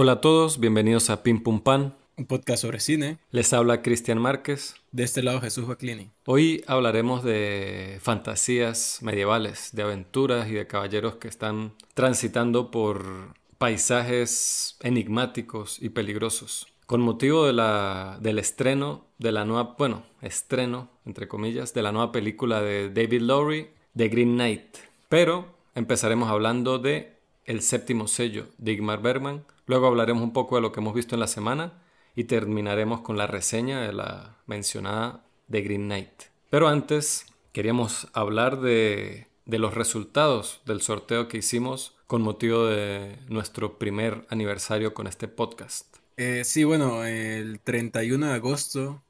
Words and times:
Hola 0.00 0.12
a 0.12 0.20
todos, 0.20 0.60
bienvenidos 0.60 1.10
a 1.10 1.24
Pim 1.24 1.42
Pum 1.42 1.60
Pan. 1.60 1.96
Un 2.16 2.26
podcast 2.26 2.62
sobre 2.62 2.78
cine. 2.78 3.18
Les 3.32 3.52
habla 3.52 3.82
Cristian 3.82 4.20
Márquez. 4.20 4.76
De 4.92 5.02
este 5.02 5.24
lado 5.24 5.40
Jesús 5.40 5.66
Baclini. 5.66 6.12
Hoy 6.24 6.62
hablaremos 6.68 7.24
de 7.24 7.98
fantasías 8.00 9.00
medievales, 9.02 9.70
de 9.72 9.82
aventuras 9.82 10.48
y 10.48 10.52
de 10.52 10.68
caballeros 10.68 11.16
que 11.16 11.26
están 11.26 11.72
transitando 11.94 12.70
por 12.70 13.34
paisajes 13.58 14.76
enigmáticos 14.84 15.82
y 15.82 15.88
peligrosos. 15.88 16.68
Con 16.86 17.00
motivo 17.00 17.44
de 17.44 17.54
la, 17.54 18.18
del 18.20 18.38
estreno 18.38 19.04
de 19.18 19.32
la 19.32 19.44
nueva, 19.44 19.74
bueno, 19.76 20.04
estreno, 20.22 20.90
entre 21.06 21.26
comillas, 21.26 21.74
de 21.74 21.82
la 21.82 21.90
nueva 21.90 22.12
película 22.12 22.62
de 22.62 22.88
David 22.90 23.22
Lowry, 23.22 23.70
The 23.96 24.06
Green 24.06 24.34
Knight. 24.34 24.76
Pero 25.08 25.56
empezaremos 25.74 26.30
hablando 26.30 26.78
de 26.78 27.16
El 27.46 27.62
séptimo 27.62 28.06
sello 28.06 28.46
de 28.58 28.74
Igmar 28.74 29.02
Bergman, 29.02 29.44
Luego 29.68 29.86
hablaremos 29.86 30.22
un 30.22 30.32
poco 30.32 30.56
de 30.56 30.62
lo 30.62 30.72
que 30.72 30.80
hemos 30.80 30.94
visto 30.94 31.14
en 31.14 31.20
la 31.20 31.26
semana 31.26 31.74
y 32.16 32.24
terminaremos 32.24 33.02
con 33.02 33.18
la 33.18 33.26
reseña 33.26 33.82
de 33.82 33.92
la 33.92 34.38
mencionada 34.46 35.26
The 35.50 35.60
Green 35.60 35.84
Knight. 35.84 36.22
Pero 36.48 36.68
antes 36.68 37.26
queríamos 37.52 38.08
hablar 38.14 38.62
de, 38.62 39.26
los 39.44 39.74
resultados 39.74 40.62
del 40.64 40.80
sorteo 40.80 41.28
que 41.28 41.36
hicimos 41.36 41.94
con 42.06 42.22
motivo 42.22 42.64
de 42.64 43.18
nuestro 43.28 43.78
primer 43.78 44.26
aniversario 44.30 44.94
con 44.94 45.06
este 45.06 45.28
podcast. 45.28 45.98
Eh, 46.16 46.44
sí, 46.44 46.64
bueno, 46.64 47.04
el 47.04 47.60
31 47.60 48.26
de 48.26 48.32
agosto 48.32 49.04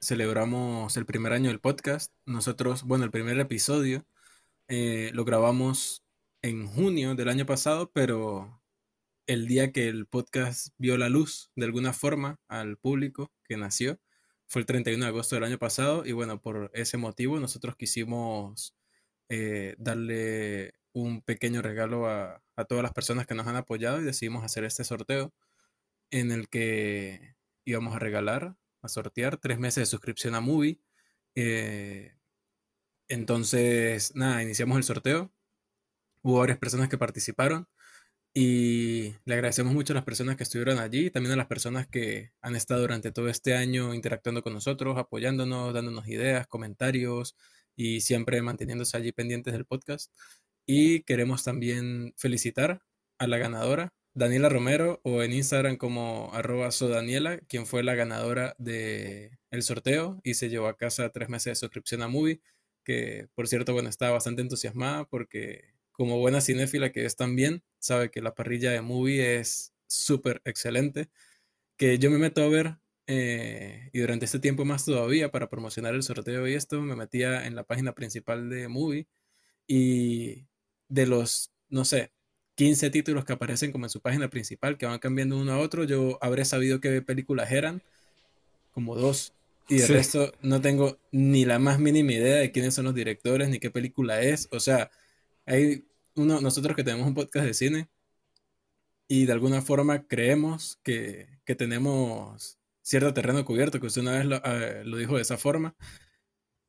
celebramos 0.00 0.96
el 0.96 1.06
primer 1.06 1.32
año 1.32 1.48
del 1.48 1.58
podcast. 1.58 2.12
Nosotros, 2.24 2.84
bueno, 2.84 3.04
el 3.04 3.10
primer 3.10 3.36
episodio 3.40 4.04
eh, 4.68 5.10
lo 5.12 5.24
grabamos 5.24 6.04
en 6.40 6.68
junio 6.68 7.16
del 7.16 7.28
año 7.28 7.46
pasado, 7.46 7.90
pero 7.92 8.61
el 9.26 9.46
día 9.46 9.72
que 9.72 9.88
el 9.88 10.06
podcast 10.06 10.68
vio 10.78 10.96
la 10.98 11.08
luz 11.08 11.50
de 11.56 11.64
alguna 11.64 11.92
forma 11.92 12.40
al 12.48 12.76
público 12.76 13.32
que 13.44 13.56
nació. 13.56 14.00
Fue 14.46 14.60
el 14.60 14.66
31 14.66 15.04
de 15.04 15.08
agosto 15.08 15.36
del 15.36 15.44
año 15.44 15.58
pasado 15.58 16.04
y 16.04 16.12
bueno, 16.12 16.40
por 16.40 16.70
ese 16.74 16.96
motivo 16.98 17.40
nosotros 17.40 17.76
quisimos 17.76 18.76
eh, 19.28 19.74
darle 19.78 20.74
un 20.92 21.22
pequeño 21.22 21.62
regalo 21.62 22.06
a, 22.08 22.42
todas 22.68 22.82
las 22.82 22.92
personas 22.92 23.26
que 23.26 23.34
nos 23.34 23.46
han 23.48 23.56
apoyado 23.56 24.00
y 24.00 24.04
decidimos 24.04 24.44
hacer 24.44 24.64
este 24.64 24.84
sorteo 24.84 25.34
en 26.10 26.30
el 26.30 26.48
que 26.48 27.34
íbamos 27.64 27.96
a 27.96 27.98
regalar, 27.98 28.56
a 28.82 28.88
sortear 28.88 29.38
tres 29.38 29.58
meses 29.58 29.82
de 29.82 29.86
suscripción 29.86 30.34
a 30.36 30.40
Movie. 30.40 30.80
Eh, 31.34 32.14
entonces, 33.08 34.14
nada, 34.14 34.42
iniciamos 34.42 34.76
el 34.76 34.84
sorteo. 34.84 35.32
Hubo 36.22 36.38
varias 36.38 36.58
personas 36.58 36.88
que 36.88 36.98
participaron. 36.98 37.68
Y 38.34 39.14
le 39.26 39.34
agradecemos 39.34 39.74
mucho 39.74 39.92
a 39.92 39.96
las 39.96 40.04
personas 40.04 40.36
que 40.36 40.44
estuvieron 40.44 40.78
allí, 40.78 41.10
también 41.10 41.34
a 41.34 41.36
las 41.36 41.48
personas 41.48 41.86
que 41.86 42.32
han 42.40 42.56
estado 42.56 42.80
durante 42.80 43.12
todo 43.12 43.28
este 43.28 43.54
año 43.54 43.92
interactuando 43.92 44.42
con 44.42 44.54
nosotros, 44.54 44.96
apoyándonos, 44.96 45.74
dándonos 45.74 46.08
ideas, 46.08 46.46
comentarios 46.46 47.36
y 47.76 48.00
siempre 48.00 48.40
manteniéndose 48.40 48.96
allí 48.96 49.12
pendientes 49.12 49.52
del 49.52 49.66
podcast. 49.66 50.10
Y 50.66 51.02
queremos 51.02 51.44
también 51.44 52.14
felicitar 52.16 52.80
a 53.18 53.26
la 53.26 53.36
ganadora, 53.36 53.92
Daniela 54.14 54.48
Romero, 54.48 55.00
o 55.04 55.22
en 55.22 55.32
Instagram 55.32 55.76
como 55.76 56.30
arroba 56.32 56.70
sodaniela, 56.70 57.38
quien 57.48 57.66
fue 57.66 57.82
la 57.82 57.94
ganadora 57.94 58.54
del 58.58 59.38
el 59.50 59.62
sorteo 59.62 60.20
y 60.22 60.34
se 60.34 60.48
llevó 60.48 60.68
a 60.68 60.76
casa 60.78 61.10
tres 61.10 61.28
meses 61.28 61.52
de 61.52 61.54
suscripción 61.56 62.02
a 62.02 62.08
Movie, 62.08 62.40
que 62.84 63.28
por 63.34 63.48
cierto, 63.48 63.74
bueno, 63.74 63.90
estaba 63.90 64.12
bastante 64.12 64.42
entusiasmada 64.42 65.04
porque 65.04 65.74
como 65.92 66.18
buena 66.18 66.40
cinéfila 66.40 66.92
que 66.92 67.04
es 67.04 67.16
también, 67.16 67.62
sabe 67.82 68.10
que 68.10 68.22
la 68.22 68.34
parrilla 68.34 68.70
de 68.70 68.80
movie 68.80 69.38
es 69.38 69.74
súper 69.86 70.40
excelente, 70.44 71.10
que 71.76 71.98
yo 71.98 72.10
me 72.10 72.18
meto 72.18 72.42
a 72.42 72.48
ver 72.48 72.78
eh, 73.06 73.90
y 73.92 73.98
durante 73.98 74.24
este 74.24 74.38
tiempo 74.38 74.64
más 74.64 74.84
todavía 74.84 75.30
para 75.30 75.48
promocionar 75.48 75.94
el 75.94 76.02
sorteo 76.02 76.46
y 76.46 76.54
esto, 76.54 76.80
me 76.80 76.96
metía 76.96 77.46
en 77.46 77.56
la 77.56 77.64
página 77.64 77.92
principal 77.94 78.48
de 78.48 78.68
movie 78.68 79.08
y 79.66 80.46
de 80.88 81.06
los, 81.06 81.52
no 81.68 81.84
sé, 81.84 82.12
15 82.54 82.90
títulos 82.90 83.24
que 83.24 83.32
aparecen 83.32 83.72
como 83.72 83.86
en 83.86 83.90
su 83.90 84.00
página 84.00 84.28
principal, 84.28 84.78
que 84.78 84.86
van 84.86 84.98
cambiando 84.98 85.38
uno 85.38 85.52
a 85.52 85.58
otro, 85.58 85.84
yo 85.84 86.18
habré 86.20 86.44
sabido 86.44 86.80
qué 86.80 87.02
películas 87.02 87.50
eran, 87.50 87.82
como 88.72 88.94
dos. 88.94 89.32
Y 89.68 89.78
de 89.78 89.86
resto 89.86 90.32
no 90.42 90.60
tengo 90.60 90.98
ni 91.12 91.44
la 91.44 91.58
más 91.58 91.78
mínima 91.78 92.12
idea 92.12 92.36
de 92.36 92.52
quiénes 92.52 92.74
son 92.74 92.84
los 92.84 92.94
directores, 92.94 93.48
ni 93.48 93.58
qué 93.58 93.70
película 93.70 94.20
es. 94.20 94.48
O 94.50 94.60
sea, 94.60 94.90
hay 95.46 95.84
uno, 96.14 96.40
nosotros 96.40 96.76
que 96.76 96.84
tenemos 96.84 97.06
un 97.06 97.14
podcast 97.14 97.46
de 97.46 97.54
cine 97.54 97.88
y 99.08 99.26
de 99.26 99.32
alguna 99.32 99.62
forma 99.62 100.06
creemos 100.06 100.78
que, 100.82 101.28
tenemos 101.58 102.58
cierto 102.82 103.12
terreno 103.12 103.44
cubierto, 103.44 103.78
que 103.80 103.86
usted 103.86 104.02
una 104.02 104.18
vez 104.18 104.40
eh, 104.44 104.82
lo, 104.86 104.96
dijo 104.96 105.16
de 105.16 105.22
esa 105.22 105.36
forma, 105.36 105.76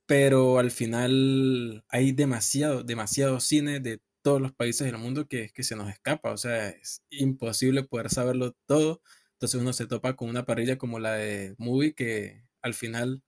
pero 0.06 0.59
al 0.59 0.72
final 0.72 1.86
hay 1.90 2.12
demasiado, 2.12 2.84
demasiado 2.84 3.40
cine 3.40 3.80
de 3.80 4.02
todos 4.22 4.42
los 4.42 4.54
países 4.54 4.86
del 4.86 4.98
mundo 4.98 5.28
que, 5.28 5.52
que 5.54 5.64
se 5.64 5.75
nos 5.75 5.90
escapa, 5.90 6.31
o 6.31 6.38
sea, 6.38 6.70
es 6.70 7.04
imposible 7.10 7.84
poder 7.84 8.10
saberlo 8.10 8.56
todo, 8.66 9.02
entonces 9.34 9.62
uno 9.62 9.74
se 9.74 9.88
topa 9.88 10.16
con 10.16 10.30
una 10.30 10.46
parrilla 10.46 10.78
como 10.78 11.00
la 11.00 11.14
de 11.14 11.56
Movie 11.58 11.94
que 11.94 12.44
al 12.62 12.74
final 12.74 13.24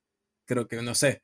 creo 0.45 0.67
que, 0.67 0.81
no 0.81 0.95
sé, 0.95 1.21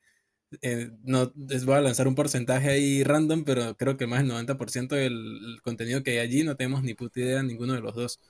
eh, 0.62 0.90
no 1.04 1.32
les 1.48 1.64
voy 1.64 1.76
a 1.76 1.80
lanzar 1.80 2.08
un 2.08 2.14
porcentaje 2.14 2.68
ahí 2.70 3.02
random, 3.04 3.44
pero 3.44 3.76
creo 3.76 3.96
que 3.96 4.06
más 4.06 4.20
del 4.20 4.28
90% 4.28 4.88
del 4.96 5.60
contenido 5.62 6.02
que 6.02 6.12
hay 6.12 6.18
allí 6.18 6.44
no 6.44 6.56
tenemos 6.56 6.82
ni 6.82 6.94
puta 6.94 7.20
idea 7.20 7.42
ninguno 7.42 7.74
de 7.74 7.80
los 7.80 7.94
dos. 7.94 8.20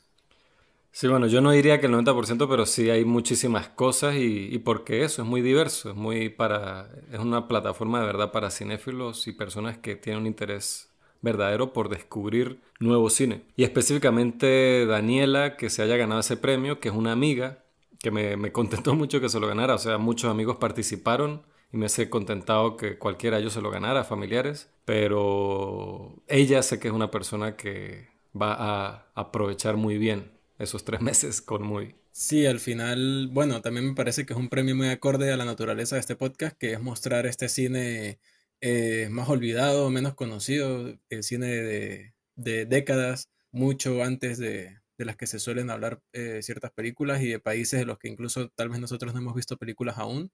Sí, 0.95 1.09
bueno, 1.09 1.27
yo 1.27 1.41
no 1.41 1.53
diría 1.53 1.81
que 1.81 1.87
el 1.87 1.93
90%, 1.93 2.47
pero 2.49 2.67
sí 2.67 2.91
hay 2.91 3.05
muchísimas 3.07 3.69
cosas 3.71 4.15
y, 4.17 4.49
y, 4.55 4.59
porque 4.59 5.05
eso 5.05 5.23
es 5.23 5.29
muy 5.29 5.41
diverso, 5.41 5.91
es 5.91 5.97
muy 5.97 6.29
para 6.29 6.91
es 7.11 7.19
una 7.19 7.49
plataforma 7.49 8.01
de 8.01 8.07
verdad 8.07 8.31
para 8.31 8.51
cinéfilos 8.51 9.27
y 9.27 9.33
personas 9.33 9.79
que 9.79 9.97
tienen 9.97 10.21
un 10.21 10.27
interés 10.27 10.91
verdadero 11.23 11.73
por 11.73 11.89
descubrir 11.89 12.61
nuevo 12.79 13.09
cine. 13.09 13.43
Y 13.57 13.65
específicamente 13.65 14.85
Daniela, 14.87 15.57
que 15.57 15.71
se 15.71 15.83
haya 15.83 15.97
ganado 15.97 16.21
ese 16.21 16.37
premio, 16.37 16.79
que 16.79 16.89
es 16.91 16.95
una 16.95 17.13
amiga, 17.13 17.65
que 18.01 18.11
me, 18.11 18.37
me 18.37 18.53
contentó 18.53 18.95
mucho 18.97 19.21
que 19.21 19.31
se 19.31 19.41
lo 19.41 19.47
ganara, 19.47 19.75
o 19.77 19.79
sea, 19.79 19.97
muchos 19.99 20.31
amigos 20.31 20.57
participaron 20.57 21.43
y 21.73 21.77
me 21.79 21.87
hace 21.87 22.11
contentado 22.11 22.77
que 22.77 22.99
cualquiera 22.99 23.37
de 23.37 23.43
ellos 23.43 23.55
se 23.55 23.63
lo 23.63 23.71
ganara, 23.71 24.05
familiares, 24.05 24.69
pero 24.85 26.23
ella 26.29 26.63
sé 26.63 26.79
que 26.79 26.89
es 26.89 26.95
una 26.95 27.11
persona 27.11 27.57
que 27.57 28.09
va 28.41 28.55
a 28.59 29.13
aprovechar 29.15 29.77
muy 29.77 29.99
bien 29.99 30.31
esos 30.59 30.85
tres 30.85 31.01
meses 31.03 31.41
con 31.41 31.63
muy... 31.63 31.97
Sí, 32.11 32.45
al 32.45 32.61
final, 32.61 33.29
bueno, 33.33 33.63
también 33.63 33.87
me 33.87 33.95
parece 33.95 34.27
que 34.27 34.35
es 34.35 34.39
un 34.39 34.51
premio 34.51 34.77
muy 34.77 34.89
acorde 34.89 35.33
a 35.33 35.37
la 35.39 35.47
naturaleza 35.47 35.97
de 35.97 36.01
este 36.01 36.15
podcast, 36.15 36.59
que 36.59 36.73
es 36.75 36.81
mostrar 36.81 37.25
este 37.25 37.49
cine 37.49 38.19
eh, 38.61 39.09
más 39.11 39.31
olvidado, 39.31 39.89
menos 39.91 40.15
conocido, 40.15 40.95
el 41.09 41.23
cine 41.23 41.47
de, 41.47 42.15
de 42.37 42.67
décadas, 42.67 43.31
mucho 43.51 44.03
antes 44.03 44.37
de, 44.37 44.79
de, 44.99 45.05
las 45.07 45.17
que 45.17 45.27
se 45.27 45.39
suelen 45.39 45.71
hablar 45.71 46.03
eh, 46.13 46.41
ciertas 46.43 46.71
películas 46.71 47.23
y 47.23 47.29
de 47.29 47.41
países 47.41 47.81
de 47.81 47.87
los 47.87 47.99
que 47.99 48.09
incluso 48.09 48.51
tal 48.51 48.69
vez 48.69 48.79
nosotros 48.79 49.15
no 49.15 49.21
hemos 49.21 49.35
visto 49.35 49.57
películas 49.57 49.97
aún. 49.97 50.31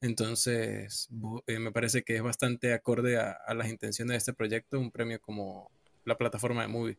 Entonces, 0.00 1.08
eh, 1.46 1.58
me 1.58 1.72
parece 1.72 2.02
que 2.02 2.16
es 2.16 2.22
bastante 2.22 2.72
acorde 2.72 3.18
a, 3.18 3.36
las 3.54 3.68
intenciones 3.68 4.12
de 4.12 4.18
este 4.18 4.32
proyecto, 4.32 4.78
un 4.78 4.90
premio 4.90 5.20
como 5.20 5.70
la 6.04 6.16
plataforma 6.16 6.62
de 6.62 6.68
Movie. 6.68 6.98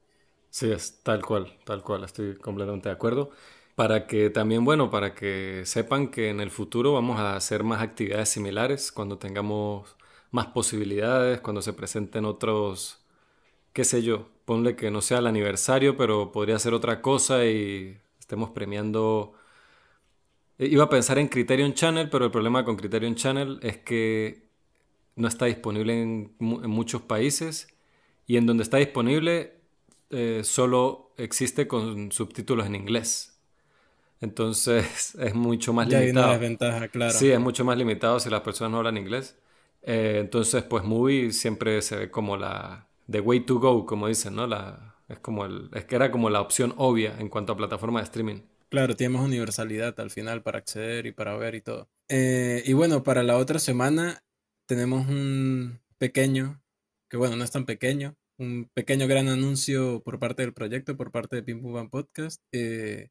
Sí, 0.49 0.71
es 0.71 1.01
tal 1.03 1.23
cual, 1.23 1.57
tal 1.65 1.83
cual, 1.83 2.03
estoy 2.03 2.35
completamente 2.37 2.89
de 2.89 2.95
acuerdo. 2.95 3.31
Para 3.75 4.07
que 4.07 4.29
también, 4.29 4.65
bueno, 4.65 4.89
para 4.89 5.15
que 5.15 5.63
sepan 5.65 6.09
que 6.09 6.29
en 6.29 6.41
el 6.41 6.51
futuro 6.51 6.93
vamos 6.93 7.19
a 7.19 7.35
hacer 7.35 7.63
más 7.63 7.81
actividades 7.81 8.29
similares 8.29 8.91
cuando 8.91 9.17
tengamos 9.17 9.95
más 10.31 10.47
posibilidades, 10.47 11.39
cuando 11.41 11.61
se 11.61 11.73
presenten 11.73 12.25
otros, 12.25 12.99
qué 13.73 13.83
sé 13.85 14.03
yo, 14.03 14.29
ponle 14.45 14.75
que 14.75 14.91
no 14.91 15.01
sea 15.01 15.19
el 15.19 15.27
aniversario, 15.27 15.97
pero 15.97 16.31
podría 16.31 16.59
ser 16.59 16.73
otra 16.73 17.01
cosa 17.01 17.45
y 17.45 17.97
estemos 18.19 18.51
premiando 18.51 19.33
iba 20.59 20.83
a 20.83 20.89
pensar 20.89 21.17
en 21.17 21.27
Criterion 21.27 21.73
Channel, 21.73 22.09
pero 22.09 22.25
el 22.25 22.31
problema 22.31 22.65
con 22.65 22.75
Criterion 22.75 23.15
Channel 23.15 23.59
es 23.61 23.77
que 23.77 24.49
no 25.15 25.27
está 25.27 25.45
disponible 25.45 26.01
en, 26.01 26.35
muchos 26.39 27.01
países 27.01 27.67
y 28.27 28.37
en 28.37 28.45
donde 28.45 28.63
está 28.63 28.77
disponible 28.77 29.59
eh, 30.09 30.41
solo 30.43 31.13
existe 31.17 31.67
con 31.67 32.11
subtítulos 32.11 32.67
en 32.67 32.75
inglés. 32.75 33.39
Entonces 34.21 35.15
es 35.19 35.35
mucho 35.35 35.73
más 35.73 35.87
ya 35.87 35.99
limitado. 35.99 36.25
Hay 36.25 36.31
una 36.31 36.39
desventaja, 36.39 36.87
claro. 36.87 37.13
Sí, 37.13 37.31
es 37.31 37.39
mucho 37.39 37.63
más 37.65 37.77
limitado 37.77 38.19
si 38.19 38.29
las 38.29 38.41
personas 38.41 38.71
no 38.71 38.77
hablan 38.77 38.97
inglés. 38.97 39.37
Eh, 39.81 40.17
entonces, 40.19 40.63
pues 40.63 40.83
Movie 40.83 41.31
siempre 41.31 41.81
se 41.81 41.95
ve 41.95 42.11
como 42.11 42.35
la 42.37 42.87
the 43.09 43.21
way 43.21 43.39
to 43.41 43.59
go, 43.59 43.85
como 43.85 44.07
dicen, 44.07 44.35
¿no? 44.35 44.45
La, 44.45 44.95
es 45.07 45.19
como 45.19 45.45
el, 45.45 45.69
es 45.73 45.85
que 45.85 45.95
era 45.95 46.11
como 46.11 46.29
la 46.29 46.41
opción 46.41 46.73
obvia 46.77 47.15
en 47.19 47.29
cuanto 47.29 47.53
a 47.53 47.57
plataforma 47.57 47.99
de 47.99 48.05
streaming. 48.05 48.41
Claro, 48.69 48.95
tenemos 48.95 49.25
universalidad 49.25 49.99
al 49.99 50.11
final 50.11 50.43
para 50.43 50.59
acceder 50.59 51.07
y 51.07 51.11
para 51.11 51.35
ver 51.37 51.55
y 51.55 51.61
todo. 51.61 51.89
Eh, 52.07 52.61
y 52.65 52.73
bueno, 52.73 53.01
para 53.03 53.23
la 53.23 53.37
otra 53.37 53.57
semana 53.57 54.23
tenemos 54.67 55.07
un 55.07 55.79
pequeño, 55.97 56.61
que 57.09 57.17
bueno, 57.17 57.35
no 57.35 57.43
es 57.43 57.49
tan 57.51 57.65
pequeño, 57.65 58.15
un 58.37 58.69
pequeño 58.75 59.07
gran 59.07 59.27
anuncio 59.27 60.03
por 60.03 60.19
parte 60.19 60.43
del 60.43 60.53
proyecto, 60.53 60.95
por 60.95 61.11
parte 61.11 61.37
de 61.37 61.43
Pim 61.43 61.61
Pum 61.63 61.73
Pam 61.73 61.89
Podcast. 61.89 62.43
Eh, 62.51 63.09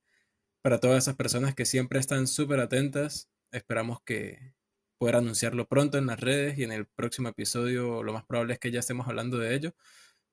para 0.63 0.81
todas 0.81 1.05
esas 1.05 1.17
personas 1.17 1.55
que 1.55 1.67
siempre 1.67 2.01
están 2.01 2.27
súper 2.29 2.61
atentas, 2.61 3.29
esperamos 3.53 4.01
que 4.05 4.55
poder 4.99 5.17
anunciarlo 5.17 5.67
pronto 5.69 5.99
en 5.99 6.07
las 6.07 6.21
redes 6.21 6.59
y 6.59 6.65
en 6.65 6.73
el 6.73 6.87
próximo 6.87 7.29
episodio 7.31 8.03
lo 8.05 8.13
más 8.13 8.25
probable 8.27 8.55
es 8.55 8.61
que 8.61 8.71
ya 8.73 8.81
estemos 8.81 9.09
hablando 9.09 9.39
de 9.39 9.55
ello. 9.57 9.75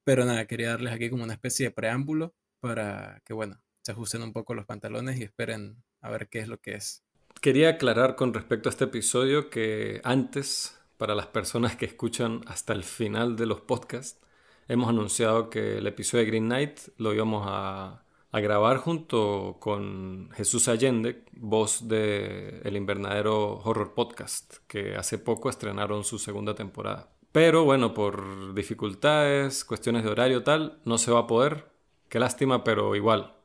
Pero 0.06 0.25
nada, 0.25 0.48
quería 0.48 0.69
darles 0.72 0.94
aquí 0.94 1.10
como 1.10 1.24
una 1.24 1.33
especie 1.33 1.68
de 1.68 1.72
preámbulo 1.72 2.36
para 2.62 3.22
que, 3.25 3.33
bueno, 3.33 3.62
se 3.86 3.92
ajusten 3.92 4.24
un 4.24 4.34
poco 4.34 4.56
los 4.56 4.66
pantalones 4.66 5.20
y 5.20 5.24
esperen 5.24 5.84
a 6.02 6.10
ver 6.10 6.28
qué 6.28 6.40
es 6.40 6.48
lo 6.48 6.60
que 6.60 6.74
es. 6.74 7.04
Quería 7.40 7.70
aclarar 7.70 8.16
con 8.16 8.34
respecto 8.34 8.68
a 8.68 8.72
este 8.72 8.86
episodio 8.86 9.52
que 9.52 10.02
antes, 10.04 10.80
para 10.98 11.14
las 11.14 11.28
personas 11.28 11.76
que 11.76 11.86
escuchan 11.86 12.42
hasta 12.48 12.74
el 12.74 12.84
final 12.84 13.36
de 13.36 13.46
los 13.46 13.62
podcasts, 13.62 14.20
hemos 14.68 14.90
anunciado 14.90 15.52
que 15.52 15.78
el 15.78 15.86
episodio 15.86 16.24
de 16.24 16.32
Green 16.32 16.46
Knight 16.46 16.80
lo 16.98 17.14
íbamos 17.14 17.46
a, 17.48 18.02
grabar 18.32 18.80
junto 18.80 19.58
con 19.62 20.30
Jesús 20.34 20.68
Allende, 20.68 21.24
voz 21.38 21.88
de 21.88 22.60
El 22.66 22.76
Invernadero 22.76 23.60
Horror 23.60 23.94
Podcast, 23.94 24.56
que 24.68 24.96
hace 24.98 25.18
poco 25.20 25.50
estrenaron 25.50 26.04
su 26.04 26.20
segunda 26.20 26.54
temporada. 26.54 27.14
Pero 27.32 27.64
bueno, 27.64 27.94
por 27.94 28.54
dificultades, 28.54 29.64
cuestiones 29.64 30.04
de 30.04 30.10
horario 30.10 30.44
tal, 30.44 30.82
no 30.84 30.98
se 30.98 31.12
va 31.12 31.20
a 31.20 31.28
poder. 31.28 31.72
Qué 32.10 32.20
lástima, 32.20 32.66
pero 32.66 32.94
igual. 32.98 33.36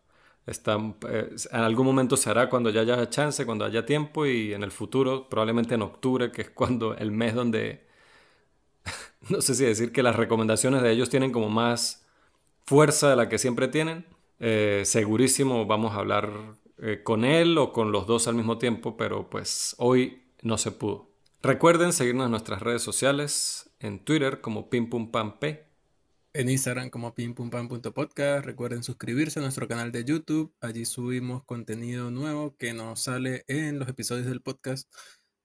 Está, 0.46 0.78
eh, 1.08 1.30
en 1.52 1.60
algún 1.60 1.86
momento 1.86 2.16
se 2.16 2.30
hará 2.30 2.48
cuando 2.48 2.70
ya 2.70 2.80
haya 2.80 3.08
chance, 3.08 3.46
cuando 3.46 3.64
haya 3.64 3.86
tiempo 3.86 4.26
y 4.26 4.52
en 4.54 4.62
el 4.62 4.70
futuro, 4.70 5.28
probablemente 5.28 5.74
en 5.74 5.82
octubre, 5.82 6.32
que 6.32 6.42
es 6.42 6.50
cuando 6.50 6.94
el 6.98 7.12
mes 7.12 7.34
donde 7.34 7.88
no 9.28 9.40
sé 9.40 9.54
si 9.54 9.64
decir 9.64 9.92
que 9.92 10.02
las 10.02 10.16
recomendaciones 10.16 10.82
de 10.82 10.90
ellos 10.90 11.10
tienen 11.10 11.32
como 11.32 11.48
más 11.48 12.06
fuerza 12.64 13.10
de 13.10 13.16
la 13.16 13.28
que 13.28 13.38
siempre 13.38 13.68
tienen. 13.68 14.06
Eh, 14.38 14.82
segurísimo 14.86 15.66
vamos 15.66 15.92
a 15.92 15.96
hablar 15.96 16.30
eh, 16.78 17.02
con 17.02 17.24
él 17.24 17.58
o 17.58 17.72
con 17.72 17.92
los 17.92 18.06
dos 18.06 18.26
al 18.28 18.34
mismo 18.34 18.58
tiempo, 18.58 18.96
pero 18.96 19.28
pues 19.28 19.74
hoy 19.78 20.22
no 20.42 20.56
se 20.56 20.72
pudo. 20.72 21.10
Recuerden 21.42 21.92
seguirnos 21.92 22.26
en 22.26 22.30
nuestras 22.32 22.62
redes 22.62 22.82
sociales, 22.82 23.70
en 23.80 23.98
Twitter 23.98 24.40
como 24.40 24.70
pimpumpamp, 24.70 25.42
en 26.32 26.48
Instagram 26.48 26.90
como 26.90 27.14
pimpumpam.podcast. 27.14 28.44
Recuerden 28.44 28.82
suscribirse 28.82 29.40
a 29.40 29.42
nuestro 29.42 29.66
canal 29.66 29.90
de 29.92 30.04
YouTube. 30.04 30.54
Allí 30.60 30.84
subimos 30.84 31.44
contenido 31.44 32.10
nuevo 32.10 32.56
que 32.56 32.72
nos 32.72 33.00
sale 33.00 33.44
en 33.48 33.78
los 33.78 33.88
episodios 33.88 34.26
del 34.26 34.40
podcast 34.40 34.90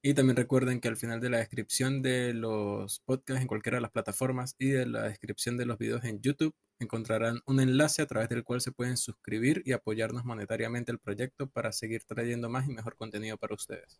y 0.01 0.13
también 0.13 0.37
recuerden 0.37 0.79
que 0.79 0.87
al 0.87 0.97
final 0.97 1.19
de 1.19 1.31
la 1.31 1.37
descripción 1.39 2.03
de 2.03 2.33
los 2.33 2.99
podcasts 2.99 3.41
en 3.41 3.47
cualquiera 3.47 3.77
de 3.77 3.81
las 3.81 3.91
plataformas 3.91 4.55
y 4.59 4.67
de 4.67 4.85
la 4.85 5.03
descripción 5.03 5.57
de 5.57 5.65
los 5.65 5.79
videos 5.79 6.03
en 6.03 6.21
YouTube 6.21 6.53
encontrarán 6.79 7.41
un 7.47 7.59
enlace 7.59 8.03
a 8.03 8.05
través 8.05 8.29
del 8.29 8.43
cual 8.43 8.61
se 8.61 8.71
pueden 8.71 8.97
suscribir 8.97 9.63
y 9.65 9.71
apoyarnos 9.71 10.23
monetariamente 10.23 10.91
el 10.91 10.99
proyecto 10.99 11.47
para 11.47 11.71
seguir 11.71 12.03
trayendo 12.03 12.49
más 12.49 12.67
y 12.67 12.71
mejor 12.71 12.95
contenido 12.95 13.37
para 13.37 13.55
ustedes. 13.55 13.99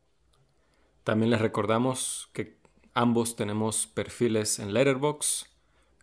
También 1.04 1.32
les 1.32 1.42
recordamos 1.42 2.30
que 2.34 2.60
ambos 2.94 3.36
tenemos 3.36 3.88
perfiles 3.88 4.60
en 4.60 4.74
Letterboxd, 4.74 5.55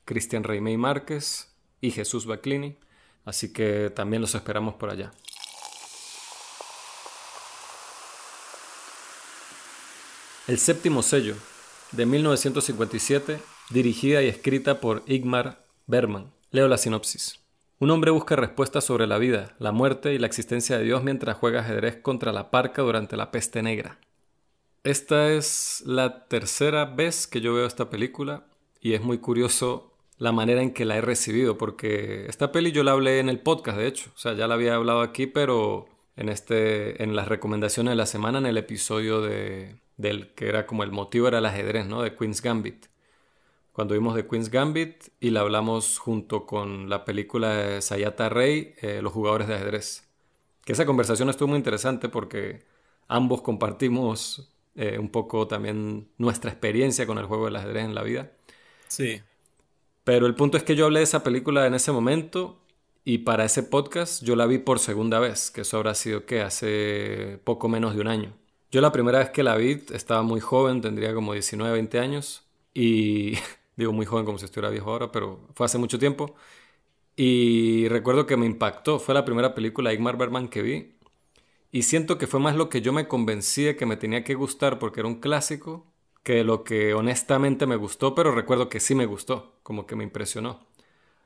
Cristian 0.04 0.44
Reymey 0.44 0.76
Márquez 0.76 1.54
y 1.80 1.90
Jesús 1.90 2.26
Baclini, 2.26 2.76
así 3.24 3.52
que 3.52 3.90
también 3.90 4.22
los 4.22 4.34
esperamos 4.34 4.74
por 4.74 4.90
allá. 4.90 5.12
El 10.48 10.58
séptimo 10.58 11.02
sello, 11.02 11.36
de 11.92 12.04
1957, 12.04 13.38
dirigida 13.70 14.22
y 14.22 14.28
escrita 14.28 14.80
por 14.80 15.02
Igmar 15.06 15.64
Berman. 15.86 16.32
Leo 16.50 16.68
la 16.68 16.78
sinopsis. 16.78 17.40
Un 17.78 17.90
hombre 17.90 18.10
busca 18.10 18.36
respuestas 18.36 18.84
sobre 18.84 19.06
la 19.06 19.18
vida, 19.18 19.54
la 19.58 19.72
muerte 19.72 20.14
y 20.14 20.18
la 20.18 20.26
existencia 20.26 20.78
de 20.78 20.84
Dios 20.84 21.02
mientras 21.02 21.36
juega 21.36 21.60
ajedrez 21.60 21.96
contra 21.96 22.32
la 22.32 22.50
parca 22.50 22.82
durante 22.82 23.16
la 23.16 23.30
peste 23.30 23.62
negra. 23.62 23.98
Esta 24.84 25.32
es 25.32 25.82
la 25.86 26.26
tercera 26.26 26.84
vez 26.84 27.26
que 27.26 27.40
yo 27.40 27.54
veo 27.54 27.66
esta 27.66 27.88
película 27.88 28.46
y 28.80 28.94
es 28.94 29.02
muy 29.02 29.18
curioso 29.18 29.91
la 30.22 30.30
manera 30.30 30.62
en 30.62 30.72
que 30.72 30.84
la 30.84 30.96
he 30.96 31.00
recibido, 31.00 31.58
porque 31.58 32.26
esta 32.28 32.52
peli 32.52 32.70
yo 32.70 32.84
la 32.84 32.92
hablé 32.92 33.18
en 33.18 33.28
el 33.28 33.40
podcast, 33.40 33.76
de 33.76 33.88
hecho, 33.88 34.12
o 34.14 34.18
sea, 34.18 34.34
ya 34.34 34.46
la 34.46 34.54
había 34.54 34.76
hablado 34.76 35.00
aquí, 35.00 35.26
pero 35.26 35.86
en, 36.14 36.28
este, 36.28 37.02
en 37.02 37.16
las 37.16 37.26
recomendaciones 37.26 37.90
de 37.90 37.96
la 37.96 38.06
semana, 38.06 38.38
en 38.38 38.46
el 38.46 38.56
episodio 38.56 39.20
de, 39.20 39.74
del 39.96 40.32
que 40.34 40.48
era 40.48 40.64
como 40.64 40.84
el 40.84 40.92
motivo 40.92 41.26
era 41.26 41.38
el 41.38 41.46
ajedrez, 41.46 41.86
¿no? 41.86 42.02
De 42.02 42.14
Queen's 42.14 42.40
Gambit. 42.40 42.86
Cuando 43.72 43.94
vimos 43.94 44.14
de 44.14 44.28
Queen's 44.28 44.48
Gambit 44.48 45.08
y 45.18 45.30
la 45.30 45.40
hablamos 45.40 45.98
junto 45.98 46.46
con 46.46 46.88
la 46.88 47.04
película 47.04 47.56
de 47.56 47.82
Sayata 47.82 48.28
Rey, 48.28 48.74
eh, 48.80 49.00
Los 49.02 49.12
jugadores 49.12 49.48
de 49.48 49.56
ajedrez. 49.56 50.08
Que 50.64 50.74
esa 50.74 50.86
conversación 50.86 51.30
estuvo 51.30 51.48
muy 51.48 51.58
interesante 51.58 52.08
porque 52.08 52.64
ambos 53.08 53.42
compartimos 53.42 54.54
eh, 54.76 55.00
un 55.00 55.08
poco 55.10 55.48
también 55.48 56.12
nuestra 56.16 56.52
experiencia 56.52 57.08
con 57.08 57.18
el 57.18 57.26
juego 57.26 57.46
del 57.46 57.56
ajedrez 57.56 57.86
en 57.86 57.96
la 57.96 58.04
vida. 58.04 58.30
Sí. 58.86 59.20
Pero 60.04 60.26
el 60.26 60.34
punto 60.34 60.56
es 60.56 60.64
que 60.64 60.74
yo 60.76 60.86
hablé 60.86 61.00
de 61.00 61.04
esa 61.04 61.22
película 61.22 61.66
en 61.66 61.74
ese 61.74 61.92
momento 61.92 62.58
y 63.04 63.18
para 63.18 63.44
ese 63.44 63.62
podcast 63.62 64.22
yo 64.22 64.36
la 64.36 64.46
vi 64.46 64.58
por 64.58 64.78
segunda 64.78 65.18
vez, 65.20 65.50
que 65.50 65.62
eso 65.62 65.76
habrá 65.76 65.94
sido 65.94 66.26
que 66.26 66.42
hace 66.42 67.40
poco 67.44 67.68
menos 67.68 67.94
de 67.94 68.00
un 68.00 68.08
año. 68.08 68.32
Yo 68.72 68.80
la 68.80 68.92
primera 68.92 69.18
vez 69.18 69.30
que 69.30 69.42
la 69.42 69.56
vi 69.56 69.82
estaba 69.92 70.22
muy 70.22 70.40
joven, 70.40 70.80
tendría 70.80 71.14
como 71.14 71.34
19, 71.34 71.72
20 71.74 71.98
años. 71.98 72.44
Y 72.74 73.34
digo 73.76 73.92
muy 73.92 74.06
joven 74.06 74.24
como 74.24 74.38
si 74.38 74.46
estuviera 74.46 74.70
viejo 74.70 74.90
ahora, 74.90 75.12
pero 75.12 75.48
fue 75.54 75.66
hace 75.66 75.78
mucho 75.78 75.98
tiempo. 75.98 76.34
Y 77.16 77.88
recuerdo 77.88 78.26
que 78.26 78.36
me 78.36 78.46
impactó. 78.46 78.98
Fue 78.98 79.14
la 79.14 79.24
primera 79.24 79.54
película 79.54 79.90
de 79.90 79.96
Igmar 79.96 80.16
Bergman 80.16 80.48
que 80.48 80.62
vi. 80.62 80.94
Y 81.72 81.82
siento 81.82 82.18
que 82.18 82.26
fue 82.26 82.40
más 82.40 82.56
lo 82.56 82.68
que 82.68 82.82
yo 82.82 82.92
me 82.92 83.08
convencí 83.08 83.64
de 83.64 83.76
que 83.76 83.86
me 83.86 83.96
tenía 83.96 84.24
que 84.24 84.34
gustar 84.34 84.78
porque 84.78 85.00
era 85.00 85.08
un 85.08 85.20
clásico 85.20 85.91
que 86.22 86.44
lo 86.44 86.64
que 86.64 86.94
honestamente 86.94 87.66
me 87.66 87.76
gustó, 87.76 88.14
pero 88.14 88.34
recuerdo 88.34 88.68
que 88.68 88.80
sí 88.80 88.94
me 88.94 89.06
gustó, 89.06 89.58
como 89.62 89.86
que 89.86 89.96
me 89.96 90.04
impresionó. 90.04 90.66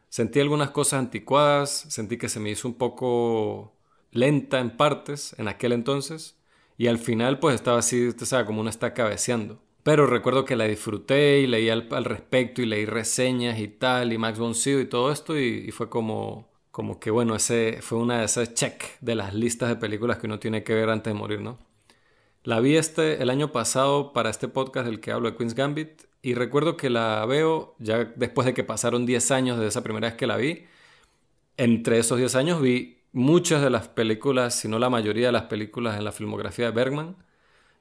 Sentí 0.09 0.41
algunas 0.41 0.71
cosas 0.71 1.01
anticuadas, 1.01 1.71
sentí 1.89 2.17
que 2.17 2.29
se 2.29 2.41
me 2.41 2.51
hizo 2.51 2.69
un 2.69 2.75
poco 2.75 3.75
lenta 4.13 4.61
en 4.61 4.77
partes 4.77 5.35
en 5.39 5.49
aquel 5.49 5.73
entonces, 5.73 6.37
y 6.79 6.87
al 6.89 6.99
final 6.99 7.39
pues 7.39 7.55
estaba 7.55 7.79
así, 7.79 8.09
usted 8.09 8.27
sabe, 8.27 8.47
como 8.47 8.61
uno 8.61 8.71
está 8.71 8.95
cabeceando. 8.95 9.61
Pero 9.83 10.07
recuerdo 10.07 10.45
que 10.45 10.57
la 10.57 10.65
disfruté 10.65 11.41
y 11.41 11.47
leí 11.47 11.69
al, 11.71 11.89
respecto 12.05 12.61
y 12.61 12.67
leí 12.67 12.87
reseñas 12.87 13.59
y 13.59 13.69
tal, 13.69 14.13
y 14.13 14.19
Max 14.19 14.39
Sydow 14.55 14.81
y 14.81 14.87
todo 14.87 15.13
esto, 15.13 15.39
y, 15.39 15.71
fue 15.71 15.89
como, 15.89 16.49
como 16.71 16.99
que 16.99 17.11
bueno, 17.11 17.37
ese 17.37 17.79
fue 17.83 17.99
una 17.99 18.19
de 18.21 18.25
esas 18.25 18.55
check 18.55 18.83
de 19.01 19.15
las 19.15 19.35
listas 19.35 19.69
de 19.69 19.77
películas 19.77 20.19
que 20.19 20.27
uno 20.27 20.39
tiene 20.41 20.65
que 20.65 20.75
ver 20.75 20.91
antes 20.91 21.13
de 21.13 21.19
morir, 21.19 21.41
¿no? 21.41 21.59
La 22.47 22.61
vi 22.61 22.77
este, 22.77 23.21
el 23.21 23.31
año 23.31 23.51
pasado 23.51 24.13
para 24.13 24.31
este 24.31 24.47
podcast 24.47 24.87
del 24.87 25.01
que 25.01 25.11
hablo 25.11 25.29
de 25.29 25.37
Queen's 25.37 25.55
Gambit, 25.57 26.05
y 26.23 26.35
recuerdo 26.35 26.77
que 26.77 26.91
la 26.91 27.27
veo 27.27 27.75
ya 27.81 28.05
después 28.05 28.47
de 28.47 28.55
que 28.55 28.63
pasaron 28.63 29.05
10 29.05 29.33
años 29.33 29.59
de 29.59 29.67
esa 29.67 29.83
primera 29.83 30.07
vez 30.09 30.17
que 30.17 30.29
la 30.29 30.37
vi. 30.37 30.65
Entre 31.57 31.99
esos 31.99 32.19
10 32.19 32.37
años 32.37 32.63
vi 32.63 32.99
muchas 33.13 33.63
de 33.63 33.71
las 33.71 33.89
películas, 33.89 34.55
si 34.55 34.69
no 34.69 34.79
la 34.79 34.91
mayoría 34.91 35.27
de 35.27 35.33
las 35.33 35.45
películas 35.45 35.99
en 35.99 36.05
la 36.05 36.13
filmografía 36.13 36.67
de 36.67 36.71
Bergman. 36.73 37.17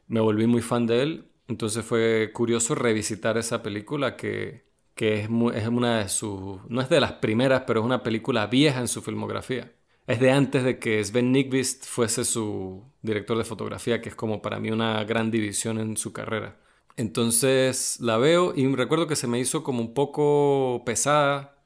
Me 0.07 0.19
volví 0.19 0.47
muy 0.47 0.61
fan 0.63 0.87
de 0.87 1.03
él, 1.03 1.25
entonces 1.47 1.85
fue 1.85 2.31
curioso 2.33 2.75
revisitar 2.75 3.37
esa 3.37 3.61
película 3.63 4.17
que, 4.17 4.65
que 4.95 5.21
es, 5.21 5.29
es 5.55 5.67
una 5.67 5.99
de 5.99 6.09
sus, 6.09 6.59
no 6.69 6.81
es 6.81 6.89
de 6.89 7.01
las 7.01 7.13
primeras, 7.13 7.63
pero 7.67 7.81
es 7.81 7.85
una 7.85 8.03
película 8.03 8.47
vieja 8.47 8.79
en 8.79 8.87
su 8.87 9.01
filmografía. 9.03 9.71
Es 10.07 10.19
de 10.19 10.31
antes 10.31 10.63
de 10.63 10.77
que 10.79 11.03
Sven 11.03 11.31
Nykvist 11.31 11.85
fuese 11.85 12.25
su 12.25 12.83
director 13.01 13.37
de 13.37 13.43
fotografía, 13.43 14.01
que 14.01 14.09
es 14.09 14.15
como 14.15 14.41
para 14.41 14.59
mí 14.59 14.69
una 14.69 15.03
gran 15.03 15.31
división 15.31 15.79
en 15.79 15.97
su 15.97 16.13
carrera. 16.13 16.57
Entonces 16.97 17.99
la 17.99 18.17
veo 18.17 18.53
y 18.55 18.67
recuerdo 18.75 19.07
que 19.07 19.15
se 19.15 19.27
me 19.27 19.39
hizo 19.39 19.63
como 19.63 19.81
un 19.81 19.93
poco 19.93 20.83
pesada, 20.85 21.57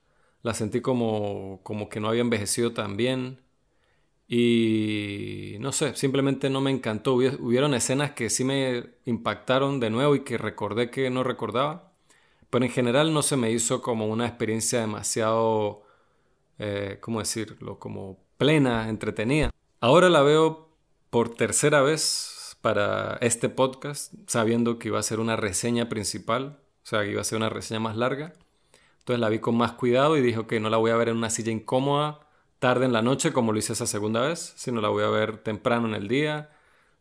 la 0.41 0.53
sentí 0.53 0.81
como, 0.81 1.60
como 1.63 1.89
que 1.89 2.00
no 2.00 2.10
había 2.10 2.22
envejecido 2.22 2.74
tan 2.74 2.98
bien. 2.98 3.41
Y 4.27 5.58
no 5.60 5.72
sé, 5.72 5.96
simplemente 5.96 6.50
no 6.50 6.62
me 6.62 6.72
encantó. 6.72 7.15
Hubieron 7.15 7.74
escenas 7.74 8.12
que 8.12 8.29
sí 8.29 8.43
me 8.43 8.86
impactaron 9.05 9.79
de 9.79 9.89
nuevo 9.89 10.15
y 10.15 10.24
que 10.24 10.38
recordé 10.38 10.91
que 10.91 11.10
no 11.10 11.24
recordaba. 11.24 11.93
Pero 12.50 12.65
en 12.65 12.72
general 12.72 13.13
no 13.13 13.22
se 13.24 13.38
me 13.38 13.51
hizo 13.51 13.81
como 13.81 14.08
una 14.08 14.27
experiencia 14.27 14.81
demasiado, 14.81 15.84
eh, 16.60 16.98
¿cómo 17.01 17.19
decirlo? 17.19 17.79
Como 17.79 18.19
plena, 18.39 18.89
entretenida. 18.89 19.51
Ahora 19.81 20.10
la 20.10 20.24
veo 20.24 20.69
por 21.12 21.36
tercera 21.36 21.81
vez 21.81 22.58
para 22.62 23.17
este 23.22 23.50
podcast, 23.50 24.13
sabiendo 24.25 24.79
que 24.79 24.88
iba 24.88 24.98
a 24.98 25.03
ser 25.03 25.19
una 25.19 25.36
reseña 25.36 25.89
principal, 25.89 26.60
o 26.84 26.88
sea, 26.88 27.03
que 27.03 27.12
iba 27.12 27.22
a 27.22 27.25
ser 27.25 27.38
una 27.38 27.50
reseña 27.50 27.81
más 27.81 27.96
larga. 27.98 28.34
Entonces 29.00 29.19
la 29.19 29.29
vi 29.29 29.39
con 29.39 29.55
más 29.55 29.74
cuidado 29.74 30.17
y 30.17 30.22
dije 30.22 30.48
que 30.48 30.60
no 30.60 30.72
la 30.72 30.77
voy 30.77 30.89
a 30.89 30.96
ver 30.96 31.10
en 31.10 31.17
una 31.17 31.29
silla 31.29 31.51
incómoda 31.51 32.22
tarde 32.60 32.86
en 32.86 32.93
la 32.93 33.01
noche 33.01 33.34
como 33.34 33.53
lo 33.53 33.60
hice 33.60 33.74
esa 33.74 33.88
segunda 33.88 34.22
vez, 34.22 34.53
sino 34.58 34.81
la 34.81 34.89
voy 34.89 35.03
a 35.03 35.10
ver 35.10 35.38
temprano 35.38 35.88
en 35.88 35.96
el 35.96 36.08
día, 36.08 36.51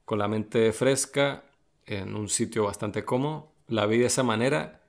con 0.05 0.19
la 0.19 0.29
mente 0.29 0.73
fresca, 0.73 1.45
en 1.85 2.15
un 2.15 2.29
sitio 2.29 2.65
bastante 2.65 3.05
cómodo. 3.05 3.53
La 3.67 3.87
vi 3.87 3.99
de 3.99 4.07
esa 4.07 4.23
manera 4.23 4.83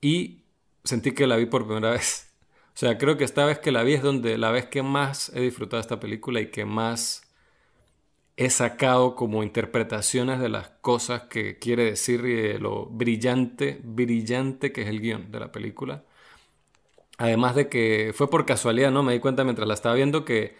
y 0.00 0.44
sentí 0.84 1.12
que 1.12 1.26
la 1.26 1.36
vi 1.36 1.46
por 1.46 1.66
primera 1.66 1.90
vez. 1.92 2.25
O 2.76 2.78
sea, 2.78 2.98
creo 2.98 3.16
que 3.16 3.24
esta 3.24 3.46
vez 3.46 3.58
que 3.58 3.72
la 3.72 3.82
vi 3.82 3.94
es 3.94 4.02
donde 4.02 4.36
la 4.36 4.50
vez 4.50 4.66
que 4.66 4.82
más 4.82 5.30
he 5.34 5.40
disfrutado 5.40 5.80
esta 5.80 5.98
película 5.98 6.42
y 6.42 6.50
que 6.50 6.66
más 6.66 7.22
he 8.36 8.50
sacado 8.50 9.16
como 9.16 9.42
interpretaciones 9.42 10.40
de 10.40 10.50
las 10.50 10.68
cosas 10.82 11.22
que 11.22 11.58
quiere 11.58 11.84
decir 11.86 12.20
y 12.26 12.34
de 12.34 12.58
lo 12.58 12.84
brillante, 12.84 13.80
brillante 13.82 14.72
que 14.72 14.82
es 14.82 14.88
el 14.88 15.00
guion 15.00 15.32
de 15.32 15.40
la 15.40 15.52
película. 15.52 16.04
Además 17.18 17.54
de 17.54 17.70
que 17.70 18.12
fue 18.14 18.28
por 18.28 18.44
casualidad, 18.44 18.90
¿no? 18.90 19.02
Me 19.02 19.14
di 19.14 19.20
cuenta 19.20 19.44
mientras 19.44 19.66
la 19.66 19.72
estaba 19.74 19.94
viendo 19.94 20.26
que 20.26 20.56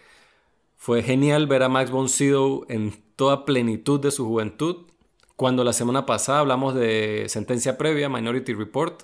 fue 0.75 1.03
genial 1.03 1.45
ver 1.47 1.63
a 1.63 1.69
Max 1.69 1.91
von 1.91 2.09
Sydow 2.09 2.65
en 2.69 2.93
toda 3.15 3.45
plenitud 3.45 3.99
de 3.99 4.09
su 4.11 4.25
juventud. 4.25 4.87
Cuando 5.35 5.63
la 5.63 5.73
semana 5.73 6.07
pasada 6.07 6.39
hablamos 6.39 6.73
de 6.73 7.25
sentencia 7.29 7.77
previa, 7.77 8.09
Minority 8.09 8.53
Report, 8.53 9.03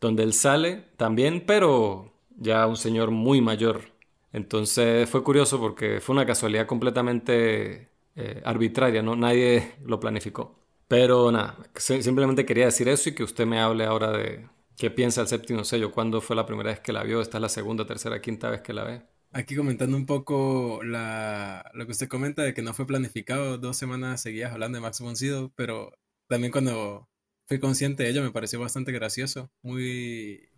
donde 0.00 0.24
él 0.24 0.34
sale 0.34 0.84
también, 0.98 1.44
pero 1.46 2.13
ya 2.36 2.66
un 2.66 2.76
señor 2.76 3.10
muy 3.10 3.40
mayor. 3.40 3.92
Entonces 4.32 5.08
fue 5.08 5.22
curioso 5.22 5.60
porque 5.60 6.00
fue 6.00 6.14
una 6.14 6.26
casualidad 6.26 6.66
completamente 6.66 7.88
eh, 8.16 8.42
arbitraria, 8.44 9.02
¿no? 9.02 9.16
Nadie 9.16 9.74
lo 9.84 10.00
planificó. 10.00 10.58
Pero 10.88 11.32
nada, 11.32 11.56
simplemente 11.76 12.44
quería 12.44 12.66
decir 12.66 12.88
eso 12.88 13.08
y 13.08 13.14
que 13.14 13.24
usted 13.24 13.46
me 13.46 13.60
hable 13.60 13.84
ahora 13.84 14.12
de 14.12 14.46
qué 14.76 14.90
piensa 14.90 15.22
el 15.22 15.28
séptimo 15.28 15.64
sello, 15.64 15.90
cuándo 15.90 16.20
fue 16.20 16.36
la 16.36 16.46
primera 16.46 16.70
vez 16.70 16.80
que 16.80 16.92
la 16.92 17.02
vio, 17.02 17.20
esta 17.20 17.38
es 17.38 17.42
la 17.42 17.48
segunda, 17.48 17.86
tercera, 17.86 18.20
quinta 18.20 18.50
vez 18.50 18.60
que 18.60 18.72
la 18.72 18.84
ve. 18.84 19.02
Aquí 19.32 19.56
comentando 19.56 19.96
un 19.96 20.06
poco 20.06 20.80
lo 20.82 21.86
que 21.86 21.90
usted 21.90 22.08
comenta 22.08 22.42
de 22.42 22.54
que 22.54 22.62
no 22.62 22.74
fue 22.74 22.86
planificado 22.86 23.58
dos 23.58 23.76
semanas 23.76 24.20
seguidas 24.20 24.52
hablando 24.52 24.76
de 24.76 24.82
Max 24.82 25.00
von 25.00 25.16
Sydow, 25.16 25.52
pero 25.56 25.92
también 26.28 26.52
cuando 26.52 27.08
fui 27.46 27.58
consciente 27.58 28.04
de 28.04 28.10
ello 28.10 28.22
me 28.22 28.30
pareció 28.30 28.60
bastante 28.60 28.92
gracioso, 28.92 29.50
muy... 29.62 30.48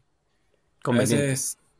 Conveniente. 0.82 1.36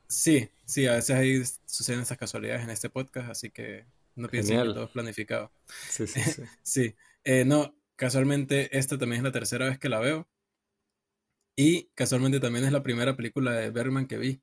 Sí, 0.09 0.49
sí, 0.65 0.87
a 0.87 0.95
veces 0.95 1.17
ahí 1.17 1.43
suceden 1.67 2.01
esas 2.01 2.19
casualidades 2.19 2.63
en 2.63 2.71
este 2.71 2.91
podcast, 2.91 3.31
así 3.31 3.51
que 3.51 3.87
no 4.15 4.29
piensen 4.29 4.59
que 4.59 4.65
todo 4.65 4.85
es 4.85 4.91
planificado. 4.91 5.53
Sí, 5.89 6.07
sí, 6.07 6.21
sí. 6.21 6.43
sí. 6.63 6.95
Eh, 7.25 7.45
no, 7.45 7.75
casualmente 7.97 8.77
esta 8.77 8.99
también 8.99 9.21
es 9.21 9.25
la 9.25 9.33
tercera 9.33 9.67
vez 9.67 9.79
que 9.79 9.89
la 9.89 10.01
veo. 10.01 10.29
Y 11.57 11.89
casualmente 11.95 12.39
también 12.39 12.65
es 12.65 12.73
la 12.73 12.83
primera 12.83 13.17
película 13.17 13.53
de 13.53 13.71
Bergman 13.71 14.07
que 14.07 14.19
vi. 14.19 14.43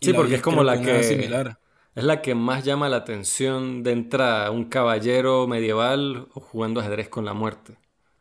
sí, 0.00 0.12
porque 0.12 0.36
es 0.36 0.42
como 0.42 0.64
la 0.64 0.80
que... 0.80 1.02
Similar. 1.04 1.58
Es 1.94 2.04
la 2.04 2.22
que 2.22 2.34
más 2.34 2.64
llama 2.64 2.88
la 2.88 2.98
atención 2.98 3.82
de 3.82 3.90
entrada, 3.92 4.52
un 4.52 4.66
caballero 4.66 5.48
medieval 5.48 6.28
jugando 6.30 6.80
ajedrez 6.80 7.08
con 7.08 7.24
la 7.24 7.34
muerte. 7.34 7.76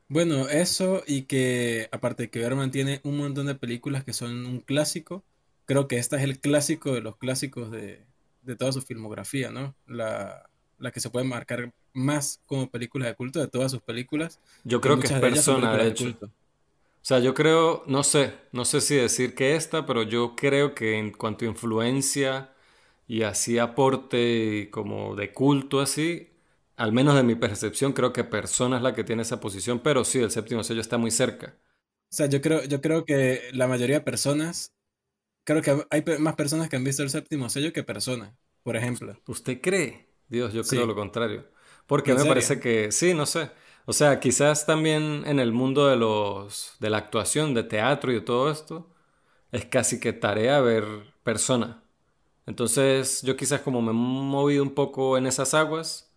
Bueno, 0.10 0.48
eso 0.48 1.04
y 1.06 1.24
que 1.24 1.90
aparte 1.92 2.24
de 2.24 2.30
que 2.30 2.40
Bergman 2.40 2.72
tiene 2.72 3.02
un 3.04 3.18
montón 3.18 3.46
de 3.46 3.56
películas 3.56 4.04
que 4.04 4.14
son 4.14 4.46
un 4.46 4.62
clásico, 4.62 5.26
creo 5.68 5.88
que 5.88 5.98
esta 5.98 6.18
es 6.18 6.24
el 6.24 6.40
clásico 6.40 6.94
de 6.94 7.02
los 7.02 7.18
clásicos 7.18 7.70
de, 7.70 8.06
toda 8.58 8.72
su 8.72 8.82
filmografía, 8.82 9.52
¿no? 9.52 9.76
La, 9.86 10.50
que 10.92 11.00
se 11.00 11.10
puede 11.10 11.26
marcar 11.26 11.72
más 11.94 12.42
como 12.46 12.70
película 12.72 13.06
de 13.06 13.16
culto 13.16 13.40
de 13.40 13.48
todas 13.48 13.72
sus 13.72 13.82
películas. 13.82 14.40
Yo 14.64 14.82
creo 14.82 15.00
que 15.00 15.08
es 15.08 15.14
persona, 15.14 15.76
de, 15.76 15.88
hecho. 15.90 16.18
o 16.22 16.30
sea, 17.02 17.20
yo 17.20 17.34
creo, 17.34 17.84
no 17.88 18.04
sé, 18.04 18.34
no 18.54 18.64
sé 18.64 18.80
si 18.80 18.96
decir 18.96 19.36
que 19.36 19.56
esta, 19.56 19.86
pero 19.86 20.04
yo 20.04 20.36
creo 20.36 20.74
que 20.74 20.98
en 20.98 21.12
cuanto 21.12 21.44
a 21.44 21.50
influencia 21.50 22.54
y 23.06 23.24
así 23.24 23.60
aporte 23.60 24.70
como 24.72 25.16
de 25.16 25.34
culto 25.34 25.82
así, 25.82 26.30
al 26.78 26.94
menos 26.94 27.16
de 27.16 27.24
mi 27.24 27.36
percepción, 27.36 27.92
creo 27.92 28.14
que 28.14 28.24
persona 28.24 28.78
es 28.78 28.84
la 28.84 28.94
que 28.94 29.04
tiene 29.04 29.24
esa 29.24 29.42
posición, 29.42 29.80
pero 29.80 30.06
sí, 30.06 30.20
el 30.20 30.32
séptimo 30.32 30.64
sello 30.64 30.80
está 30.80 30.98
muy 30.98 31.12
cerca. 31.12 31.58
O 32.10 32.16
sea, 32.16 32.28
yo 32.28 32.40
creo, 32.40 32.64
yo 32.64 32.80
creo 32.80 33.04
que 33.04 33.50
la 33.52 33.68
mayoría 33.68 33.98
de 33.98 34.06
personas 34.06 34.77
creo 35.48 35.62
que 35.62 35.88
hay 35.90 36.04
más 36.20 36.36
personas 36.36 36.68
que 36.68 36.76
han 36.76 36.84
visto 36.84 37.04
el 37.04 37.10
séptimo 37.10 37.50
sello 37.50 37.72
que 37.72 37.82
personas, 37.82 38.34
por 38.64 38.76
ejemplo. 38.76 39.18
¿Usted 39.28 39.62
cree? 39.62 40.10
Dios, 40.28 40.52
yo 40.52 40.62
creo 40.64 40.86
lo 40.86 40.94
contrario. 40.94 41.46
Porque 41.86 42.14
me 42.14 42.26
parece 42.26 42.60
que, 42.60 42.92
sí, 42.92 43.14
no 43.14 43.26
sé. 43.26 43.50
O 43.86 43.94
sea, 43.94 44.20
quizás 44.20 44.66
también 44.66 45.24
en 45.26 45.40
el 45.40 45.54
mundo 45.54 45.88
de 45.88 45.96
los 45.96 46.76
de 46.82 46.90
la 46.90 46.98
actuación, 46.98 47.54
de 47.54 47.64
teatro 47.64 48.12
y 48.12 48.16
de 48.16 48.22
todo 48.22 48.52
esto, 48.52 48.90
es 49.54 49.64
casi 49.64 50.02
que 50.02 50.12
tarea 50.12 50.60
ver 50.60 50.84
persona. 51.24 51.82
Entonces, 52.46 53.22
yo 53.22 53.38
quizás 53.38 53.62
como 53.62 53.82
me 53.82 53.92
he 53.92 53.94
movido 53.94 54.64
un 54.64 54.74
poco 54.74 55.18
en 55.18 55.28
esas 55.28 55.54
aguas 55.54 56.14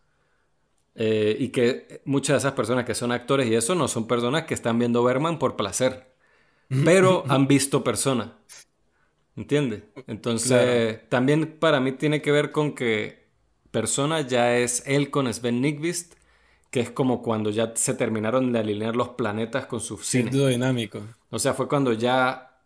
eh, 0.96 1.36
y 1.38 1.50
que 1.50 2.02
muchas 2.04 2.34
de 2.34 2.38
esas 2.38 2.54
personas 2.54 2.84
que 2.84 2.96
son 2.96 3.12
actores 3.12 3.46
y 3.46 3.54
eso 3.54 3.76
no 3.76 3.86
son 3.86 4.08
personas 4.08 4.42
que 4.42 4.54
están 4.54 4.76
viendo 4.76 5.04
Berman 5.04 5.38
por 5.38 5.54
placer, 5.54 6.16
pero 6.84 7.22
han 7.28 7.46
visto 7.46 7.84
persona. 7.84 8.36
¿Entiendes? 9.40 9.84
Entonces, 10.06 11.08
también 11.08 11.56
para 11.58 11.80
mí 11.80 11.92
tiene 11.92 12.20
que 12.20 12.30
ver 12.30 12.52
con 12.52 12.74
que 12.74 13.24
persona 13.70 14.20
ya 14.20 14.58
es 14.58 14.82
él 14.86 15.10
con 15.10 15.32
Sven 15.32 15.62
Nykvist, 15.62 16.14
que 16.70 16.80
es 16.80 16.90
como 16.90 17.22
cuando 17.22 17.48
ya 17.48 17.72
se 17.74 17.94
terminaron 17.94 18.52
de 18.52 18.58
alinear 18.58 18.94
los 18.96 19.10
planetas 19.10 19.64
con 19.64 19.80
su 19.80 19.96
cine. 19.96 20.30
dinámico. 20.30 21.00
O 21.30 21.38
sea, 21.38 21.54
fue 21.54 21.68
cuando 21.68 21.94
ya 21.94 22.60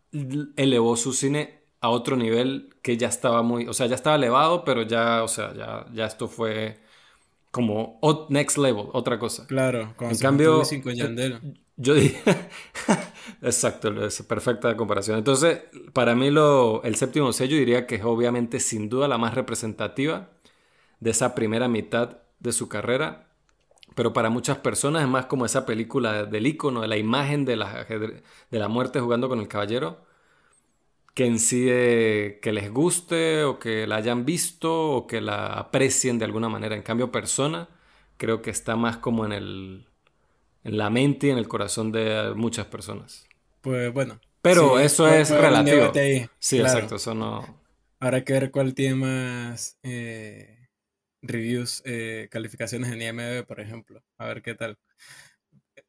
elevó 0.56 0.96
su 0.96 1.12
cine 1.12 1.60
a 1.80 1.90
otro 1.90 2.16
nivel 2.16 2.74
que 2.82 2.96
ya 2.96 3.06
estaba 3.06 3.42
muy, 3.42 3.68
o 3.68 3.72
sea, 3.72 3.86
ya 3.86 3.94
estaba 3.94 4.16
elevado, 4.16 4.64
pero 4.64 4.82
ya, 4.82 5.22
o 5.22 5.28
sea, 5.28 5.54
ya, 5.54 5.86
ya 5.92 6.06
esto 6.06 6.26
fue 6.26 6.80
como 7.52 8.00
next 8.30 8.58
level, 8.58 8.86
otra 8.92 9.16
cosa. 9.20 9.46
Claro, 9.46 9.94
en 10.00 10.18
cambio, 10.18 10.62
yo 11.76 11.94
dije, 11.94 12.22
exacto, 13.42 14.04
es 14.04 14.22
perfecta 14.22 14.76
comparación. 14.76 15.18
Entonces, 15.18 15.62
para 15.92 16.14
mí 16.14 16.30
lo, 16.30 16.82
el 16.84 16.94
séptimo 16.96 17.32
sello 17.32 17.56
diría 17.56 17.86
que 17.86 17.96
es 17.96 18.04
obviamente 18.04 18.60
sin 18.60 18.88
duda 18.88 19.08
la 19.08 19.18
más 19.18 19.34
representativa 19.34 20.30
de 21.00 21.10
esa 21.10 21.34
primera 21.34 21.68
mitad 21.68 22.18
de 22.40 22.52
su 22.52 22.68
carrera, 22.68 23.28
pero 23.94 24.12
para 24.12 24.30
muchas 24.30 24.58
personas 24.58 25.02
es 25.02 25.08
más 25.08 25.26
como 25.26 25.46
esa 25.46 25.66
película 25.66 26.24
del 26.26 26.46
icono, 26.46 26.82
de 26.82 26.88
la 26.88 26.96
imagen 26.96 27.44
de 27.44 27.56
la, 27.56 27.84
de 27.84 28.58
la 28.58 28.68
muerte 28.68 29.00
jugando 29.00 29.28
con 29.28 29.40
el 29.40 29.48
caballero, 29.48 30.04
que 31.14 31.26
en 31.26 31.38
sí 31.38 31.66
que 31.66 32.50
les 32.52 32.72
guste 32.72 33.44
o 33.44 33.58
que 33.58 33.86
la 33.86 33.96
hayan 33.96 34.24
visto 34.24 34.90
o 34.92 35.06
que 35.06 35.20
la 35.20 35.46
aprecien 35.54 36.18
de 36.18 36.24
alguna 36.24 36.48
manera. 36.48 36.74
En 36.76 36.82
cambio, 36.82 37.12
persona 37.12 37.68
creo 38.16 38.42
que 38.42 38.50
está 38.50 38.76
más 38.76 38.98
como 38.98 39.24
en 39.24 39.32
el 39.32 39.86
en 40.64 40.78
la 40.78 40.90
mente 40.90 41.28
y 41.28 41.30
en 41.30 41.38
el 41.38 41.46
corazón 41.46 41.92
de 41.92 42.32
muchas 42.34 42.66
personas. 42.66 43.26
Pues 43.60 43.92
bueno. 43.92 44.18
Pero 44.42 44.78
eso 44.78 45.08
es 45.08 45.30
relativo. 45.30 45.92
Sí, 46.38 46.58
exacto, 46.58 46.96
eso 46.96 47.14
no. 47.14 47.62
Habrá 48.00 48.24
que 48.24 48.32
ver 48.34 48.50
cuál 48.50 48.74
tiene 48.74 48.96
más 48.96 49.78
eh, 49.82 50.68
reviews, 51.22 51.82
eh, 51.86 52.28
calificaciones 52.30 52.92
en 52.92 53.00
IMDb, 53.00 53.46
por 53.46 53.60
ejemplo. 53.60 54.02
A 54.18 54.26
ver 54.26 54.42
qué 54.42 54.54
tal. 54.54 54.76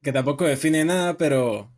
Que 0.01 0.13
tampoco 0.13 0.45
define 0.45 0.85
nada, 0.85 1.17
pero. 1.17 1.71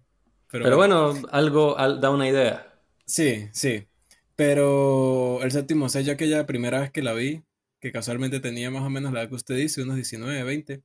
Pero, 0.52 0.78
bueno, 0.78 1.14
algo 1.32 1.76
da 1.76 2.10
una 2.10 2.28
idea. 2.28 2.80
Sí, 3.06 3.50
sí. 3.52 3.88
Pero 4.36 5.40
el 5.42 5.52
séptimo 5.52 5.90
sello, 5.90 6.14
aquella 6.14 6.46
primera 6.46 6.80
vez 6.80 6.92
que 6.92 7.02
la 7.02 7.14
vi, 7.14 7.44
que 7.82 7.92
casualmente 7.92 8.40
tenía 8.40 8.70
más 8.70 8.84
o 8.84 8.90
menos 8.90 9.12
la 9.12 9.22
edad 9.22 9.30
que 9.30 9.36
usted 9.36 9.56
dice, 9.56 9.82
unos 9.82 9.96
19, 9.96 10.44
20 10.44 10.84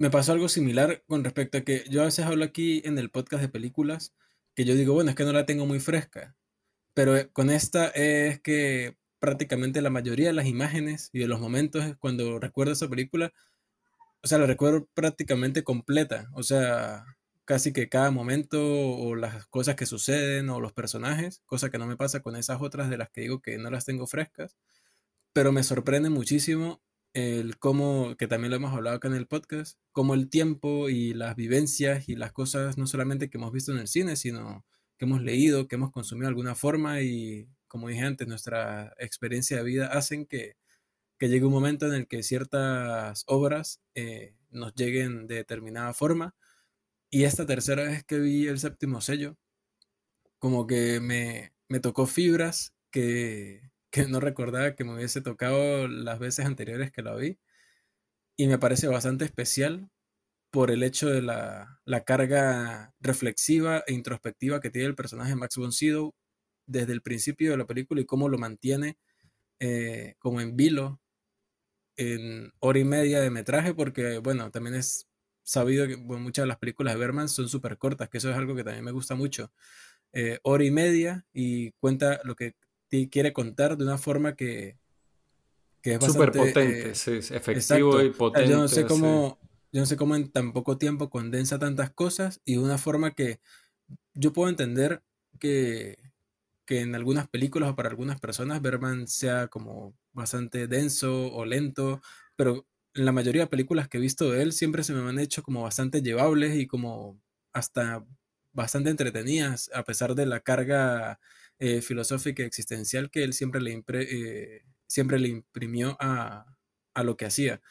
me 0.00 0.10
pasó 0.10 0.32
algo 0.32 0.48
similar 0.48 1.04
con 1.06 1.24
respecto 1.24 1.58
a 1.58 1.60
que 1.60 1.84
yo 1.90 2.00
a 2.00 2.06
veces 2.06 2.24
hablo 2.24 2.42
aquí 2.42 2.80
en 2.86 2.98
el 2.98 3.10
podcast 3.10 3.42
de 3.42 3.50
películas 3.50 4.14
que 4.54 4.64
yo 4.64 4.74
digo, 4.74 4.94
bueno, 4.94 5.10
es 5.10 5.16
que 5.16 5.24
no 5.24 5.32
la 5.32 5.44
tengo 5.44 5.66
muy 5.66 5.78
fresca, 5.78 6.34
pero 6.94 7.18
eh, 7.18 7.28
con 7.30 7.50
esta 7.50 7.88
es 7.88 8.40
que 8.40 8.96
prácticamente 9.18 9.82
la 9.82 9.90
mayoría 9.90 10.28
de 10.28 10.32
las 10.32 10.46
imágenes 10.46 11.10
y 11.12 11.18
de 11.18 11.28
los 11.28 11.38
momentos 11.38 11.84
cuando 11.98 12.38
recuerdo 12.38 12.72
esa 12.72 12.88
película, 12.88 13.34
o 14.22 14.26
sea, 14.26 14.38
la 14.38 14.46
recuerdo 14.46 14.88
prácticamente 14.94 15.64
completa, 15.64 16.30
o 16.32 16.42
sea, 16.42 17.04
casi 17.44 17.74
que 17.74 17.90
cada 17.90 18.10
momento 18.10 18.58
o 18.62 19.14
las 19.16 19.46
cosas 19.48 19.76
que 19.76 19.84
suceden 19.84 20.48
o 20.48 20.60
los 20.60 20.72
personajes, 20.72 21.42
cosa 21.44 21.68
que 21.68 21.76
no 21.76 21.86
me 21.86 21.98
pasa 21.98 22.20
con 22.20 22.36
esas 22.36 22.62
otras 22.62 22.88
de 22.88 22.96
las 22.96 23.10
que 23.10 23.20
digo 23.20 23.42
que 23.42 23.58
no 23.58 23.70
las 23.70 23.84
tengo 23.84 24.06
frescas, 24.06 24.56
pero 25.34 25.52
me 25.52 25.62
sorprende 25.62 26.08
muchísimo 26.08 26.80
el 27.14 27.58
cómo, 27.58 28.16
que 28.16 28.28
también 28.28 28.50
lo 28.50 28.56
hemos 28.56 28.72
hablado 28.72 28.96
acá 28.96 29.08
en 29.08 29.14
el 29.14 29.26
podcast, 29.26 29.78
cómo 29.92 30.14
el 30.14 30.28
tiempo 30.28 30.88
y 30.88 31.14
las 31.14 31.36
vivencias 31.36 32.08
y 32.08 32.16
las 32.16 32.32
cosas, 32.32 32.78
no 32.78 32.86
solamente 32.86 33.30
que 33.30 33.38
hemos 33.38 33.52
visto 33.52 33.72
en 33.72 33.78
el 33.78 33.88
cine, 33.88 34.16
sino 34.16 34.64
que 34.96 35.06
hemos 35.06 35.22
leído, 35.22 35.66
que 35.68 35.76
hemos 35.76 35.90
consumido 35.90 36.26
de 36.26 36.30
alguna 36.30 36.54
forma 36.54 37.00
y, 37.02 37.48
como 37.68 37.88
dije 37.88 38.02
antes, 38.02 38.28
nuestra 38.28 38.94
experiencia 38.98 39.56
de 39.58 39.64
vida 39.64 39.86
hacen 39.88 40.26
que, 40.26 40.56
que 41.18 41.28
llegue 41.28 41.46
un 41.46 41.52
momento 41.52 41.86
en 41.86 41.94
el 41.94 42.08
que 42.08 42.22
ciertas 42.22 43.24
obras 43.26 43.80
eh, 43.94 44.34
nos 44.50 44.74
lleguen 44.74 45.26
de 45.26 45.36
determinada 45.36 45.92
forma. 45.94 46.34
Y 47.10 47.24
esta 47.24 47.46
tercera 47.46 47.84
vez 47.84 48.04
que 48.04 48.18
vi 48.18 48.46
el 48.46 48.58
séptimo 48.60 49.00
sello, 49.00 49.36
como 50.38 50.66
que 50.66 51.00
me, 51.00 51.52
me 51.68 51.80
tocó 51.80 52.06
fibras 52.06 52.74
que, 52.90 53.69
que 53.90 54.06
no 54.06 54.20
recordaba 54.20 54.74
que 54.76 54.84
me 54.84 54.94
hubiese 54.94 55.20
tocado 55.20 55.88
las 55.88 56.18
veces 56.18 56.46
anteriores 56.46 56.92
que 56.92 57.02
la 57.02 57.14
vi. 57.16 57.38
Y 58.36 58.48
me 58.48 58.58
parece 58.58 58.88
bastante 58.88 59.24
especial 59.24 59.90
por 60.50 60.70
el 60.70 60.82
hecho 60.82 61.08
de 61.08 61.22
la, 61.22 61.80
carga 62.06 62.94
reflexiva 63.00 63.84
e 63.86 63.92
introspectiva 63.94 64.60
que 64.60 64.70
tiene 64.70 64.88
el 64.88 64.94
personaje 64.96 65.36
Max 65.36 65.56
von 65.56 65.72
Sydow 65.72 66.14
desde 66.66 66.92
el 66.92 67.02
principio 67.02 67.52
de 67.52 67.58
la 67.58 67.66
película 67.66 68.00
y 68.00 68.06
cómo 68.06 68.28
lo 68.28 68.38
mantiene 68.38 68.98
eh, 69.60 70.14
como 70.18 70.40
en 70.40 70.56
vilo 70.56 71.00
en 71.96 72.52
hora 72.60 72.78
y 72.78 72.84
media 72.84 73.20
de 73.20 73.30
metraje, 73.30 73.74
porque 73.74 74.18
bueno, 74.18 74.50
también 74.50 74.76
es 74.76 75.06
sabido 75.42 75.86
que 75.86 75.96
muchas 75.96 76.44
de 76.44 76.48
las 76.48 76.58
películas 76.58 76.94
de 76.94 77.00
Berman 77.00 77.28
son 77.28 77.48
súper 77.48 77.76
cortas, 77.78 78.08
que 78.08 78.18
eso 78.18 78.30
es 78.30 78.36
algo 78.36 78.54
que 78.56 78.64
también 78.64 78.84
me 78.84 78.92
gusta 78.92 79.14
mucho. 79.14 79.52
Eh, 80.12 80.38
hora 80.42 80.64
y 80.64 80.70
media 80.70 81.26
y 81.32 81.72
cuenta 81.72 82.20
lo 82.24 82.34
que 82.36 82.54
quiere 83.10 83.32
contar 83.32 83.76
de 83.76 83.84
una 83.84 83.98
forma 83.98 84.34
que, 84.34 84.76
que 85.82 85.94
es 85.94 86.04
Súper 86.04 86.32
potente, 86.32 86.90
eh, 86.90 86.94
sí, 86.94 87.12
efectivo 87.34 88.00
y 88.02 88.10
potente. 88.10 88.50
yo 88.50 88.58
no 88.58 88.68
sé 88.68 88.84
cómo, 88.84 89.38
yo 89.72 89.80
no 89.80 89.86
sé 89.86 89.96
cómo 89.96 90.16
en 90.16 90.30
tan 90.30 90.52
poco 90.52 90.76
tiempo 90.78 91.08
condensa 91.08 91.58
tantas 91.58 91.90
cosas 91.90 92.40
y 92.44 92.54
de 92.54 92.58
una 92.58 92.78
forma 92.78 93.12
que 93.12 93.40
yo 94.14 94.32
puedo 94.32 94.48
entender 94.48 95.02
que, 95.38 95.96
que 96.66 96.80
en 96.80 96.94
algunas 96.94 97.28
películas 97.28 97.70
o 97.70 97.76
para 97.76 97.88
algunas 97.88 98.20
personas 98.20 98.60
Berman 98.60 99.06
sea 99.08 99.48
como 99.48 99.94
bastante 100.12 100.66
denso 100.66 101.32
o 101.32 101.44
lento, 101.44 102.00
pero 102.36 102.66
en 102.94 103.04
la 103.04 103.12
mayoría 103.12 103.42
de 103.42 103.48
películas 103.48 103.88
que 103.88 103.98
he 103.98 104.00
visto 104.00 104.30
de 104.30 104.42
él 104.42 104.52
siempre 104.52 104.82
se 104.82 104.92
me 104.92 105.08
han 105.08 105.18
hecho 105.18 105.42
como 105.42 105.62
bastante 105.62 106.02
llevables 106.02 106.56
y 106.56 106.66
como 106.66 107.18
hasta 107.52 108.04
bastante 108.52 108.90
entretenidas, 108.90 109.70
a 109.72 109.84
pesar 109.84 110.14
de 110.14 110.26
la 110.26 110.40
carga 110.40 111.20
eh, 111.60 111.82
filosófica 111.82 112.42
y 112.42 112.46
existencial 112.46 113.10
que 113.10 113.24
él 113.24 113.34
siempre 113.34 113.60
le, 113.62 113.84
eh, 113.94 114.62
siempre 114.88 115.18
le 115.20 115.28
imprimió 115.28 115.96
a, 116.00 116.56
a 116.94 117.04
lo 117.04 117.16
que 117.16 117.26
hacía. 117.26 117.62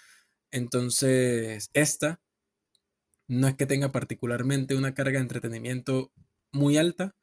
Entonces, 0.52 1.70
esta 1.74 2.22
no 3.28 3.48
es 3.48 3.56
que 3.56 3.66
tenga 3.66 3.92
particularmente 3.92 4.76
una 4.76 4.94
carga 4.94 5.20
de 5.20 5.24
entretenimiento 5.24 6.12
muy 6.52 6.78
alta, 6.78 7.16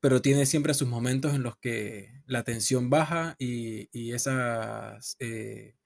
pero 0.00 0.22
tiene 0.22 0.46
siempre 0.46 0.74
sus 0.74 0.88
momentos 0.88 1.34
en 1.34 1.42
los 1.42 1.58
que 1.58 2.22
la 2.26 2.44
tensión 2.44 2.90
baja 2.90 3.36
y, 3.38 3.88
y 3.92 4.12
esas 4.12 5.16
eh, 5.20 5.76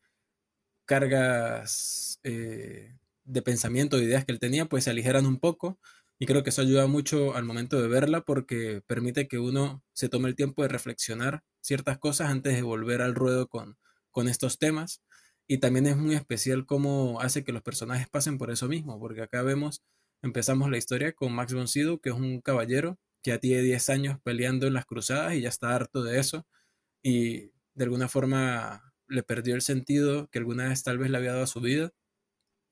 cargas 0.87 2.20
eh, 2.25 2.96
de 3.25 3.42
pensamiento, 3.42 3.96
de 3.96 4.04
ideas 4.04 4.25
que 4.25 4.32
él 4.32 4.40
tenía, 4.40 4.66
pues 4.66 4.84
se 4.84 4.90
aligeran 4.90 5.26
un 5.26 5.38
poco. 5.40 5.78
Y 6.20 6.26
creo 6.26 6.44
que 6.44 6.50
eso 6.50 6.60
ayuda 6.62 6.86
mucho 6.86 7.34
al 7.34 7.44
momento 7.44 7.80
de 7.80 7.88
verla 7.88 8.20
porque 8.20 8.82
permite 8.86 9.26
que 9.26 9.38
uno 9.38 9.82
se 9.94 10.10
tome 10.10 10.28
el 10.28 10.36
tiempo 10.36 10.62
de 10.62 10.68
reflexionar 10.68 11.42
ciertas 11.62 11.98
cosas 11.98 12.30
antes 12.30 12.54
de 12.54 12.62
volver 12.62 13.00
al 13.00 13.14
ruedo 13.14 13.48
con, 13.48 13.78
con 14.10 14.28
estos 14.28 14.58
temas. 14.58 15.02
Y 15.48 15.58
también 15.58 15.86
es 15.86 15.96
muy 15.96 16.14
especial 16.14 16.66
cómo 16.66 17.20
hace 17.22 17.42
que 17.42 17.52
los 17.52 17.62
personajes 17.62 18.08
pasen 18.10 18.36
por 18.38 18.50
eso 18.50 18.68
mismo, 18.68 19.00
porque 19.00 19.22
acá 19.22 19.42
vemos, 19.42 19.82
empezamos 20.22 20.70
la 20.70 20.76
historia 20.76 21.12
con 21.14 21.32
Max 21.32 21.54
von 21.54 21.68
Sydow, 21.68 22.00
que 22.00 22.10
es 22.10 22.14
un 22.14 22.42
caballero 22.42 22.98
que 23.22 23.30
ya 23.32 23.38
tiene 23.38 23.62
10 23.62 23.88
años 23.90 24.18
peleando 24.22 24.66
en 24.66 24.74
las 24.74 24.84
cruzadas 24.86 25.34
y 25.34 25.40
ya 25.40 25.48
está 25.48 25.74
harto 25.74 26.02
de 26.02 26.20
eso. 26.20 26.46
Y 27.02 27.52
de 27.74 27.84
alguna 27.84 28.08
forma 28.08 28.92
le 29.08 29.22
perdió 29.22 29.54
el 29.54 29.62
sentido 29.62 30.28
que 30.30 30.38
alguna 30.38 30.68
vez 30.68 30.82
tal 30.82 30.98
vez 30.98 31.10
le 31.10 31.16
había 31.18 31.32
dado 31.32 31.44
a 31.44 31.46
su 31.48 31.60
vida. 31.60 31.92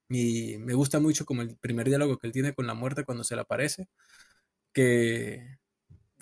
Y 0.08 0.58
me 0.58 0.74
gusta 0.74 1.00
mucho 1.00 1.24
como 1.26 1.42
el 1.42 1.56
primer 1.56 1.88
diálogo 1.88 2.18
que 2.18 2.26
él 2.26 2.32
tiene 2.32 2.54
con 2.54 2.66
la 2.66 2.74
muerte 2.74 3.04
cuando 3.04 3.24
se 3.24 3.34
le 3.34 3.42
aparece, 3.42 3.88
que, 4.72 5.58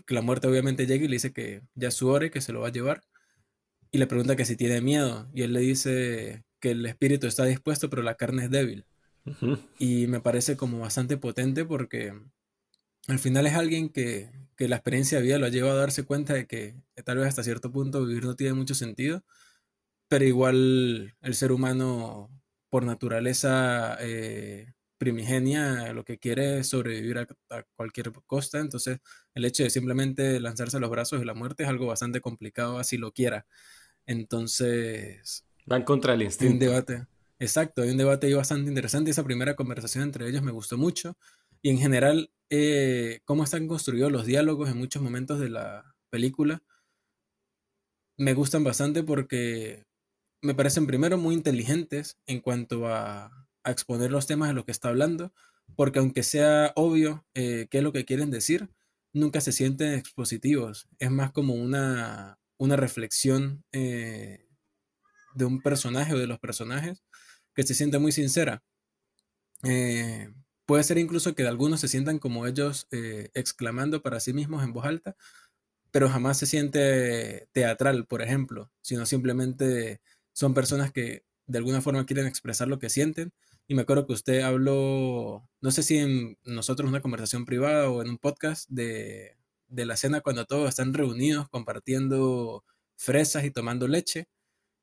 la 0.09 0.23
muerte 0.23 0.47
obviamente 0.49 0.87
llega 0.87 1.05
y 1.05 1.09
le 1.09 1.17
dice 1.17 1.33
que 1.33 1.63
ya 1.75 1.89
es 1.89 1.95
su 1.95 2.09
hora 2.09 2.27
y 2.27 2.31
que 2.31 2.41
se 2.41 2.53
lo 2.53 2.61
va 2.61 2.69
a 2.69 2.73
llevar. 2.73 3.03
Y 3.91 3.99
le 3.99 4.07
pregunta 4.07 4.37
que 4.37 4.45
si 4.45 4.57
tiene 4.57 4.81
miedo. 4.81 5.29
Y 5.35 5.43
él 5.43 5.53
le 5.53 5.61
dice 5.61 6.45
que 6.61 6.73
el 6.73 6.87
espíritu 6.87 7.27
está 7.27 7.45
dispuesto, 7.45 7.91
pero 7.91 8.03
la 8.03 8.17
carne 8.17 8.45
es 8.45 8.51
débil. 8.51 8.87
Y 9.79 10.07
me 10.07 10.21
parece 10.21 10.57
como 10.57 10.81
bastante 10.81 11.17
potente 11.17 11.65
porque 11.65 12.13
al 13.09 13.19
final 13.19 13.47
es 13.47 13.55
alguien 13.55 13.89
que, 13.89 14.31
que, 14.57 14.69
la 14.69 14.77
experiencia 14.77 15.19
de 15.19 15.25
vida 15.25 15.39
lo 15.39 15.47
ha 15.47 15.51
llevado 15.51 15.75
a 15.79 15.81
darse 15.81 16.05
cuenta 16.05 16.35
de 16.35 16.47
que 16.47 16.77
tal 17.05 17.19
vez 17.19 17.29
hasta 17.29 17.43
cierto 17.43 17.73
punto 17.73 18.05
vivir 18.05 18.25
no 18.25 18.37
tiene 18.37 18.55
mucho 18.55 18.75
sentido 18.75 19.25
pero 20.09 20.25
igual 20.25 21.15
el 21.21 21.35
ser 21.35 21.53
humano 21.53 22.31
por 22.71 22.85
naturaleza 22.85 23.97
eh, 24.01 24.73
primigenia 24.99 25.93
lo 25.93 26.05
que 26.05 26.19
quiere 26.19 26.59
es 26.59 26.69
sobrevivir 26.69 27.19
a, 27.19 27.27
cualquier 27.75 28.13
costa, 28.27 28.59
entonces 28.59 29.01
el 29.35 29.45
hecho 29.45 29.63
de 29.63 29.71
simplemente 29.71 30.41
lanzarse 30.41 30.77
a 30.77 30.81
los 30.81 30.91
brazos 30.91 31.21
de 31.21 31.27
la 31.27 31.35
muerte 31.35 31.65
es 31.65 31.69
algo 31.69 31.87
bastante 31.87 32.21
complicado 32.21 32.79
así 32.79 32.97
lo 32.97 33.13
quiera. 33.13 33.47
Entonces... 34.07 35.45
Van 35.67 35.83
contra 35.83 36.15
el 36.15 36.23
instinto. 36.23 36.55
un 36.55 36.59
debate. 36.59 37.07
Exacto, 37.39 37.83
hay 37.83 37.91
un 37.91 37.99
debate 37.99 38.29
ahí 38.29 38.35
bastante 38.35 38.69
interesante. 38.69 39.11
Esa 39.11 39.25
primera 39.25 39.57
conversación 39.57 40.05
entre 40.05 40.29
ellos 40.29 40.43
me 40.43 40.53
gustó 40.53 40.79
mucho. 40.79 41.17
Y 41.61 41.71
en 41.71 41.79
general, 41.79 42.31
eh, 42.51 43.21
cómo 43.25 43.45
están 43.45 43.67
construidos 43.67 44.13
los 44.13 44.25
diálogos 44.25 44.71
en 44.71 44.79
muchos 44.79 45.03
momentos 45.03 45.41
de 45.41 45.51
la 45.51 45.95
película, 46.11 46.63
me 48.17 48.35
gustan 48.35 48.65
bastante 48.65 49.03
porque 49.03 49.85
me 50.47 50.55
parecen 50.55 50.87
primero 50.87 51.19
muy 51.19 51.35
inteligentes 51.35 52.19
en 52.27 52.41
cuanto 52.41 52.89
a, 52.89 53.31
exponer 53.65 54.13
los 54.13 54.29
temas 54.29 54.49
de 54.49 54.55
lo 54.55 54.65
que 54.65 54.71
está 54.71 54.91
hablando, 54.91 55.35
porque 55.75 55.99
aunque 55.99 56.23
sea 56.23 56.73
obvio 56.77 57.27
eh, 57.35 57.67
qué 57.69 57.79
es 57.79 57.83
lo 57.83 57.93
que 57.93 58.05
quieren 58.05 58.31
decir, 58.31 58.71
nunca 59.13 59.41
se 59.41 59.51
sienten 59.51 59.95
expositivos. 59.95 60.87
Es 61.01 61.11
más 61.11 61.33
como 61.33 61.55
una, 61.55 62.39
una 62.59 62.77
reflexión 62.77 63.65
eh, 63.73 64.47
de 65.35 65.45
un 65.45 65.61
personaje 65.63 66.15
o 66.15 66.19
de 66.19 66.29
los 66.29 66.39
personajes 66.39 67.03
que 67.55 67.65
se 67.65 67.75
siente 67.75 67.99
muy 67.99 68.13
sincera. 68.13 68.63
Eh, 69.65 70.33
puede 70.65 70.85
ser 70.85 70.99
incluso 70.99 71.35
que 71.35 71.45
algunos 71.45 71.81
se 71.81 71.89
sientan 71.89 72.21
como 72.21 72.47
ellos 72.47 72.87
exclamando 72.93 74.01
para 74.01 74.21
sí 74.21 74.33
mismos 74.33 74.63
en 74.63 74.73
voz 74.73 74.87
alta, 74.87 75.17
pero 75.91 76.09
jamás 76.09 76.39
se 76.39 76.47
siente 76.47 77.49
teatral, 77.53 78.07
por 78.07 78.23
ejemplo, 78.23 78.71
sino 78.81 79.07
simplemente 79.07 80.01
son 80.37 80.53
personas 80.53 80.93
que 80.93 81.25
de 81.47 81.59
alguna 81.59 81.81
forma 81.81 82.05
quieren 82.05 82.27
expresar 82.27 82.69
lo 82.69 82.79
que 82.79 82.91
sienten. 82.91 83.33
Y 83.69 83.75
me 83.75 83.83
acuerdo 83.83 84.07
que 84.07 84.13
usted 84.13 84.43
habló, 84.43 85.49
no 85.63 85.71
sé 85.71 85.83
si 85.83 85.97
en 85.97 86.39
nosotros 86.45 86.89
una 86.91 87.01
conversación 87.01 87.47
privada 87.47 87.89
o 87.89 88.03
en 88.03 88.11
un 88.11 88.19
podcast 88.19 88.69
de, 88.69 89.39
la 89.69 89.97
cena 89.97 90.21
cuando 90.21 90.45
todos 90.45 90.69
están 90.69 90.93
reunidos 90.93 91.49
compartiendo 91.49 92.65
fresas 92.97 93.45
y 93.45 93.51
tomando 93.51 93.89
leche. 93.89 94.29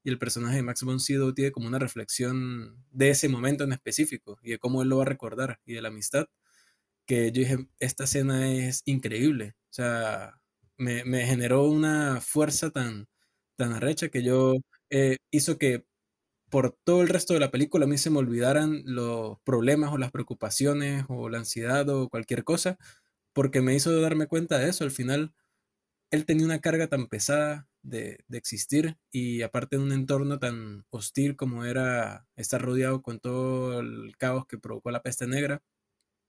Y 0.03 0.09
el 0.09 0.17
personaje 0.19 0.57
de 0.57 0.63
Max 0.63 0.83
von 0.83 0.99
Sydow 0.99 1.33
tiene 1.33 1.51
como 1.51 1.67
una 1.67 1.79
reflexión 1.79 2.83
de 2.91 3.11
ese 3.11 3.29
momento 3.29 3.63
en 3.63 3.73
específico 3.73 4.39
y 4.41 4.51
de 4.51 4.59
cómo 4.59 4.81
él 4.81 4.89
lo 4.89 4.97
va 4.97 5.03
a 5.03 5.05
recordar 5.05 5.59
y 5.65 5.73
de 5.73 5.81
la 5.83 5.89
amistad. 5.89 6.27
Que 7.05 7.31
yo 7.31 7.41
dije, 7.41 7.67
esta 7.79 8.07
cena 8.07 8.51
es 8.51 8.81
increíble. 8.85 9.55
O 9.69 9.73
sea, 9.73 10.41
me, 10.77 11.05
me 11.05 11.25
generó 11.27 11.65
una 11.65 12.21
fuerza 12.21 12.71
tan, 12.71 13.07
tan 13.55 13.73
arrecha 13.73 14.09
que 14.09 14.23
yo 14.23 14.55
eh, 14.93 15.17
hizo 15.31 15.57
que 15.57 15.85
por 16.49 16.77
todo 16.83 17.01
el 17.01 17.09
resto 17.09 17.33
de 17.33 17.39
la 17.39 17.49
película 17.49 17.85
a 17.85 17.87
mí 17.87 17.97
se 17.97 18.11
me 18.11 18.19
olvidaran 18.19 18.83
los 18.85 19.39
problemas 19.43 19.91
o 19.91 19.97
las 19.97 20.11
preocupaciones 20.11 21.05
o 21.09 21.29
la 21.29 21.39
ansiedad 21.39 21.89
o 21.89 22.09
cualquier 22.09 22.43
cosa, 22.43 22.77
porque 23.33 23.61
me 23.61 23.73
hizo 23.73 23.99
darme 23.99 24.27
cuenta 24.27 24.59
de 24.59 24.69
eso. 24.69 24.83
Al 24.83 24.91
final, 24.91 25.33
él 26.11 26.25
tenía 26.25 26.45
una 26.45 26.61
carga 26.61 26.87
tan 26.87 27.07
pesada 27.07 27.67
de, 27.81 28.19
de 28.27 28.37
existir 28.37 28.97
y 29.11 29.41
aparte 29.41 29.77
de 29.77 29.83
un 29.83 29.93
entorno 29.93 30.37
tan 30.37 30.85
hostil 30.91 31.35
como 31.35 31.65
era 31.65 32.27
estar 32.35 32.61
rodeado 32.61 33.01
con 33.01 33.19
todo 33.19 33.79
el 33.79 34.15
caos 34.17 34.45
que 34.45 34.59
provocó 34.59 34.91
la 34.91 35.01
peste 35.01 35.25
negra, 35.25 35.63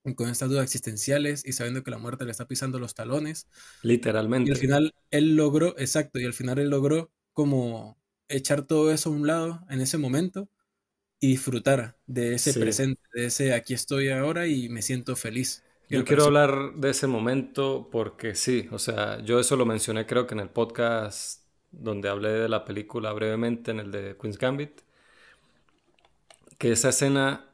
y 0.07 0.15
con 0.15 0.29
estas 0.29 0.49
dudas 0.49 0.65
existenciales 0.65 1.45
y 1.47 1.53
sabiendo 1.53 1.83
que 1.83 1.91
la 1.91 1.99
muerte 1.99 2.25
le 2.25 2.31
está 2.31 2.47
pisando 2.47 2.79
los 2.79 2.95
talones. 2.95 3.47
Literalmente. 3.83 4.51
Y 4.51 4.53
al 4.53 4.59
final 4.59 4.95
él 5.11 5.37
logró, 5.37 5.79
exacto, 5.79 6.19
y 6.19 6.25
al 6.25 6.35
final 6.35 6.59
él 6.59 6.71
logró 6.71 7.11
como 7.33 7.99
echar 8.37 8.63
todo 8.63 8.93
eso 8.93 9.11
a 9.11 9.13
un 9.13 9.27
lado 9.27 9.61
en 9.69 9.81
ese 9.81 9.99
momento 9.99 10.49
y 11.21 11.29
disfrutar 11.29 11.97
de 12.07 12.35
ese 12.35 12.53
presente, 12.55 13.01
de 13.15 13.27
ese 13.27 13.55
aquí 13.55 13.75
estoy 13.75 14.09
ahora 14.09 14.47
y 14.47 14.69
me 14.69 14.83
siento 14.83 15.17
feliz. 15.17 15.63
Yo 15.89 16.05
quiero 16.05 16.25
hablar 16.25 16.75
de 16.77 16.91
ese 16.91 17.07
momento 17.07 17.89
porque 17.91 18.35
sí, 18.35 18.69
o 18.71 18.79
sea, 18.79 19.21
yo 19.23 19.39
eso 19.39 19.57
lo 19.57 19.67
mencioné 19.67 20.07
creo 20.07 20.27
que 20.27 20.35
en 20.35 20.41
el 20.41 20.49
podcast 20.49 21.43
donde 21.71 22.09
hablé 22.09 22.31
de 22.31 22.49
la 22.49 22.65
película 22.65 23.13
brevemente, 23.13 23.71
en 23.71 23.81
el 23.81 23.91
de 23.91 24.17
Queen's 24.21 24.39
Gambit, 24.39 24.81
que 26.59 26.73
esa 26.73 26.91
escena 26.91 27.47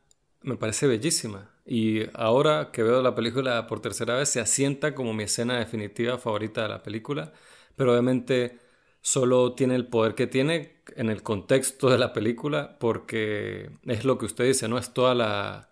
me 0.42 0.56
parece 0.56 0.86
bellísima. 0.86 1.50
Y 1.66 2.02
ahora 2.14 2.70
que 2.72 2.82
veo 2.82 3.02
la 3.02 3.14
película 3.14 3.66
por 3.66 3.80
tercera 3.80 4.16
vez, 4.16 4.28
se 4.28 4.40
asienta 4.40 4.94
como 4.94 5.12
mi 5.14 5.24
escena 5.24 5.58
definitiva 5.58 6.18
favorita 6.18 6.62
de 6.62 6.68
la 6.68 6.82
película, 6.82 7.32
pero 7.76 7.92
obviamente 7.92 8.58
solo 9.02 9.54
tiene 9.54 9.74
el 9.74 9.86
poder 9.86 10.14
que 10.14 10.26
tiene 10.26 10.82
en 10.96 11.10
el 11.10 11.22
contexto 11.22 11.90
de 11.90 11.98
la 11.98 12.12
película 12.12 12.78
porque 12.78 13.70
es 13.84 14.04
lo 14.04 14.18
que 14.18 14.26
usted 14.26 14.44
dice, 14.44 14.68
¿no? 14.68 14.78
Es 14.78 14.92
toda 14.92 15.14
la, 15.14 15.70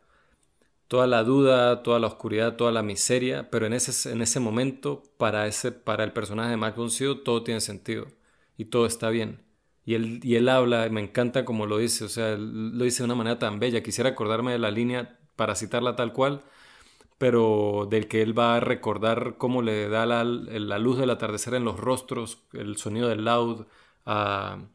toda 0.88 1.06
la 1.06 1.22
duda, 1.24 1.82
toda 1.82 1.98
la 2.00 2.06
oscuridad, 2.08 2.56
toda 2.56 2.72
la 2.72 2.82
miseria, 2.82 3.50
pero 3.50 3.66
en 3.66 3.74
ese, 3.74 4.10
en 4.10 4.22
ese 4.22 4.40
momento 4.40 5.02
para, 5.18 5.46
ese, 5.46 5.72
para 5.72 6.04
el 6.04 6.12
personaje 6.12 6.50
de 6.50 6.56
Mac 6.56 6.76
von 6.76 6.90
todo 7.24 7.44
tiene 7.44 7.60
sentido 7.60 8.08
y 8.56 8.66
todo 8.66 8.86
está 8.86 9.10
bien. 9.10 9.42
Y 9.84 9.94
él, 9.94 10.20
y 10.22 10.36
él 10.36 10.48
habla, 10.50 10.86
y 10.86 10.90
me 10.90 11.00
encanta 11.00 11.44
como 11.44 11.66
lo 11.66 11.78
dice, 11.78 12.04
o 12.04 12.08
sea, 12.08 12.36
lo 12.36 12.84
dice 12.84 12.98
de 12.98 13.04
una 13.06 13.14
manera 13.14 13.38
tan 13.38 13.58
bella. 13.58 13.82
Quisiera 13.82 14.10
acordarme 14.10 14.52
de 14.52 14.58
la 14.58 14.70
línea 14.70 15.18
para 15.36 15.54
citarla 15.54 15.96
tal 15.96 16.12
cual, 16.12 16.42
pero 17.18 17.86
del 17.90 18.08
que 18.08 18.22
él 18.22 18.38
va 18.38 18.56
a 18.56 18.60
recordar 18.60 19.36
cómo 19.38 19.60
le 19.60 19.88
da 19.88 20.06
la, 20.06 20.24
luz 20.24 20.98
del 20.98 21.10
atardecer 21.10 21.54
en 21.54 21.64
los 21.64 21.78
rostros, 21.78 22.46
el 22.52 22.76
sonido 22.76 23.08
del 23.08 23.24
loud, 23.24 23.66
a, 24.06 24.68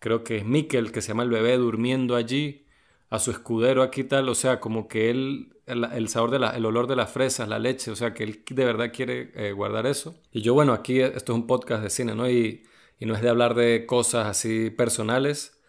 creo 0.00 0.24
que 0.24 0.38
es 0.38 0.44
Mikkel, 0.44 0.92
que 0.92 1.00
se 1.00 1.08
llama 1.08 1.22
el 1.22 1.30
bebé 1.30 1.56
durmiendo 1.56 2.16
allí, 2.16 2.66
a 3.08 3.18
su 3.18 3.30
escudero 3.30 3.82
aquí 3.82 4.04
tal, 4.04 4.28
o 4.28 4.34
sea, 4.34 4.60
como 4.60 4.88
que 4.88 5.10
él, 5.10 5.56
el, 5.66 6.08
sabor 6.08 6.30
de 6.30 6.40
la, 6.40 6.50
el 6.50 6.66
olor 6.66 6.86
de 6.88 6.96
las 6.96 7.12
fresas, 7.12 7.48
la 7.48 7.58
leche, 7.58 7.90
o 7.90 7.96
sea, 7.96 8.14
que 8.14 8.24
él 8.24 8.42
de 8.48 8.64
verdad 8.64 8.92
quiere 8.92 9.32
eh, 9.34 9.52
guardar 9.52 9.86
eso. 9.86 10.20
Y 10.32 10.42
yo, 10.42 10.54
bueno, 10.54 10.72
aquí 10.72 11.00
esto 11.00 11.32
es 11.32 11.36
un 11.36 11.46
podcast 11.46 11.82
de 11.82 11.90
cine, 11.90 12.14
¿no? 12.14 12.28
Y, 12.28 12.64
y 12.98 13.06
no 13.06 13.14
es 13.14 13.22
de 13.22 13.28
hablar 13.28 13.54
de 13.54 13.86
cosas 13.86 14.26
así 14.26 14.70
personales, 14.70 15.60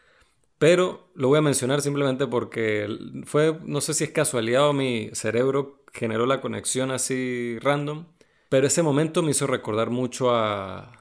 pero 0.58 1.10
lo 1.16 1.30
voy 1.30 1.40
a 1.40 1.42
mencionar 1.42 1.82
simplemente 1.82 2.28
porque 2.28 2.88
fue, 3.26 3.60
no 3.64 3.82
sé 3.82 3.96
si 3.96 4.04
es 4.04 4.12
casualidad 4.12 4.70
o 4.70 4.74
mi 4.74 5.10
cerebro 5.14 5.81
generó 5.94 6.26
la 6.26 6.42
conexión 6.42 6.92
así 6.92 7.58
random, 7.60 8.06
pero 8.50 8.68
ese 8.68 8.84
momento 8.84 9.24
me 9.24 9.32
hizo 9.32 9.48
recordar 9.48 9.90
mucho 9.90 10.36
a, 10.36 10.98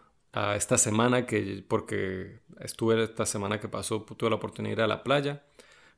esta 0.56 0.78
semana 0.78 1.26
que, 1.26 1.64
porque 1.66 2.40
estuve 2.60 3.02
esta 3.02 3.26
semana 3.26 3.58
que 3.60 3.68
pasó, 3.68 4.02
tuve 4.02 4.30
la 4.30 4.36
oportunidad 4.36 4.76
de 4.76 4.80
ir 4.80 4.84
a 4.84 4.86
la 4.86 5.02
playa, 5.02 5.44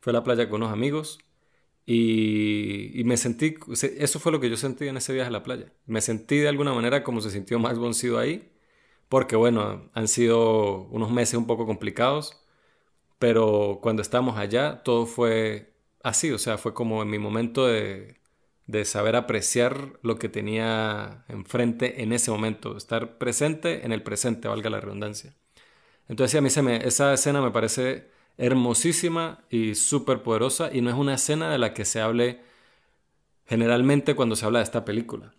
fue 0.01 0.13
a 0.13 0.15
la 0.15 0.25
playa 0.25 0.49
con 0.49 0.63
unos 0.63 0.73
amigos 0.73 1.19
y, 1.85 2.99
y, 2.99 3.05
me 3.05 3.17
sentí, 3.19 3.57
eso 3.99 4.21
fue 4.21 4.33
lo 4.33 4.41
que 4.41 4.49
yo 4.49 4.57
sentí 4.57 4.89
en 4.89 4.97
ese 4.97 5.13
viaje 5.13 5.29
a 5.29 5.33
la 5.33 5.43
playa, 5.43 5.73
me 5.87 6.01
sentí 6.01 6.39
de 6.39 6.49
alguna 6.49 6.73
manera 6.73 7.05
como 7.05 7.21
se 7.21 7.31
sintió 7.31 7.59
Max 7.59 7.79
Boncido 7.79 8.19
ahí, 8.19 8.51
porque 9.09 9.37
bueno, 9.37 9.91
han 9.95 10.09
sido 10.09 10.85
unos 10.85 11.11
meses 11.11 11.35
un 11.35 11.47
poco 11.47 11.67
complicados, 11.67 12.43
pero 13.19 13.81
cuando 13.83 14.03
estábamos 14.03 14.39
allá 14.39 14.83
todo 14.83 15.07
fue 15.07 15.75
así, 16.03 16.31
o 16.33 16.39
sea, 16.39 16.59
fue 16.59 16.75
como 16.75 17.03
en 17.03 17.11
mi 17.11 17.19
momento 17.19 17.67
de, 17.67 18.22
de 18.73 18.87
saber 18.87 19.17
apreciar 19.17 19.99
lo 20.03 20.19
que 20.19 20.31
tenía 20.31 21.25
enfrente 21.29 22.03
en 22.03 22.13
ese 22.13 22.31
momento, 22.31 22.77
estar 22.77 23.19
presente 23.19 23.85
en 23.85 23.93
el 23.93 24.03
presente, 24.03 24.49
valga 24.49 24.71
la 24.71 24.81
redundancia. 24.81 25.35
Entonces 26.09 26.39
a 26.39 26.41
mí 26.41 26.49
se 26.49 26.87
esa 26.87 27.13
escena 27.13 27.43
me 27.43 27.51
parece 27.51 28.11
hermosísima 28.39 29.45
y 29.51 29.75
súper 29.75 30.23
poderosa 30.23 30.71
y 30.73 30.81
no 30.81 30.89
es 30.89 30.97
una 30.97 31.15
escena 31.15 31.53
de 31.53 31.59
la 31.59 31.75
que 31.75 31.85
se 31.85 32.01
hable 32.01 32.41
generalmente 33.45 34.15
cuando 34.17 34.37
se 34.37 34.47
habla 34.47 34.61
de 34.61 34.65
esta 34.65 34.87
película. 34.87 35.35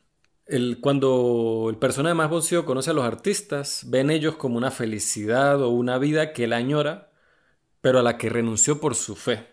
El, 0.46 0.80
cuando 0.80 1.67
el 1.72 1.78
personaje 1.78 2.13
más 2.13 2.30
boncio 2.30 2.65
conoce 2.65 2.91
a 2.91 2.93
los 2.93 3.06
artistas, 3.06 3.86
ven 3.88 4.12
ellos 4.12 4.36
como 4.36 4.58
una 4.58 4.69
felicidad 4.69 5.60
o 5.62 5.69
una 5.69 5.98
vida 5.98 6.34
que 6.34 6.43
él 6.43 6.54
añora, 6.54 7.12
pero 7.82 8.00
a 8.00 8.04
la 8.04 8.17
que 8.19 8.30
renunció 8.30 8.80
por 8.80 8.93
su 8.93 9.15
fe. 9.15 9.52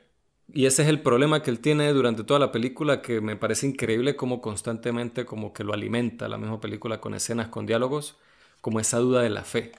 Y 0.52 0.66
ese 0.66 0.82
es 0.82 0.88
el 0.88 1.00
problema 1.00 1.42
que 1.42 1.50
él 1.50 1.60
tiene 1.60 1.92
durante 1.92 2.24
toda 2.24 2.40
la 2.40 2.50
película, 2.50 3.02
que 3.02 3.20
me 3.20 3.36
parece 3.36 3.66
increíble 3.66 4.16
como 4.16 4.40
constantemente 4.40 5.24
como 5.24 5.52
que 5.52 5.64
lo 5.64 5.72
alimenta 5.72 6.28
la 6.28 6.38
misma 6.38 6.60
película 6.60 7.00
con 7.00 7.14
escenas, 7.14 7.48
con 7.48 7.66
diálogos, 7.66 8.18
como 8.60 8.80
esa 8.80 8.98
duda 8.98 9.22
de 9.22 9.30
la 9.30 9.44
fe. 9.44 9.72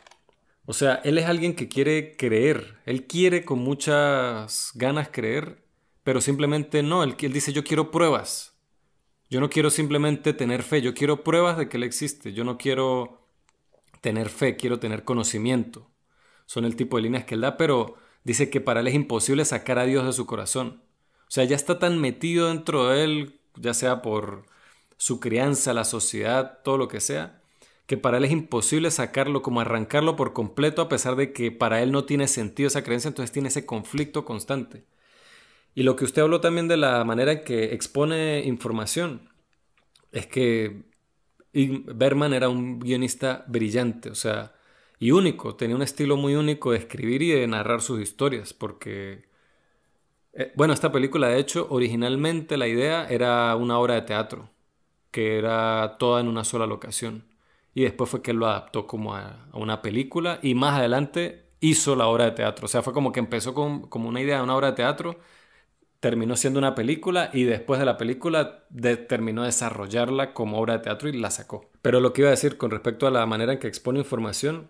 O 0.65 0.73
sea, 0.73 0.95
él 1.03 1.17
es 1.17 1.25
alguien 1.25 1.55
que 1.55 1.67
quiere 1.67 2.15
creer, 2.15 2.77
él 2.85 3.05
quiere 3.07 3.43
con 3.43 3.59
muchas 3.59 4.71
ganas 4.75 5.09
creer, 5.11 5.63
pero 6.03 6.21
simplemente 6.21 6.83
no, 6.83 7.03
él, 7.03 7.15
él 7.19 7.33
dice 7.33 7.51
yo 7.53 7.63
quiero 7.63 7.91
pruebas. 7.91 8.53
Yo 9.29 9.39
no 9.39 9.49
quiero 9.49 9.69
simplemente 9.69 10.33
tener 10.33 10.61
fe, 10.63 10.81
yo 10.81 10.93
quiero 10.93 11.23
pruebas 11.23 11.57
de 11.57 11.69
que 11.69 11.77
él 11.77 11.83
existe, 11.83 12.33
yo 12.33 12.43
no 12.43 12.57
quiero 12.57 13.21
tener 14.01 14.29
fe, 14.29 14.55
quiero 14.55 14.79
tener 14.79 15.03
conocimiento. 15.03 15.89
Son 16.45 16.65
el 16.65 16.75
tipo 16.75 16.97
de 16.97 17.03
líneas 17.03 17.25
que 17.25 17.35
él 17.35 17.41
da, 17.41 17.57
pero 17.57 17.95
dice 18.23 18.49
que 18.49 18.61
para 18.61 18.81
él 18.81 18.87
es 18.87 18.95
imposible 18.95 19.45
sacar 19.45 19.79
a 19.79 19.85
Dios 19.85 20.05
de 20.05 20.13
su 20.13 20.25
corazón. 20.25 20.81
O 21.27 21.31
sea, 21.31 21.43
ya 21.45 21.55
está 21.55 21.79
tan 21.79 21.99
metido 21.99 22.49
dentro 22.49 22.89
de 22.89 23.03
él, 23.03 23.39
ya 23.55 23.73
sea 23.73 24.01
por 24.01 24.45
su 24.97 25.19
crianza, 25.19 25.73
la 25.73 25.85
sociedad, 25.85 26.59
todo 26.63 26.77
lo 26.77 26.87
que 26.87 26.99
sea, 26.99 27.41
que 27.85 27.97
para 27.97 28.17
él 28.17 28.25
es 28.25 28.31
imposible 28.31 28.91
sacarlo, 28.91 29.41
como 29.41 29.61
arrancarlo 29.61 30.15
por 30.15 30.33
completo, 30.33 30.81
a 30.81 30.89
pesar 30.89 31.15
de 31.15 31.33
que 31.33 31.51
para 31.51 31.81
él 31.81 31.91
no 31.91 32.05
tiene 32.05 32.27
sentido 32.27 32.67
esa 32.67 32.83
creencia, 32.83 33.09
entonces 33.09 33.31
tiene 33.31 33.49
ese 33.49 33.65
conflicto 33.65 34.25
constante. 34.25 34.85
Y 35.73 35.83
lo 35.83 35.95
que 35.95 36.05
usted 36.05 36.21
habló 36.21 36.41
también 36.41 36.67
de 36.67 36.77
la 36.77 37.03
manera 37.05 37.31
en 37.31 37.43
que 37.43 37.73
expone 37.73 38.43
información, 38.45 39.29
es 40.11 40.27
que 40.27 40.83
Berman 41.53 42.33
era 42.33 42.49
un 42.49 42.79
guionista 42.79 43.45
brillante, 43.47 44.09
o 44.09 44.15
sea, 44.15 44.53
y 45.01 45.11
único, 45.11 45.55
tenía 45.55 45.75
un 45.75 45.81
estilo 45.81 46.15
muy 46.15 46.35
único 46.35 46.71
de 46.71 46.77
escribir 46.77 47.23
y 47.23 47.31
de 47.31 47.47
narrar 47.47 47.81
sus 47.81 47.99
historias, 47.99 48.53
porque, 48.53 49.25
eh, 50.33 50.51
bueno, 50.55 50.73
esta 50.75 50.91
película 50.91 51.27
de 51.27 51.39
hecho 51.39 51.65
originalmente 51.71 52.55
la 52.55 52.67
idea 52.67 53.07
era 53.09 53.55
una 53.55 53.79
obra 53.79 53.95
de 53.95 54.03
teatro, 54.03 54.51
que 55.09 55.39
era 55.39 55.97
toda 55.97 56.21
en 56.21 56.27
una 56.27 56.43
sola 56.43 56.67
locación, 56.67 57.25
y 57.73 57.81
después 57.81 58.11
fue 58.11 58.21
que 58.21 58.29
él 58.29 58.37
lo 58.37 58.45
adaptó 58.45 58.85
como 58.85 59.15
a, 59.15 59.47
una 59.53 59.81
película 59.81 60.37
y 60.43 60.53
más 60.53 60.77
adelante 60.77 61.47
hizo 61.61 61.95
la 61.95 62.05
obra 62.05 62.25
de 62.25 62.31
teatro, 62.33 62.65
o 62.65 62.67
sea, 62.67 62.83
fue 62.83 62.93
como 62.93 63.11
que 63.11 63.19
empezó 63.19 63.55
con, 63.55 63.87
como 63.89 64.07
una 64.07 64.21
idea 64.21 64.37
de 64.37 64.43
una 64.43 64.55
obra 64.55 64.67
de 64.67 64.75
teatro, 64.75 65.19
terminó 65.99 66.35
siendo 66.35 66.59
una 66.59 66.75
película 66.75 67.31
y 67.33 67.45
después 67.45 67.79
de 67.79 67.87
la 67.87 67.97
película 67.97 68.65
terminó 69.09 69.41
de 69.41 69.47
desarrollarla 69.47 70.33
como 70.35 70.59
obra 70.59 70.77
de 70.77 70.83
teatro 70.83 71.09
y 71.09 71.13
la 71.13 71.31
sacó. 71.31 71.71
Pero 71.81 71.99
lo 72.01 72.13
que 72.13 72.21
iba 72.21 72.29
a 72.29 72.31
decir 72.31 72.57
con 72.57 72.69
respecto 72.69 73.07
a 73.07 73.11
la 73.11 73.25
manera 73.25 73.53
en 73.53 73.59
que 73.59 73.67
expone 73.67 73.99
información, 73.99 74.69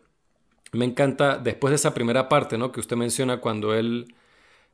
me 0.72 0.86
encanta, 0.86 1.38
después 1.38 1.72
de 1.72 1.76
esa 1.76 1.94
primera 1.94 2.30
parte, 2.30 2.58
¿no? 2.58 2.72
Que 2.72 2.80
usted 2.80 2.96
menciona 2.96 3.42
cuando 3.42 3.74
él 3.74 4.16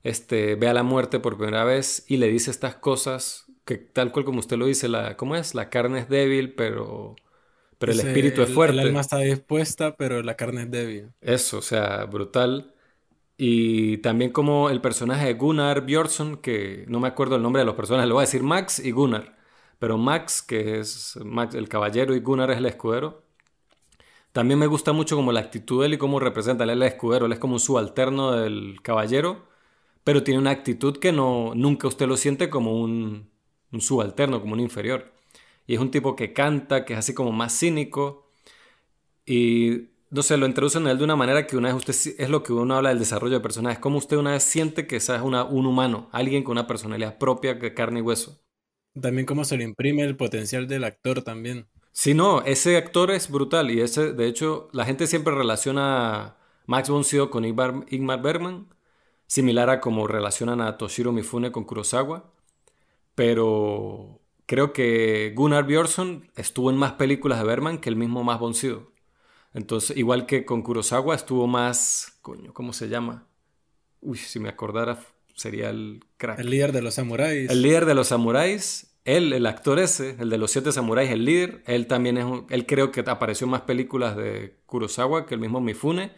este, 0.04 0.56
ve 0.56 0.68
a 0.68 0.74
la 0.74 0.84
muerte 0.84 1.20
por 1.20 1.38
primera 1.38 1.64
vez 1.64 2.06
y 2.08 2.18
le 2.18 2.28
dice 2.30 2.52
estas 2.52 2.76
cosas, 2.76 3.46
que 3.66 3.78
tal 3.78 4.12
cual 4.12 4.26
como 4.26 4.40
usted 4.40 4.58
lo 4.58 4.66
dice, 4.66 4.88
la, 4.88 5.18
¿cómo 5.18 5.36
es? 5.36 5.56
La 5.56 5.70
carne 5.70 6.00
es 6.00 6.10
débil, 6.10 6.54
pero, 6.54 7.16
pero 7.78 7.92
el 7.92 8.00
espíritu 8.00 8.42
es 8.42 8.50
fuerte. 8.54 8.80
El 8.80 8.88
alma 8.88 9.02
está 9.02 9.18
dispuesta, 9.20 9.96
pero 9.98 10.22
la 10.24 10.36
carne 10.36 10.64
es 10.64 10.72
débil. 10.72 11.12
Eso, 11.22 11.58
o 11.60 11.62
sea, 11.62 12.06
brutal. 12.06 12.74
Y 13.38 13.98
también 14.00 14.32
como 14.32 14.70
el 14.70 14.82
personaje 14.82 15.26
de 15.28 15.34
Gunnar 15.36 15.86
Björnsson, 15.86 16.38
que 16.38 16.86
no 16.88 17.00
me 17.00 17.08
acuerdo 17.08 17.36
el 17.36 17.44
nombre 17.44 17.62
de 17.62 17.66
los 17.66 17.76
personajes, 17.76 18.08
le 18.08 18.14
voy 18.14 18.22
a 18.22 18.26
decir 18.26 18.44
Max 18.44 18.80
y 18.80 18.92
Gunnar. 18.92 19.38
Pero 19.80 19.98
Max, 19.98 20.42
que 20.42 20.80
es 20.80 21.20
Max 21.24 21.54
el 21.54 21.70
caballero, 21.70 22.16
y 22.16 22.20
Gunnar 22.20 22.50
es 22.52 22.58
el 22.58 22.66
escudero, 22.66 23.27
también 24.38 24.60
me 24.60 24.68
gusta 24.68 24.94
mucho 24.94 25.16
como 25.16 25.32
la 25.32 25.40
actitud 25.40 25.82
de 25.82 25.88
él 25.88 25.94
y 25.96 25.98
cómo 25.98 26.20
representa. 26.20 26.64
Él 26.64 26.70
es 26.70 26.76
el 26.76 26.84
escudero, 26.84 27.26
él 27.26 27.32
es 27.32 27.40
como 27.40 27.54
un 27.54 27.60
subalterno 27.60 28.34
del 28.34 28.80
caballero, 28.84 29.48
pero 30.04 30.22
tiene 30.22 30.40
una 30.40 30.52
actitud 30.52 31.00
que 31.00 31.12
no, 31.12 31.54
nunca 31.56 31.88
usted 31.88 32.06
lo 32.06 32.18
siente 32.18 32.48
como 32.48 32.80
un, 32.80 33.32
subalterno, 33.80 34.40
como 34.40 34.54
un 34.54 34.60
inferior. 34.60 35.12
Y 35.66 35.74
es 35.74 35.80
un 35.80 35.90
tipo 35.90 36.16
que 36.16 36.34
canta, 36.34 36.86
que 36.86 36.94
es 36.94 37.00
así 37.00 37.16
como 37.16 37.32
más 37.32 37.58
cínico. 37.58 38.30
Y 39.26 39.90
no 40.12 40.22
sé, 40.22 40.38
lo 40.38 40.46
introducen 40.46 40.84
en 40.84 40.90
él 40.90 41.00
de 41.00 41.06
una 41.06 41.16
manera 41.16 41.48
que 41.48 41.58
una 41.58 41.74
vez 41.74 41.78
usted 41.90 42.16
es 42.20 42.30
lo 42.30 42.44
que 42.44 42.54
uno 42.54 42.76
habla 42.76 42.90
del 42.90 43.00
desarrollo 43.00 43.38
de 43.38 43.42
personajes, 43.42 43.80
como 43.80 43.98
usted 43.98 44.18
una 44.18 44.34
vez 44.34 44.44
siente 44.44 44.86
que 44.86 44.98
es 44.98 45.10
una, 45.10 45.46
un 45.46 45.66
humano, 45.66 46.10
alguien 46.12 46.44
con 46.44 46.52
una 46.52 46.68
personalidad 46.68 47.18
propia 47.18 47.58
carne 47.74 48.02
y 48.02 48.04
hueso. 48.04 48.40
También 49.02 49.26
cómo 49.26 49.46
se 49.46 49.58
le 49.58 49.64
imprime 49.64 50.04
el 50.04 50.16
potencial 50.16 50.68
del 50.68 50.84
actor 50.84 51.24
también. 51.24 51.68
Sí, 52.00 52.14
no, 52.14 52.44
ese 52.44 52.78
actor 52.78 53.10
es 53.10 53.28
brutal 53.28 53.72
y 53.72 53.82
ese, 53.82 54.14
de 54.14 54.28
hecho, 54.28 54.70
la 54.72 54.86
gente 54.86 55.08
siempre 55.08 55.34
relaciona 55.34 56.26
a 56.26 56.38
Max 56.68 56.92
von 56.92 57.04
Sydow 57.04 57.32
con 57.32 57.44
Ingmar, 57.44 58.22
Bergman, 58.22 58.68
similar 59.26 59.72
a 59.72 59.82
como 59.82 60.06
relacionan 60.06 60.62
a 60.62 60.78
Toshiro 60.78 61.12
Mifune 61.12 61.52
con 61.52 61.64
Kurosawa, 61.64 62.32
pero 63.16 64.22
creo 64.46 64.74
que 64.74 65.34
Gunnar 65.36 65.66
Björnsson 65.66 66.30
estuvo 66.36 66.70
en 66.70 66.78
más 66.78 66.92
películas 66.94 67.40
de 67.40 67.46
Bergman 67.46 67.80
que 67.80 67.90
el 67.90 67.96
mismo 67.96 68.24
Max 68.24 68.42
von 68.42 68.54
Sydow. 68.54 68.92
Entonces, 69.56 69.98
igual 69.98 70.28
que 70.28 70.46
con 70.46 70.62
Kurosawa 70.62 71.16
estuvo 71.16 71.48
más, 71.48 72.20
coño, 72.22 72.54
¿cómo 72.54 72.74
se 72.74 72.90
llama? 72.90 73.26
Uy, 74.02 74.20
si 74.20 74.40
me 74.40 74.50
acordara 74.50 75.00
sería 75.34 75.72
el 75.72 76.06
crack. 76.18 76.38
El 76.38 76.52
líder 76.52 76.74
de 76.74 76.84
los 76.84 76.94
samuráis. 76.94 77.50
El 77.50 77.64
líder 77.64 77.88
de 77.88 77.96
los 77.96 78.10
samuráis 78.10 78.97
él, 79.08 79.32
el 79.32 79.46
actor 79.46 79.80
ese, 79.80 80.18
el 80.20 80.30
de 80.30 80.38
los 80.38 80.52
siete 80.52 80.74
samuráis, 80.74 81.10
el 81.10 81.24
líder, 81.24 81.64
él 81.66 81.88
también 81.88 82.18
es 82.18 82.26
un, 82.26 82.46
él 82.50 82.66
creo 82.66 82.92
que 82.92 83.00
apareció 83.08 83.46
en 83.46 83.52
más 83.52 83.62
películas 83.62 84.18
de 84.18 84.58
Kurosawa 84.66 85.26
que 85.26 85.34
el 85.34 85.40
mismo 85.40 85.62
Mifune, 85.62 86.12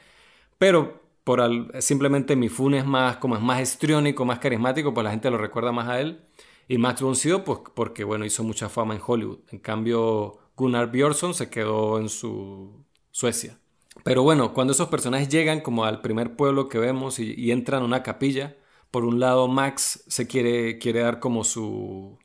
pero 0.58 1.04
por 1.24 1.40
simplemente 1.82 2.36
Mifune 2.36 2.80
es 2.80 2.86
más 2.86 3.18
como 3.18 3.36
es 3.36 3.42
más 3.44 3.62
histriónico, 3.62 4.26
más 4.26 4.40
carismático, 4.40 4.92
pues 4.92 5.04
la 5.04 5.12
gente 5.12 5.30
lo 5.30 5.38
recuerda 5.38 5.72
más 5.72 5.88
a 5.88 6.02
él. 6.02 6.26
Y 6.68 6.80
Max 6.80 7.02
von 7.02 7.16
pues 7.46 7.60
porque 7.76 8.04
bueno, 8.04 8.26
hizo 8.26 8.44
mucha 8.44 8.70
fama 8.70 8.96
en 8.96 9.02
Hollywood. 9.06 9.40
En 9.52 9.60
cambio, 9.60 10.40
Gunnar 10.56 10.92
Björnsson 10.92 11.36
se 11.36 11.50
quedó 11.52 12.00
en 12.00 12.10
su 12.10 12.86
Suecia. 13.12 13.60
Pero 14.04 14.24
bueno, 14.24 14.54
cuando 14.54 14.74
esos 14.74 14.88
personajes 14.90 15.30
llegan 15.30 15.62
como 15.62 15.86
al 15.86 16.02
primer 16.02 16.36
pueblo 16.36 16.70
que 16.70 16.80
vemos 16.80 17.20
y, 17.20 17.36
y 17.38 17.52
entran 17.52 17.84
a 17.84 17.86
una 17.86 18.02
capilla, 18.02 18.58
por 18.90 19.06
un 19.06 19.20
lado 19.20 19.48
Max 19.48 20.04
se 20.08 20.26
quiere, 20.26 20.80
quiere 20.80 21.02
dar 21.02 21.20
como 21.20 21.44
su 21.44 22.18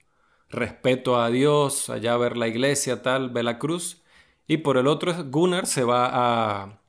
respeto 0.51 1.21
a 1.21 1.31
Dios, 1.31 1.91
allá 1.91 2.17
ver 2.17 2.37
la 2.37 2.49
iglesia, 2.49 3.03
tal, 3.03 3.31
ve 3.31 3.43
la 3.43 3.59
cruz. 3.59 4.03
Y 4.47 4.59
por 4.59 4.77
el 4.77 4.87
otro, 4.87 5.15
Gunnar 5.31 5.67
se 5.67 5.85
va 5.85 6.09
a, 6.13 6.81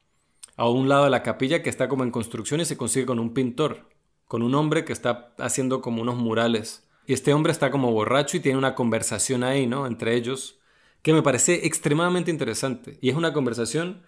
a 0.57 0.69
un 0.69 0.89
lado 0.89 1.05
de 1.05 1.09
la 1.09 1.23
capilla 1.23 1.63
que 1.63 1.69
está 1.69 1.87
como 1.87 2.03
en 2.03 2.11
construcción 2.11 2.61
y 2.61 2.65
se 2.65 2.77
consigue 2.77 3.05
con 3.05 3.19
un 3.19 3.33
pintor, 3.33 3.89
con 4.27 4.41
un 4.41 4.55
hombre 4.55 4.85
que 4.85 4.93
está 4.93 5.33
haciendo 5.39 5.81
como 5.81 6.01
unos 6.01 6.15
murales 6.15 6.85
y 7.07 7.13
este 7.13 7.33
hombre 7.33 7.51
está 7.51 7.71
como 7.71 7.91
borracho 7.91 8.37
y 8.37 8.39
tiene 8.39 8.57
una 8.57 8.75
conversación 8.75 9.43
ahí, 9.43 9.67
¿no? 9.67 9.85
Entre 9.87 10.15
ellos, 10.15 10.59
que 11.01 11.13
me 11.13 11.21
parece 11.21 11.65
extremadamente 11.65 12.31
interesante. 12.31 12.97
Y 13.01 13.09
es 13.09 13.15
una 13.15 13.33
conversación 13.33 14.03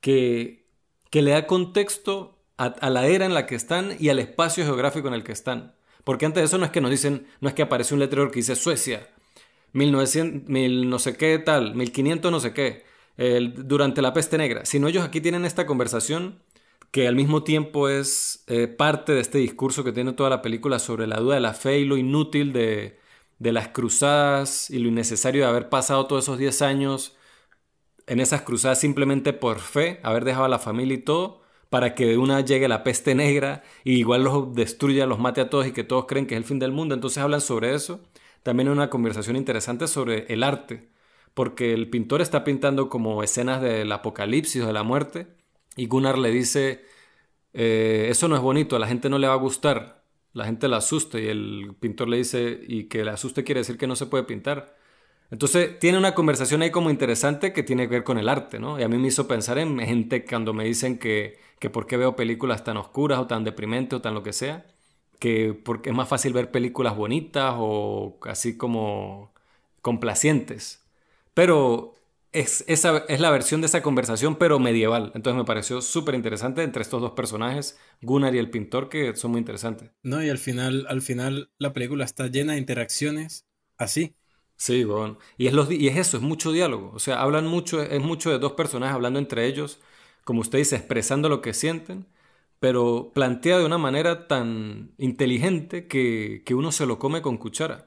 que, 0.00 0.66
que 1.10 1.22
le 1.22 1.32
da 1.32 1.46
contexto 1.46 2.38
a, 2.56 2.90
la 2.90 3.06
era 3.06 3.26
en 3.26 3.34
la 3.34 3.46
que 3.46 3.56
están 3.56 3.96
y 3.98 4.08
al 4.08 4.18
espacio 4.18 4.64
geográfico 4.64 5.08
en 5.08 5.14
el 5.14 5.24
que 5.24 5.32
están. 5.32 5.74
Porque 6.04 6.26
antes 6.26 6.42
de 6.42 6.46
eso 6.46 6.58
no 6.58 6.66
es 6.66 6.70
que 6.70 6.80
nos 6.80 6.90
dicen, 6.90 7.26
no 7.40 7.48
es 7.48 7.54
que 7.54 7.62
aparece 7.62 7.94
un 7.94 8.00
letrero 8.00 8.30
que 8.30 8.40
dice 8.40 8.56
Suecia, 8.56 9.08
1900, 9.72 10.48
mil 10.48 10.88
no 10.88 10.98
sé 10.98 11.16
qué 11.16 11.38
tal, 11.38 11.74
1500 11.74 12.30
no 12.30 12.40
sé 12.40 12.52
qué, 12.52 12.84
durante 13.16 14.02
la 14.02 14.12
peste 14.12 14.38
negra, 14.38 14.64
sino 14.64 14.88
ellos 14.88 15.04
aquí 15.04 15.20
tienen 15.20 15.44
esta 15.44 15.66
conversación 15.66 16.42
que 16.90 17.08
al 17.08 17.16
mismo 17.16 17.42
tiempo 17.42 17.88
es 17.88 18.44
eh, 18.46 18.68
parte 18.68 19.12
de 19.12 19.20
este 19.20 19.38
discurso 19.38 19.82
que 19.82 19.92
tiene 19.92 20.12
toda 20.12 20.30
la 20.30 20.42
película 20.42 20.78
sobre 20.78 21.08
la 21.08 21.16
duda 21.16 21.34
de 21.34 21.40
la 21.40 21.54
fe 21.54 21.80
y 21.80 21.84
lo 21.84 21.96
inútil 21.96 22.52
de, 22.52 23.00
de 23.40 23.52
las 23.52 23.68
cruzadas 23.68 24.70
y 24.70 24.78
lo 24.78 24.88
innecesario 24.88 25.42
de 25.42 25.48
haber 25.48 25.68
pasado 25.68 26.06
todos 26.06 26.24
esos 26.24 26.38
10 26.38 26.62
años 26.62 27.16
en 28.06 28.20
esas 28.20 28.42
cruzadas 28.42 28.80
simplemente 28.80 29.32
por 29.32 29.58
fe, 29.58 30.00
haber 30.02 30.24
dejado 30.24 30.44
a 30.44 30.48
la 30.48 30.58
familia 30.58 30.94
y 30.94 30.98
todo, 30.98 31.42
para 31.70 31.94
que 31.94 32.06
de 32.06 32.18
una 32.18 32.40
llegue 32.40 32.68
la 32.68 32.84
peste 32.84 33.14
negra 33.14 33.62
y 33.84 33.94
igual 33.94 34.24
los 34.24 34.54
destruya, 34.54 35.06
los 35.06 35.18
mate 35.18 35.40
a 35.40 35.50
todos 35.50 35.66
y 35.66 35.72
que 35.72 35.84
todos 35.84 36.06
creen 36.06 36.26
que 36.26 36.34
es 36.34 36.38
el 36.38 36.44
fin 36.44 36.58
del 36.58 36.72
mundo. 36.72 36.94
Entonces 36.94 37.22
hablan 37.22 37.40
sobre 37.40 37.74
eso. 37.74 38.00
También 38.42 38.68
una 38.68 38.90
conversación 38.90 39.36
interesante 39.36 39.88
sobre 39.88 40.26
el 40.28 40.42
arte, 40.42 40.90
porque 41.34 41.72
el 41.72 41.88
pintor 41.90 42.20
está 42.20 42.44
pintando 42.44 42.88
como 42.88 43.22
escenas 43.22 43.62
del 43.62 43.90
apocalipsis 43.90 44.62
o 44.62 44.66
de 44.66 44.72
la 44.72 44.82
muerte 44.82 45.28
y 45.76 45.86
Gunnar 45.86 46.18
le 46.18 46.30
dice, 46.30 46.84
eh, 47.52 48.08
eso 48.10 48.28
no 48.28 48.36
es 48.36 48.42
bonito, 48.42 48.76
a 48.76 48.78
la 48.78 48.86
gente 48.86 49.08
no 49.08 49.18
le 49.18 49.28
va 49.28 49.34
a 49.34 49.36
gustar, 49.36 50.04
la 50.32 50.44
gente 50.44 50.68
la 50.68 50.78
asusta 50.78 51.20
y 51.20 51.26
el 51.28 51.74
pintor 51.80 52.08
le 52.08 52.18
dice, 52.18 52.60
y 52.66 52.84
que 52.84 53.04
le 53.04 53.10
asuste 53.10 53.44
quiere 53.44 53.60
decir 53.60 53.78
que 53.78 53.86
no 53.86 53.96
se 53.96 54.06
puede 54.06 54.24
pintar. 54.24 54.76
Entonces 55.30 55.78
tiene 55.78 55.98
una 55.98 56.14
conversación 56.14 56.62
ahí 56.62 56.70
como 56.70 56.90
interesante 56.90 57.52
que 57.52 57.62
tiene 57.62 57.84
que 57.88 57.94
ver 57.96 58.04
con 58.04 58.18
el 58.18 58.28
arte, 58.28 58.60
¿no? 58.60 58.78
Y 58.78 58.82
a 58.82 58.88
mí 58.88 58.98
me 58.98 59.08
hizo 59.08 59.26
pensar 59.28 59.58
en 59.58 59.78
gente 59.80 60.24
cuando 60.24 60.52
me 60.54 60.64
dicen 60.64 60.98
que, 60.98 61.38
que 61.64 61.70
por 61.70 61.86
qué 61.86 61.96
veo 61.96 62.14
películas 62.14 62.62
tan 62.62 62.76
oscuras 62.76 63.18
o 63.18 63.26
tan 63.26 63.42
deprimentes 63.42 63.96
o 63.96 64.02
tan 64.02 64.12
lo 64.12 64.22
que 64.22 64.34
sea, 64.34 64.66
que 65.18 65.54
porque 65.54 65.88
es 65.88 65.96
más 65.96 66.06
fácil 66.10 66.34
ver 66.34 66.50
películas 66.50 66.94
bonitas 66.94 67.54
o 67.56 68.18
así 68.24 68.58
como 68.58 69.32
complacientes. 69.80 70.84
Pero 71.32 71.94
es, 72.32 72.64
esa, 72.68 72.98
es 73.08 73.18
la 73.18 73.30
versión 73.30 73.62
de 73.62 73.68
esa 73.68 73.80
conversación, 73.80 74.36
pero 74.36 74.58
medieval. 74.58 75.10
Entonces 75.14 75.38
me 75.38 75.46
pareció 75.46 75.80
súper 75.80 76.14
interesante 76.14 76.62
entre 76.62 76.82
estos 76.82 77.00
dos 77.00 77.12
personajes, 77.12 77.78
Gunnar 78.02 78.34
y 78.34 78.38
el 78.40 78.50
pintor, 78.50 78.90
que 78.90 79.16
son 79.16 79.30
muy 79.30 79.38
interesantes. 79.38 79.90
No, 80.02 80.22
y 80.22 80.28
al 80.28 80.36
final, 80.36 80.84
al 80.90 81.00
final 81.00 81.50
la 81.56 81.72
película 81.72 82.04
está 82.04 82.26
llena 82.26 82.52
de 82.52 82.58
interacciones 82.58 83.46
así. 83.78 84.14
Sí, 84.56 84.84
bueno. 84.84 85.18
Y 85.36 85.46
es, 85.46 85.52
los, 85.54 85.70
y 85.70 85.88
es 85.88 85.96
eso, 85.96 86.18
es 86.18 86.22
mucho 86.22 86.52
diálogo. 86.52 86.92
O 86.94 86.98
sea, 86.98 87.22
hablan 87.22 87.46
mucho, 87.46 87.82
es 87.82 88.00
mucho 88.02 88.30
de 88.30 88.38
dos 88.38 88.52
personajes 88.52 88.94
hablando 88.94 89.18
entre 89.18 89.46
ellos, 89.46 89.80
como 90.24 90.40
usted 90.40 90.58
dice, 90.58 90.76
expresando 90.76 91.28
lo 91.28 91.40
que 91.42 91.54
sienten, 91.54 92.06
pero 92.60 93.12
plantea 93.14 93.58
de 93.58 93.66
una 93.66 93.78
manera 93.78 94.26
tan 94.26 94.92
inteligente 94.98 95.86
que, 95.86 96.42
que 96.44 96.54
uno 96.54 96.72
se 96.72 96.86
lo 96.86 96.98
come 96.98 97.22
con 97.22 97.36
cuchara. 97.36 97.86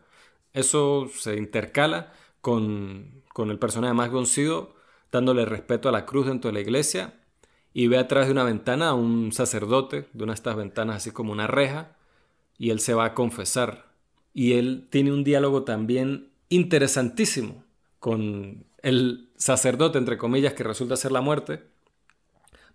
Eso 0.53 1.09
se 1.17 1.37
intercala 1.37 2.13
con, 2.41 3.23
con 3.33 3.49
el 3.51 3.59
personaje 3.59 3.93
más 3.93 4.11
Goncido 4.11 4.75
dándole 5.11 5.45
respeto 5.45 5.89
a 5.89 5.91
la 5.91 6.05
cruz 6.05 6.27
dentro 6.27 6.49
de 6.49 6.53
la 6.53 6.61
iglesia 6.61 7.13
y 7.73 7.87
ve 7.87 7.97
a 7.97 8.07
través 8.07 8.27
de 8.27 8.33
una 8.33 8.43
ventana 8.43 8.89
a 8.89 8.93
un 8.93 9.31
sacerdote, 9.31 10.07
de 10.13 10.23
una 10.23 10.33
de 10.33 10.37
estas 10.37 10.55
ventanas 10.55 10.97
así 10.97 11.11
como 11.11 11.31
una 11.31 11.47
reja, 11.47 11.95
y 12.57 12.71
él 12.71 12.79
se 12.79 12.93
va 12.93 13.05
a 13.05 13.13
confesar. 13.13 13.85
Y 14.33 14.53
él 14.53 14.87
tiene 14.89 15.11
un 15.11 15.23
diálogo 15.23 15.63
también 15.63 16.29
interesantísimo 16.49 17.63
con 17.99 18.65
el 18.81 19.29
sacerdote, 19.37 19.97
entre 19.97 20.17
comillas, 20.17 20.53
que 20.53 20.63
resulta 20.63 20.95
ser 20.95 21.11
la 21.11 21.21
muerte, 21.21 21.63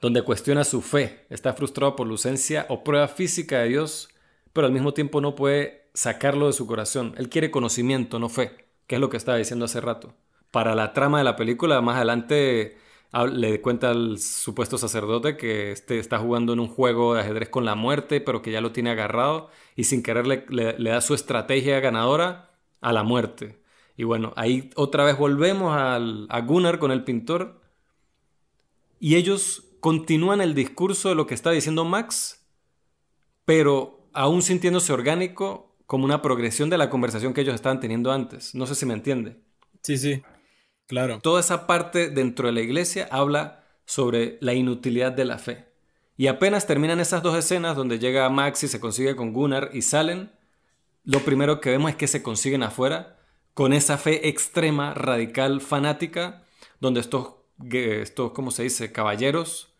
donde 0.03 0.23
cuestiona 0.23 0.65
su 0.65 0.83
fe, 0.83 1.25
está 1.31 1.55
frustrado 1.55 1.95
por 1.95 2.09
la 2.09 2.11
ausencia 2.11 2.67
o 2.69 2.83
prueba 2.83 3.07
física 3.07 3.61
de 3.61 3.69
Dios, 3.69 4.09
pero 4.53 4.67
al 4.67 4.73
mismo 4.73 4.93
tiempo 4.93 5.21
no 5.21 5.37
puede 5.37 5.87
sacarlo 5.95 6.49
de 6.49 6.53
su 6.53 6.67
corazón. 6.67 7.15
Él 7.17 7.29
quiere 7.29 7.53
conocimiento, 7.53 8.19
no 8.19 8.29
fe, 8.29 8.67
que 8.88 8.97
es 8.97 9.01
lo 9.01 9.09
que 9.09 9.17
estaba 9.17 9.38
diciendo 9.38 9.65
hace 9.65 9.81
rato. 9.81 10.12
Para 10.51 10.75
la 10.75 10.93
trama 10.93 11.19
de 11.19 11.25
la 11.25 11.37
película, 11.37 11.81
más 11.81 11.97
adelante 11.97 12.77
le 13.31 13.61
cuenta 13.61 13.91
al 13.91 14.19
supuesto 14.19 14.77
sacerdote 14.77 15.37
que 15.37 15.71
este 15.71 16.01
está 16.01 16.19
jugando 16.19 16.53
en 16.53 16.61
un 16.61 16.69
juego 16.69 17.15
de 17.15 17.21
ajedrez 17.21 17.49
con 17.49 17.65
la 17.65 17.77
muerte, 17.77 18.21
pero 18.21 18.43
que 18.43 18.51
ya 18.51 18.61
lo 18.61 18.73
tiene 18.73 18.91
agarrado 18.91 19.51
y 19.77 19.85
sin 19.85 20.03
querer 20.03 20.27
le 20.27 20.91
da 20.91 21.01
su 21.01 21.15
estrategia 21.15 21.79
ganadora 21.79 22.51
a 22.81 22.93
la 22.93 23.05
muerte. 23.05 23.62
Y 23.97 24.03
bueno, 24.03 24.33
ahí 24.35 24.71
otra 24.75 25.05
vez 25.05 25.17
volvemos 25.17 25.77
a 25.77 26.41
Gunnar 26.41 26.81
con 26.81 26.91
el 26.91 27.05
pintor. 27.05 27.61
Y 28.99 29.15
ellos 29.15 29.69
continúan 29.83 30.40
el 30.40 30.55
discurso 30.55 31.09
de 31.09 31.16
lo 31.16 31.27
que 31.27 31.35
está 31.35 31.51
diciendo 31.51 31.85
Max, 31.85 32.47
pero 33.45 34.09
aún 34.12 34.40
sintiéndose 34.40 34.92
orgánico 34.92 35.75
como 35.87 36.05
una 36.05 36.23
progresión 36.23 36.71
de 36.71 36.79
la 36.79 36.88
conversación 36.88 37.35
que 37.35 37.40
ellos 37.40 37.57
estaban 37.57 37.81
teniendo 37.81 38.12
antes. 38.12 38.55
No 38.55 38.66
sé 38.66 38.77
si 38.77 38.87
me 38.87 38.95
entiende. 38.95 39.40
Sí, 39.83 39.99
sí, 39.99 40.23
claro. 40.87 41.18
Toda 41.18 41.40
esa 41.40 41.66
parte 41.66 42.11
dentro 42.11 42.47
de 42.47 42.53
la 42.53 42.61
iglesia 42.61 43.09
habla 43.11 43.64
sobre 43.85 44.38
la 44.40 44.55
inutilidad 44.55 45.11
de 45.11 45.25
la 45.25 45.38
fe. 45.38 45.66
Y 46.16 46.29
apenas 46.29 46.68
terminan 46.68 47.01
esas 47.01 47.25
dos 47.25 47.37
escenas 47.37 47.75
donde 47.75 47.99
llega 47.99 48.31
Max 48.31 48.62
y 48.62 48.68
se 48.68 48.79
consigue 48.79 49.16
con 49.16 49.33
Gunnar 49.33 49.71
y 49.73 49.83
salen, 49.83 50.31
lo 51.03 51.25
primero 51.25 51.61
que 51.61 51.71
vemos 51.71 51.90
es 51.90 51.97
que 51.97 52.07
se 52.07 52.23
consiguen 52.23 52.62
afuera 52.62 53.18
con 53.53 53.73
esa 53.73 53.99
fe 53.99 54.29
extrema, 54.29 54.95
radical, 54.95 55.61
fanática, 55.61 56.45
donde 56.79 57.01
estos, 57.01 57.35
estos 57.73 58.31
¿cómo 58.31 58.53
se 58.53 58.62
dice?, 58.62 58.92
caballeros 58.92 59.71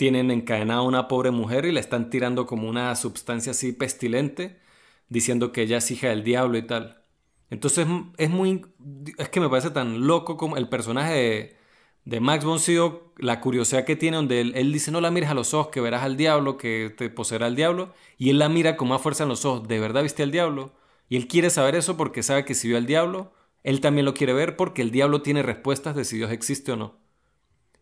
tienen 0.00 0.30
encadenada 0.30 0.80
a 0.80 0.84
una 0.84 1.08
pobre 1.08 1.30
mujer 1.30 1.66
y 1.66 1.72
le 1.72 1.80
están 1.80 2.08
tirando 2.08 2.46
como 2.46 2.70
una 2.70 2.96
sustancia 2.96 3.50
así 3.50 3.72
pestilente, 3.72 4.58
diciendo 5.10 5.52
que 5.52 5.60
ella 5.60 5.76
es 5.76 5.90
hija 5.90 6.08
del 6.08 6.24
diablo 6.24 6.56
y 6.56 6.62
tal. 6.62 7.02
Entonces 7.50 7.86
es 8.16 8.30
muy... 8.30 8.64
Es 9.18 9.28
que 9.28 9.40
me 9.40 9.50
parece 9.50 9.68
tan 9.68 10.06
loco 10.06 10.38
como 10.38 10.56
el 10.56 10.70
personaje 10.70 11.58
de, 12.06 12.20
Max 12.20 12.46
Sydow, 12.62 13.12
la 13.18 13.42
curiosidad 13.42 13.84
que 13.84 13.94
tiene, 13.94 14.16
donde 14.16 14.40
él, 14.40 14.52
él, 14.56 14.72
dice, 14.72 14.90
no 14.90 15.02
la 15.02 15.10
mires 15.10 15.28
a 15.28 15.34
los 15.34 15.52
ojos, 15.52 15.68
que 15.70 15.82
verás 15.82 16.02
al 16.02 16.16
diablo, 16.16 16.56
que 16.56 16.94
te 16.96 17.10
poseerá 17.10 17.46
el 17.48 17.54
diablo, 17.54 17.92
y 18.16 18.30
él 18.30 18.38
la 18.38 18.48
mira 18.48 18.78
con 18.78 18.88
más 18.88 19.02
fuerza 19.02 19.24
en 19.24 19.28
los 19.28 19.44
ojos, 19.44 19.68
¿de 19.68 19.80
verdad 19.80 20.02
viste 20.02 20.22
al 20.22 20.30
diablo? 20.30 20.72
Y 21.10 21.16
él 21.16 21.28
quiere 21.28 21.50
saber 21.50 21.74
eso 21.74 21.98
porque 21.98 22.22
sabe 22.22 22.46
que 22.46 22.54
si 22.54 22.68
vio 22.68 22.78
al 22.78 22.86
diablo, 22.86 23.34
él 23.64 23.82
también 23.82 24.06
lo 24.06 24.14
quiere 24.14 24.32
ver 24.32 24.56
porque 24.56 24.80
el 24.80 24.92
diablo 24.92 25.20
tiene 25.20 25.42
respuestas 25.42 25.94
de 25.94 26.06
si 26.06 26.16
Dios 26.16 26.32
existe 26.32 26.72
o 26.72 26.76
no. 26.76 26.96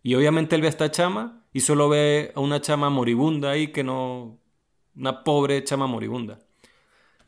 Y 0.03 0.17
obviamente 0.17 0.57
él 0.57 0.63
ve 0.63 0.67
a 0.67 0.71
esta 0.71 0.91
chama 0.91 1.38
y 1.53 1.61
solo 1.61 1.89
ve 1.89 2.33
a 2.35 2.41
una 2.41 2.61
chama 2.61 2.91
moribunda 2.91 3.51
ahí 3.51 3.69
que 3.69 3.85
no... 3.85 4.39
Una 4.97 5.23
pobre 5.25 5.63
chama 5.65 5.87
moribunda. 5.87 6.41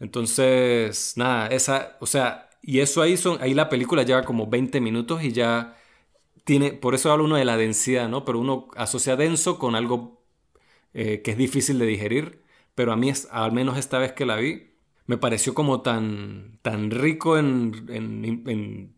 Entonces, 0.01 1.15
nada, 1.17 1.49
esa, 1.49 1.97
o 2.01 2.07
sea, 2.07 2.51
y 2.63 2.81
eso 2.81 3.03
ahí 3.03 3.17
son, 3.17 3.41
ahí 3.43 3.55
la 3.55 3.69
película 3.69 4.03
lleva 4.03 4.25
como 4.25 4.47
20 4.49 4.81
minutos 4.81 5.23
y 5.23 5.33
ya 5.33 5.77
tiene, 6.45 6.73
por 6.73 6.95
eso 6.95 7.13
habla 7.13 7.25
uno 7.25 7.37
de 7.37 7.45
la 7.45 7.57
densidad, 7.57 8.09
¿no? 8.09 8.25
Pero 8.25 8.41
uno 8.41 8.69
asocia 8.77 9.17
denso 9.17 9.59
con 9.59 9.75
algo 9.77 10.23
eh, 10.95 11.23
que 11.23 11.33
es 11.33 11.37
difícil 11.39 11.79
de 11.79 11.87
digerir, 11.87 12.43
pero 12.75 12.93
a 12.93 12.97
mí, 12.97 13.11
es, 13.11 13.29
al 13.31 13.53
menos 13.53 13.79
esta 13.79 13.99
vez 13.99 14.13
que 14.13 14.27
la 14.27 14.37
vi, 14.37 14.73
me 15.07 15.19
pareció 15.19 15.55
como 15.55 15.83
tan, 15.83 16.59
tan 16.63 16.91
rico 16.91 17.39
en, 17.39 17.87
en, 17.89 18.95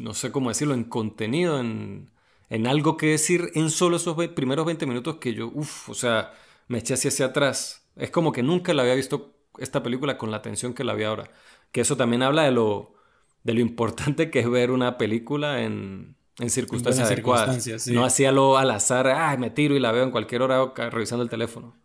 no 0.00 0.14
sé 0.14 0.32
cómo 0.32 0.50
decirlo, 0.50 0.74
en 0.74 0.84
contenido, 0.84 1.60
en, 1.60 2.10
en 2.50 2.66
algo 2.66 2.96
que 2.96 3.06
decir 3.08 3.50
en 3.54 3.70
solo 3.70 3.96
esos 3.96 4.16
primeros 4.28 4.66
20 4.66 4.86
minutos 4.86 5.16
que 5.16 5.34
yo, 5.34 5.48
uff, 5.48 5.88
o 5.90 5.94
sea, 5.94 6.32
me 6.68 6.78
eché 6.78 6.94
hacia, 6.94 7.08
hacia 7.08 7.26
atrás. 7.26 7.88
Es 7.96 8.10
como 8.10 8.32
que 8.32 8.42
nunca 8.42 8.72
la 8.74 8.82
había 8.82 8.94
visto 8.94 9.34
esta 9.58 9.82
película 9.82 10.18
con 10.18 10.30
la 10.30 10.38
atención 10.38 10.74
que 10.74 10.84
la 10.84 10.94
vi 10.94 11.04
ahora. 11.04 11.30
Que 11.72 11.80
eso 11.82 11.96
también 11.96 12.22
habla 12.22 12.44
de 12.44 12.52
lo, 12.52 12.94
de 13.42 13.54
lo 13.54 13.60
importante 13.60 14.30
que 14.30 14.40
es 14.40 14.50
ver 14.50 14.70
una 14.70 14.98
película 14.98 15.62
en, 15.62 16.16
en 16.38 16.50
circunstancias 16.50 17.10
adecuadas. 17.10 17.86
No 17.86 18.04
hacía 18.04 18.32
lo 18.32 18.56
al 18.56 18.70
azar, 18.70 19.08
ay, 19.08 19.38
me 19.38 19.50
tiro 19.50 19.74
y 19.74 19.80
la 19.80 19.92
veo 19.92 20.04
en 20.04 20.10
cualquier 20.10 20.42
hora 20.42 20.72
revisando 20.90 21.22
el 21.22 21.30
teléfono. 21.30 21.76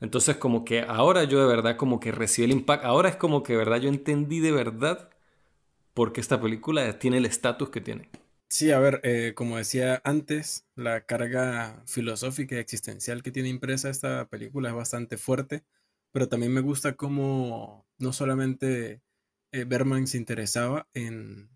Entonces 0.00 0.36
como 0.36 0.64
que 0.64 0.82
ahora 0.82 1.24
yo 1.24 1.40
de 1.40 1.46
verdad 1.46 1.76
como 1.76 2.00
que 2.00 2.12
recibí 2.12 2.44
el 2.44 2.52
impacto, 2.52 2.86
ahora 2.86 3.08
es 3.08 3.16
como 3.16 3.42
que 3.42 3.54
de 3.54 3.58
verdad 3.58 3.78
yo 3.78 3.88
entendí 3.88 4.40
de 4.40 4.52
verdad 4.52 5.10
por 5.94 6.12
qué 6.12 6.20
esta 6.20 6.40
película 6.40 6.98
tiene 6.98 7.18
el 7.18 7.26
estatus 7.26 7.70
que 7.70 7.80
tiene. 7.80 8.10
Sí, 8.48 8.70
a 8.70 8.78
ver, 8.78 9.00
eh, 9.02 9.32
como 9.34 9.56
decía 9.58 10.00
antes, 10.04 10.66
la 10.76 11.04
carga 11.04 11.82
filosófica 11.86 12.54
y 12.54 12.58
existencial 12.58 13.22
que 13.22 13.32
tiene 13.32 13.48
impresa 13.48 13.90
esta 13.90 14.28
película 14.28 14.68
es 14.68 14.74
bastante 14.74 15.16
fuerte, 15.16 15.64
pero 16.12 16.28
también 16.28 16.52
me 16.52 16.60
gusta 16.60 16.94
cómo 16.96 17.86
no 17.98 18.12
solamente 18.12 19.02
eh, 19.52 19.64
Berman 19.64 20.06
se 20.06 20.18
interesaba 20.18 20.88
en 20.94 21.50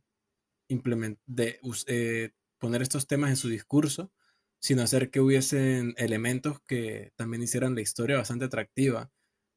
eh, 1.87 2.31
poner 2.59 2.83
estos 2.83 3.07
temas 3.07 3.31
en 3.31 3.37
su 3.37 3.49
discurso, 3.49 4.13
sino 4.61 4.83
hacer 4.83 5.11
que 5.11 5.21
hubiesen 5.21 5.95
elementos 5.97 6.61
que 6.67 7.13
también 7.17 7.43
hicieran 7.43 7.75
la 7.75 7.81
historia 7.83 8.17
bastante 8.19 8.45
atractiva. 8.47 9.11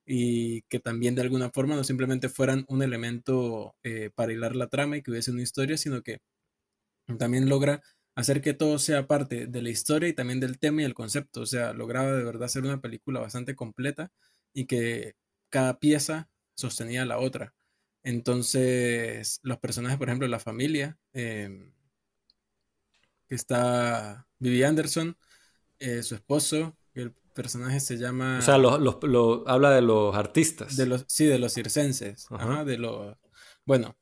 y 0.07 0.63
que 0.63 0.79
también 0.79 1.15
de 1.15 1.23
alguna 1.23 1.49
forma 1.51 1.75
no 1.77 1.83
simplemente 1.85 2.29
fueran 2.29 2.65
un 2.69 2.83
elemento 2.83 3.75
eh, 3.83 4.11
para 4.15 4.33
hilar 4.33 4.55
la 4.55 4.67
trama 4.67 4.97
y 4.97 5.01
que 5.03 5.11
hubiese 5.11 5.31
una 5.31 5.41
historia, 5.43 5.77
sino 5.79 6.03
que 6.03 6.19
también 7.17 7.49
logra 7.49 7.81
hacer 8.15 8.41
que 8.41 8.53
todo 8.53 8.79
sea 8.79 9.07
parte 9.07 9.47
de 9.47 9.61
la 9.61 9.69
historia 9.69 10.09
y 10.09 10.13
también 10.13 10.39
del 10.39 10.59
tema 10.59 10.81
y 10.81 10.85
el 10.85 10.93
concepto. 10.93 11.41
O 11.41 11.45
sea, 11.45 11.73
lograba 11.73 12.11
de 12.13 12.23
verdad 12.23 12.43
hacer 12.43 12.63
una 12.63 12.81
película 12.81 13.19
bastante 13.19 13.55
completa 13.55 14.11
y 14.53 14.65
que 14.65 15.15
cada 15.49 15.79
pieza 15.79 16.29
sostenía 16.55 17.03
a 17.03 17.05
la 17.05 17.19
otra. 17.19 17.53
Entonces, 18.03 19.39
los 19.43 19.57
personajes, 19.59 19.97
por 19.97 20.09
ejemplo, 20.09 20.27
la 20.27 20.39
familia, 20.39 20.97
em, 21.13 21.71
que 23.27 23.35
está 23.35 24.27
Vivi 24.39 24.63
Anderson, 24.63 25.17
eh, 25.79 26.03
su 26.03 26.15
esposo, 26.15 26.77
el 26.93 27.13
personaje 27.33 27.79
se 27.79 27.97
llama... 27.97 28.39
O 28.39 28.41
sea, 28.41 28.57
lo, 28.57 29.47
habla 29.47 29.71
de 29.71 29.81
los 29.81 30.15
artistas. 30.15 30.75
De 30.75 30.85
los, 30.85 31.05
sí, 31.07 31.25
de 31.25 31.39
los 31.39 31.53
circenses. 31.53 32.27
de 32.65 32.77
los... 32.77 33.17
Bueno, 33.65 33.97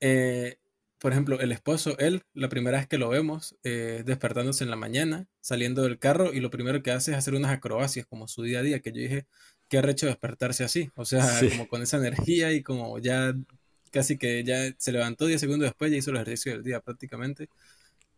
eh, 0.00 0.58
por 0.98 1.12
ejemplo, 1.12 1.38
el 1.40 1.52
esposo, 1.52 1.96
él, 1.98 2.22
la 2.34 2.48
primera 2.48 2.78
vez 2.78 2.88
que 2.88 2.98
lo 2.98 3.08
vemos, 3.08 3.56
eh, 3.62 4.02
despertándose 4.04 4.64
en 4.64 4.70
la 4.70 4.76
mañana, 4.76 5.28
saliendo 5.40 5.82
del 5.82 5.98
carro, 5.98 6.32
y 6.32 6.40
lo 6.40 6.50
primero 6.50 6.82
que 6.82 6.90
hace 6.90 7.12
es 7.12 7.16
hacer 7.16 7.34
unas 7.34 7.52
acrobacias, 7.52 8.06
como 8.06 8.26
su 8.26 8.42
día 8.42 8.58
a 8.58 8.62
día, 8.62 8.80
que 8.80 8.92
yo 8.92 9.00
dije, 9.00 9.26
qué 9.68 9.78
arrecho 9.78 10.06
despertarse 10.06 10.64
así, 10.64 10.90
o 10.96 11.04
sea, 11.04 11.40
como 11.50 11.68
con 11.68 11.82
esa 11.82 11.98
energía 11.98 12.52
y 12.52 12.62
como 12.62 12.98
ya 12.98 13.34
casi 13.90 14.18
que 14.18 14.42
ya 14.44 14.74
se 14.76 14.92
levantó 14.92 15.26
10 15.26 15.40
segundos 15.40 15.68
después, 15.68 15.90
ya 15.90 15.98
hizo 15.98 16.10
el 16.10 16.16
ejercicio 16.16 16.52
del 16.52 16.64
día 16.64 16.80
prácticamente, 16.80 17.48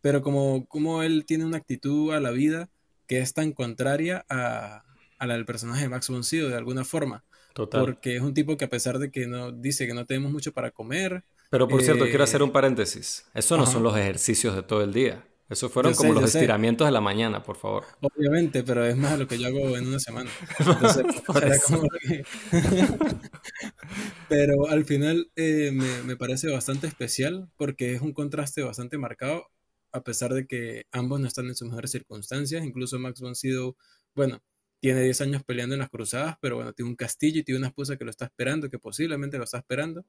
pero 0.01 0.23
como, 0.23 0.67
como 0.67 1.03
él 1.03 1.25
tiene 1.27 1.45
una 1.45 1.59
actitud 1.59 2.13
a 2.13 2.21
la 2.21 2.31
vida 2.31 2.71
que 3.07 3.19
es 3.19 3.35
tan 3.35 3.53
contraria 3.53 4.25
a, 4.29 4.85
a 5.19 5.27
la 5.27 5.35
del 5.35 5.45
personaje 5.45 5.83
de 5.83 5.89
Max 5.89 6.09
von 6.09 6.25
Sydow 6.25 6.49
de 6.49 6.57
alguna 6.57 6.85
forma. 6.85 7.25
Total. 7.53 7.81
Porque 7.81 8.17
es 8.17 8.23
un 8.23 8.33
tipo 8.33 8.57
que 8.57 8.65
a 8.65 8.71
pesar 8.71 8.99
de 8.99 9.11
que 9.11 9.27
no 9.27 9.53
dice 9.53 9.87
que 9.87 9.95
no 9.95 10.07
tenemos 10.07 10.33
mucho 10.33 10.53
para 10.53 10.71
comer, 10.71 11.25
pero 11.51 11.69
por 11.69 11.83
cierto, 11.83 12.05
quiero 12.05 12.25
hacer 12.25 12.43
un 12.43 12.51
eh, 12.51 12.53
paréntesis. 12.53 13.27
Eso 13.35 13.57
no 13.57 13.67
son 13.67 13.83
los 13.83 13.97
ejercicios 13.97 14.55
de 14.55 14.63
todo 14.63 14.83
el 14.83 14.93
día. 14.93 15.25
Eso 15.51 15.69
fueron 15.69 15.95
como 15.95 16.13
los 16.13 16.33
estiramientos 16.33 16.87
de 16.87 16.93
la 16.93 17.01
mañana, 17.01 17.43
por 17.43 17.57
favor. 17.57 17.85
Obviamente, 18.01 18.63
pero 18.63 18.87
es 18.87 18.97
más 18.97 19.19
lo 19.19 19.27
que 19.27 19.37
yo 19.37 19.49
hago 19.49 19.77
en 19.77 19.89
una 19.89 19.99
semana. 19.99 20.31
pero 24.29 24.69
al 24.69 24.85
final 24.85 25.29
eh, 25.35 25.73
me, 25.73 26.17
parece 26.17 26.49
bastante 26.49 26.87
especial 26.87 27.51
porque 27.57 27.95
es 27.95 28.01
un 28.01 28.13
contraste 28.13 28.63
bastante 28.63 28.97
marcado, 28.97 29.49
a 29.91 30.05
pesar 30.05 30.35
de 30.35 30.47
que 30.47 30.85
ambos 30.93 31.19
no 31.19 31.27
están 31.27 31.47
en 31.49 31.57
sus 31.57 31.69
mejores 31.69 31.91
circunstancias. 31.91 32.65
Incluso 32.65 33.01
Max 33.01 33.21
von 33.21 33.35
Sydow, 33.35 33.75
bueno, 34.15 34.41
tiene 34.79 35.03
10 35.03 35.21
años 35.23 35.43
peleando 35.43 35.75
en 35.75 35.81
las 35.81 35.91
cruzadas, 35.91 36.37
pero 36.41 36.55
bueno, 36.55 36.73
tiene 36.75 36.91
un 36.91 36.97
castillo 36.97 37.41
y 37.41 37.43
tiene 37.43 37.59
una 37.59 37.69
esposa 37.69 37.97
que 37.97 38.05
lo 38.05 38.11
está 38.13 38.27
esperando, 38.27 38.71
que 38.71 38.79
posiblemente 38.79 39.37
lo 39.37 39.45
está 39.45 39.59
esperando. 39.59 40.07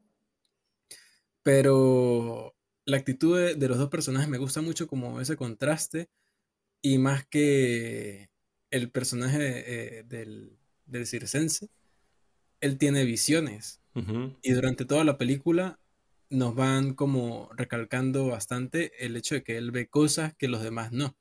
Pero 1.43 2.56
la 2.86 2.97
actitud 2.97 3.38
de, 3.56 3.67
los 3.67 3.77
dos 3.77 3.89
personajes 3.89 4.30
me 4.30 4.38
gusta 4.38 4.62
mucho 4.62 4.88
como 4.88 5.21
ese 5.21 5.36
contraste 5.36 6.10
y 6.82 6.97
más 6.97 7.25
que 7.25 8.30
el 8.71 8.89
personaje 8.91 9.99
eh, 9.99 10.04
del, 10.04 10.58
del 10.86 11.08
circense, 11.08 11.69
él 12.60 12.77
tiene 12.77 13.04
visiones 13.06 13.82
y 14.41 14.54
durante 14.54 14.86
toda 14.86 15.04
la 15.04 15.17
película 15.17 15.77
nos 16.30 16.56
van 16.56 16.93
como 16.93 17.49
recalcando 17.58 18.27
bastante 18.27 19.06
el 19.06 19.17
hecho 19.17 19.36
de 19.36 19.43
que 19.43 19.58
él 19.58 19.71
ve 19.71 19.89
cosas 19.89 20.34
que 20.36 20.47
los 20.47 20.63
demás 20.63 20.93
no, 20.93 21.17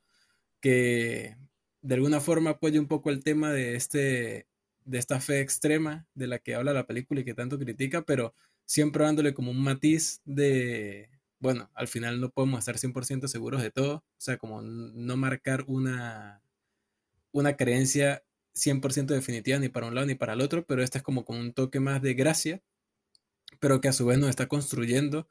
que 0.61 1.35
de 1.81 1.95
alguna 1.95 2.21
forma 2.21 2.51
apoya 2.51 2.79
un 2.79 2.87
poco 2.87 3.09
el 3.09 3.23
tema 3.23 3.51
de 3.51 3.75
este 3.75 4.47
de 4.85 4.97
esta 4.97 5.19
fe 5.19 5.41
extrema 5.41 6.07
de 6.15 6.27
la 6.27 6.39
que 6.39 6.55
habla 6.55 6.73
la 6.73 6.87
película 6.87 7.21
y 7.21 7.25
que 7.25 7.33
tanto 7.33 7.59
critica, 7.59 8.03
pero 8.03 8.33
siempre 8.71 9.03
dándole 9.03 9.33
como 9.33 9.51
un 9.51 9.61
matiz 9.61 10.21
de, 10.23 11.09
bueno, 11.39 11.69
al 11.73 11.89
final 11.89 12.21
no 12.21 12.29
podemos 12.29 12.59
estar 12.59 12.77
100% 12.77 13.27
seguros 13.27 13.61
de 13.61 13.69
todo, 13.69 13.95
o 13.95 14.03
sea, 14.17 14.37
como 14.37 14.61
no 14.61 15.17
marcar 15.17 15.65
una, 15.67 16.41
una 17.33 17.57
creencia 17.57 18.23
100% 18.55 19.07
definitiva 19.07 19.59
ni 19.59 19.67
para 19.67 19.87
un 19.87 19.95
lado 19.95 20.07
ni 20.07 20.15
para 20.15 20.31
el 20.33 20.41
otro, 20.41 20.65
pero 20.65 20.83
esta 20.83 20.99
es 20.99 21.03
como 21.03 21.25
con 21.25 21.35
un 21.35 21.51
toque 21.51 21.81
más 21.81 22.01
de 22.01 22.13
gracia, 22.13 22.63
pero 23.59 23.81
que 23.81 23.89
a 23.89 23.93
su 23.93 24.05
vez 24.05 24.17
nos 24.17 24.29
está 24.29 24.47
construyendo 24.47 25.27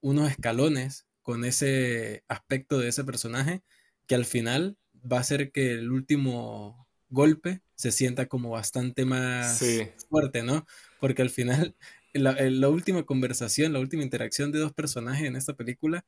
unos 0.00 0.30
escalones 0.30 1.06
con 1.20 1.44
ese 1.44 2.24
aspecto 2.26 2.78
de 2.78 2.88
ese 2.88 3.04
personaje 3.04 3.62
que 4.06 4.14
al 4.14 4.24
final 4.24 4.78
va 4.94 5.18
a 5.18 5.20
hacer 5.20 5.52
que 5.52 5.72
el 5.72 5.90
último 5.90 6.88
golpe 7.10 7.60
se 7.74 7.92
sienta 7.92 8.26
como 8.26 8.48
bastante 8.50 9.04
más 9.04 9.62
fuerte, 10.08 10.42
¿no? 10.42 10.66
Porque 11.00 11.20
al 11.20 11.30
final 11.30 11.76
la, 12.12 12.68
última 12.68 13.04
conversación, 13.04 13.72
la 13.72 13.80
última 13.80 14.02
interacción 14.02 14.52
de 14.52 14.58
dos 14.58 14.72
personajes 14.72 15.26
en 15.26 15.36
esta 15.36 15.54
película 15.54 16.04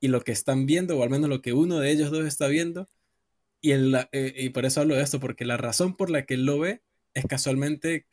y 0.00 0.08
lo 0.08 0.22
que 0.22 0.32
están 0.32 0.66
viendo, 0.66 0.98
o 0.98 1.02
al 1.02 1.10
menos 1.10 1.28
lo 1.28 1.42
que 1.42 1.52
uno 1.52 1.80
de 1.80 1.90
ellos 1.90 2.10
dos 2.10 2.26
está 2.26 2.48
viendo, 2.48 2.88
y, 3.60 3.72
eh, 3.72 4.34
y 4.36 4.50
por 4.50 4.66
eso 4.66 4.80
hablo 4.80 4.94
de 4.94 5.02
esto, 5.02 5.20
porque 5.20 5.44
la 5.44 5.56
razón 5.56 5.96
por 5.96 6.10
la 6.10 6.24
que 6.24 6.34
él 6.34 6.46
lo 6.46 6.58
ve 6.60 6.82
es 7.14 7.26
casualmente 7.26 8.06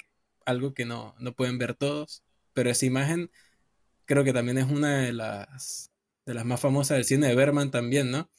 algo 0.45 0.74
que 0.74 0.86
no, 0.86 1.15
no 1.19 1.34
pueden 1.36 1.58
ver 1.60 1.76
todos, 1.76 2.24
pero 2.54 2.69
esa 2.69 2.86
imagen 2.86 3.32
creo 4.06 4.24
que 4.24 4.34
también 4.34 4.58
es 4.58 4.65
una 4.71 5.00
de 5.02 5.13
las, 5.13 5.91
de 6.26 6.34
las 6.34 6.45
más 6.45 6.62
famosas 6.62 6.98
del 6.98 7.06
cine 7.06 7.28
de 7.28 7.36
Berman 7.36 7.71
también, 7.71 8.12
¿no? 8.12 8.30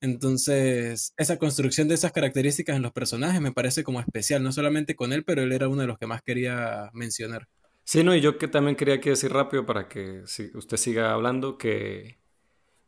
Entonces, 0.00 1.14
esa 1.16 1.38
construcción 1.38 1.88
de 1.88 1.94
esas 1.94 2.12
características 2.12 2.76
en 2.76 2.82
los 2.82 2.92
personajes 2.92 3.40
me 3.40 3.52
parece 3.52 3.84
como 3.84 4.00
especial, 4.00 4.42
no 4.42 4.52
solamente 4.52 4.94
con 4.96 5.12
él, 5.12 5.24
pero 5.24 5.42
él 5.42 5.52
era 5.52 5.68
uno 5.68 5.82
de 5.82 5.86
los 5.88 5.98
que 5.98 6.06
más 6.06 6.22
quería 6.22 6.90
mencionar. 6.92 7.48
Sí, 7.86 8.02
no, 8.02 8.14
y 8.16 8.20
yo 8.20 8.36
que 8.36 8.48
también 8.48 8.74
quería 8.76 9.00
que 9.00 9.10
decir 9.10 9.32
rápido 9.32 9.64
para 9.64 9.88
que 9.88 10.22
si 10.26 10.50
usted 10.56 10.76
siga 10.76 11.12
hablando, 11.12 11.56
que, 11.56 12.18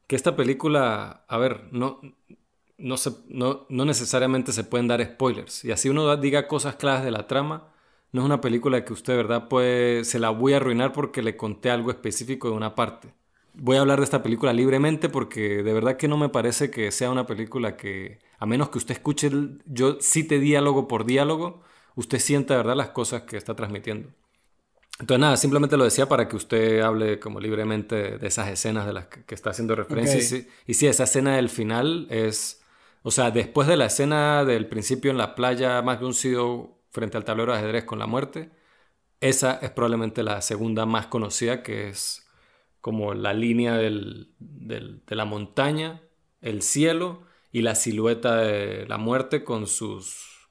que 0.07 0.17
esta 0.17 0.37
película, 0.37 1.25
a 1.29 1.39
ver, 1.39 1.69
no, 1.73 2.01
no, 2.79 2.97
se, 2.99 3.13
no, 3.29 3.67
necesariamente 3.71 4.53
se 4.53 4.65
pueden 4.65 4.89
dar 4.89 5.05
spoilers. 5.05 5.65
Y 5.65 5.73
así 5.73 5.89
uno 5.91 6.17
diga 6.19 6.49
cosas 6.49 6.77
claras 6.77 7.05
de 7.05 7.13
la 7.13 7.27
trama, 7.29 7.73
no 8.13 8.23
es 8.23 8.27
una 8.27 8.41
película 8.41 8.85
que 8.85 8.93
usted, 8.93 9.17
¿verdad? 9.17 9.49
Puede, 9.49 10.05
se 10.05 10.19
la 10.21 10.31
voy 10.31 10.55
a 10.55 10.59
arruinar 10.59 10.93
porque 10.93 11.23
le 11.23 11.37
conté 11.37 11.71
algo 11.71 11.91
específico 11.91 12.51
de 12.51 12.57
una 12.57 12.75
parte. 12.75 13.15
Voy 13.55 13.77
a 13.79 13.81
hablar 13.83 13.99
de 14.01 14.05
esta 14.05 14.23
película 14.23 14.53
libremente 14.53 15.09
porque 15.11 15.63
de 15.63 15.73
verdad 15.75 15.97
que 15.97 16.09
no 16.09 16.17
me 16.19 16.31
parece 16.31 16.71
que 16.71 16.93
sea 16.93 17.11
una 17.11 17.27
película 17.27 17.77
que, 17.77 18.21
a 18.39 18.47
menos 18.47 18.71
que 18.71 18.79
usted 18.79 18.95
escuche, 18.95 19.31
yo 19.67 19.99
cite 20.01 20.41
diálogo 20.41 20.89
por 20.89 21.05
diálogo, 21.07 21.63
usted 21.97 22.19
sienta, 22.21 22.57
¿verdad?, 22.57 22.77
las 22.77 22.91
cosas 22.91 23.23
que 23.23 23.37
está 23.37 23.55
transmitiendo. 23.57 24.11
Entonces 25.01 25.21
nada, 25.21 25.37
simplemente 25.37 25.77
lo 25.77 25.85
decía 25.85 26.09
para 26.09 26.29
que 26.29 26.35
usted 26.35 26.81
hable 26.81 27.21
como 27.21 27.39
libremente 27.39 28.19
de 28.19 28.27
esas 28.27 28.49
escenas 28.49 28.85
de 28.85 28.93
las 28.93 29.07
que, 29.07 29.35
está 29.35 29.51
haciendo 29.51 29.77
referencia. 29.77 30.19
Y, 30.67 30.75
sí, 30.75 30.87
esa 30.87 31.05
escena 31.05 31.37
del 31.37 31.49
final 31.49 32.09
es, 32.11 32.63
o 33.03 33.13
sea, 33.13 33.31
después 33.31 33.69
de 33.69 33.77
la 33.77 33.87
escena 33.87 34.45
del 34.45 34.67
principio 34.67 35.13
en 35.13 35.19
la 35.19 35.37
playa, 35.37 35.81
más 35.83 36.01
sido 36.17 36.81
frente 36.91 37.17
al 37.17 37.25
tablero 37.25 37.53
de 37.53 37.59
ajedrez 37.59 37.85
con 37.85 38.01
la 38.01 38.07
muerte, 38.07 38.51
esa 39.21 39.59
es 39.63 39.71
probablemente 39.71 40.25
la 40.25 40.43
segunda 40.43 40.85
más 40.85 41.07
conocida, 41.07 41.63
que 41.63 41.89
es 41.89 42.27
como 42.81 43.15
la 43.15 43.33
línea 43.33 43.77
del, 43.77 44.33
de 44.39 45.15
la 45.15 45.25
montaña, 45.25 46.03
el 46.41 46.63
cielo 46.63 47.23
y 47.53 47.63
la 47.63 47.77
silueta 47.77 48.37
de 48.37 48.87
la 48.89 48.99
muerte 48.99 49.45
con 49.45 49.69
sus, 49.69 50.49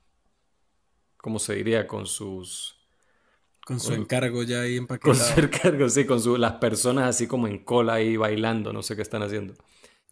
¿cómo 1.17 1.39
se 1.39 1.55
diría? 1.55 1.87
Con 1.87 2.05
sus 2.05 2.76
con 3.67 3.81
su 3.81 3.91
encargo 3.91 4.43
ya 4.43 4.61
ahí 4.61 4.77
empaquetado. 4.77 5.13
Con 5.13 5.25
su 5.35 5.39
encargo, 5.41 5.89
sí, 5.89 6.05
con 6.05 6.21
su, 6.21 6.37
las 6.37 6.53
personas 6.53 7.09
así 7.09 7.27
como 7.27 7.49
en 7.49 7.65
cola 7.65 7.95
ahí 7.95 8.15
bailando, 8.15 8.71
no 8.71 8.81
sé 8.81 8.95
qué 8.95 9.01
están 9.01 9.23
haciendo. 9.23 9.55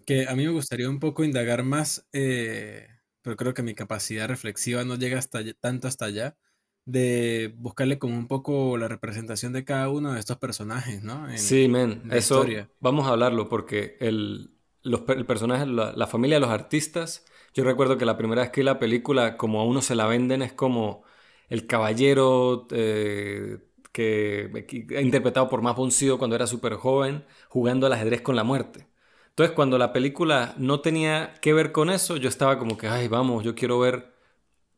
Que 0.06 0.28
a 0.28 0.36
mí 0.36 0.44
me 0.46 0.52
gustaría 0.52 0.90
un 0.90 1.00
poco 1.00 1.24
indagar 1.24 1.64
más, 1.64 2.06
eh, 2.12 2.90
pero 3.22 3.38
creo 3.38 3.54
que 3.54 3.64
mi 3.64 3.74
capacidad 3.74 4.28
reflexiva 4.28 4.84
no 4.84 4.96
llega 4.96 5.18
hasta 5.18 5.40
tanto 5.54 5.88
hasta 5.88 6.04
allá, 6.04 6.36
de 6.84 7.54
buscarle 7.58 7.98
como 7.98 8.18
un 8.18 8.28
poco 8.28 8.78
la 8.78 8.90
representación 8.90 9.54
de 9.54 9.64
cada 9.64 9.88
uno 9.88 10.12
de 10.12 10.20
estos 10.20 10.38
personajes, 10.38 11.02
¿no? 11.02 11.26
sí, 11.38 11.70
men, 11.70 12.04
eso 12.12 12.46
vamos 12.82 13.08
a 13.08 13.12
hablarlo 13.12 13.48
porque 13.48 13.96
el, 14.02 14.52
los, 14.84 15.04
el 15.08 15.26
personaje, 15.26 15.66
la, 15.66 15.94
la 15.94 16.08
familia 16.08 16.36
de 16.36 16.42
los 16.42 16.50
artistas, 16.50 17.26
yo 17.54 17.64
recuerdo 17.64 17.98
que 17.98 18.04
la 18.06 18.18
primera 18.18 18.42
vez 18.42 18.52
que 18.52 18.66
la 18.66 18.80
película, 18.80 19.38
como 19.38 19.62
a 19.62 19.64
uno 19.64 19.82
se 19.82 19.96
la 19.96 20.08
venden, 20.08 20.42
es 20.42 20.52
como 20.52 21.05
el 21.50 21.68
caballero 21.68 22.68
eh, 22.72 23.60
que, 23.92 24.66
interpretado 25.02 25.50
por 25.50 25.62
Matt 25.62 25.78
Boncido 25.78 26.18
cuando 26.18 26.36
era 26.36 26.48
súper 26.48 26.76
joven, 26.76 27.26
jugando 27.50 27.88
al 27.88 27.94
ajedrez 27.94 28.22
con 28.22 28.36
la 28.36 28.44
muerte. 28.44 28.88
Entonces, 29.30 29.56
cuando 29.56 29.78
la 29.78 29.94
película 29.94 30.54
no 30.58 30.82
tenía 30.82 31.34
que 31.42 31.54
ver 31.54 31.72
con 31.72 31.90
eso, 31.90 32.18
yo 32.18 32.30
estaba 32.30 32.58
como 32.60 32.78
que, 32.78 32.88
ay, 32.88 33.08
vamos, 33.08 33.44
yo 33.44 33.56
quiero 33.56 33.80
ver. 33.80 34.14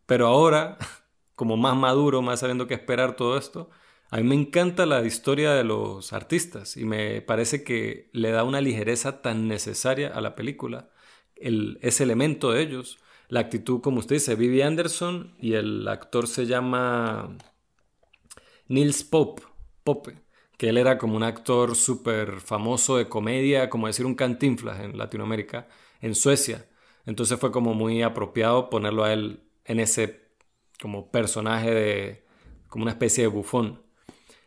Pero 0.06 0.28
ahora, 0.28 0.78
como 1.36 1.58
más 1.58 1.76
maduro, 1.76 2.22
más 2.22 2.40
sabiendo 2.42 2.68
qué 2.68 2.74
esperar 2.76 3.16
todo 3.16 3.38
esto, 3.38 3.70
a 4.10 4.18
mí 4.18 4.24
me 4.24 4.36
encanta 4.36 4.86
la 4.86 5.04
historia 5.06 5.54
de 5.54 5.64
los 5.64 6.14
artistas 6.14 6.78
y 6.78 6.86
me 6.86 7.22
parece 7.22 7.64
que 7.64 8.10
le 8.14 8.32
da 8.32 8.44
una 8.44 8.62
ligereza 8.62 9.22
tan 9.22 9.48
necesaria 9.48 10.10
a 10.10 10.22
la 10.22 10.36
película, 10.36 10.90
el, 11.36 11.78
ese 11.82 12.04
elemento 12.04 12.52
de 12.52 12.62
ellos 12.64 13.00
la 13.30 13.42
actitud, 13.42 13.82
como 13.82 14.00
usted 14.00 14.16
dice, 14.16 14.36
Vivi 14.36 14.62
Anderson 14.62 15.36
y 15.40 15.54
el 15.54 15.88
actor 15.88 16.28
se 16.28 16.46
llama 16.46 17.38
Nils 18.68 19.04
Pope, 19.04 19.44
Pope, 19.84 20.16
que 20.58 20.70
él 20.70 20.78
era 20.78 20.98
como 20.98 21.16
un 21.16 21.24
actor 21.24 21.76
súper 21.76 22.40
famoso 22.40 22.98
de 22.98 23.10
comedia, 23.10 23.70
como 23.70 23.88
decir 23.88 24.06
un 24.06 24.16
cantinflas 24.16 24.80
en 24.80 24.98
Latinoamérica, 24.98 25.68
en 26.02 26.16
Suecia. 26.16 26.68
Entonces 27.06 27.40
fue 27.40 27.52
como 27.52 27.74
muy 27.74 28.02
apropiado 28.02 28.70
ponerlo 28.70 29.04
a 29.04 29.14
él 29.14 29.44
en 29.66 29.80
ese 29.80 30.28
como 30.82 31.12
personaje 31.12 31.72
de, 31.72 32.26
como 32.68 32.84
una 32.84 32.92
especie 32.92 33.24
de 33.24 33.28
bufón. 33.28 33.82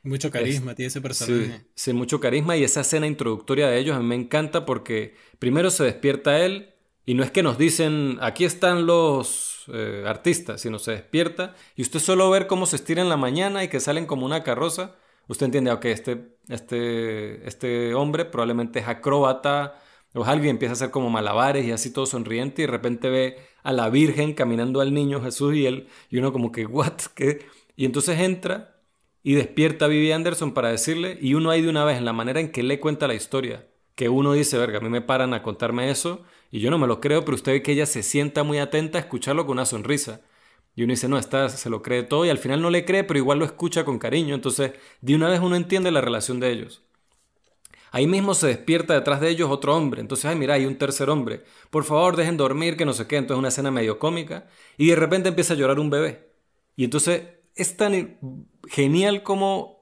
Mucho 0.03 0.31
carisma 0.31 0.75
tiene 0.75 0.89
ese 0.89 1.03
personaje. 1.03 1.67
Sí, 1.75 1.93
mucho 1.93 2.21
carisma 2.21 2.57
y 2.57 2.65
esa 2.65 2.81
escena 2.81 3.07
introductoria 3.07 3.69
de 3.69 3.79
ellos 3.79 3.95
a 3.97 4.01
mí 4.01 4.07
me 4.07 4.15
encanta 4.15 4.65
porque 4.65 5.15
primero 5.39 5.71
se 5.71 5.85
despierta 5.85 6.41
él 6.41 6.75
y 7.11 7.15
no 7.15 7.25
es 7.25 7.33
que 7.33 7.43
nos 7.43 7.59
dicen 7.59 8.19
aquí 8.21 8.45
están 8.45 8.87
los 8.87 9.65
eh, 9.67 10.05
artistas, 10.07 10.61
sino 10.61 10.79
se 10.79 10.93
despierta 10.93 11.57
y 11.75 11.83
usted 11.83 11.99
solo 11.99 12.31
ver 12.31 12.47
cómo 12.47 12.67
se 12.67 12.77
estira 12.77 13.03
en 13.03 13.09
la 13.09 13.17
mañana 13.17 13.65
y 13.65 13.69
que 13.69 13.81
salen 13.81 14.07
como 14.07 14.25
una 14.25 14.45
carroza, 14.45 14.95
usted 15.27 15.47
entiende, 15.47 15.73
ok, 15.73 15.87
este, 15.87 16.37
este, 16.49 17.49
este 17.49 17.95
hombre 17.95 18.27
probablemente 18.27 18.79
es 18.79 18.87
acróbata 18.87 19.83
o 20.15 20.23
alguien 20.23 20.51
empieza 20.51 20.71
a 20.71 20.75
hacer 20.75 20.93
como 20.93 21.11
malabares 21.11 21.67
y 21.67 21.73
así 21.73 21.93
todo 21.93 22.07
sonriente 22.07 22.63
y 22.63 22.67
de 22.67 22.71
repente 22.71 23.11
ve 23.11 23.39
a 23.65 23.73
la 23.73 23.91
Virgen 23.91 24.33
caminando 24.33 24.81
al 24.81 24.95
niño 24.95 25.21
Jesús 25.21 25.57
y 25.57 25.67
él 25.67 25.89
y 26.11 26.19
uno 26.19 26.33
como 26.33 26.53
que, 26.53 26.65
what, 26.65 26.93
¿qué? 27.17 27.45
Y 27.75 27.87
entonces 27.87 28.21
entra 28.21 28.81
y 29.25 29.35
despierta 29.35 29.87
a 29.87 29.89
Vivi 29.89 30.13
Anderson 30.13 30.55
para 30.55 30.71
decirle, 30.71 31.19
y 31.21 31.35
uno 31.35 31.51
ahí 31.51 31.61
de 31.61 31.71
una 31.71 31.85
vez, 31.85 31.99
en 31.99 32.05
la 32.05 32.13
manera 32.13 32.39
en 32.39 32.53
que 32.53 32.63
le 32.63 32.79
cuenta 32.79 33.09
la 33.09 33.15
historia, 33.15 33.67
que 33.97 34.09
uno 34.09 34.33
dice, 34.33 34.59
verga, 34.59 34.79
a 34.79 34.81
mí 34.81 34.91
me 34.91 35.01
paran 35.01 35.35
a 35.35 35.43
contarme 35.43 35.91
eso, 35.91 36.23
y 36.51 36.61
yo 36.61 36.71
no 36.71 36.79
me 36.79 36.87
lo 36.87 37.01
creo, 37.01 37.25
pero 37.25 37.35
usted 37.35 37.53
ve 37.53 37.63
que 37.63 37.73
ella 37.73 37.87
se 37.87 38.03
sienta 38.03 38.43
muy 38.43 38.59
atenta 38.59 38.99
a 38.99 39.03
escucharlo 39.03 39.47
con 39.47 39.53
una 39.53 39.67
sonrisa. 39.67 40.21
Y 40.75 40.85
uno 40.85 40.93
dice, 40.93 41.09
no, 41.09 41.19
esta 41.19 41.49
se 41.49 41.71
lo 41.71 41.83
cree 41.83 42.03
todo, 42.03 42.25
y 42.25 42.31
al 42.31 42.39
final 42.39 42.63
no 42.63 42.71
le 42.71 42.85
cree, 42.85 43.05
pero 43.05 43.19
igual 43.19 43.39
lo 43.39 43.45
escucha 43.45 43.85
con 43.85 43.99
cariño. 43.99 44.35
Entonces, 44.35 44.73
de 45.01 45.15
una 45.15 45.29
vez 45.29 45.41
uno 45.41 45.57
entiende 45.57 45.91
la 45.91 46.01
relación 46.01 46.41
de 46.41 46.51
ellos. 46.53 46.83
Ahí 47.93 48.07
mismo 48.07 48.35
se 48.35 48.47
despierta 48.47 48.95
detrás 48.95 49.21
de 49.21 49.31
ellos 49.31 49.51
otro 49.51 49.77
hombre. 49.77 50.01
Entonces, 50.01 50.27
ay, 50.27 50.37
mira, 50.37 50.55
hay 50.55 50.67
un 50.67 50.77
tercer 50.77 51.11
hombre. 51.11 51.43
Por 51.71 51.85
favor, 51.85 52.17
dejen 52.17 52.37
dormir, 52.37 52.77
que 52.77 52.85
no 52.85 52.93
sé 52.93 53.07
qué. 53.07 53.17
Entonces, 53.17 53.39
una 53.39 53.49
escena 53.49 53.73
medio 53.73 53.99
cómica. 53.99 54.49
Y 54.77 54.89
de 54.89 54.97
repente 54.97 55.29
empieza 55.29 55.55
a 55.55 55.57
llorar 55.57 55.81
un 55.81 55.91
bebé. 55.91 56.31
Y 56.77 56.85
entonces 56.85 57.25
es 57.57 57.77
tan 57.77 58.19
genial 58.69 59.23
como 59.23 59.80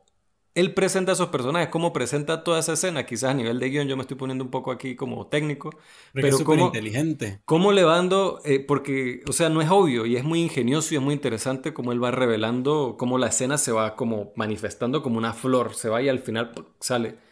él 0.59 0.75
presenta 0.75 1.13
a 1.13 1.15
esos 1.15 1.29
personajes, 1.29 1.69
cómo 1.69 1.93
presenta 1.93 2.43
toda 2.43 2.59
esa 2.59 2.73
escena. 2.73 3.07
Quizás 3.07 3.31
a 3.31 3.35
nivel 3.35 3.61
de 3.61 3.71
guion 3.71 3.87
yo 3.87 3.97
me 3.97 4.03
estoy 4.03 4.17
poniendo 4.17 4.43
un 4.43 4.51
poco 4.51 4.73
aquí 4.73 4.97
como 4.97 5.29
técnico. 5.29 5.71
pero 6.13 6.27
es 6.27 6.43
cómo, 6.43 6.67
inteligente. 6.67 7.41
Cómo 7.45 7.71
le 7.71 7.85
va 7.85 7.95
dando, 7.95 8.41
eh, 8.45 8.59
porque, 8.59 9.23
o 9.29 9.33
sea, 9.33 9.51
no 9.51 9.63
es 9.63 9.71
obvio 9.71 10.05
y 10.05 10.17
es 10.17 10.25
muy 10.25 10.41
ingenioso 10.41 10.95
y 10.95 10.97
es 10.97 11.03
muy 11.03 11.15
interesante 11.15 11.73
cómo 11.73 11.93
él 11.93 12.03
va 12.03 12.11
revelando, 12.11 12.97
cómo 12.99 13.19
la 13.19 13.29
escena 13.29 13.57
se 13.57 13.71
va 13.71 13.95
como 13.95 14.33
manifestando 14.35 15.01
como 15.01 15.19
una 15.19 15.33
flor, 15.33 15.75
se 15.75 15.89
va 15.89 16.03
y 16.03 16.09
al 16.09 16.19
final 16.19 16.53
sale 16.81 17.28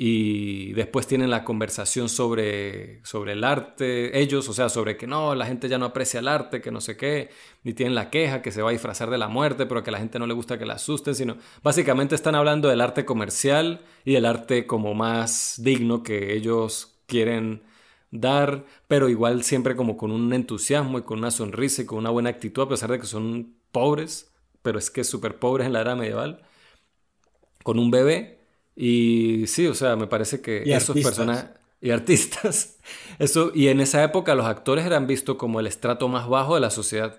y 0.00 0.74
después 0.74 1.08
tienen 1.08 1.28
la 1.28 1.42
conversación 1.42 2.08
sobre, 2.08 3.04
sobre 3.04 3.32
el 3.32 3.42
arte, 3.42 4.16
ellos, 4.20 4.48
o 4.48 4.52
sea, 4.52 4.68
sobre 4.68 4.96
que 4.96 5.08
no, 5.08 5.34
la 5.34 5.44
gente 5.44 5.68
ya 5.68 5.76
no 5.76 5.86
aprecia 5.86 6.20
el 6.20 6.28
arte, 6.28 6.60
que 6.60 6.70
no 6.70 6.80
sé 6.80 6.96
qué, 6.96 7.30
ni 7.64 7.72
tienen 7.72 7.96
la 7.96 8.08
queja 8.08 8.40
que 8.40 8.52
se 8.52 8.62
va 8.62 8.68
a 8.68 8.72
disfrazar 8.72 9.10
de 9.10 9.18
la 9.18 9.26
muerte, 9.26 9.66
pero 9.66 9.82
que 9.82 9.90
a 9.90 9.94
la 9.94 9.98
gente 9.98 10.20
no 10.20 10.28
le 10.28 10.34
gusta 10.34 10.56
que 10.56 10.66
la 10.66 10.74
asusten, 10.74 11.16
sino 11.16 11.36
básicamente 11.64 12.14
están 12.14 12.36
hablando 12.36 12.68
del 12.68 12.80
arte 12.80 13.04
comercial 13.04 13.80
y 14.04 14.14
el 14.14 14.24
arte 14.24 14.68
como 14.68 14.94
más 14.94 15.56
digno 15.64 16.04
que 16.04 16.32
ellos 16.36 17.00
quieren 17.06 17.64
dar, 18.12 18.66
pero 18.86 19.08
igual 19.08 19.42
siempre 19.42 19.74
como 19.74 19.96
con 19.96 20.12
un 20.12 20.32
entusiasmo 20.32 21.00
y 21.00 21.02
con 21.02 21.18
una 21.18 21.32
sonrisa 21.32 21.82
y 21.82 21.86
con 21.86 21.98
una 21.98 22.10
buena 22.10 22.30
actitud, 22.30 22.62
a 22.62 22.68
pesar 22.68 22.92
de 22.92 23.00
que 23.00 23.06
son 23.06 23.56
pobres, 23.72 24.32
pero 24.62 24.78
es 24.78 24.92
que 24.92 25.02
súper 25.02 25.40
pobres 25.40 25.66
en 25.66 25.72
la 25.72 25.80
era 25.80 25.96
medieval, 25.96 26.42
con 27.64 27.80
un 27.80 27.90
bebé 27.90 28.37
y 28.80 29.48
sí, 29.48 29.66
o 29.66 29.74
sea, 29.74 29.96
me 29.96 30.06
parece 30.06 30.40
que 30.40 30.62
esos 30.62 30.96
personajes 30.96 31.46
y 31.80 31.90
artistas, 31.90 32.78
eso, 33.18 33.50
y 33.52 33.66
en 33.68 33.80
esa 33.80 34.04
época 34.04 34.36
los 34.36 34.46
actores 34.46 34.86
eran 34.86 35.08
vistos 35.08 35.36
como 35.36 35.58
el 35.58 35.66
estrato 35.66 36.06
más 36.06 36.28
bajo 36.28 36.54
de 36.54 36.60
la 36.60 36.70
sociedad. 36.70 37.18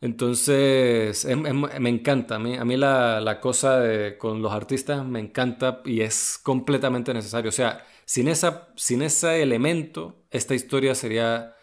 Entonces, 0.00 1.24
em, 1.26 1.46
em, 1.46 1.60
me 1.80 1.88
encanta, 1.88 2.34
a 2.34 2.38
mí, 2.40 2.56
a 2.56 2.64
mí 2.64 2.76
la, 2.76 3.20
la, 3.20 3.40
cosa 3.40 3.78
de, 3.78 4.18
con 4.18 4.42
los 4.42 4.52
artistas 4.52 5.06
me 5.06 5.20
encanta 5.20 5.80
y 5.84 6.00
es 6.00 6.40
completamente 6.42 7.14
necesario. 7.14 7.50
O 7.50 7.52
sea, 7.52 7.86
sin, 8.04 8.26
esa, 8.26 8.68
sin 8.76 9.02
ese 9.02 9.42
elemento, 9.42 10.24
esta 10.32 10.56
historia 10.56 10.96
sería 10.96 11.54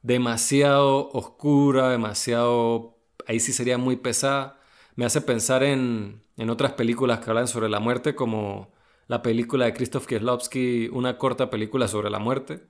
demasiado 0.00 1.10
oscura, 1.10 1.90
demasiado, 1.90 2.98
ahí 3.26 3.40
sí 3.40 3.52
sería 3.52 3.76
muy 3.78 3.96
pesada. 3.96 4.58
Me 4.96 5.04
hace 5.04 5.20
pensar 5.20 5.62
en, 5.62 6.21
en 6.36 6.50
otras 6.50 6.72
películas 6.72 7.20
que 7.20 7.30
hablan 7.30 7.48
sobre 7.48 7.68
la 7.68 7.80
muerte, 7.80 8.14
como 8.14 8.72
la 9.08 9.22
película 9.22 9.66
de 9.66 9.74
Krzysztof 9.74 10.06
Kieslowski, 10.06 10.88
una 10.92 11.18
corta 11.18 11.50
película 11.50 11.88
sobre 11.88 12.10
la 12.10 12.18
muerte, 12.18 12.66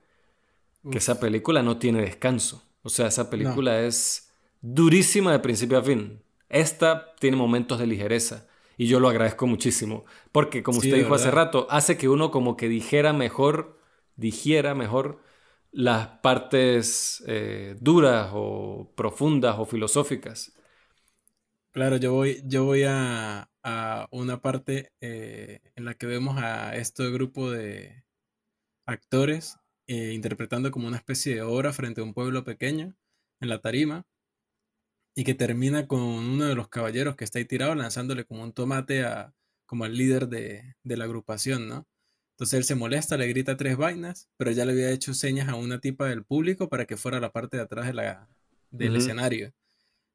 que 0.91 0.99
esa 0.99 1.21
película 1.21 1.63
no 1.63 1.79
tiene 1.79 2.03
descanso. 2.03 2.63
O 2.83 2.89
sea, 2.89 3.07
esa 3.07 3.31
película 3.31 3.81
es 3.81 4.33
durísima 4.61 5.31
de 5.33 5.39
principio 5.39 5.79
a 5.79 5.83
fin. 5.83 6.23
Esta 6.49 7.15
tiene 7.21 7.37
momentos 7.37 7.79
de 7.79 7.87
ligereza 7.87 8.49
y 8.77 8.87
yo 8.87 8.99
lo 8.99 9.09
agradezco 9.09 9.47
muchísimo, 9.47 10.05
porque 10.33 10.63
como 10.63 10.79
usted 10.79 10.97
dijo 10.97 11.15
hace 11.15 11.31
rato, 11.31 11.67
hace 11.71 11.97
que 11.97 12.09
uno 12.09 12.31
como 12.31 12.57
que 12.57 12.69
dijera 12.69 13.13
mejor, 13.13 13.79
digiera 14.17 14.75
mejor 14.75 15.21
las 15.71 16.09
partes 16.21 17.23
eh, 17.27 17.77
duras 17.81 18.31
o 18.35 18.93
profundas 18.95 19.57
o 19.59 19.65
filosóficas. 19.65 20.53
Claro, 21.71 21.97
yo 21.97 22.13
voy, 22.13 22.43
yo 22.45 22.65
voy 22.65 22.83
a, 22.87 23.49
a 23.63 24.09
una 24.11 24.41
parte 24.41 24.93
eh, 25.01 25.61
en 25.77 25.85
la 25.85 25.95
que 25.95 26.07
vemos 26.07 26.39
a 26.39 26.77
este 26.77 27.11
grupo 27.11 27.51
de 27.51 28.05
actores 28.87 29.59
eh, 29.87 30.13
interpretando 30.13 30.71
como 30.71 30.89
una 30.89 30.97
especie 30.97 31.35
de 31.35 31.43
obra 31.43 31.73
frente 31.73 32.01
a 32.01 32.05
un 32.05 32.15
pueblo 32.15 32.45
pequeño 32.45 32.97
en 33.41 33.49
la 33.49 33.61
tarima 33.61 34.07
y 35.15 35.25
que 35.25 35.35
termina 35.35 35.87
con 35.87 36.01
uno 36.01 36.47
de 36.47 36.55
los 36.55 36.69
caballeros 36.69 37.17
que 37.17 37.25
está 37.25 37.39
ahí 37.39 37.45
tirado 37.45 37.75
lanzándole 37.75 38.25
como 38.25 38.43
un 38.43 38.53
tomate 38.53 39.05
a, 39.05 39.35
como 39.67 39.85
al 39.85 39.97
líder 39.97 40.29
de, 40.29 40.77
de 40.83 40.97
la 40.97 41.05
agrupación, 41.05 41.69
¿no? 41.69 41.87
Entonces 42.33 42.59
él 42.59 42.65
se 42.65 42.75
molesta, 42.75 43.17
le 43.17 43.29
grita 43.29 43.57
tres 43.57 43.77
vainas, 43.77 44.29
pero 44.37 44.51
ya 44.51 44.65
le 44.65 44.73
había 44.73 44.91
hecho 44.91 45.15
señas 45.15 45.49
a 45.49 45.55
una 45.55 45.81
tipa 45.81 46.09
del 46.09 46.25
público 46.25 46.69
para 46.69 46.87
que 46.87 46.97
fuera 46.97 47.19
a 47.19 47.21
la 47.21 47.31
parte 47.31 47.59
de 47.59 47.63
atrás 47.63 47.87
de 47.87 47.93
la, 47.93 48.29
del 48.71 48.97
escenario. 48.97 49.53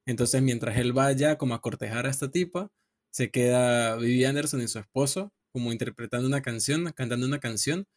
Entonces 0.06 0.42
mientras 0.42 0.78
él 0.78 0.94
vaya 0.94 1.38
como 1.38 1.54
a 1.54 1.62
cortejar 1.62 2.06
a 2.06 2.10
esta 2.10 2.32
tipa, 2.32 2.72
se 3.18 3.32
queda 3.32 3.96
Vivi 3.96 4.26
Anderson 4.26 4.62
y 4.62 4.68
su 4.68 4.78
esposo 4.78 5.34
como 5.52 5.72
interpretando 5.72 6.28
una 6.28 6.44
canción, 6.44 6.94
cantando 6.96 7.26
una 7.26 7.40
canción 7.40 7.88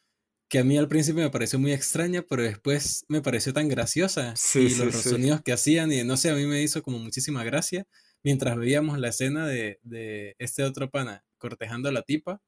que 0.48 0.58
a 0.58 0.64
mí 0.64 0.78
al 0.78 0.88
principio 0.88 1.22
me 1.22 1.28
pareció 1.28 1.58
muy 1.58 1.74
extraña, 1.74 2.24
pero 2.26 2.42
después 2.42 3.04
me 3.06 3.20
pareció 3.20 3.52
tan 3.52 3.68
graciosa. 3.68 4.32
y 4.54 4.74
los, 4.76 4.94
sonidos 4.94 5.42
que 5.42 5.52
hacían, 5.52 5.92
y 5.92 6.02
no 6.04 6.16
sé, 6.16 6.30
a 6.30 6.34
mí 6.34 6.46
me 6.46 6.62
hizo 6.62 6.82
como 6.82 6.98
muchísima 6.98 7.44
gracia 7.44 7.86
mientras 8.22 8.56
veíamos 8.56 8.98
la 8.98 9.08
escena 9.08 9.46
de, 9.46 9.78
de 9.82 10.36
este 10.38 10.64
otro 10.64 10.90
pana 10.90 11.22
cortejando 11.36 11.90
a 11.90 11.92
la 11.92 12.00
tipa. 12.00 12.40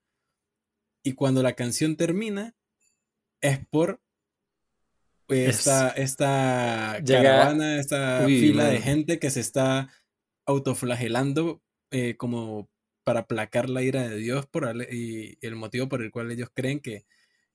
Y 1.02 1.12
cuando 1.12 1.42
la 1.42 1.52
canción 1.52 1.96
termina, 1.96 2.54
es 3.42 3.58
por 3.66 4.00
esta, 5.28 5.90
esta 5.90 7.02
caravana, 7.06 7.78
esta 7.78 8.24
fila 8.24 8.64
de 8.64 8.80
gente 8.80 9.18
que 9.18 9.28
se 9.28 9.40
está 9.40 9.90
autoflagelando 10.46 11.60
eh, 11.93 12.16
como 12.16 12.68
para 13.05 13.20
aplacar 13.20 13.68
la 13.68 13.82
ira 13.82 14.09
de 14.09 14.16
Dios 14.16 14.47
por 14.47 14.64
y 14.90 15.38
el 15.40 15.57
motivo 15.57 15.88
por 15.88 16.03
el 16.03 16.11
cual 16.11 16.30
ellos 16.30 16.51
creen 16.53 16.80
que, 16.80 17.05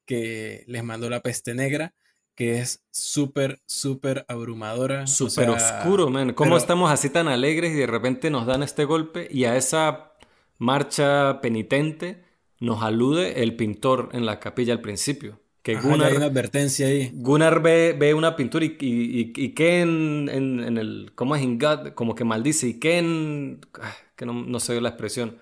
que 0.05 0.63
les 0.67 0.83
mandó 0.83 1.09
la 1.09 1.21
peste 1.21 1.53
negra, 1.53 1.93
que 2.35 2.59
es 2.59 2.83
súper, 2.91 3.61
súper 3.65 4.25
abrumadora. 4.27 5.07
Súper 5.07 5.49
oscuro, 5.49 6.09
man. 6.09 6.33
¿Cómo 6.33 6.57
estamos 6.57 6.91
así 6.91 7.09
tan 7.09 7.27
alegres 7.27 7.71
y 7.73 7.75
de 7.75 7.87
repente 7.87 8.29
nos 8.29 8.45
dan 8.45 8.63
este 8.63 8.85
golpe 8.85 9.27
y 9.31 9.45
a 9.45 9.55
esa 9.55 10.13
marcha 10.57 11.41
penitente 11.41 12.23
nos 12.59 12.83
alude 12.83 13.43
el 13.43 13.55
pintor 13.55 14.09
en 14.13 14.25
la 14.25 14.39
capilla 14.39 14.73
al 14.73 14.81
principio? 14.81 15.39
Que 15.63 15.75
Gunnar, 15.75 16.11
hay 16.11 16.17
una 16.17 16.27
advertencia 16.27 16.87
ahí. 16.87 17.11
Gunnar 17.13 17.61
ve, 17.61 17.93
ve 17.97 18.13
una 18.13 18.35
pintura 18.37 18.63
y, 18.63 18.77
y, 18.79 19.33
y, 19.35 19.53
Ken 19.53 20.29
en, 20.31 20.61
en, 20.61 20.77
el. 20.77 21.11
¿Cómo 21.13 21.35
es? 21.35 21.41
In 21.41 21.59
God, 21.59 21.89
como 21.89 22.15
que 22.15 22.23
maldice. 22.23 22.67
Y 22.67 22.79
Ken. 22.79 23.59
Ah, 23.81 23.93
que 24.17 24.25
no, 24.25 24.33
no 24.33 24.59
sé 24.59 24.81
la 24.81 24.89
expresión. 24.89 25.37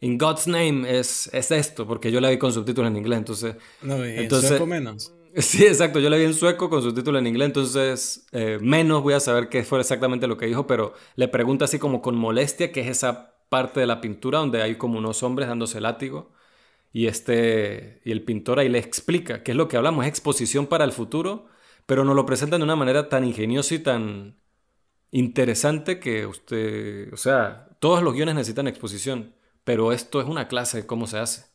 In 0.00 0.16
God's 0.16 0.46
name 0.46 0.98
es, 0.98 1.28
es 1.32 1.50
esto, 1.50 1.86
porque 1.86 2.10
yo 2.10 2.20
la 2.20 2.30
vi 2.30 2.38
con 2.38 2.52
subtítulos 2.52 2.90
en 2.90 2.96
inglés, 2.96 3.18
entonces. 3.18 3.56
No, 3.82 4.02
en 4.02 4.30
sueco 4.30 4.66
menos. 4.66 5.12
Sí, 5.34 5.64
exacto. 5.64 5.98
Yo 5.98 6.10
la 6.10 6.18
vi 6.18 6.24
en 6.24 6.34
sueco 6.34 6.68
con 6.68 6.82
subtítulos 6.82 7.18
en 7.18 7.26
inglés, 7.26 7.46
entonces 7.46 8.26
eh, 8.32 8.58
menos 8.60 9.02
voy 9.02 9.14
a 9.14 9.20
saber 9.20 9.48
qué 9.48 9.64
fue 9.64 9.80
exactamente 9.80 10.26
lo 10.26 10.36
que 10.36 10.44
dijo, 10.44 10.66
pero 10.66 10.92
le 11.16 11.26
pregunta 11.26 11.64
así 11.64 11.78
como 11.78 12.02
con 12.02 12.16
molestia 12.16 12.70
qué 12.70 12.82
es 12.82 12.88
esa 12.88 13.34
parte 13.48 13.80
de 13.80 13.86
la 13.86 14.02
pintura 14.02 14.40
donde 14.40 14.60
hay 14.60 14.76
como 14.76 14.98
unos 14.98 15.22
hombres 15.22 15.48
dándose 15.48 15.80
látigo 15.80 16.32
y, 16.92 17.06
este, 17.06 18.00
y 18.04 18.12
el 18.12 18.22
pintor 18.22 18.58
ahí 18.58 18.68
le 18.68 18.78
explica 18.78 19.42
qué 19.42 19.52
es 19.52 19.56
lo 19.56 19.68
que 19.68 19.76
hablamos, 19.78 20.04
es 20.04 20.10
exposición 20.10 20.66
para 20.66 20.84
el 20.84 20.92
futuro, 20.92 21.46
pero 21.86 22.04
nos 22.04 22.14
lo 22.14 22.26
presentan 22.26 22.60
de 22.60 22.64
una 22.64 22.76
manera 22.76 23.08
tan 23.08 23.24
ingeniosa 23.24 23.74
y 23.74 23.78
tan 23.78 24.36
interesante 25.10 25.98
que 26.00 26.26
usted, 26.26 27.12
o 27.12 27.16
sea, 27.16 27.68
todos 27.82 28.00
los 28.00 28.14
guiones 28.14 28.36
necesitan 28.36 28.68
exposición, 28.68 29.34
pero 29.64 29.90
esto 29.90 30.20
es 30.20 30.28
una 30.28 30.46
clase 30.46 30.76
de 30.76 30.86
cómo 30.86 31.08
se 31.08 31.18
hace. 31.18 31.46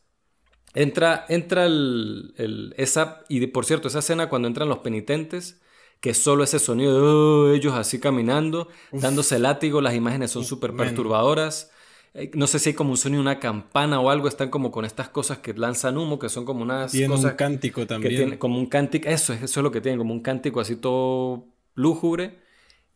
Entra, 0.74 1.24
entra 1.30 1.64
el, 1.64 2.74
esa, 2.76 3.24
y 3.30 3.46
por 3.46 3.64
cierto, 3.64 3.88
esa 3.88 4.00
escena 4.00 4.28
cuando 4.28 4.46
entran 4.46 4.68
los 4.68 4.80
penitentes, 4.80 5.62
que 6.00 6.12
solo 6.12 6.44
ese 6.44 6.58
sonido 6.58 6.92
de 6.92 7.00
oh", 7.00 7.54
ellos 7.54 7.72
así 7.72 7.98
caminando, 7.98 8.68
dándose 8.92 9.38
látigo, 9.38 9.80
las 9.80 9.94
imágenes 9.94 10.30
son 10.30 10.44
súper 10.44 10.76
perturbadoras. 10.76 11.70
Eh, 12.12 12.30
no 12.34 12.46
sé 12.46 12.58
si 12.58 12.68
hay 12.68 12.74
como 12.74 12.90
un 12.90 12.98
sonido, 12.98 13.22
una 13.22 13.40
campana 13.40 13.98
o 13.98 14.10
algo, 14.10 14.28
están 14.28 14.50
como 14.50 14.70
con 14.70 14.84
estas 14.84 15.08
cosas 15.08 15.38
que 15.38 15.54
lanzan 15.54 15.96
humo, 15.96 16.18
que 16.18 16.28
son 16.28 16.44
como 16.44 16.60
unas 16.60 16.92
tiene 16.92 17.08
cosas... 17.08 17.30
un 17.30 17.36
cántico 17.38 17.86
también. 17.86 18.36
como 18.36 18.58
un 18.58 18.66
cántico, 18.66 19.08
eso, 19.08 19.32
eso 19.32 19.44
es 19.44 19.64
lo 19.64 19.70
que 19.70 19.80
tienen, 19.80 19.98
como 19.98 20.12
un 20.12 20.20
cántico 20.20 20.60
así 20.60 20.76
todo 20.76 21.46
lúgubre. 21.74 22.46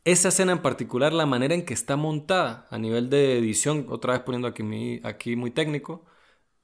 Esa 0.05 0.29
escena 0.31 0.53
en 0.53 0.63
particular, 0.63 1.13
la 1.13 1.27
manera 1.27 1.55
en 1.55 1.65
que 1.65 1.75
está 1.75 1.97
montada 1.97 2.67
a 2.71 2.79
nivel 2.79 3.09
de 3.09 3.39
edición, 3.39 3.87
otra 3.89 4.15
vez 4.15 4.23
poniendo 4.23 4.49
aquí, 4.49 5.01
aquí 5.05 5.37
muy 5.37 5.53
técnico, 5.53 6.05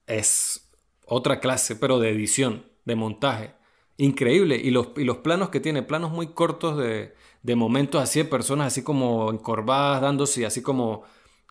es 0.06 0.70
otra 1.06 1.40
clase, 1.40 1.76
pero 1.76 2.00
de 2.00 2.10
edición, 2.10 2.66
de 2.84 2.96
montaje. 2.96 3.54
Increíble. 3.96 4.56
Y 4.56 4.70
los, 4.70 4.88
y 4.96 5.04
los 5.04 5.18
planos 5.18 5.50
que 5.50 5.60
tiene, 5.60 5.82
planos 5.82 6.10
muy 6.12 6.28
cortos 6.34 6.78
de, 6.78 7.14
de 7.42 7.56
momentos 7.56 8.02
así 8.02 8.20
de 8.20 8.24
personas 8.26 8.68
así 8.68 8.82
como 8.82 9.30
encorvadas, 9.30 10.02
dándose, 10.02 10.46
así 10.46 10.62
como 10.62 11.04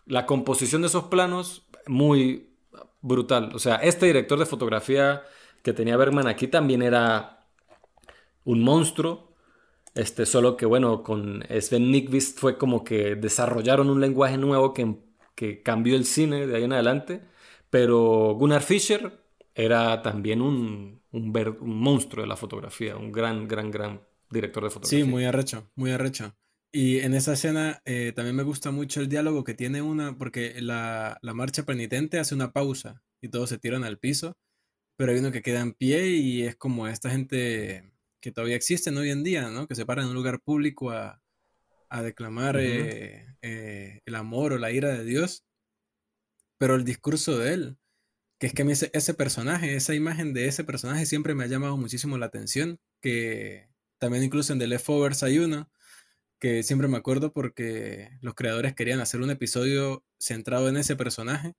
la 0.06 0.26
composición 0.26 0.82
de 0.82 0.88
esos 0.88 1.04
planos, 1.04 1.66
muy 1.86 2.50
brutal. 3.00 3.54
O 3.54 3.58
sea, 3.58 3.76
este 3.76 4.06
director 4.06 4.38
de 4.38 4.46
fotografía 4.46 5.22
que 5.62 5.72
tenía 5.72 5.96
Bergman 5.96 6.28
aquí 6.28 6.48
también 6.48 6.82
era 6.82 7.46
un 8.44 8.62
monstruo. 8.62 9.27
Este, 9.94 10.26
solo 10.26 10.56
que 10.56 10.66
bueno, 10.66 11.02
con 11.02 11.42
Sven 11.60 11.90
Nykvist 11.90 12.38
fue 12.38 12.58
como 12.58 12.84
que 12.84 13.14
desarrollaron 13.16 13.90
un 13.90 14.00
lenguaje 14.00 14.36
nuevo 14.36 14.72
que, 14.72 14.96
que 15.34 15.62
cambió 15.62 15.96
el 15.96 16.04
cine 16.04 16.46
de 16.46 16.56
ahí 16.56 16.64
en 16.64 16.72
adelante. 16.72 17.22
Pero 17.70 18.34
Gunnar 18.34 18.62
Fischer 18.62 19.20
era 19.54 20.02
también 20.02 20.40
un, 20.40 21.02
un, 21.12 21.56
un 21.60 21.80
monstruo 21.80 22.22
de 22.22 22.28
la 22.28 22.36
fotografía, 22.36 22.96
un 22.96 23.12
gran, 23.12 23.48
gran, 23.48 23.70
gran 23.70 24.00
director 24.30 24.64
de 24.64 24.70
fotografía. 24.70 25.04
Sí, 25.04 25.10
muy 25.10 25.24
arrecho, 25.24 25.70
muy 25.74 25.90
arrecho. 25.90 26.34
Y 26.70 26.98
en 27.00 27.14
esa 27.14 27.32
escena 27.32 27.82
eh, 27.84 28.12
también 28.14 28.36
me 28.36 28.42
gusta 28.42 28.70
mucho 28.70 29.00
el 29.00 29.08
diálogo 29.08 29.42
que 29.42 29.54
tiene 29.54 29.80
una, 29.82 30.18
porque 30.18 30.60
la, 30.60 31.18
la, 31.22 31.34
marcha 31.34 31.64
penitente 31.64 32.18
hace 32.18 32.34
una 32.34 32.52
pausa 32.52 33.02
y 33.22 33.28
todos 33.28 33.48
se 33.48 33.58
tiran 33.58 33.84
al 33.84 33.98
piso, 33.98 34.36
pero 34.96 35.12
hay 35.12 35.18
uno 35.18 35.32
que 35.32 35.42
queda 35.42 35.60
en 35.60 35.72
pie 35.72 36.08
y 36.08 36.42
es 36.42 36.56
como 36.56 36.86
esta 36.86 37.10
gente 37.10 37.90
que 38.20 38.32
todavía 38.32 38.56
existe 38.56 38.90
hoy 38.90 39.10
en 39.10 39.22
día, 39.24 39.48
¿no? 39.50 39.66
Que 39.66 39.74
se 39.74 39.86
para 39.86 40.02
en 40.02 40.08
un 40.08 40.14
lugar 40.14 40.40
público 40.40 40.90
a, 40.90 41.22
a 41.88 42.02
declamar 42.02 42.56
eh, 42.58 43.26
eh, 43.42 44.00
el 44.04 44.14
amor 44.14 44.52
o 44.52 44.58
la 44.58 44.70
ira 44.72 44.90
de 44.90 45.04
Dios, 45.04 45.44
pero 46.58 46.74
el 46.74 46.84
discurso 46.84 47.38
de 47.38 47.54
él, 47.54 47.78
que 48.38 48.48
es 48.48 48.54
que 48.54 48.62
ese, 48.62 48.90
ese 48.92 49.14
personaje, 49.14 49.74
esa 49.76 49.94
imagen 49.94 50.32
de 50.34 50.46
ese 50.46 50.64
personaje 50.64 51.06
siempre 51.06 51.34
me 51.34 51.44
ha 51.44 51.48
llamado 51.48 51.76
muchísimo 51.76 52.18
la 52.18 52.26
atención, 52.26 52.78
que 53.00 53.68
también 53.98 54.24
incluso 54.24 54.52
en 54.52 54.58
The 54.58 54.66
Leftovers 54.66 55.22
hay 55.22 55.38
uno 55.38 55.70
que 56.38 56.62
siempre 56.62 56.88
me 56.88 56.96
acuerdo 56.96 57.32
porque 57.32 58.10
los 58.20 58.34
creadores 58.34 58.74
querían 58.74 59.00
hacer 59.00 59.20
un 59.20 59.30
episodio 59.30 60.04
centrado 60.18 60.68
en 60.68 60.76
ese 60.76 60.96
personaje, 60.96 61.54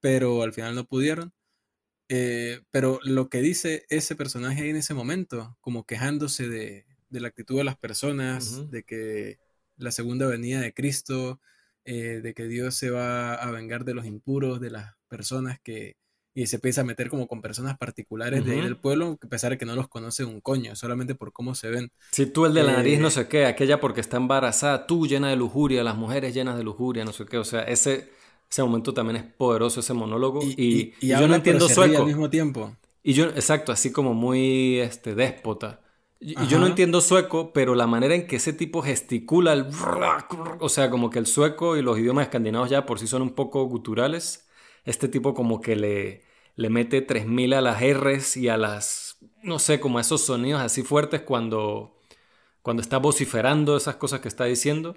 pero 0.00 0.42
al 0.42 0.52
final 0.52 0.74
no 0.74 0.86
pudieron. 0.86 1.32
Eh, 2.08 2.60
pero 2.70 3.00
lo 3.04 3.28
que 3.28 3.40
dice 3.40 3.86
ese 3.88 4.16
personaje 4.16 4.62
ahí 4.62 4.70
en 4.70 4.76
ese 4.76 4.94
momento, 4.94 5.56
como 5.60 5.84
quejándose 5.86 6.48
de, 6.48 6.84
la 7.10 7.28
actitud 7.28 7.58
de 7.58 7.64
las 7.64 7.76
personas, 7.76 8.70
de 8.70 8.82
que 8.82 9.38
la 9.76 9.90
segunda 9.90 10.26
venida 10.26 10.60
de 10.60 10.74
Cristo, 10.74 11.40
eh, 11.84 12.20
de 12.22 12.34
que 12.34 12.44
Dios 12.46 12.74
se 12.74 12.90
va 12.90 13.34
a 13.34 13.50
vengar 13.50 13.84
de 13.84 13.94
los 13.94 14.06
impuros, 14.06 14.60
de 14.60 14.70
las 14.70 14.94
personas 15.08 15.58
que, 15.60 15.96
y 16.34 16.46
se 16.46 16.56
empieza 16.56 16.80
a 16.82 16.84
meter 16.84 17.10
como 17.10 17.26
con 17.26 17.42
personas 17.42 17.76
particulares 17.76 18.44
de 18.44 18.52
ahí 18.52 18.60
del 18.60 18.76
pueblo, 18.76 19.18
a 19.20 19.26
pesar 19.26 19.50
de 19.50 19.58
que 19.58 19.66
no 19.66 19.74
los 19.74 19.88
conoce 19.88 20.24
un 20.24 20.40
coño, 20.40 20.76
solamente 20.76 21.14
por 21.14 21.32
cómo 21.32 21.54
se 21.54 21.68
ven. 21.68 21.90
Si 22.10 22.26
tú 22.26 22.46
el 22.46 22.54
de 22.54 22.62
la 22.62 22.74
nariz 22.74 23.00
no 23.00 23.08
eh, 23.08 23.10
sé 23.10 23.28
qué, 23.28 23.46
aquella 23.46 23.80
porque 23.80 24.00
está 24.00 24.16
embarazada, 24.16 24.86
tú 24.86 25.06
llena 25.06 25.28
de 25.28 25.36
lujuria, 25.36 25.82
las 25.82 25.96
mujeres 25.96 26.32
llenas 26.34 26.56
de 26.56 26.64
lujuria, 26.64 27.04
no 27.04 27.12
sé 27.12 27.26
qué, 27.26 27.36
o 27.38 27.44
sea, 27.44 27.62
ese, 27.62 28.10
ese 28.52 28.62
momento 28.62 28.92
también 28.92 29.16
es 29.16 29.24
poderoso, 29.24 29.80
ese 29.80 29.94
monólogo, 29.94 30.42
y, 30.44 30.92
yo 31.00 31.26
no 31.26 31.34
entiendo 31.34 31.70
sueco. 31.70 32.00
al 32.00 32.06
mismo 32.06 32.28
tiempo. 32.28 32.76
Y 33.02 33.14
yo, 33.14 33.24
exacto, 33.24 33.72
así 33.72 33.90
como 33.90 34.12
muy 34.12 34.78
este, 34.78 35.14
déspota. 35.14 35.80
Y 36.20 36.46
yo 36.46 36.58
no 36.58 36.66
entiendo 36.66 37.00
sueco, 37.00 37.52
pero 37.54 37.74
la 37.74 37.86
manera 37.86 38.14
en 38.14 38.26
que 38.26 38.36
ese 38.36 38.52
tipo 38.52 38.82
gesticula, 38.82 39.54
el... 39.54 39.66
o 40.60 40.68
sea, 40.68 40.90
como 40.90 41.08
que 41.08 41.18
el 41.18 41.26
sueco 41.26 41.78
y 41.78 41.82
los 41.82 41.98
idiomas 41.98 42.26
escandinavos 42.26 42.68
ya 42.68 42.84
por 42.84 42.98
sí 42.98 43.06
son 43.06 43.22
un 43.22 43.30
poco 43.30 43.64
guturales 43.64 44.46
este 44.84 45.08
tipo 45.08 45.32
como 45.32 45.60
que 45.62 45.74
le, 45.74 46.22
le 46.54 46.68
mete 46.68 47.00
3000 47.00 47.54
a 47.54 47.60
las 47.62 47.80
R's 47.80 48.36
y 48.36 48.48
a 48.48 48.56
las, 48.58 49.16
no 49.42 49.58
sé, 49.58 49.80
como 49.80 49.96
a 49.98 50.02
esos 50.02 50.20
sonidos 50.20 50.60
así 50.60 50.82
fuertes 50.82 51.22
cuando, 51.22 51.98
cuando 52.60 52.82
está 52.82 52.98
vociferando 52.98 53.76
esas 53.76 53.96
cosas 53.96 54.20
que 54.20 54.28
está 54.28 54.44
diciendo. 54.44 54.94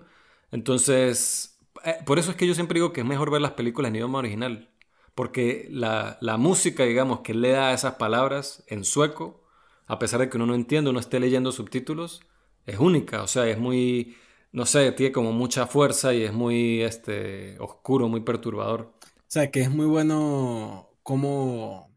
Entonces, 0.51 1.54
eh, 1.85 1.97
por 2.05 2.19
eso 2.19 2.31
es 2.31 2.37
que 2.37 2.47
yo 2.47 2.53
siempre 2.55 2.79
digo 2.79 2.93
que 2.93 3.01
es 3.01 3.07
mejor 3.07 3.31
ver 3.31 3.41
las 3.41 3.51
películas 3.53 3.89
en 3.89 3.95
idioma 3.97 4.19
original. 4.19 4.69
Porque 5.15 5.67
la, 5.71 6.17
la 6.21 6.37
música, 6.37 6.83
digamos, 6.83 7.21
que 7.21 7.33
le 7.33 7.51
da 7.51 7.69
a 7.69 7.73
esas 7.73 7.95
palabras 7.95 8.63
en 8.67 8.83
sueco, 8.83 9.45
a 9.87 9.99
pesar 9.99 10.19
de 10.19 10.29
que 10.29 10.37
uno 10.37 10.45
no 10.47 10.55
entiende, 10.55 10.89
uno 10.89 10.99
esté 10.99 11.19
leyendo 11.19 11.51
subtítulos, 11.51 12.21
es 12.65 12.79
única. 12.79 13.23
O 13.23 13.27
sea, 13.27 13.47
es 13.47 13.57
muy, 13.57 14.17
no 14.51 14.65
sé, 14.65 14.91
tiene 14.91 15.13
como 15.13 15.31
mucha 15.31 15.67
fuerza 15.67 16.13
y 16.13 16.23
es 16.23 16.33
muy 16.33 16.81
este, 16.83 17.57
oscuro, 17.59 18.09
muy 18.09 18.21
perturbador. 18.21 18.93
O 19.03 19.25
sea, 19.27 19.51
que 19.51 19.61
es 19.61 19.69
muy 19.69 19.85
bueno 19.85 20.89
cómo 21.03 21.95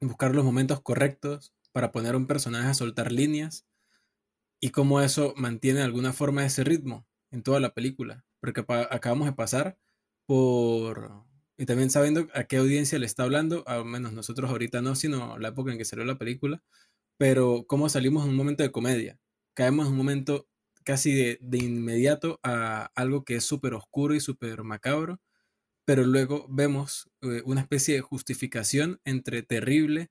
buscar 0.00 0.34
los 0.36 0.44
momentos 0.44 0.80
correctos 0.82 1.52
para 1.72 1.90
poner 1.92 2.14
a 2.14 2.18
un 2.18 2.26
personaje 2.28 2.68
a 2.68 2.74
soltar 2.74 3.10
líneas 3.12 3.66
y 4.60 4.70
cómo 4.70 5.00
eso 5.00 5.34
mantiene 5.36 5.80
de 5.80 5.86
alguna 5.86 6.12
forma 6.12 6.44
ese 6.46 6.64
ritmo 6.64 7.06
en 7.30 7.42
toda 7.42 7.60
la 7.60 7.74
película. 7.74 8.23
Porque 8.44 8.64
acabamos 8.90 9.26
de 9.26 9.32
pasar 9.32 9.78
por... 10.26 11.24
Y 11.56 11.66
también 11.66 11.90
sabiendo 11.90 12.28
a 12.34 12.44
qué 12.44 12.56
audiencia 12.58 12.98
le 12.98 13.06
está 13.06 13.22
hablando, 13.22 13.64
al 13.66 13.84
menos 13.84 14.12
nosotros 14.12 14.50
ahorita 14.50 14.82
no, 14.82 14.96
sino 14.96 15.38
la 15.38 15.48
época 15.48 15.72
en 15.72 15.78
que 15.78 15.84
salió 15.84 16.04
la 16.04 16.18
película, 16.18 16.62
pero 17.18 17.64
cómo 17.66 17.88
salimos 17.88 18.24
en 18.24 18.30
un 18.30 18.36
momento 18.36 18.62
de 18.62 18.72
comedia. 18.72 19.20
Caemos 19.54 19.86
en 19.86 19.92
un 19.92 19.98
momento 19.98 20.48
casi 20.84 21.14
de, 21.14 21.38
de 21.40 21.58
inmediato 21.58 22.40
a 22.42 22.90
algo 22.94 23.24
que 23.24 23.36
es 23.36 23.44
súper 23.44 23.74
oscuro 23.74 24.14
y 24.14 24.20
súper 24.20 24.64
macabro 24.64 25.20
pero 25.84 26.04
luego 26.04 26.46
vemos 26.48 27.10
eh, 27.22 27.42
una 27.44 27.60
especie 27.60 27.94
de 27.94 28.00
justificación 28.00 29.00
entre 29.04 29.42
terrible 29.42 30.10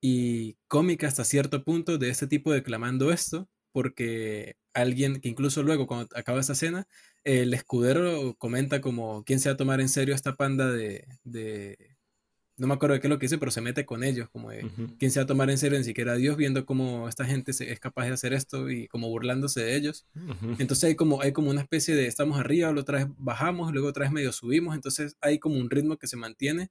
y 0.00 0.56
cómica 0.68 1.06
hasta 1.06 1.24
cierto 1.24 1.64
punto 1.64 1.98
de 1.98 2.10
este 2.10 2.26
tipo 2.26 2.52
declamando 2.52 3.10
esto, 3.12 3.48
porque 3.74 4.54
alguien 4.72 5.20
que 5.20 5.28
incluso 5.28 5.64
luego 5.64 5.88
cuando 5.88 6.08
acaba 6.16 6.38
esta 6.38 6.52
escena, 6.52 6.86
el 7.24 7.52
escudero 7.52 8.36
comenta 8.38 8.80
como, 8.80 9.24
¿quién 9.24 9.40
se 9.40 9.48
va 9.48 9.54
a 9.54 9.56
tomar 9.56 9.80
en 9.80 9.88
serio 9.88 10.14
esta 10.14 10.36
panda 10.36 10.70
de, 10.70 11.08
no 12.56 12.68
me 12.68 12.74
acuerdo 12.74 12.94
de 12.94 13.00
qué 13.00 13.08
es 13.08 13.10
lo 13.10 13.18
que 13.18 13.24
dice, 13.24 13.36
pero 13.36 13.50
se 13.50 13.60
mete 13.60 13.84
con 13.84 14.04
ellos, 14.04 14.30
como 14.30 14.50
de, 14.50 14.64
¿quién 15.00 15.10
se 15.10 15.18
va 15.18 15.24
a 15.24 15.26
tomar 15.26 15.50
en 15.50 15.58
serio 15.58 15.76
ni 15.76 15.82
siquiera 15.82 16.12
a 16.12 16.16
Dios 16.16 16.36
viendo 16.36 16.64
cómo 16.66 17.08
esta 17.08 17.24
gente 17.24 17.50
es 17.50 17.80
capaz 17.80 18.04
de 18.06 18.12
hacer 18.12 18.32
esto 18.32 18.70
y 18.70 18.86
como 18.86 19.08
burlándose 19.08 19.60
de 19.60 19.74
ellos? 19.74 20.06
Entonces 20.58 20.84
hay 20.84 20.94
como, 20.94 21.20
hay 21.20 21.32
como 21.32 21.50
una 21.50 21.62
especie 21.62 21.96
de 21.96 22.06
estamos 22.06 22.38
arriba, 22.38 22.68
luego 22.68 22.82
otra 22.82 22.98
vez 22.98 23.08
bajamos, 23.18 23.72
luego 23.72 23.88
otra 23.88 24.04
vez 24.04 24.12
medio 24.12 24.30
subimos, 24.30 24.76
entonces 24.76 25.16
hay 25.20 25.40
como 25.40 25.56
un 25.56 25.68
ritmo 25.68 25.96
que 25.96 26.06
se 26.06 26.16
mantiene 26.16 26.70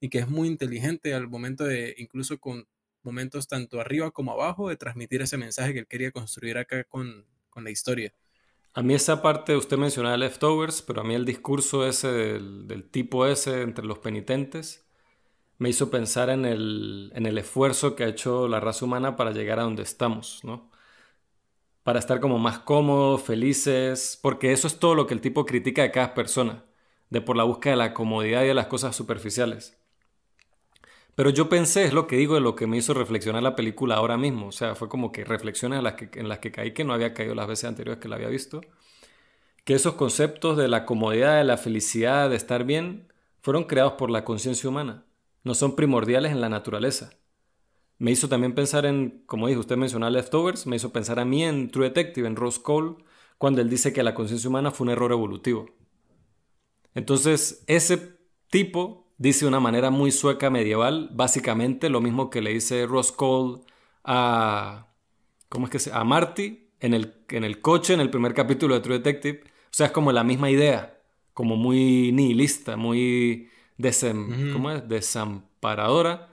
y 0.00 0.08
que 0.08 0.20
es 0.20 0.28
muy 0.28 0.46
inteligente 0.46 1.14
al 1.14 1.26
momento 1.28 1.64
de, 1.64 1.96
incluso 1.98 2.38
con 2.38 2.68
momentos 3.04 3.48
tanto 3.48 3.80
arriba 3.80 4.10
como 4.10 4.32
abajo, 4.32 4.68
de 4.68 4.76
transmitir 4.76 5.22
ese 5.22 5.36
mensaje 5.36 5.72
que 5.72 5.80
él 5.80 5.86
quería 5.86 6.10
construir 6.10 6.58
acá 6.58 6.84
con, 6.84 7.26
con 7.50 7.64
la 7.64 7.70
historia. 7.70 8.12
A 8.74 8.82
mí 8.82 8.94
esa 8.94 9.22
parte, 9.22 9.56
usted 9.56 9.78
mencionaba 9.78 10.16
leftovers, 10.16 10.82
pero 10.82 11.00
a 11.02 11.04
mí 11.04 11.14
el 11.14 11.24
discurso 11.24 11.86
ese 11.86 12.08
del, 12.08 12.90
tipo 12.90 13.24
ese 13.26 13.62
entre 13.62 13.84
los 13.86 13.98
penitentes, 14.00 14.84
me 15.58 15.70
hizo 15.70 15.90
pensar 15.90 16.30
en 16.30 16.44
el, 16.44 17.12
en 17.14 17.26
el 17.26 17.38
esfuerzo 17.38 17.96
que 17.96 18.04
ha 18.04 18.08
hecho 18.08 18.48
la 18.48 18.60
raza 18.60 18.84
humana 18.84 19.16
para 19.16 19.32
llegar 19.32 19.60
a 19.60 19.64
donde 19.64 19.84
estamos, 19.84 20.40
¿no? 20.44 20.70
Para 21.84 21.98
estar 21.98 22.18
como 22.20 22.38
más 22.38 22.58
cómodos, 22.60 23.22
felices, 23.22 24.18
porque 24.22 24.52
eso 24.52 24.66
es 24.66 24.78
todo 24.78 24.94
lo 24.94 25.06
que 25.06 25.14
el 25.14 25.20
tipo 25.20 25.46
critica 25.46 25.82
de 25.82 25.92
cada 25.92 26.14
persona, 26.14 26.64
de 27.10 27.20
por 27.20 27.36
la 27.36 27.44
búsqueda 27.44 27.72
de 27.74 27.78
la 27.78 27.94
comodidad 27.94 28.42
y 28.44 28.48
de 28.48 28.54
las 28.54 28.66
cosas 28.66 28.96
superficiales. 28.96 29.78
Pero 31.14 31.30
yo 31.30 31.48
pensé, 31.48 31.84
es 31.84 31.92
lo 31.92 32.06
que 32.06 32.16
digo, 32.16 32.34
de 32.34 32.40
lo 32.40 32.56
que 32.56 32.66
me 32.66 32.76
hizo 32.76 32.94
reflexionar 32.94 33.42
la 33.42 33.56
película 33.56 33.96
ahora 33.96 34.16
mismo. 34.16 34.48
O 34.48 34.52
sea, 34.52 34.74
fue 34.74 34.88
como 34.88 35.12
que 35.12 35.24
reflexiones 35.24 35.78
en 35.78 35.84
las 35.84 35.94
que, 35.94 36.08
en 36.18 36.28
las 36.28 36.40
que 36.40 36.50
caí 36.50 36.72
que 36.72 36.84
no 36.84 36.92
había 36.92 37.14
caído 37.14 37.34
las 37.34 37.46
veces 37.46 37.64
anteriores 37.64 38.00
que 38.00 38.08
la 38.08 38.16
había 38.16 38.28
visto. 38.28 38.60
Que 39.64 39.74
esos 39.74 39.94
conceptos 39.94 40.56
de 40.56 40.68
la 40.68 40.84
comodidad, 40.84 41.38
de 41.38 41.44
la 41.44 41.56
felicidad, 41.56 42.30
de 42.30 42.36
estar 42.36 42.64
bien, 42.64 43.12
fueron 43.40 43.64
creados 43.64 43.94
por 43.94 44.10
la 44.10 44.24
conciencia 44.24 44.68
humana 44.68 45.04
no 45.44 45.54
son 45.54 45.76
primordiales 45.76 46.32
en 46.32 46.40
la 46.40 46.48
naturaleza. 46.48 47.10
Me 47.98 48.10
hizo 48.10 48.28
también 48.28 48.54
pensar 48.54 48.86
en, 48.86 49.22
como 49.26 49.46
dijo 49.46 49.60
usted 49.60 49.76
mencionó 49.76 50.10
Leftovers, 50.10 50.66
me 50.66 50.76
hizo 50.76 50.92
pensar 50.92 51.20
a 51.20 51.24
mí 51.24 51.44
en 51.44 51.70
True 51.70 51.88
Detective, 51.88 52.26
en 52.26 52.34
Rose 52.34 52.60
Cole, 52.60 52.96
cuando 53.38 53.60
él 53.60 53.70
dice 53.70 53.92
que 53.92 54.02
la 54.02 54.14
conciencia 54.14 54.48
humana 54.48 54.70
fue 54.70 54.86
un 54.86 54.90
error 54.90 55.12
evolutivo. 55.12 55.66
Entonces, 56.94 57.62
ese 57.66 58.16
tipo 58.50 59.03
dice 59.28 59.44
de 59.44 59.48
una 59.48 59.60
manera 59.60 59.90
muy 59.90 60.12
sueca 60.12 60.50
medieval, 60.50 61.10
básicamente 61.12 61.88
lo 61.88 62.00
mismo 62.00 62.30
que 62.30 62.42
le 62.42 62.52
dice 62.52 62.86
Ross 62.86 63.12
Cole 63.12 63.62
a. 64.04 64.88
¿Cómo 65.48 65.66
es 65.66 65.70
que 65.70 65.78
se 65.78 65.92
A 65.92 66.04
Marty 66.04 66.64
en 66.84 66.92
el, 66.92 67.14
en 67.30 67.44
el 67.44 67.60
coche 67.60 67.94
en 67.94 68.00
el 68.00 68.10
primer 68.10 68.34
capítulo 68.34 68.74
de 68.74 68.80
True 68.80 68.98
Detective. 68.98 69.42
O 69.44 69.68
sea, 69.70 69.86
es 69.86 69.92
como 69.92 70.12
la 70.12 70.22
misma 70.22 70.50
idea, 70.50 71.00
como 71.32 71.56
muy 71.56 72.12
nihilista, 72.12 72.76
muy 72.76 73.48
¿cómo 74.52 74.70
es? 74.70 74.86
desamparadora. 74.88 76.28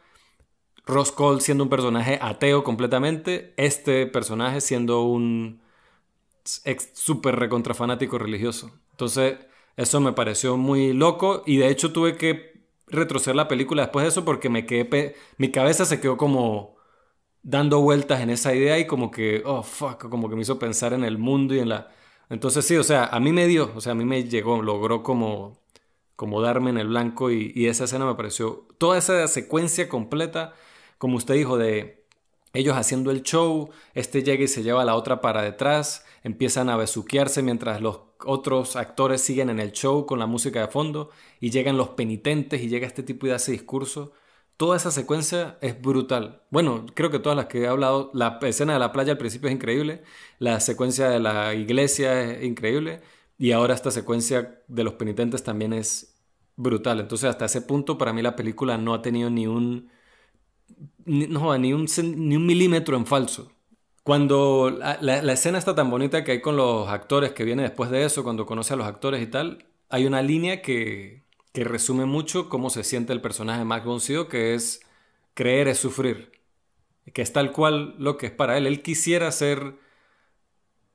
Ross 0.86 1.12
Cole 1.12 1.40
siendo 1.40 1.64
un 1.64 1.70
personaje 1.70 2.20
ateo 2.22 2.64
completamente, 2.64 3.54
este 3.56 4.08
personaje 4.08 4.60
siendo 4.60 5.04
un 5.04 5.62
súper 6.44 7.38
recontrafanático 7.38 8.18
religioso. 8.18 8.78
Entonces, 8.92 9.38
eso 9.78 10.02
me 10.02 10.12
pareció 10.12 10.58
muy 10.58 10.92
loco 10.92 11.44
y 11.46 11.58
de 11.58 11.70
hecho 11.70 11.94
tuve 11.94 12.18
que 12.18 12.51
retroceder 12.92 13.36
la 13.36 13.48
película 13.48 13.84
después 13.84 14.04
de 14.04 14.10
eso 14.10 14.26
porque 14.26 14.50
me 14.50 14.66
quedé, 14.66 15.16
mi 15.38 15.52
cabeza 15.52 15.86
se 15.86 16.00
quedó 16.00 16.18
como 16.18 16.76
dando 17.44 17.82
vueltas 17.82 18.22
en 18.22 18.30
esa 18.30 18.54
idea 18.54 18.80
y 18.80 18.88
como 18.88 19.12
que, 19.12 19.44
oh, 19.46 19.64
fuck, 19.64 20.10
como 20.10 20.30
que 20.30 20.36
me 20.36 20.44
hizo 20.44 20.60
pensar 20.60 20.94
en 20.94 21.04
el 21.04 21.18
mundo 21.18 21.56
y 21.56 21.60
en 21.60 21.70
la... 21.70 21.92
Entonces 22.30 22.66
sí, 22.66 22.78
o 22.78 22.84
sea, 22.84 23.06
a 23.06 23.20
mí 23.20 23.34
me 23.34 23.48
dio, 23.48 23.72
o 23.76 23.82
sea, 23.82 23.94
a 23.94 23.96
mí 23.96 24.06
me 24.06 24.24
llegó, 24.26 24.62
logró 24.62 25.04
como, 25.04 25.60
como 26.16 26.42
darme 26.42 26.70
en 26.70 26.78
el 26.78 26.88
blanco 26.90 27.32
y, 27.32 27.52
y 27.56 27.68
esa 27.68 27.86
escena 27.86 28.06
me 28.06 28.16
pareció, 28.16 28.68
toda 28.78 28.98
esa 28.98 29.28
secuencia 29.28 29.90
completa, 29.90 30.54
como 30.98 31.18
usted 31.18 31.36
dijo, 31.36 31.58
de 31.58 32.06
ellos 32.54 32.76
haciendo 32.78 33.12
el 33.12 33.24
show, 33.24 33.70
este 33.94 34.24
llega 34.24 34.44
y 34.44 34.48
se 34.48 34.64
lleva 34.64 34.82
a 34.84 34.86
la 34.86 34.96
otra 34.96 35.22
para 35.22 35.42
detrás, 35.42 36.06
empiezan 36.24 36.70
a 36.70 36.78
besuquearse 36.78 37.42
mientras 37.44 37.82
los 37.82 38.00
otros 38.26 38.76
actores 38.76 39.22
siguen 39.22 39.50
en 39.50 39.60
el 39.60 39.72
show 39.72 40.06
con 40.06 40.20
la 40.20 40.28
música 40.28 40.62
de 40.62 40.68
fondo 40.68 41.10
y 41.40 41.50
llegan 41.50 41.78
los 41.78 41.90
penitentes 41.90 42.62
y 42.62 42.70
llega 42.70 42.88
este 42.88 43.04
tipo 43.04 43.28
y 43.28 43.32
hace 43.32 43.52
discurso. 43.52 44.14
Toda 44.58 44.78
esa 44.78 44.92
secuencia 44.92 45.58
es 45.62 45.82
brutal. 45.82 46.44
Bueno, 46.52 46.86
creo 46.94 47.10
que 47.10 47.20
todas 47.20 47.36
las 47.36 47.48
que 47.48 47.62
he 47.64 47.68
hablado, 47.68 48.12
la 48.14 48.40
escena 48.44 48.74
de 48.74 48.80
la 48.80 48.92
playa 48.92 49.14
al 49.14 49.18
principio 49.18 49.50
es 49.50 49.56
increíble, 49.56 50.04
la 50.40 50.60
secuencia 50.60 51.10
de 51.10 51.20
la 51.20 51.56
iglesia 51.56 52.22
es 52.22 52.44
increíble 52.44 53.02
y 53.38 53.54
ahora 53.54 53.74
esta 53.74 53.90
secuencia 53.92 54.62
de 54.68 54.84
los 54.84 54.94
penitentes 54.94 55.44
también 55.44 55.74
es 55.74 56.16
brutal. 56.56 57.00
Entonces 57.00 57.30
hasta 57.30 57.46
ese 57.46 57.62
punto 57.62 57.98
para 57.98 58.14
mí 58.14 58.22
la 58.22 58.36
película 58.36 58.78
no 58.78 58.94
ha 58.94 59.02
tenido 59.02 59.30
ni 59.32 59.48
un, 59.48 59.90
no, 61.06 61.58
ni 61.58 61.74
un, 61.74 61.88
ni 62.16 62.36
un 62.36 62.46
milímetro 62.46 62.98
en 62.98 63.06
falso. 63.06 63.51
Cuando 64.04 64.72
la, 64.72 65.34
escena 65.34 65.60
está 65.60 65.76
tan 65.76 65.90
bonita 65.92 66.24
que 66.24 66.32
hay 66.32 66.42
con 66.42 66.58
los 66.58 66.90
actores 66.90 67.34
que 67.34 67.44
viene 67.44 67.62
después 67.62 67.92
de 67.92 68.04
eso, 68.04 68.24
cuando 68.24 68.46
conoce 68.46 68.74
a 68.74 68.78
los 68.78 68.88
actores 68.88 69.22
y 69.22 69.28
tal, 69.28 69.66
hay 69.90 70.06
una 70.06 70.24
línea 70.24 70.62
que, 70.62 71.24
que 71.54 71.64
resume 71.64 72.06
mucho 72.06 72.50
cómo 72.50 72.70
se 72.72 72.84
siente 72.84 73.14
el 73.14 73.22
personaje 73.22 73.64
Max 73.64 73.86
von 73.86 74.00
que 74.28 74.56
es 74.56 74.82
creer 75.34 75.68
es 75.68 75.80
sufrir, 75.80 76.32
que 77.14 77.22
es 77.22 77.32
tal 77.34 77.52
cual 77.52 77.96
lo 78.00 78.18
que 78.18 78.28
es 78.28 78.32
para 78.32 78.58
él. 78.58 78.66
Él 78.66 78.82
quisiera 78.82 79.32
ser 79.32 79.76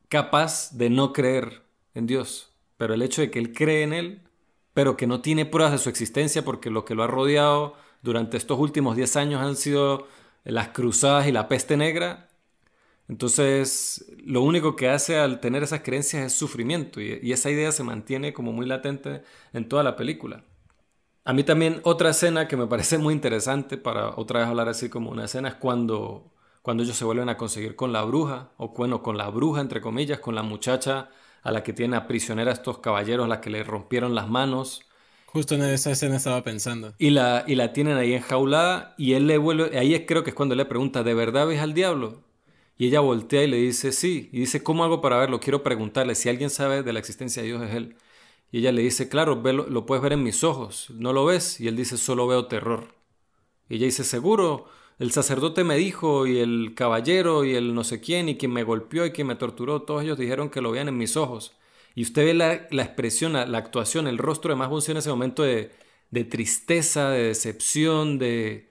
capaz 0.09 0.73
de 0.73 0.91
no 0.91 1.13
creer 1.13 1.63
en 1.95 2.07
Dios, 2.07 2.53
pero 2.77 2.95
el 2.95 3.03
hecho 3.03 3.23
de 3.23 3.31
que 3.31 3.39
él 3.39 3.53
cree 3.53 3.83
en 3.83 3.93
él, 3.93 4.23
pero 4.75 4.97
que 4.97 5.07
no 5.07 5.21
tiene 5.21 5.47
pruebas 5.47 5.73
de 5.73 5.79
su 5.79 5.89
existencia 5.89 6.45
porque 6.45 6.71
lo 6.71 6.85
que 6.85 6.95
lo 6.95 7.03
ha 7.03 7.07
rodeado 7.07 7.75
durante 8.03 8.37
estos 8.37 8.59
últimos 8.59 8.97
10 8.97 9.17
años 9.17 9.43
han 9.43 9.57
sido 9.57 10.07
las 10.45 10.69
cruzadas 10.69 11.27
y 11.27 11.33
la 11.33 11.49
peste 11.49 11.77
negra, 11.77 12.26
entonces, 13.09 14.05
lo 14.25 14.43
único 14.43 14.75
que 14.75 14.89
hace 14.89 15.17
al 15.17 15.41
tener 15.41 15.63
esas 15.63 15.83
creencias 15.83 16.25
es 16.25 16.33
sufrimiento 16.33 17.01
y, 17.01 17.33
esa 17.33 17.51
idea 17.51 17.71
se 17.71 17.85
mantiene 17.85 18.33
como 18.33 18.53
muy 18.53 18.67
latente 18.67 19.23
en 19.53 19.69
toda 19.69 19.83
la 19.83 19.97
película. 19.97 20.45
A 21.25 21.33
mí 21.33 21.45
también 21.45 21.81
otra 21.85 22.11
escena 22.11 22.49
que 22.49 22.57
me 22.57 22.67
parece 22.67 22.99
muy 22.99 23.15
interesante 23.15 23.77
para 23.77 24.11
otra 24.17 24.41
vez 24.41 24.49
hablar 24.49 24.69
así 24.69 24.89
como 24.89 25.11
una 25.11 25.25
escena 25.25 25.49
es 25.49 25.55
cuando, 25.55 26.33
cuando 26.63 26.83
ellos 26.83 26.97
se 26.97 27.05
vuelven 27.05 27.29
a 27.29 27.37
conseguir 27.37 27.77
con 27.77 27.93
la 27.93 28.03
bruja, 28.03 28.51
o 28.57 28.69
bueno, 28.69 29.03
con 29.03 29.17
la 29.17 29.29
bruja 29.29 29.61
entre 29.61 29.81
comillas, 29.81 30.21
con 30.21 30.35
la 30.35 30.43
muchacha 30.43 31.11
a 31.43 31.51
la 31.53 31.63
que 31.63 31.73
tiene 31.73 31.97
a 31.97 32.07
prisionera 32.09 32.53
estos 32.53 32.79
caballeros, 32.79 33.27
a 33.27 33.29
la 33.29 33.41
que 33.41 33.51
le 33.51 33.63
rompieron 33.63 34.15
las 34.15 34.29
manos. 34.29 34.83
Justo 35.27 35.55
en 35.55 35.63
esa 35.63 35.93
escena 35.93 36.17
estaba 36.17 36.43
pensando. 36.43 36.95
Y 36.99 37.11
la, 37.11 37.45
y 37.47 37.55
la 37.55 37.73
tienen 37.73 37.97
ahí 37.97 38.15
enjaulada 38.15 38.95
y 38.97 39.13
él 39.15 39.27
le 39.27 39.39
vuelve, 39.39 39.79
ahí 39.79 40.07
creo 40.07 40.25
que 40.25 40.31
es 40.31 40.37
cuando 40.37 40.55
le 40.57 40.65
pregunta, 40.65 41.03
¿de 41.03 41.15
verdad 41.15 41.47
ves 41.47 41.61
al 41.61 41.75
diablo? 41.75 42.26
Y 42.79 42.89
ella 42.89 43.01
voltea 43.01 43.45
y 43.45 43.49
le 43.49 43.57
dice, 43.59 43.93
sí. 43.93 44.29
Y 44.33 44.41
dice, 44.41 44.62
¿cómo 44.62 44.85
hago 44.85 45.01
para 45.01 45.18
verlo? 45.18 45.41
Quiero 45.41 45.62
preguntarle 45.62 46.14
si 46.14 46.29
alguien 46.29 46.51
sabe 46.51 46.83
de 46.83 46.93
la 46.93 46.99
existencia 46.99 47.43
de 47.43 47.49
Dios 47.49 47.62
es 47.62 47.74
Él. 47.74 47.97
Y 48.53 48.59
ella 48.59 48.72
le 48.72 48.83
dice, 48.83 49.09
claro, 49.09 49.43
lo 49.45 49.87
puedes 49.87 50.03
ver 50.03 50.12
en 50.12 50.22
mis 50.22 50.45
ojos. 50.45 50.91
¿No 50.91 51.12
lo 51.12 51.24
ves? 51.24 51.61
Y 51.61 51.68
él 51.68 51.77
dice, 51.77 51.97
solo 51.97 52.27
veo 52.27 52.47
terror. 52.47 52.95
Y 53.68 53.77
ella 53.77 53.87
dice, 53.87 54.05
seguro, 54.05 54.66
el 54.99 55.12
sacerdote 55.12 55.64
me 55.64 55.77
dijo, 55.77 56.27
y 56.27 56.39
el 56.39 56.74
caballero, 56.74 57.45
y 57.45 57.55
el 57.55 57.74
no 57.74 57.85
sé 57.85 58.01
quién, 58.01 58.29
y 58.29 58.37
quien 58.37 58.53
me 58.53 58.62
golpeó 58.62 59.05
y 59.07 59.11
quien 59.12 59.27
me 59.27 59.37
torturó, 59.37 59.83
todos 59.83 60.03
ellos 60.05 60.18
dijeron 60.18 60.51
que 60.51 60.61
lo 60.61 60.70
vean 60.70 60.89
en 60.89 60.97
mis 60.97 61.16
ojos. 61.16 61.57
Y 61.95 62.03
usted 62.03 62.24
ve 62.27 62.35
la, 62.35 62.55
expresión, 62.55 63.33
la, 63.33 63.59
actuación, 63.59 64.07
el 64.07 64.18
rostro 64.18 64.51
de 64.51 64.57
más 64.57 64.89
en 64.89 64.99
ese 64.99 65.11
momento 65.11 65.43
de, 65.43 65.72
de 66.11 66.24
tristeza, 66.24 67.11
de 67.11 67.24
decepción, 67.24 68.18
de, 68.18 68.68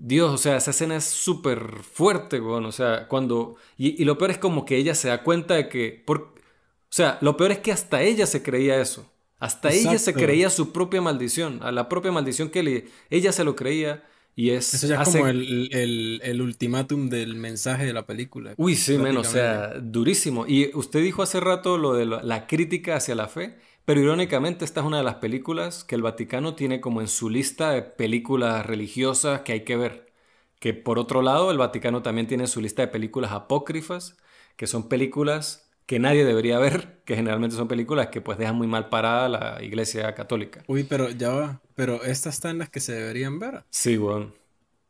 Dios, 0.00 0.32
o 0.32 0.38
sea, 0.38 0.56
esa 0.56 0.70
escena 0.70 0.96
es 0.96 1.04
súper 1.04 1.82
fuerte, 1.82 2.38
o 2.38 2.72
sea, 2.72 3.08
cuando... 3.08 3.56
Y, 3.76 4.04
lo 4.04 4.16
peor 4.16 4.30
es 4.30 4.38
como 4.38 4.64
que 4.64 4.76
ella 4.76 4.94
se 4.94 5.08
da 5.08 5.24
cuenta 5.24 5.54
de 5.54 5.68
que... 5.68 6.02
Por, 6.06 6.20
o 6.20 6.90
sea, 6.90 7.18
lo 7.20 7.36
peor 7.36 7.50
es 7.50 7.58
que 7.58 7.72
hasta 7.72 8.00
ella 8.02 8.26
se 8.26 8.42
creía 8.42 8.80
eso. 8.80 9.10
Hasta 9.40 9.70
ella 9.70 9.98
se 9.98 10.14
creía 10.14 10.50
su 10.50 10.72
propia 10.72 11.00
maldición, 11.00 11.60
a 11.62 11.72
la 11.72 11.88
propia 11.88 12.12
maldición 12.12 12.50
que 12.50 12.62
le, 12.62 12.88
ella 13.10 13.32
se 13.32 13.42
lo 13.42 13.56
creía 13.56 14.04
y 14.36 14.50
es... 14.50 14.72
Eso 14.72 14.86
ya 14.86 15.02
es 15.02 15.08
como 15.08 15.26
el, 15.26 16.20
el, 16.22 16.42
ultimátum 16.42 17.08
del 17.08 17.34
mensaje 17.34 17.84
de 17.84 17.92
la 17.92 18.06
película. 18.06 18.54
Uy, 18.56 18.76
sí, 18.76 18.98
menos, 18.98 19.26
o 19.26 19.30
sea, 19.32 19.74
durísimo. 19.80 20.46
Y 20.46 20.70
usted 20.74 21.02
dijo 21.02 21.22
hace 21.22 21.40
rato 21.40 21.76
lo 21.76 21.94
de 21.94 22.06
la 22.06 22.46
crítica 22.46 22.96
hacia 22.96 23.16
la 23.16 23.26
fe. 23.26 23.58
Pero 23.88 24.02
irónicamente 24.02 24.66
esta 24.66 24.80
es 24.80 24.86
una 24.86 24.98
de 24.98 25.02
las 25.02 25.14
películas 25.14 25.82
que 25.82 25.94
el 25.94 26.02
Vaticano 26.02 26.54
tiene 26.54 26.78
como 26.78 27.00
en 27.00 27.08
su 27.08 27.30
lista 27.30 27.70
de 27.70 27.80
películas 27.80 28.66
religiosas 28.66 29.40
que 29.40 29.52
hay 29.52 29.64
que 29.64 29.78
ver. 29.78 30.12
Que 30.58 30.74
por 30.74 30.98
otro 30.98 31.22
lado 31.22 31.50
el 31.50 31.56
Vaticano 31.56 32.02
también 32.02 32.26
tiene 32.26 32.48
su 32.48 32.60
lista 32.60 32.82
de 32.82 32.88
películas 32.88 33.32
apócrifas, 33.32 34.18
que 34.56 34.66
son 34.66 34.90
películas 34.90 35.70
que 35.86 35.98
nadie 35.98 36.26
debería 36.26 36.58
ver, 36.58 37.00
que 37.06 37.16
generalmente 37.16 37.56
son 37.56 37.66
películas 37.66 38.08
que 38.08 38.20
pues 38.20 38.36
dejan 38.36 38.56
muy 38.56 38.66
mal 38.66 38.90
parada 38.90 39.26
la 39.30 39.64
Iglesia 39.64 40.14
Católica. 40.14 40.62
Uy, 40.66 40.84
pero 40.84 41.08
ya 41.08 41.30
va, 41.30 41.62
pero 41.74 42.04
estas 42.04 42.34
están 42.34 42.58
las 42.58 42.68
que 42.68 42.80
se 42.80 42.92
deberían 42.92 43.38
ver. 43.38 43.64
Sí, 43.70 43.96
bueno. 43.96 44.34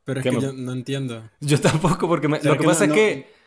Pero 0.02 0.18
es 0.18 0.26
que 0.26 0.40
yo 0.40 0.52
no 0.52 0.72
entiendo. 0.72 1.22
Yo 1.38 1.60
tampoco, 1.60 2.08
porque 2.08 2.26
lo 2.26 2.58
que, 2.58 2.64
pasa 2.64 2.86
es 2.86 2.92
que 2.92 3.37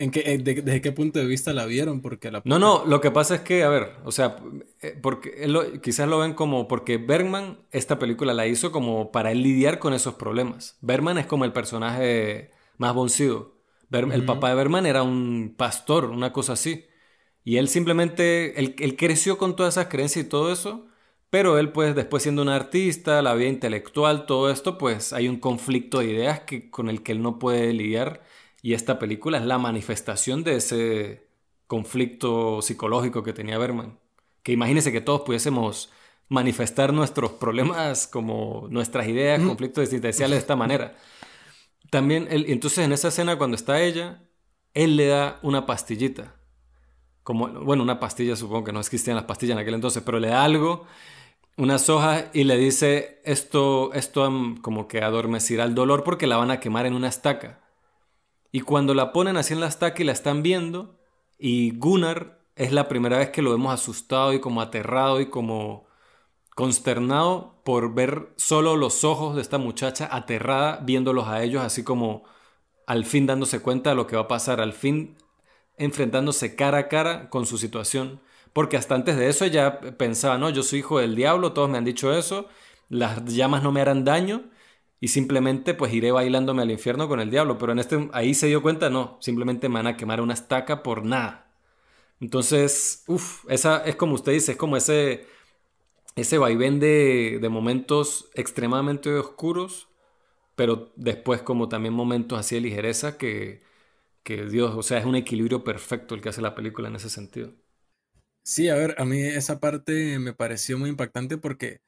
¿En 0.00 0.10
qué, 0.10 0.22
eh, 0.24 0.38
¿Desde 0.38 0.80
qué 0.80 0.92
punto 0.92 1.18
de 1.18 1.26
vista 1.26 1.52
la 1.52 1.66
vieron? 1.66 2.00
Porque 2.00 2.30
la... 2.30 2.40
No, 2.46 2.58
no, 2.58 2.86
lo 2.86 3.02
que 3.02 3.10
pasa 3.10 3.34
es 3.34 3.40
que, 3.42 3.64
a 3.64 3.68
ver, 3.68 3.96
o 4.02 4.10
sea, 4.10 4.38
eh, 4.80 4.98
porque 5.00 5.46
quizás 5.82 6.08
lo 6.08 6.18
ven 6.18 6.32
como, 6.32 6.68
porque 6.68 6.96
Bergman 6.96 7.58
esta 7.70 7.98
película 7.98 8.32
la 8.32 8.46
hizo 8.46 8.72
como 8.72 9.12
para 9.12 9.34
lidiar 9.34 9.78
con 9.78 9.92
esos 9.92 10.14
problemas. 10.14 10.78
Bergman 10.80 11.18
es 11.18 11.26
como 11.26 11.44
el 11.44 11.52
personaje 11.52 12.50
más 12.78 12.94
boncido. 12.94 13.60
El 13.90 14.24
papá 14.24 14.48
de 14.48 14.54
Bergman 14.54 14.86
era 14.86 15.02
un 15.02 15.54
pastor, 15.54 16.06
una 16.06 16.32
cosa 16.32 16.54
así. 16.54 16.86
Y 17.44 17.58
él 17.58 17.68
simplemente, 17.68 18.58
él, 18.58 18.76
él, 18.78 18.96
creció 18.96 19.36
con 19.36 19.54
todas 19.54 19.74
esas 19.74 19.88
creencias 19.88 20.24
y 20.24 20.28
todo 20.28 20.50
eso, 20.50 20.86
pero 21.28 21.58
él 21.58 21.72
pues 21.72 21.94
después 21.94 22.22
siendo 22.22 22.40
un 22.40 22.48
artista, 22.48 23.20
la 23.20 23.34
vida 23.34 23.48
intelectual, 23.48 24.24
todo 24.24 24.50
esto, 24.50 24.78
pues 24.78 25.12
hay 25.12 25.28
un 25.28 25.38
conflicto 25.38 25.98
de 25.98 26.06
ideas 26.06 26.40
que, 26.40 26.70
con 26.70 26.88
el 26.88 27.02
que 27.02 27.12
él 27.12 27.20
no 27.20 27.38
puede 27.38 27.74
lidiar 27.74 28.22
y 28.62 28.74
esta 28.74 28.98
película 28.98 29.38
es 29.38 29.44
la 29.44 29.58
manifestación 29.58 30.44
de 30.44 30.56
ese 30.56 31.28
conflicto 31.66 32.62
psicológico 32.62 33.22
que 33.22 33.32
tenía 33.32 33.58
Berman. 33.58 33.98
Que 34.42 34.52
imagínese 34.52 34.92
que 34.92 35.00
todos 35.00 35.22
pudiésemos 35.22 35.90
manifestar 36.28 36.92
nuestros 36.92 37.32
problemas 37.32 38.06
como 38.06 38.66
nuestras 38.70 39.08
ideas, 39.08 39.42
conflictos 39.42 39.84
existenciales 39.84 40.36
de 40.36 40.40
esta 40.40 40.56
manera. 40.56 40.96
También, 41.90 42.28
entonces 42.30 42.84
en 42.84 42.92
esa 42.92 43.08
escena 43.08 43.36
cuando 43.36 43.56
está 43.56 43.80
ella, 43.80 44.22
él 44.74 44.96
le 44.96 45.06
da 45.06 45.40
una 45.42 45.66
pastillita. 45.66 46.36
Como, 47.22 47.48
bueno, 47.48 47.82
una 47.82 48.00
pastilla 48.00 48.36
supongo 48.36 48.64
que 48.64 48.72
no 48.72 48.80
existían 48.80 49.16
las 49.16 49.24
pastillas 49.24 49.54
en 49.54 49.62
aquel 49.62 49.74
entonces, 49.74 50.02
pero 50.04 50.20
le 50.20 50.28
da 50.28 50.44
algo, 50.44 50.86
unas 51.56 51.88
hojas 51.88 52.26
y 52.32 52.44
le 52.44 52.56
dice 52.56 53.20
esto, 53.24 53.92
esto 53.92 54.30
como 54.62 54.88
que 54.88 55.02
adormecirá 55.02 55.64
el 55.64 55.74
dolor 55.74 56.04
porque 56.04 56.26
la 56.26 56.36
van 56.36 56.50
a 56.50 56.60
quemar 56.60 56.86
en 56.86 56.94
una 56.94 57.08
estaca. 57.08 57.60
Y 58.52 58.60
cuando 58.60 58.94
la 58.94 59.12
ponen 59.12 59.36
así 59.36 59.54
en 59.54 59.60
la 59.60 59.68
estaca 59.68 60.02
la 60.04 60.12
están 60.12 60.42
viendo, 60.42 60.98
y 61.38 61.76
Gunnar 61.78 62.40
es 62.56 62.72
la 62.72 62.88
primera 62.88 63.18
vez 63.18 63.30
que 63.30 63.42
lo 63.42 63.50
vemos 63.50 63.72
asustado 63.72 64.32
y 64.32 64.40
como 64.40 64.60
aterrado 64.60 65.20
y 65.20 65.30
como 65.30 65.86
consternado 66.54 67.54
por 67.64 67.94
ver 67.94 68.32
solo 68.36 68.76
los 68.76 69.04
ojos 69.04 69.34
de 69.34 69.42
esta 69.42 69.56
muchacha 69.56 70.08
aterrada 70.10 70.80
viéndolos 70.82 71.28
a 71.28 71.42
ellos 71.42 71.62
así 71.62 71.84
como 71.84 72.24
al 72.86 73.06
fin 73.06 73.24
dándose 73.24 73.60
cuenta 73.60 73.90
de 73.90 73.96
lo 73.96 74.06
que 74.06 74.16
va 74.16 74.22
a 74.22 74.28
pasar, 74.28 74.60
al 74.60 74.72
fin 74.74 75.16
enfrentándose 75.78 76.56
cara 76.56 76.78
a 76.78 76.88
cara 76.88 77.30
con 77.30 77.46
su 77.46 77.56
situación, 77.56 78.20
porque 78.52 78.76
hasta 78.76 78.94
antes 78.94 79.16
de 79.16 79.28
eso 79.28 79.44
ella 79.44 79.80
pensaba, 79.96 80.36
no, 80.36 80.50
yo 80.50 80.62
soy 80.62 80.80
hijo 80.80 80.98
del 80.98 81.14
diablo, 81.14 81.52
todos 81.52 81.70
me 81.70 81.78
han 81.78 81.84
dicho 81.84 82.12
eso, 82.12 82.48
las 82.88 83.24
llamas 83.24 83.62
no 83.62 83.72
me 83.72 83.80
harán 83.80 84.04
daño 84.04 84.42
y 85.00 85.08
simplemente 85.08 85.74
pues 85.74 85.92
iré 85.94 86.12
bailándome 86.12 86.62
al 86.62 86.70
infierno 86.70 87.08
con 87.08 87.20
el 87.20 87.30
diablo, 87.30 87.58
pero 87.58 87.72
en 87.72 87.78
este 87.80 88.08
ahí 88.12 88.34
se 88.34 88.48
dio 88.48 88.62
cuenta, 88.62 88.90
no, 88.90 89.18
simplemente 89.20 89.68
me 89.68 89.76
van 89.76 89.86
a 89.88 89.96
quemar 89.96 90.20
una 90.20 90.34
estaca 90.34 90.82
por 90.82 91.04
nada. 91.04 91.46
Entonces, 92.20 93.04
uff, 93.08 93.44
esa 93.50 93.84
es 93.86 93.96
como 93.96 94.14
usted 94.14 94.32
dice, 94.32 94.52
es 94.52 94.58
como 94.58 94.76
ese, 94.76 95.26
ese 96.16 96.38
vaivén 96.38 96.80
de, 96.80 97.38
de 97.40 97.48
momentos 97.48 98.30
extremadamente 98.34 99.12
oscuros, 99.14 99.88
pero 100.56 100.92
después 100.96 101.42
como 101.42 101.68
también 101.68 101.94
momentos 101.94 102.38
así 102.38 102.56
de 102.56 102.62
ligereza 102.62 103.18
que, 103.18 103.62
que 104.24 104.46
Dios, 104.46 104.74
o 104.76 104.82
sea, 104.84 104.98
es 104.98 105.06
un 105.06 105.16
equilibrio 105.16 105.64
perfecto 105.64 106.14
el 106.14 106.22
que 106.22 106.30
hace 106.30 106.42
la 106.42 106.54
película 106.56 106.88
en 106.88 106.96
ese 106.96 107.10
sentido. 107.10 107.52
Sí, 108.42 108.68
a 108.68 108.74
ver, 108.74 108.94
a 108.98 109.04
mí 109.04 109.20
esa 109.22 109.60
parte 109.60 110.18
me 110.18 110.32
pareció 110.34 110.78
muy 110.78 110.90
impactante 110.90 111.38
porque 111.38 111.80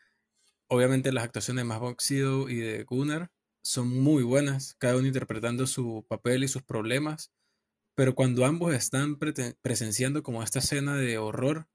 obviamente 0.73 1.13
las 1.13 1.25
actuaciones 1.25 1.65
de 1.65 1.69
Max 1.69 1.81
Boxido 1.81 2.49
y 2.49 2.57
de 2.57 2.85
Gunnar 2.85 3.31
son 3.63 3.89
muy 3.89 4.23
buenas, 4.23 4.75
cada 4.79 4.97
uno 4.97 5.07
interpretando 5.07 5.67
su 5.67 6.07
papel 6.09 6.45
y 6.45 6.49
sus 6.49 6.63
problemas, 6.63 7.31
pero 7.95 8.15
cuando 8.15 8.47
ambos 8.47 8.75
están 8.75 9.19
presenciando 9.63 10.23
como 10.23 10.43
esta 10.43 10.61
escena 10.61 10.97
de 10.97 11.19
horror, 11.19 11.69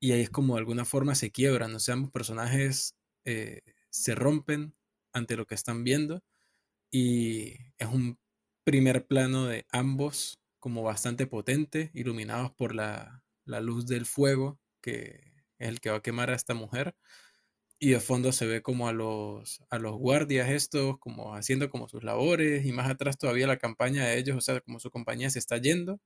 y 0.00 0.12
ahí 0.12 0.20
es 0.22 0.30
como 0.30 0.54
de 0.54 0.60
alguna 0.60 0.84
forma 0.84 1.14
se 1.14 1.30
quiebran, 1.30 1.74
o 1.74 1.80
sea, 1.80 1.94
ambos 1.94 2.10
personajes 2.10 2.94
eh, 3.24 3.62
se 3.90 4.14
rompen 4.14 4.74
ante 5.14 5.36
lo 5.36 5.46
que 5.46 5.54
están 5.54 5.82
viendo, 5.82 6.22
y 6.92 7.54
es 7.78 7.88
un 7.88 8.18
primer 8.64 9.06
plano 9.06 9.46
de 9.46 9.66
ambos 9.72 10.40
como 10.58 10.82
bastante 10.82 11.26
potente, 11.26 11.90
iluminados 11.94 12.52
por 12.54 12.74
la, 12.74 13.24
la 13.46 13.60
luz 13.60 13.86
del 13.86 14.06
fuego, 14.06 14.60
que 14.82 15.32
es 15.58 15.68
el 15.68 15.80
que 15.80 15.90
va 15.90 15.96
a 15.98 16.02
quemar 16.02 16.30
a 16.30 16.36
esta 16.36 16.54
mujer 16.54 16.94
y 17.80 17.90
de 17.92 18.00
fondo 18.00 18.32
se 18.32 18.46
ve 18.46 18.62
como 18.62 18.88
a 18.88 18.92
los, 18.94 19.62
a 19.70 19.78
los 19.80 19.96
guardias 19.96 20.50
estos, 20.50 20.98
como 21.00 21.34
haciendo 21.36 21.70
como 21.70 21.88
sus 21.88 22.04
labores, 22.04 22.66
y 22.66 22.72
más 22.72 22.90
atrás 22.90 23.18
todavía 23.18 23.46
la 23.48 23.58
campaña 23.58 24.06
de 24.06 24.18
ellos, 24.18 24.36
o 24.38 24.42
sea, 24.42 24.60
como 24.62 24.80
su 24.80 24.90
compañía 24.92 25.30
se 25.30 25.40
está 25.40 25.58
yendo, 25.58 26.00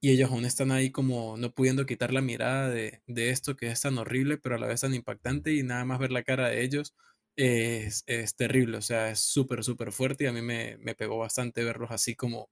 y 0.00 0.10
ellos 0.12 0.30
aún 0.30 0.44
están 0.44 0.70
ahí 0.72 0.90
como 0.90 1.36
no 1.36 1.52
pudiendo 1.52 1.84
quitar 1.86 2.12
la 2.12 2.22
mirada 2.22 2.70
de, 2.70 3.02
de 3.06 3.30
esto 3.30 3.56
que 3.56 3.68
es 3.70 3.80
tan 3.82 3.98
horrible, 3.98 4.38
pero 4.38 4.54
a 4.56 4.58
la 4.58 4.66
vez 4.66 4.80
tan 4.82 4.94
impactante, 4.94 5.52
y 5.54 5.62
nada 5.62 5.84
más 5.84 5.98
ver 5.98 6.10
la 6.12 6.22
cara 6.24 6.48
de 6.48 6.62
ellos 6.62 6.94
es, 7.36 8.04
es 8.06 8.34
terrible, 8.36 8.78
o 8.78 8.82
sea, 8.82 9.10
es 9.10 9.20
súper, 9.20 9.62
súper 9.64 9.92
fuerte, 9.92 10.24
y 10.24 10.26
a 10.28 10.32
mí 10.32 10.42
me, 10.42 10.78
me, 10.78 10.94
pegó 10.94 11.18
bastante 11.18 11.64
verlos 11.64 11.90
así 11.90 12.14
como 12.16 12.50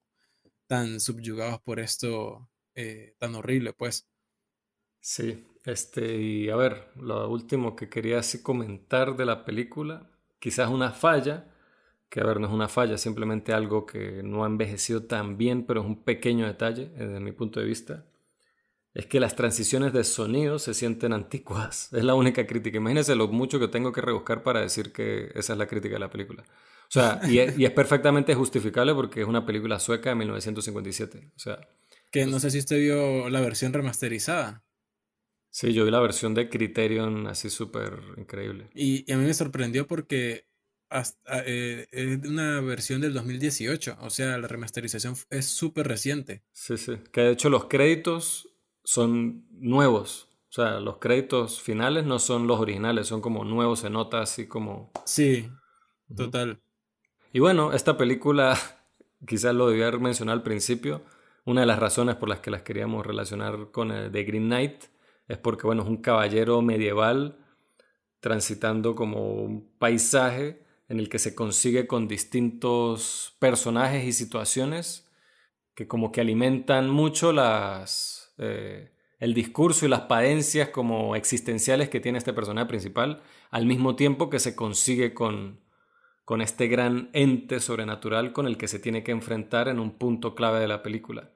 tan 0.69 1.01
subyugados 1.01 1.61
por 1.63 1.81
esto 1.81 2.51
eh, 2.77 3.15
tan 3.19 3.35
horrible, 3.37 3.75
pues. 3.75 4.07
Sí, 5.01 5.45
este, 5.69 6.16
y 6.16 6.49
a 6.49 6.57
ver, 6.57 6.89
lo 6.97 7.29
último 7.29 7.77
que 7.77 7.89
quería 7.89 8.21
así 8.21 8.43
comentar 8.43 9.16
de 9.16 9.27
la 9.27 9.45
película, 9.45 10.11
quizás 10.39 10.71
una 10.71 10.93
falla, 10.93 11.47
que 12.09 12.21
a 12.21 12.25
ver, 12.25 12.41
no 12.41 12.47
es 12.47 12.53
una 12.53 12.69
falla, 12.69 12.97
simplemente 12.97 13.53
algo 13.53 13.85
que 13.85 14.23
no 14.23 14.45
ha 14.45 14.47
envejecido 14.47 15.05
tan 15.05 15.37
bien, 15.37 15.66
pero 15.66 15.81
es 15.81 15.87
un 15.87 16.03
pequeño 16.05 16.47
detalle 16.47 16.89
desde 16.89 17.21
mi 17.21 17.33
punto 17.33 17.61
de 17.61 17.66
vista, 17.66 18.07
es 18.95 19.07
que 19.07 19.21
las 19.21 19.37
transiciones 19.37 19.93
de 19.93 20.05
sonido 20.05 20.59
se 20.59 20.73
sienten 20.73 21.12
antiguas. 21.12 21.91
Es 21.93 22.03
la 22.03 22.14
única 22.14 22.47
crítica. 22.47 22.79
Imagínense 22.79 23.14
lo 23.14 23.29
mucho 23.29 23.61
que 23.61 23.69
tengo 23.69 23.93
que 23.93 24.01
rebuscar 24.01 24.43
para 24.43 24.61
decir 24.61 24.93
que 24.93 25.31
esa 25.35 25.53
es 25.53 25.59
la 25.59 25.66
crítica 25.66 25.95
de 25.97 26.01
la 26.01 26.11
película. 26.11 26.45
O 26.45 26.91
sea, 26.91 27.21
y 27.29 27.41
es, 27.41 27.59
y 27.59 27.66
es 27.66 27.71
perfectamente 27.73 28.35
justificable 28.35 28.95
porque 28.95 29.21
es 29.21 29.29
una 29.29 29.45
película 29.45 29.79
sueca 29.79 30.09
de 30.09 30.16
1957. 30.16 31.33
O 31.37 31.39
sea, 31.39 31.61
que 32.11 32.25
no 32.25 32.41
sé 32.41 32.51
si 32.51 32.59
usted 32.59 32.79
vio 32.79 33.29
la 33.29 33.43
versión 33.43 33.75
remasterizada. 33.75 34.64
Sí, 35.51 35.73
yo 35.73 35.85
vi 35.85 35.91
la 35.91 36.01
versión 36.01 36.35
de 36.35 36.49
Criterion 36.49 37.27
así 37.27 37.51
súper 37.51 38.01
increíble. 38.17 38.69
Y, 38.75 39.11
a 39.11 39.17
mí 39.17 39.25
me 39.25 39.35
sorprendió 39.35 39.87
porque 39.87 40.47
hasta, 40.91 41.43
eh, 41.47 41.89
es 41.91 42.29
una 42.29 42.61
versión 42.61 43.01
del 43.01 43.15
2018, 43.15 43.99
o 44.01 44.11
sea, 44.11 44.39
la 44.39 44.49
remasterización 44.49 45.15
es 45.31 45.47
súper 45.47 45.89
reciente. 45.89 46.43
Sí, 46.53 46.77
sí, 46.77 46.99
que 47.13 47.23
de 47.23 47.33
hecho 47.33 47.51
los 47.51 47.67
créditos 47.67 48.49
son 48.85 49.47
nuevos, 49.51 50.29
o 50.51 50.53
sea, 50.53 50.81
los 50.81 50.97
créditos 50.97 51.61
finales 51.61 52.07
no 52.07 52.19
son 52.19 52.47
los 52.47 52.59
originales, 52.59 53.07
son 53.07 53.21
como 53.21 53.45
nuevos, 53.45 53.81
se 53.81 53.91
nota 53.91 54.23
así 54.23 54.47
como... 54.47 54.91
Sí, 55.05 55.51
total. 56.17 56.61
Y 57.33 57.41
bueno, 57.41 57.73
esta 57.75 57.99
película, 57.99 58.59
quizás 59.27 59.55
lo 59.55 59.69
debía 59.69 59.89
haber 59.89 60.01
mencionado 60.01 60.39
al 60.39 60.43
principio, 60.43 61.03
una 61.45 61.63
de 61.63 61.67
las 61.67 61.79
razones 61.79 62.17
por 62.17 62.29
las 62.29 62.41
que 62.41 62.51
las 62.51 62.63
queríamos 62.63 63.07
relacionar 63.07 63.71
con 63.73 63.91
el 63.91 64.11
de 64.11 64.25
Green 64.25 64.47
Knight 64.47 64.85
es 65.29 65.39
porque, 65.39 65.66
bueno, 65.66 65.83
es 65.83 65.89
un 65.89 65.99
caballero 65.99 66.62
medieval 66.62 67.39
transitando 68.20 68.95
como 68.95 69.33
un 69.35 69.70
paisaje 69.79 70.62
en 70.89 70.99
el 70.99 71.09
que 71.09 71.18
se 71.18 71.35
consigue 71.35 71.87
con 71.87 72.09
distintos 72.09 73.37
personajes 73.39 74.05
y 74.05 74.12
situaciones 74.12 75.09
que 75.74 75.87
como 75.87 76.11
que 76.11 76.20
alimentan 76.20 76.91
mucho 76.91 77.33
las, 77.33 78.35
eh, 78.39 78.91
el 79.20 79.35
discurso 79.35 79.87
y 79.87 79.89
las 79.89 80.03
padencias 80.03 80.70
como 80.70 81.14
existenciales 81.14 81.89
que 81.89 82.01
tiene 82.01 82.18
este 82.18 82.33
personaje 82.33 82.66
principal, 82.66 83.22
al 83.51 83.66
mismo 83.66 83.95
tiempo 83.95 84.31
que 84.31 84.41
se 84.41 84.57
consigue 84.57 85.14
con, 85.14 85.61
con 86.24 86.41
este 86.41 86.66
gran 86.66 87.11
ente 87.12 87.61
sobrenatural 87.61 88.33
con 88.33 88.47
el 88.47 88.57
que 88.57 88.66
se 88.66 88.79
tiene 88.79 89.05
que 89.05 89.12
enfrentar 89.12 89.68
en 89.68 89.79
un 89.79 89.93
punto 89.93 90.35
clave 90.35 90.59
de 90.59 90.68
la 90.68 90.83
película. 90.83 91.31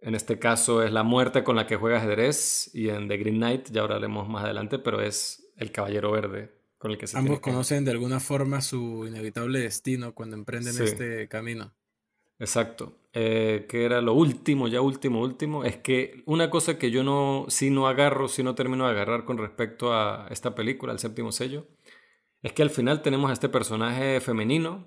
En 0.00 0.14
este 0.14 0.38
caso 0.38 0.82
es 0.82 0.92
la 0.92 1.02
muerte 1.02 1.42
con 1.42 1.56
la 1.56 1.66
que 1.66 1.76
juega 1.76 1.98
ajedrez 1.98 2.70
y 2.72 2.88
en 2.88 3.08
The 3.08 3.16
Green 3.16 3.36
Knight, 3.36 3.70
ya 3.70 3.82
hablaremos 3.82 4.28
más 4.28 4.44
adelante, 4.44 4.78
pero 4.78 5.00
es 5.00 5.52
el 5.56 5.72
caballero 5.72 6.12
verde 6.12 6.52
con 6.78 6.92
el 6.92 6.98
que 6.98 7.08
se 7.08 7.18
Ambos 7.18 7.40
conocen 7.40 7.84
de 7.84 7.90
alguna 7.90 8.20
forma 8.20 8.60
su 8.60 9.04
inevitable 9.06 9.58
destino 9.58 10.14
cuando 10.14 10.36
emprenden 10.36 10.80
este 10.80 11.28
camino. 11.28 11.74
Exacto. 12.38 13.00
Eh, 13.12 13.66
que 13.68 13.84
era 13.84 14.00
lo 14.00 14.14
último, 14.14 14.68
ya 14.68 14.80
último, 14.80 15.20
último, 15.20 15.64
es 15.64 15.76
que 15.78 16.22
una 16.24 16.50
cosa 16.50 16.78
que 16.78 16.92
yo 16.92 17.02
no, 17.02 17.46
si 17.48 17.70
no 17.70 17.88
agarro, 17.88 18.28
si 18.28 18.44
no 18.44 18.54
termino 18.54 18.84
de 18.84 18.92
agarrar 18.92 19.24
con 19.24 19.38
respecto 19.38 19.92
a 19.92 20.28
esta 20.30 20.54
película, 20.54 20.92
el 20.92 21.00
séptimo 21.00 21.32
sello, 21.32 21.66
es 22.42 22.52
que 22.52 22.62
al 22.62 22.70
final 22.70 23.02
tenemos 23.02 23.30
a 23.30 23.32
este 23.32 23.48
personaje 23.48 24.20
femenino, 24.20 24.86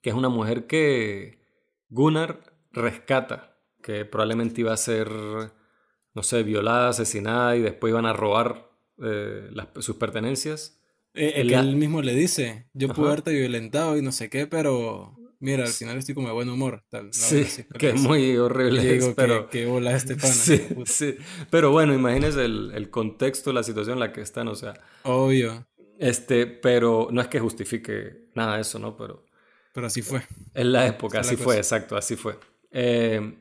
que 0.00 0.08
es 0.08 0.16
una 0.16 0.30
mujer 0.30 0.66
que 0.66 1.42
Gunnar 1.90 2.54
rescata 2.70 3.51
que 3.82 4.04
probablemente 4.04 4.60
iba 4.60 4.72
a 4.72 4.76
ser, 4.76 5.10
no 5.10 6.22
sé, 6.22 6.42
violada, 6.42 6.90
asesinada 6.90 7.56
y 7.56 7.62
después 7.62 7.90
iban 7.90 8.06
a 8.06 8.12
robar 8.12 8.70
eh, 9.02 9.50
sus 9.80 9.96
pertenencias. 9.96 10.78
Eh, 11.14 11.34
el 11.36 11.48
que 11.48 11.56
él 11.56 11.76
mismo 11.76 12.00
le 12.00 12.14
dice, 12.14 12.68
yo 12.72 12.88
pude 12.88 13.08
haberte 13.08 13.32
violentado 13.32 13.96
y 13.98 14.02
no 14.02 14.12
sé 14.12 14.30
qué, 14.30 14.46
pero 14.46 15.16
mira, 15.40 15.64
al 15.64 15.72
final 15.72 15.98
estoy 15.98 16.14
como 16.14 16.28
de 16.28 16.34
buen 16.34 16.48
humor. 16.48 16.84
Tal, 16.88 17.12
sí, 17.12 17.44
que 17.78 17.90
es 17.90 18.00
muy 18.00 18.36
horrible. 18.36 19.12
pero 19.14 19.50
que, 19.50 19.66
bola 19.66 19.94
este 19.94 20.16
pana. 20.16 20.32
Sí, 20.32 20.62
sí, 20.86 21.16
pero 21.50 21.70
bueno, 21.70 21.92
imagínese 21.92 22.44
el, 22.44 22.72
el, 22.74 22.88
contexto, 22.88 23.52
la 23.52 23.62
situación 23.62 23.94
en 23.94 24.00
la 24.00 24.12
que 24.12 24.22
están, 24.22 24.48
o 24.48 24.54
sea. 24.54 24.74
Obvio. 25.02 25.66
Este, 25.98 26.46
pero 26.46 27.08
no 27.10 27.20
es 27.20 27.28
que 27.28 27.40
justifique 27.40 28.28
nada 28.34 28.56
de 28.56 28.62
eso, 28.62 28.78
¿no? 28.78 28.96
Pero... 28.96 29.26
Pero 29.74 29.86
así 29.86 30.02
fue. 30.02 30.22
En 30.54 30.72
la 30.72 30.86
época, 30.86 31.20
así 31.20 31.36
fue, 31.36 31.56
exacto, 31.56 31.96
así 31.96 32.16
fue. 32.16 32.38
Eh, 32.70 33.36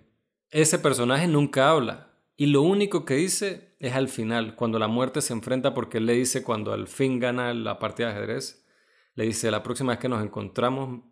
ese 0.52 0.80
personaje 0.80 1.28
nunca 1.28 1.70
habla 1.72 2.12
y 2.36 2.47
lo 2.47 2.62
único 2.62 3.06
que 3.06 3.16
dice 3.16 3.76
es 3.80 3.93
al 3.93 4.08
final, 4.08 4.56
cuando 4.56 4.80
la 4.80 4.88
muerte 4.88 5.22
se 5.22 5.34
enfrenta, 5.34 5.74
porque 5.74 5.97
él 5.97 6.06
le 6.06 6.14
dice 6.14 6.43
cuando 6.43 6.74
al 6.74 6.88
fin 6.88 7.20
gana 7.20 7.54
la 7.54 7.80
partida 7.80 8.08
de 8.08 8.14
ajedrez, 8.14 8.68
le 9.16 9.26
dice, 9.26 9.52
la 9.52 9.64
próxima 9.64 9.93
vez 9.93 9.99
que 9.99 10.10
nos 10.10 10.24
encontramos, 10.24 11.04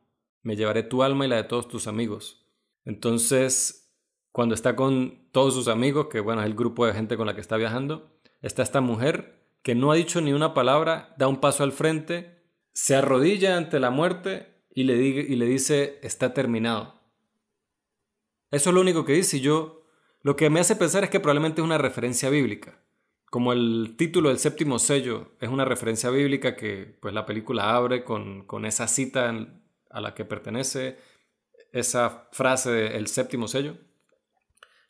me 0.41 0.55
llevaré 0.55 0.83
tu 0.83 1.03
alma 1.03 1.25
y 1.25 1.29
la 1.29 1.35
de 1.35 1.43
todos 1.43 1.67
tus 1.67 1.87
amigos. 1.87 2.47
Entonces, 2.85 3.93
cuando 4.31 4.55
está 4.55 4.75
con 4.75 5.29
todos 5.31 5.53
sus 5.53 5.67
amigos, 5.67 6.07
que 6.07 6.19
bueno, 6.19 6.41
es 6.41 6.47
el 6.47 6.55
grupo 6.55 6.85
de 6.85 6.93
gente 6.93 7.17
con 7.17 7.27
la 7.27 7.35
que 7.35 7.41
está 7.41 7.57
viajando, 7.57 8.19
está 8.41 8.63
esta 8.63 8.81
mujer 8.81 9.47
que 9.61 9.75
no 9.75 9.91
ha 9.91 9.95
dicho 9.95 10.21
ni 10.21 10.33
una 10.33 10.53
palabra, 10.53 11.13
da 11.17 11.27
un 11.27 11.41
paso 11.41 11.63
al 11.63 11.73
frente, 11.73 12.41
se 12.73 12.95
arrodilla 12.95 13.57
ante 13.57 13.79
la 13.79 13.91
muerte 13.91 14.63
y 14.73 14.83
le, 14.83 14.95
y 14.95 15.35
le 15.35 15.45
dice, 15.45 15.99
está 16.01 16.33
terminado. 16.33 16.98
Eso 18.51 18.69
es 18.69 18.73
lo 18.73 18.81
único 18.81 19.05
que 19.05 19.13
dice 19.13 19.37
y 19.37 19.41
yo 19.41 19.83
lo 20.21 20.35
que 20.35 20.49
me 20.49 20.59
hace 20.59 20.75
pensar 20.75 21.03
es 21.03 21.09
que 21.09 21.19
probablemente 21.19 21.61
es 21.61 21.65
una 21.65 21.77
referencia 21.77 22.29
bíblica. 22.29 22.83
Como 23.29 23.53
el 23.53 23.95
título 23.97 24.29
del 24.29 24.39
séptimo 24.39 24.79
sello 24.79 25.33
es 25.39 25.49
una 25.49 25.65
referencia 25.65 26.09
bíblica 26.09 26.55
que 26.55 26.97
pues 26.99 27.13
la 27.13 27.25
película 27.25 27.75
abre 27.75 28.03
con, 28.03 28.45
con 28.45 28.65
esa 28.65 28.87
cita 28.87 29.31
a 29.89 30.01
la 30.01 30.13
que 30.15 30.25
pertenece 30.25 30.97
esa 31.71 32.27
frase 32.31 32.71
del 32.71 33.07
séptimo 33.07 33.47
sello. 33.47 33.77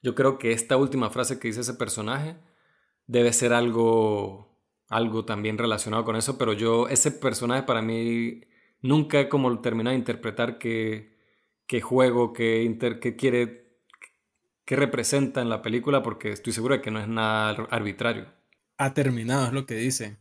Yo 0.01 0.15
creo 0.15 0.37
que 0.37 0.53
esta 0.53 0.77
última 0.77 1.09
frase 1.09 1.39
que 1.39 1.49
dice 1.49 1.61
ese 1.61 1.73
personaje 1.73 2.37
debe 3.05 3.33
ser 3.33 3.53
algo, 3.53 4.57
algo 4.87 5.25
también 5.25 5.57
relacionado 5.57 6.05
con 6.05 6.15
eso, 6.15 6.37
pero 6.37 6.53
yo, 6.53 6.87
ese 6.87 7.11
personaje 7.11 7.63
para 7.63 7.81
mí 7.81 8.41
nunca 8.81 9.27
como 9.27 9.59
terminado 9.59 9.91
de 9.91 9.99
interpretar 9.99 10.57
que 10.57 11.18
qué 11.69 11.81
juego, 11.81 12.33
qué, 12.33 12.63
inter, 12.63 12.99
quiere, 12.99 13.77
qué 14.65 14.75
representa 14.75 15.39
en 15.39 15.49
la 15.49 15.61
película 15.61 16.01
porque 16.01 16.31
estoy 16.31 16.51
seguro 16.51 16.73
de 16.73 16.81
que 16.81 16.89
no 16.89 16.99
es 16.99 17.07
nada 17.07 17.67
arbitrario. 17.69 18.25
Ha 18.79 18.95
terminado, 18.95 19.45
es 19.45 19.53
lo 19.53 19.67
que 19.67 19.75
dice. 19.75 20.17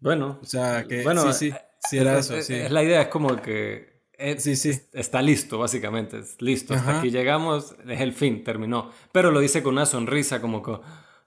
Bueno, 0.00 0.40
o 0.42 0.44
sea, 0.44 0.84
que 0.88 1.04
bueno, 1.04 1.32
sí, 1.32 1.52
sí, 1.52 1.56
sí 1.88 1.98
era 1.98 2.18
es, 2.18 2.28
eso, 2.28 2.42
sí. 2.42 2.54
Es 2.54 2.72
la 2.72 2.82
idea, 2.82 3.02
es 3.02 3.08
como 3.08 3.40
que 3.40 4.02
sí, 4.38 4.56
sí. 4.56 4.72
está 4.92 5.22
listo, 5.22 5.60
básicamente, 5.60 6.18
es 6.18 6.42
listo, 6.42 6.74
hasta 6.74 6.98
aquí 6.98 7.10
llegamos, 7.12 7.76
es 7.88 8.00
el 8.00 8.12
fin, 8.12 8.42
terminó. 8.42 8.90
Pero 9.12 9.30
lo 9.30 9.38
dice 9.38 9.62
con 9.62 9.74
una 9.74 9.86
sonrisa, 9.86 10.40
como 10.40 10.60
que... 10.60 10.76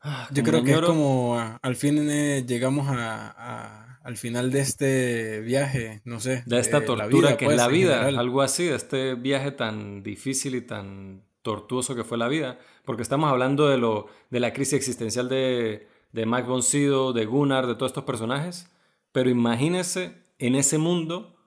Ah, 0.01 0.27
Yo 0.33 0.43
creo 0.43 0.61
que 0.61 0.73
es 0.73 0.81
como 0.81 1.37
al 1.61 1.75
fin 1.77 2.09
eh, 2.11 2.43
llegamos 2.45 2.85
a, 2.89 3.82
al 4.03 4.17
final 4.17 4.51
de 4.51 4.59
este 4.59 5.39
viaje, 5.39 6.01
no 6.03 6.19
sé. 6.19 6.43
De 6.45 6.59
esta 6.59 6.83
tortura 6.83 7.37
que 7.37 7.45
es 7.45 7.55
la 7.55 7.69
vida, 7.69 8.03
pues, 8.03 8.17
algo 8.17 8.41
así, 8.41 8.65
de 8.65 8.75
este 8.75 9.15
viaje 9.15 9.51
tan 9.51 10.03
difícil 10.03 10.55
y 10.55 10.61
tan 10.61 11.23
tortuoso 11.41 11.95
que 11.95 12.03
fue 12.03 12.17
la 12.17 12.27
vida, 12.27 12.59
porque 12.85 13.01
estamos 13.01 13.29
hablando 13.31 13.69
de, 13.69 13.77
lo, 13.77 14.07
de 14.29 14.39
la 14.39 14.53
crisis 14.53 14.73
existencial 14.73 15.29
de, 15.29 15.87
de 16.11 16.25
Mike 16.25 16.47
Boncido, 16.47 17.13
de 17.13 17.25
Gunnar, 17.25 17.65
de 17.65 17.75
todos 17.75 17.91
estos 17.91 18.03
personajes, 18.03 18.69
pero 19.11 19.29
imagínese 19.29 20.23
en 20.37 20.55
ese 20.55 20.77
mundo 20.77 21.37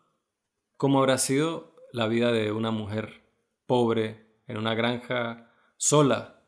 cómo 0.76 0.98
habrá 0.98 1.18
sido 1.18 1.74
la 1.92 2.08
vida 2.08 2.32
de 2.32 2.52
una 2.52 2.70
mujer 2.70 3.22
pobre 3.66 4.26
en 4.46 4.56
una 4.56 4.74
granja 4.74 5.50
sola, 5.76 6.42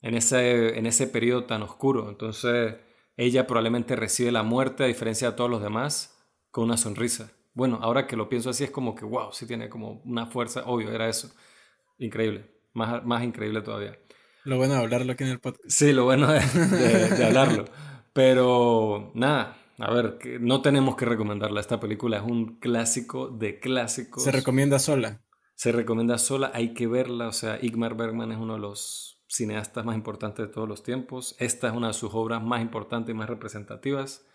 en 0.00 0.14
ese, 0.14 0.76
en 0.78 0.86
ese 0.86 1.06
periodo 1.06 1.44
tan 1.44 1.62
oscuro. 1.62 2.08
Entonces, 2.08 2.76
ella 3.22 3.46
probablemente 3.46 3.96
recibe 3.96 4.32
la 4.32 4.42
muerte, 4.42 4.84
a 4.84 4.86
diferencia 4.86 5.30
de 5.30 5.36
todos 5.36 5.50
los 5.50 5.62
demás, 5.62 6.18
con 6.50 6.64
una 6.64 6.76
sonrisa. 6.76 7.32
Bueno, 7.54 7.78
ahora 7.82 8.06
que 8.06 8.16
lo 8.16 8.28
pienso 8.28 8.50
así, 8.50 8.64
es 8.64 8.70
como 8.70 8.94
que, 8.94 9.04
wow, 9.04 9.32
sí 9.32 9.46
tiene 9.46 9.68
como 9.68 10.02
una 10.04 10.26
fuerza, 10.26 10.64
obvio, 10.66 10.90
era 10.90 11.08
eso. 11.08 11.34
Increíble, 11.98 12.50
más, 12.72 13.04
más 13.04 13.22
increíble 13.22 13.60
todavía. 13.62 13.98
Lo 14.44 14.56
bueno 14.56 14.74
de 14.74 14.80
hablarlo 14.80 15.12
aquí 15.12 15.24
en 15.24 15.30
el 15.30 15.40
podcast. 15.40 15.64
Sí, 15.68 15.92
lo 15.92 16.04
bueno 16.04 16.28
de, 16.32 16.40
de, 16.40 17.24
hablarlo. 17.24 17.66
Pero 18.12 19.12
nada, 19.14 19.56
a 19.78 19.92
ver, 19.92 20.18
no 20.40 20.62
tenemos 20.62 20.96
que 20.96 21.04
recomendarla. 21.04 21.60
Esta 21.60 21.78
película 21.78 22.18
es 22.18 22.24
un 22.24 22.58
clásico 22.58 23.28
de 23.28 23.60
clásicos. 23.60 24.24
¿Se 24.24 24.32
recomienda 24.32 24.78
sola? 24.78 25.22
Se 25.54 25.70
recomienda 25.70 26.18
sola, 26.18 26.50
hay 26.54 26.74
que 26.74 26.86
verla. 26.86 27.28
O 27.28 27.32
sea, 27.32 27.58
Igmar 27.62 27.96
Bergman 27.96 28.32
es 28.32 28.38
uno 28.38 28.54
de 28.54 28.60
los 28.60 29.11
cineastas 29.32 29.84
más 29.86 29.96
importantes 29.96 30.46
de 30.46 30.52
todos 30.52 30.68
los 30.68 30.82
tiempos. 30.82 31.34
Esta 31.38 31.68
es 31.68 31.74
una 31.74 31.88
de 31.88 31.94
sus 31.94 32.10
obras 32.12 32.42
más 32.42 32.60
importantes 32.60 33.14
y 33.14 33.16
más 33.16 33.30
representativas. 33.30 34.26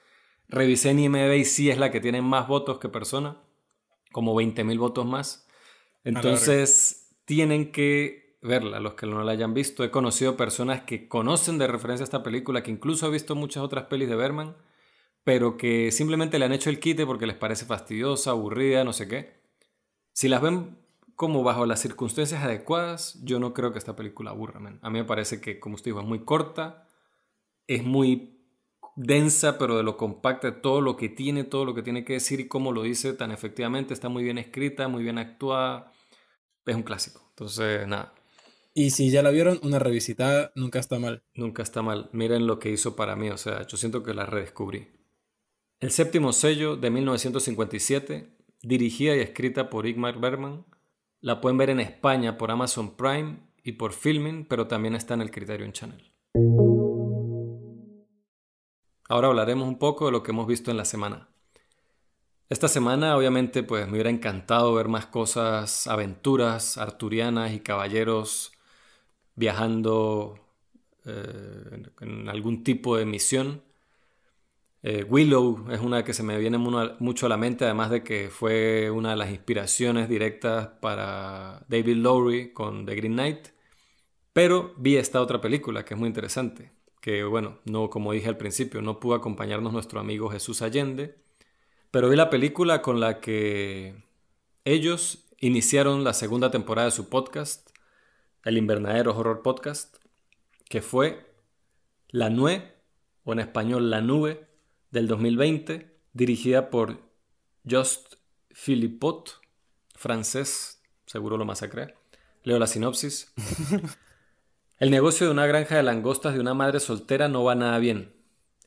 Revisé 0.50 0.89
en 0.89 1.00
IMDb 1.00 1.36
y 1.36 1.45
sí 1.45 1.70
es 1.70 1.78
la 1.78 1.91
que 1.91 2.02
tiene 2.02 2.22
más 2.22 2.48
votos 2.48 2.80
que 2.80 2.89
persona, 2.89 3.38
como 4.12 4.34
20.000 4.34 4.80
votos 4.80 5.06
más. 5.06 5.48
Entonces 6.04 7.16
tienen 7.26 7.72
que 7.72 8.38
verla, 8.41 8.80
los 8.80 8.95
que 8.95 9.06
no 9.06 9.24
la 9.24 9.34
hayan 9.34 9.54
visto. 9.54 9.84
He 9.84 9.91
conocido 9.91 10.36
personas 10.36 10.82
que 10.82 11.08
conocen 11.08 11.60
de 11.60 11.68
referencia 11.68 12.04
esta 12.04 12.24
película, 12.24 12.64
que 12.64 12.72
incluso 12.72 13.06
he 13.08 13.12
visto 13.12 13.36
muchas 13.36 13.64
otras 13.64 13.86
pelis 13.86 14.10
de 14.10 14.16
Berman, 14.16 14.56
pero 15.24 15.58
que 15.58 15.91
simplemente 15.91 16.39
le 16.39 16.45
han 16.45 16.54
hecho 16.54 16.72
el 16.72 16.80
quite 16.80 17.06
porque 17.06 17.28
les 17.28 17.36
parece 17.36 17.66
fastidiosa, 17.66 18.32
aburrida, 18.32 18.84
no 18.84 18.93
sé 18.93 19.08
qué. 19.08 19.41
Si 20.14 20.28
las 20.28 20.41
ven 20.41 20.78
como 21.18 21.41
bajo 21.41 21.65
las 21.65 21.82
circunstancias 21.82 22.43
adecuadas, 22.43 23.20
yo 23.24 23.39
no 23.39 23.51
creo 23.55 23.74
que 23.74 23.80
esta 23.80 23.95
película 23.95 24.30
aburra, 24.30 24.59
A 24.84 24.89
mí 24.91 24.99
me 24.99 25.03
parece 25.03 25.41
que, 25.41 25.59
como 25.59 25.74
usted 25.74 25.89
dijo, 25.89 25.99
es 25.99 26.05
muy 26.05 26.24
corta, 26.24 26.88
es 27.65 27.84
muy 27.84 28.39
densa, 28.95 29.57
pero 29.57 29.78
de 29.78 29.84
lo 29.84 29.97
compacta, 29.97 30.61
todo 30.61 30.80
lo 30.80 30.95
que 30.95 31.09
tiene, 31.09 31.43
todo 31.43 31.65
lo 31.65 31.74
que 31.74 31.82
tiene 31.82 32.05
que 32.05 32.13
decir 32.13 32.39
y 32.39 32.47
cómo 32.47 32.72
lo 32.72 32.84
dice 32.84 33.13
tan 33.13 33.32
efectivamente, 33.32 33.95
está 33.95 34.09
muy 34.09 34.24
bien 34.24 34.38
escrita, 34.38 34.88
muy 34.88 35.01
bien 35.01 35.18
actuada, 35.18 35.91
es 36.68 36.76
un 36.76 36.84
clásico. 36.84 37.26
Entonces, 37.30 37.88
nada. 37.88 38.13
Y 38.76 38.91
si 38.91 39.09
ya 39.09 39.24
la 39.24 39.32
vieron, 39.32 39.59
una 39.63 39.80
revisitada 39.80 40.51
nunca 40.53 40.78
está 40.78 40.99
mal. 40.99 41.24
Nunca 41.34 41.63
está 41.63 41.82
mal. 41.82 42.11
Miren 42.13 42.45
lo 42.45 42.59
que 42.59 42.70
hizo 42.70 42.95
para 42.95 43.15
mí, 43.15 43.32
o 43.32 43.38
sea, 43.38 43.65
yo 43.65 43.76
siento 43.76 44.03
que 44.03 44.13
la 44.13 44.28
redescubrí. 44.28 44.89
El 45.80 45.89
séptimo 45.89 46.32
sello 46.32 46.76
de 46.76 46.91
1957, 46.91 48.38
dirigida 48.61 49.15
y 49.15 49.22
escrita 49.22 49.72
por 49.72 49.88
Igmar 49.88 50.20
Bergman, 50.20 50.63
la 51.28 51.41
pueden 51.41 51.57
ver 51.57 51.69
en 51.69 51.82
España 51.82 52.38
por 52.38 52.51
Amazon 52.51 52.95
Prime 52.95 53.39
y 53.61 53.73
por 53.73 53.91
Filming, 53.91 54.45
pero 54.45 54.65
también 54.65 54.95
está 54.95 55.13
en 55.13 55.19
el 55.19 55.30
Criterion 55.30 55.73
Channel. 55.73 56.13
Ahora 59.09 59.28
hablaremos 59.28 59.67
un 59.67 59.78
poco 59.78 60.05
de 60.05 60.13
lo 60.13 60.23
que 60.23 60.32
hemos 60.32 60.47
visto 60.47 60.71
en 60.71 60.78
la 60.78 60.86
semana. 60.86 61.28
Esta 62.47 62.69
semana 62.69 63.17
obviamente 63.17 63.61
pues 63.61 63.88
me 63.88 63.95
hubiera 63.95 64.09
encantado 64.09 64.73
ver 64.73 64.88
más 64.88 65.07
cosas, 65.07 65.88
aventuras 65.88 66.78
arturianas 66.78 67.51
y 67.51 67.59
caballeros 67.59 68.53
viajando 69.36 70.39
eh, 71.03 71.84
en 71.99 72.30
algún 72.30 72.63
tipo 72.63 72.95
de 72.95 73.05
misión. 73.05 73.63
Eh, 74.84 75.03
Willow 75.03 75.71
es 75.71 75.82
una 75.82 76.03
que 76.03 76.13
se 76.13 76.23
me 76.23 76.38
viene 76.38 76.57
mucho 76.57 77.25
a 77.25 77.30
la 77.30 77.38
mente, 77.38 77.65
además 77.65 77.89
de 77.89 78.03
que 78.03 78.30
fue 78.30 78.91
una 78.91 79.11
de 79.11 79.17
las 79.17 79.32
inspiraciones 79.32 80.07
directas 80.07 80.67
para 80.82 81.65
David 81.67 81.97
Lowry 81.97 82.53
con 82.53 82.86
The 82.86 82.95
Green 82.95 83.13
Knight. 83.13 83.49
Pero 84.34 84.73
vi 84.78 84.97
esta 84.97 85.21
otra 85.21 85.41
película 85.41 85.84
que 85.84 85.95
es 85.95 85.99
muy 85.99 86.07
interesante, 86.07 86.71
que 87.01 87.23
bueno, 87.23 87.59
no 87.65 87.89
como 87.89 88.13
dije 88.13 88.30
al 88.30 88.38
principio, 88.38 88.82
no 88.82 88.99
pudo 88.99 89.15
acompañarnos 89.15 89.73
nuestro 89.73 89.99
amigo 89.99 90.30
Jesús 90.30 90.61
Allende, 90.61 91.15
pero 91.89 92.09
vi 92.09 92.15
la 92.15 92.30
película 92.30 92.82
con 92.82 92.99
la 92.99 93.19
que 93.19 93.95
ellos 94.63 95.28
iniciaron 95.39 96.03
la 96.03 96.13
segunda 96.13 96.51
temporada 96.51 96.86
de 96.86 96.91
su 96.91 97.09
podcast, 97.09 97.71
el 98.43 98.57
Invernadero 98.57 99.17
Horror 99.17 99.41
Podcast, 99.41 99.97
que 100.69 100.82
fue 100.82 101.25
La 102.09 102.30
Nue, 102.30 102.73
o 103.23 103.34
en 103.34 103.39
español 103.39 103.89
La 103.89 104.01
Nube, 104.01 104.47
del 104.91 105.07
2020, 105.07 105.95
dirigida 106.13 106.69
por 106.69 107.01
Just 107.69 108.15
Philippot, 108.51 109.39
francés, 109.95 110.81
seguro 111.05 111.38
lo 111.38 111.45
masacré. 111.45 111.95
Leo 112.43 112.59
la 112.59 112.67
sinopsis. 112.67 113.33
El 114.79 114.91
negocio 114.91 115.25
de 115.25 115.33
una 115.33 115.47
granja 115.47 115.75
de 115.75 115.83
langostas 115.83 116.33
de 116.33 116.39
una 116.39 116.53
madre 116.53 116.79
soltera 116.79 117.27
no 117.27 117.43
va 117.43 117.55
nada 117.55 117.79
bien. 117.79 118.13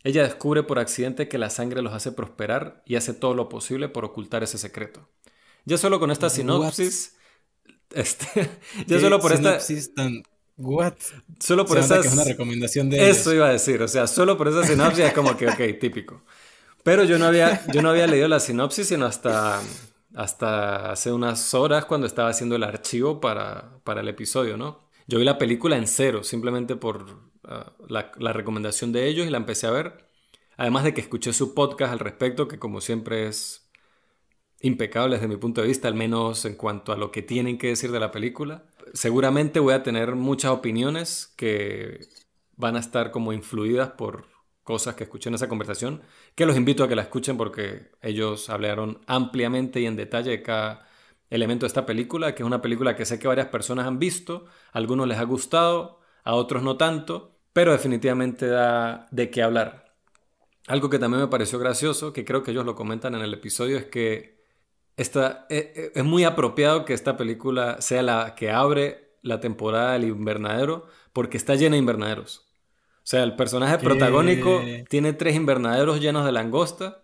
Ella 0.02 0.22
descubre 0.22 0.62
por 0.62 0.78
accidente 0.78 1.28
que 1.28 1.38
la 1.38 1.50
sangre 1.50 1.82
los 1.82 1.92
hace 1.92 2.12
prosperar 2.12 2.82
y 2.86 2.96
hace 2.96 3.14
todo 3.14 3.34
lo 3.34 3.48
posible 3.48 3.88
por 3.88 4.04
ocultar 4.04 4.42
ese 4.42 4.58
secreto. 4.58 5.08
Ya 5.64 5.78
solo 5.78 6.00
con 6.00 6.10
esta 6.10 6.30
sinopsis, 6.30 7.16
este, 7.90 8.50
ya 8.86 8.98
solo 8.98 9.20
por 9.20 9.32
esta 9.32 9.58
tan 9.94 10.22
What? 10.60 10.94
Solo 11.38 11.64
por 11.64 11.78
esas... 11.78 12.02
que 12.02 12.08
es 12.08 12.14
una 12.14 12.24
recomendación 12.24 12.90
de 12.90 13.08
Eso 13.08 13.32
iba 13.32 13.46
a 13.46 13.52
decir, 13.52 13.82
o 13.82 13.88
sea, 13.88 14.06
solo 14.06 14.36
por 14.36 14.48
esa 14.48 14.64
sinopsis 14.64 15.06
es 15.06 15.12
como 15.14 15.36
que, 15.36 15.48
ok, 15.48 15.58
típico. 15.80 16.22
Pero 16.82 17.04
yo 17.04 17.18
no 17.18 17.26
había, 17.26 17.64
yo 17.72 17.82
no 17.82 17.90
había 17.90 18.06
leído 18.06 18.28
la 18.28 18.40
sinopsis 18.40 18.88
sino 18.88 19.06
hasta, 19.06 19.60
hasta 20.14 20.92
hace 20.92 21.12
unas 21.12 21.54
horas 21.54 21.86
cuando 21.86 22.06
estaba 22.06 22.28
haciendo 22.28 22.56
el 22.56 22.64
archivo 22.64 23.20
para, 23.20 23.78
para 23.84 24.02
el 24.02 24.08
episodio, 24.08 24.56
¿no? 24.56 24.88
Yo 25.06 25.18
vi 25.18 25.24
la 25.24 25.38
película 25.38 25.76
en 25.76 25.86
cero, 25.86 26.22
simplemente 26.22 26.76
por 26.76 27.06
ah, 27.44 27.72
la, 27.88 28.12
la 28.18 28.32
recomendación 28.32 28.92
de 28.92 29.08
ellos 29.08 29.26
y 29.26 29.30
la 29.30 29.38
empecé 29.38 29.66
a 29.66 29.70
ver. 29.70 30.08
Además 30.56 30.84
de 30.84 30.92
que 30.92 31.00
escuché 31.00 31.32
su 31.32 31.54
podcast 31.54 31.92
al 31.92 31.98
respecto, 31.98 32.48
que 32.48 32.58
como 32.58 32.82
siempre 32.82 33.28
es 33.28 33.59
impecable 34.60 35.16
desde 35.16 35.28
mi 35.28 35.36
punto 35.36 35.60
de 35.62 35.68
vista, 35.68 35.88
al 35.88 35.94
menos 35.94 36.44
en 36.44 36.54
cuanto 36.54 36.92
a 36.92 36.96
lo 36.96 37.10
que 37.10 37.22
tienen 37.22 37.58
que 37.58 37.68
decir 37.68 37.92
de 37.92 38.00
la 38.00 38.10
película 38.10 38.64
seguramente 38.94 39.60
voy 39.60 39.74
a 39.74 39.82
tener 39.82 40.14
muchas 40.16 40.52
opiniones 40.52 41.32
que 41.36 42.08
van 42.56 42.76
a 42.76 42.80
estar 42.80 43.10
como 43.10 43.32
influidas 43.32 43.90
por 43.92 44.26
cosas 44.62 44.94
que 44.94 45.04
escuché 45.04 45.28
en 45.28 45.34
esa 45.34 45.48
conversación, 45.48 46.02
que 46.34 46.46
los 46.46 46.56
invito 46.56 46.84
a 46.84 46.88
que 46.88 46.96
la 46.96 47.02
escuchen 47.02 47.36
porque 47.36 47.90
ellos 48.02 48.50
hablaron 48.50 49.00
ampliamente 49.06 49.80
y 49.80 49.86
en 49.86 49.96
detalle 49.96 50.30
de 50.30 50.42
cada 50.42 50.86
elemento 51.30 51.64
de 51.64 51.68
esta 51.68 51.86
película, 51.86 52.34
que 52.34 52.42
es 52.42 52.46
una 52.46 52.62
película 52.62 52.96
que 52.96 53.04
sé 53.04 53.18
que 53.18 53.28
varias 53.28 53.48
personas 53.48 53.86
han 53.86 53.98
visto, 53.98 54.46
a 54.72 54.78
algunos 54.78 55.08
les 55.08 55.18
ha 55.18 55.24
gustado, 55.24 56.00
a 56.24 56.34
otros 56.34 56.62
no 56.62 56.76
tanto, 56.76 57.38
pero 57.52 57.72
definitivamente 57.72 58.46
da 58.46 59.06
de 59.10 59.30
qué 59.30 59.42
hablar. 59.42 59.94
Algo 60.66 60.90
que 60.90 60.98
también 60.98 61.22
me 61.22 61.28
pareció 61.28 61.58
gracioso, 61.58 62.12
que 62.12 62.24
creo 62.24 62.42
que 62.42 62.50
ellos 62.52 62.66
lo 62.66 62.74
comentan 62.74 63.14
en 63.14 63.22
el 63.22 63.34
episodio, 63.34 63.78
es 63.78 63.86
que 63.86 64.39
esta, 65.00 65.46
eh, 65.48 65.72
eh, 65.74 65.92
es 65.94 66.04
muy 66.04 66.24
apropiado 66.24 66.84
que 66.84 66.92
esta 66.92 67.16
película 67.16 67.80
sea 67.80 68.02
la 68.02 68.34
que 68.34 68.50
abre 68.50 69.16
la 69.22 69.40
temporada 69.40 69.94
del 69.94 70.04
invernadero 70.04 70.86
porque 71.14 71.38
está 71.38 71.54
llena 71.54 71.76
de 71.76 71.78
invernaderos. 71.78 72.46
O 72.98 73.06
sea, 73.10 73.22
el 73.22 73.34
personaje 73.34 73.78
protagónico 73.78 74.62
tiene 74.90 75.14
tres 75.14 75.34
invernaderos 75.36 76.00
llenos 76.00 76.26
de 76.26 76.32
langosta 76.32 77.02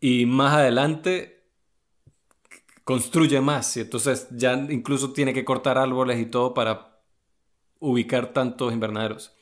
y 0.00 0.26
más 0.26 0.52
adelante 0.52 1.46
construye 2.84 3.40
más 3.40 3.74
y 3.78 3.80
entonces 3.80 4.28
ya 4.30 4.52
incluso 4.68 5.14
tiene 5.14 5.32
que 5.32 5.46
cortar 5.46 5.78
árboles 5.78 6.20
y 6.20 6.26
todo 6.26 6.52
para 6.52 7.00
ubicar 7.80 8.34
tantos 8.34 8.70
invernaderos. 8.72 9.34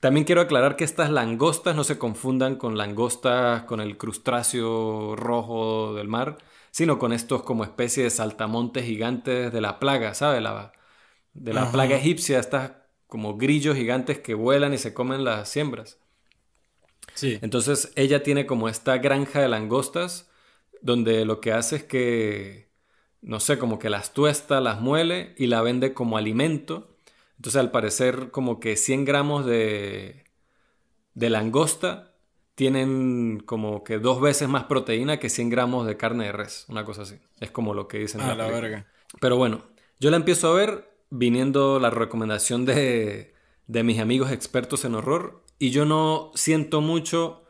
También 0.00 0.24
quiero 0.24 0.40
aclarar 0.40 0.74
que 0.74 0.84
estas 0.84 1.10
langostas 1.10 1.76
no 1.76 1.84
se 1.84 1.96
confundan 1.96 2.56
con 2.56 2.76
langostas 2.76 3.62
con 3.62 3.80
el 3.80 3.96
crustáceo 3.96 5.14
rojo 5.14 5.94
del 5.94 6.08
mar, 6.08 6.38
sino 6.74 6.98
con 6.98 7.12
estos 7.12 7.44
como 7.44 7.62
especie 7.62 8.02
de 8.02 8.10
saltamontes 8.10 8.84
gigantes 8.84 9.52
de 9.52 9.60
la 9.60 9.78
plaga, 9.78 10.12
¿sabes? 10.12 10.42
La, 10.42 10.72
de 11.32 11.52
la 11.52 11.70
plaga 11.70 11.94
egipcia, 11.94 12.40
estas 12.40 12.72
como 13.06 13.36
grillos 13.36 13.76
gigantes 13.76 14.18
que 14.18 14.34
vuelan 14.34 14.74
y 14.74 14.78
se 14.78 14.92
comen 14.92 15.22
las 15.22 15.48
siembras. 15.48 16.00
Sí. 17.14 17.38
Entonces 17.42 17.92
ella 17.94 18.24
tiene 18.24 18.44
como 18.44 18.68
esta 18.68 18.98
granja 18.98 19.40
de 19.40 19.46
langostas 19.46 20.28
donde 20.82 21.24
lo 21.24 21.40
que 21.40 21.52
hace 21.52 21.76
es 21.76 21.84
que, 21.84 22.72
no 23.22 23.38
sé, 23.38 23.56
como 23.56 23.78
que 23.78 23.88
las 23.88 24.12
tuesta, 24.12 24.60
las 24.60 24.80
muele 24.80 25.36
y 25.38 25.46
la 25.46 25.62
vende 25.62 25.94
como 25.94 26.16
alimento. 26.16 26.96
Entonces 27.36 27.60
al 27.60 27.70
parecer 27.70 28.32
como 28.32 28.58
que 28.58 28.76
100 28.76 29.04
gramos 29.04 29.46
de, 29.46 30.24
de 31.14 31.30
langosta 31.30 32.13
tienen 32.54 33.40
como 33.46 33.82
que 33.84 33.98
dos 33.98 34.20
veces 34.20 34.48
más 34.48 34.64
proteína 34.64 35.18
que 35.18 35.28
100 35.28 35.50
gramos 35.50 35.86
de 35.86 35.96
carne 35.96 36.26
de 36.26 36.32
res, 36.32 36.66
una 36.68 36.84
cosa 36.84 37.02
así. 37.02 37.16
Es 37.40 37.50
como 37.50 37.74
lo 37.74 37.88
que 37.88 37.98
dicen. 37.98 38.20
en 38.20 38.26
Ah, 38.28 38.34
la 38.34 38.44
película. 38.46 38.60
verga. 38.60 38.86
Pero 39.20 39.36
bueno, 39.36 39.64
yo 40.00 40.10
la 40.10 40.16
empiezo 40.16 40.50
a 40.50 40.54
ver 40.54 40.90
viniendo 41.10 41.78
la 41.80 41.90
recomendación 41.90 42.64
de, 42.64 43.34
de 43.66 43.82
mis 43.82 43.98
amigos 44.00 44.30
expertos 44.32 44.84
en 44.84 44.94
horror 44.94 45.44
y 45.58 45.70
yo 45.70 45.84
no 45.84 46.30
siento 46.34 46.80
mucho 46.80 47.44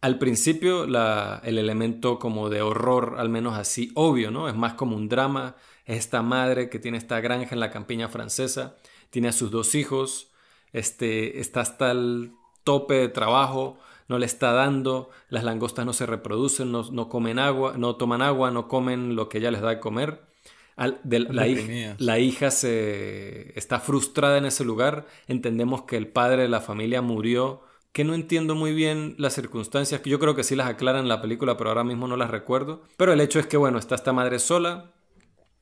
al 0.00 0.18
principio 0.18 0.86
la- 0.86 1.40
el 1.44 1.58
elemento 1.58 2.18
como 2.18 2.48
de 2.50 2.62
horror, 2.62 3.16
al 3.18 3.28
menos 3.28 3.56
así 3.58 3.90
obvio, 3.94 4.30
¿no? 4.30 4.48
Es 4.48 4.54
más 4.54 4.74
como 4.74 4.96
un 4.96 5.08
drama. 5.08 5.56
Es 5.84 5.98
esta 5.98 6.22
madre 6.22 6.68
que 6.70 6.78
tiene 6.78 6.98
esta 6.98 7.20
granja 7.20 7.50
en 7.54 7.60
la 7.60 7.70
campiña 7.70 8.08
francesa, 8.08 8.76
tiene 9.10 9.28
a 9.28 9.32
sus 9.32 9.50
dos 9.50 9.74
hijos, 9.74 10.32
este, 10.72 11.40
está 11.40 11.60
hasta 11.60 11.90
el 11.92 12.32
tope 12.64 12.94
de 12.94 13.08
trabajo, 13.08 13.78
no 14.08 14.18
le 14.18 14.26
está 14.26 14.52
dando, 14.52 15.10
las 15.28 15.44
langostas 15.44 15.84
no 15.86 15.92
se 15.92 16.06
reproducen, 16.06 16.70
no, 16.72 16.84
no 16.90 17.08
comen 17.08 17.38
agua, 17.38 17.74
no 17.76 17.96
toman 17.96 18.22
agua, 18.22 18.50
no 18.50 18.68
comen 18.68 19.16
lo 19.16 19.28
que 19.28 19.38
ella 19.38 19.50
les 19.50 19.60
da 19.62 19.70
de 19.70 19.80
comer. 19.80 20.22
Al- 20.76 21.00
de- 21.04 21.20
la, 21.20 21.48
hija, 21.48 21.60
deprimidas. 21.62 22.00
la 22.00 22.18
hija 22.18 22.50
se 22.50 23.58
está 23.58 23.80
frustrada 23.80 24.38
en 24.38 24.44
ese 24.46 24.64
lugar. 24.64 25.06
Entendemos 25.26 25.82
que 25.82 25.96
el 25.96 26.06
padre 26.08 26.42
de 26.42 26.48
la 26.48 26.60
familia 26.60 27.00
murió, 27.02 27.62
que 27.92 28.04
no 28.04 28.14
entiendo 28.14 28.54
muy 28.54 28.74
bien 28.74 29.14
las 29.18 29.34
circunstancias, 29.34 30.00
que 30.02 30.10
yo 30.10 30.18
creo 30.18 30.34
que 30.34 30.44
sí 30.44 30.54
las 30.54 30.68
aclaran 30.68 31.02
en 31.02 31.08
la 31.08 31.22
película, 31.22 31.56
pero 31.56 31.70
ahora 31.70 31.84
mismo 31.84 32.06
no 32.08 32.16
las 32.16 32.30
recuerdo. 32.30 32.82
Pero 32.98 33.12
el 33.12 33.20
hecho 33.22 33.38
es 33.40 33.46
que, 33.46 33.56
bueno, 33.56 33.78
está 33.78 33.94
esta 33.94 34.12
madre 34.12 34.38
sola, 34.38 34.92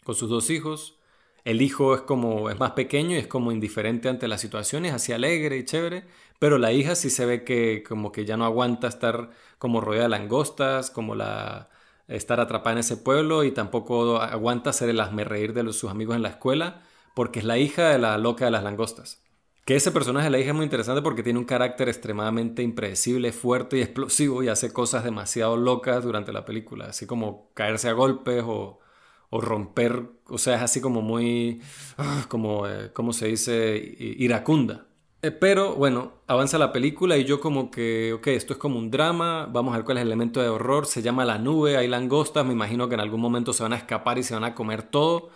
con 0.05 0.14
sus 0.14 0.28
dos 0.28 0.51
hijos. 0.51 0.99
El 1.45 1.61
hijo 1.61 1.95
es 1.95 2.01
como, 2.01 2.49
es 2.51 2.59
más 2.59 2.72
pequeño 2.72 3.12
y 3.16 3.18
es 3.18 3.26
como 3.26 3.53
indiferente 3.53 4.09
ante 4.09 4.28
las 4.28 4.40
situaciones, 4.40 4.92
así 4.95 5.12
alegre 5.12 5.59
y 5.59 5.64
chévere. 5.64 6.05
Pero 6.39 6.59
la 6.59 6.72
hija 6.72 6.95
sí 6.95 7.11
se 7.11 7.26
ve 7.26 7.45
que 7.45 7.82
como 7.82 8.12
que 8.12 8.24
ya 8.24 8.37
no 8.37 8.45
aguanta 8.45 8.89
estar 8.89 9.30
como 9.59 9.80
rodeada 9.80 10.05
de 10.05 10.11
langostas, 10.11 10.91
como 10.91 11.14
la 11.14 11.70
estar 12.09 12.39
atrapada 12.41 12.72
en 12.74 12.78
ese 12.80 12.97
pueblo 12.99 13.45
y 13.45 13.53
tampoco 13.53 14.18
aguanta 14.20 14.70
hacer 14.70 14.91
el 14.91 14.99
reír 15.24 15.55
de 15.55 15.62
los- 15.62 15.76
sus 15.78 15.91
amigos 15.91 16.16
en 16.16 16.22
la 16.22 16.28
escuela 16.30 16.82
porque 17.14 17.39
es 17.39 17.45
la 17.47 17.57
hija 17.59 17.89
de 17.91 17.99
la 17.99 18.18
loca 18.18 18.45
de 18.45 18.51
las 18.51 18.62
langostas. 18.64 19.22
Que 19.64 19.76
ese 19.76 19.91
personaje 19.93 20.28
la 20.28 20.39
hija 20.39 20.51
es 20.51 20.55
muy 20.55 20.64
interesante 20.64 21.01
porque 21.01 21.22
tiene 21.22 21.39
un 21.39 21.47
carácter 21.47 21.89
extremadamente 21.89 22.62
impredecible, 22.62 23.32
fuerte 23.32 23.78
y 23.78 23.82
explosivo 23.82 24.43
y 24.43 24.49
hace 24.49 24.72
cosas 24.74 25.05
demasiado 25.05 25.57
locas 25.57 26.05
durante 26.05 26.32
la 26.32 26.45
película, 26.45 26.87
así 26.87 27.07
como 27.07 27.51
caerse 27.55 27.89
a 27.89 27.93
golpes 27.93 28.43
o, 28.47 28.80
o 29.30 29.41
romper, 29.41 30.03
o 30.28 30.37
sea, 30.39 30.57
es 30.57 30.62
así 30.62 30.80
como 30.82 31.01
muy, 31.01 31.62
ah, 31.97 32.26
como, 32.28 32.68
eh, 32.68 32.93
¿cómo 32.93 33.12
se 33.14 33.28
dice? 33.28 33.76
Iracunda. 33.99 34.87
Eh, 35.25 35.31
pero 35.31 35.75
bueno, 35.75 36.12
avanza 36.27 36.59
la 36.59 36.70
película 36.70 37.16
y 37.16 37.25
yo 37.25 37.41
como 37.41 37.70
que, 37.70 38.12
ok, 38.12 38.27
esto 38.27 38.53
es 38.53 38.59
como 38.59 38.79
un 38.79 38.91
drama, 38.91 39.47
vamos 39.47 39.72
a 39.72 39.79
ver 39.79 39.85
cuál 39.87 39.97
es 39.97 40.03
el 40.03 40.09
elemento 40.09 40.43
de 40.43 40.49
horror, 40.51 40.85
se 40.85 41.01
llama 41.01 41.25
La 41.25 41.39
Nube, 41.39 41.79
hay 41.79 41.89
langostas, 41.89 42.45
me 42.45 42.53
imagino 42.53 42.89
que 42.91 42.95
en 42.95 43.01
algún 43.01 43.22
momento 43.22 43.55
se 43.55 43.62
van 43.62 43.72
a 43.72 43.77
escapar 43.77 44.18
y 44.18 44.22
se 44.22 44.35
van 44.35 44.45
a 44.45 44.55
comer 44.55 44.83
todo. 44.83 45.31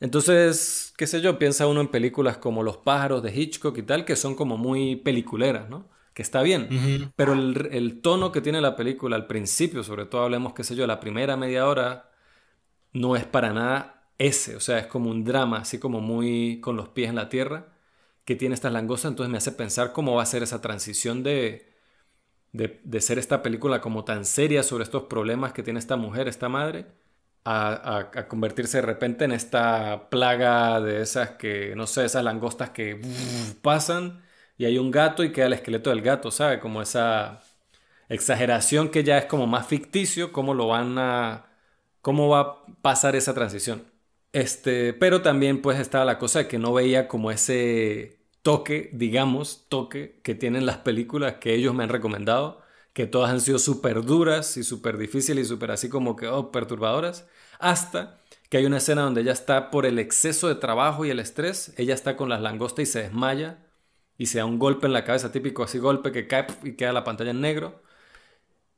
Entonces, 0.00 0.94
qué 0.98 1.06
sé 1.06 1.22
yo, 1.22 1.38
piensa 1.38 1.66
uno 1.66 1.80
en 1.80 1.88
películas 1.88 2.36
como 2.38 2.62
Los 2.62 2.76
pájaros 2.78 3.22
de 3.22 3.34
Hitchcock 3.34 3.78
y 3.78 3.82
tal, 3.84 4.04
que 4.04 4.16
son 4.16 4.34
como 4.34 4.58
muy 4.58 4.96
peliculeras, 4.96 5.70
¿no? 5.70 5.88
Que 6.14 6.22
está 6.22 6.42
bien, 6.42 6.74
pero 7.16 7.32
el, 7.32 7.68
el 7.72 8.02
tono 8.02 8.30
que 8.32 8.42
tiene 8.42 8.60
la 8.60 8.76
película 8.76 9.16
al 9.16 9.26
principio, 9.26 9.82
sobre 9.84 10.06
todo 10.06 10.24
hablemos, 10.24 10.54
qué 10.54 10.64
sé 10.64 10.76
yo, 10.76 10.86
la 10.86 11.00
primera 11.00 11.36
media 11.38 11.66
hora, 11.66 12.10
no 12.92 13.16
es 13.16 13.24
para 13.26 13.52
nada 13.52 14.10
ese, 14.18 14.56
o 14.56 14.60
sea, 14.60 14.78
es 14.78 14.86
como 14.86 15.10
un 15.10 15.24
drama, 15.24 15.58
así 15.58 15.78
como 15.78 16.00
muy 16.00 16.60
con 16.60 16.76
los 16.76 16.88
pies 16.90 17.10
en 17.10 17.16
la 17.16 17.28
tierra, 17.30 17.73
que 18.24 18.36
tiene 18.36 18.54
estas 18.54 18.72
langostas, 18.72 19.10
entonces 19.10 19.30
me 19.30 19.38
hace 19.38 19.52
pensar 19.52 19.92
cómo 19.92 20.14
va 20.14 20.22
a 20.22 20.26
ser 20.26 20.42
esa 20.42 20.60
transición 20.60 21.22
de, 21.22 21.74
de, 22.52 23.00
ser 23.00 23.18
esta 23.18 23.42
película 23.42 23.80
como 23.80 24.04
tan 24.04 24.24
seria 24.24 24.62
sobre 24.62 24.84
estos 24.84 25.04
problemas 25.04 25.52
que 25.52 25.62
tiene 25.62 25.78
esta 25.80 25.96
mujer, 25.96 26.28
esta 26.28 26.48
madre, 26.48 26.86
a 27.44 28.26
convertirse 28.28 28.78
de 28.78 28.82
repente 28.82 29.24
en 29.26 29.32
esta 29.32 30.08
plaga 30.08 30.80
de 30.80 31.02
esas 31.02 31.30
que, 31.32 31.74
no 31.76 31.86
sé, 31.86 32.06
esas 32.06 32.24
langostas 32.24 32.70
que 32.70 33.00
pasan 33.62 34.22
y 34.56 34.64
hay 34.66 34.78
un 34.78 34.90
gato 34.90 35.24
y 35.24 35.32
queda 35.32 35.46
el 35.46 35.52
esqueleto 35.54 35.90
del 35.90 36.02
gato, 36.02 36.30
¿sabe? 36.30 36.60
Como 36.60 36.80
esa 36.82 37.42
exageración 38.08 38.90
que 38.90 39.04
ya 39.04 39.18
es 39.18 39.26
como 39.26 39.46
más 39.46 39.66
ficticio, 39.66 40.32
cómo 40.32 40.54
lo 40.54 40.68
van 40.68 40.98
a, 40.98 41.46
cómo 42.00 42.28
va 42.28 42.40
a 42.40 42.66
pasar 42.82 43.16
esa 43.16 43.34
transición. 43.34 43.93
Este, 44.34 44.92
pero 44.94 45.22
también 45.22 45.62
pues 45.62 45.78
estaba 45.78 46.04
la 46.04 46.18
cosa 46.18 46.40
de 46.40 46.48
que 46.48 46.58
no 46.58 46.72
veía 46.72 47.06
como 47.06 47.30
ese 47.30 48.18
toque, 48.42 48.90
digamos, 48.92 49.66
toque 49.68 50.20
que 50.24 50.34
tienen 50.34 50.66
las 50.66 50.78
películas 50.78 51.34
que 51.34 51.54
ellos 51.54 51.72
me 51.72 51.84
han 51.84 51.90
recomendado, 51.90 52.60
que 52.92 53.06
todas 53.06 53.30
han 53.30 53.40
sido 53.40 53.60
súper 53.60 54.02
duras 54.04 54.56
y 54.56 54.64
súper 54.64 54.98
difíciles 54.98 55.46
y 55.46 55.48
súper 55.48 55.70
así 55.70 55.88
como 55.88 56.16
que, 56.16 56.26
oh, 56.26 56.50
perturbadoras, 56.50 57.28
hasta 57.60 58.18
que 58.50 58.56
hay 58.58 58.66
una 58.66 58.78
escena 58.78 59.02
donde 59.02 59.20
ella 59.20 59.32
está 59.32 59.70
por 59.70 59.86
el 59.86 60.00
exceso 60.00 60.48
de 60.48 60.56
trabajo 60.56 61.04
y 61.04 61.10
el 61.10 61.20
estrés, 61.20 61.72
ella 61.78 61.94
está 61.94 62.16
con 62.16 62.28
las 62.28 62.40
langostas 62.40 62.88
y 62.88 62.92
se 62.92 63.02
desmaya 63.02 63.64
y 64.18 64.26
se 64.26 64.38
da 64.38 64.46
un 64.46 64.58
golpe 64.58 64.86
en 64.88 64.94
la 64.94 65.04
cabeza, 65.04 65.30
típico 65.30 65.62
así 65.62 65.78
golpe 65.78 66.10
que 66.10 66.26
cae 66.26 66.46
y 66.64 66.72
queda 66.72 66.92
la 66.92 67.04
pantalla 67.04 67.30
en 67.30 67.40
negro. 67.40 67.82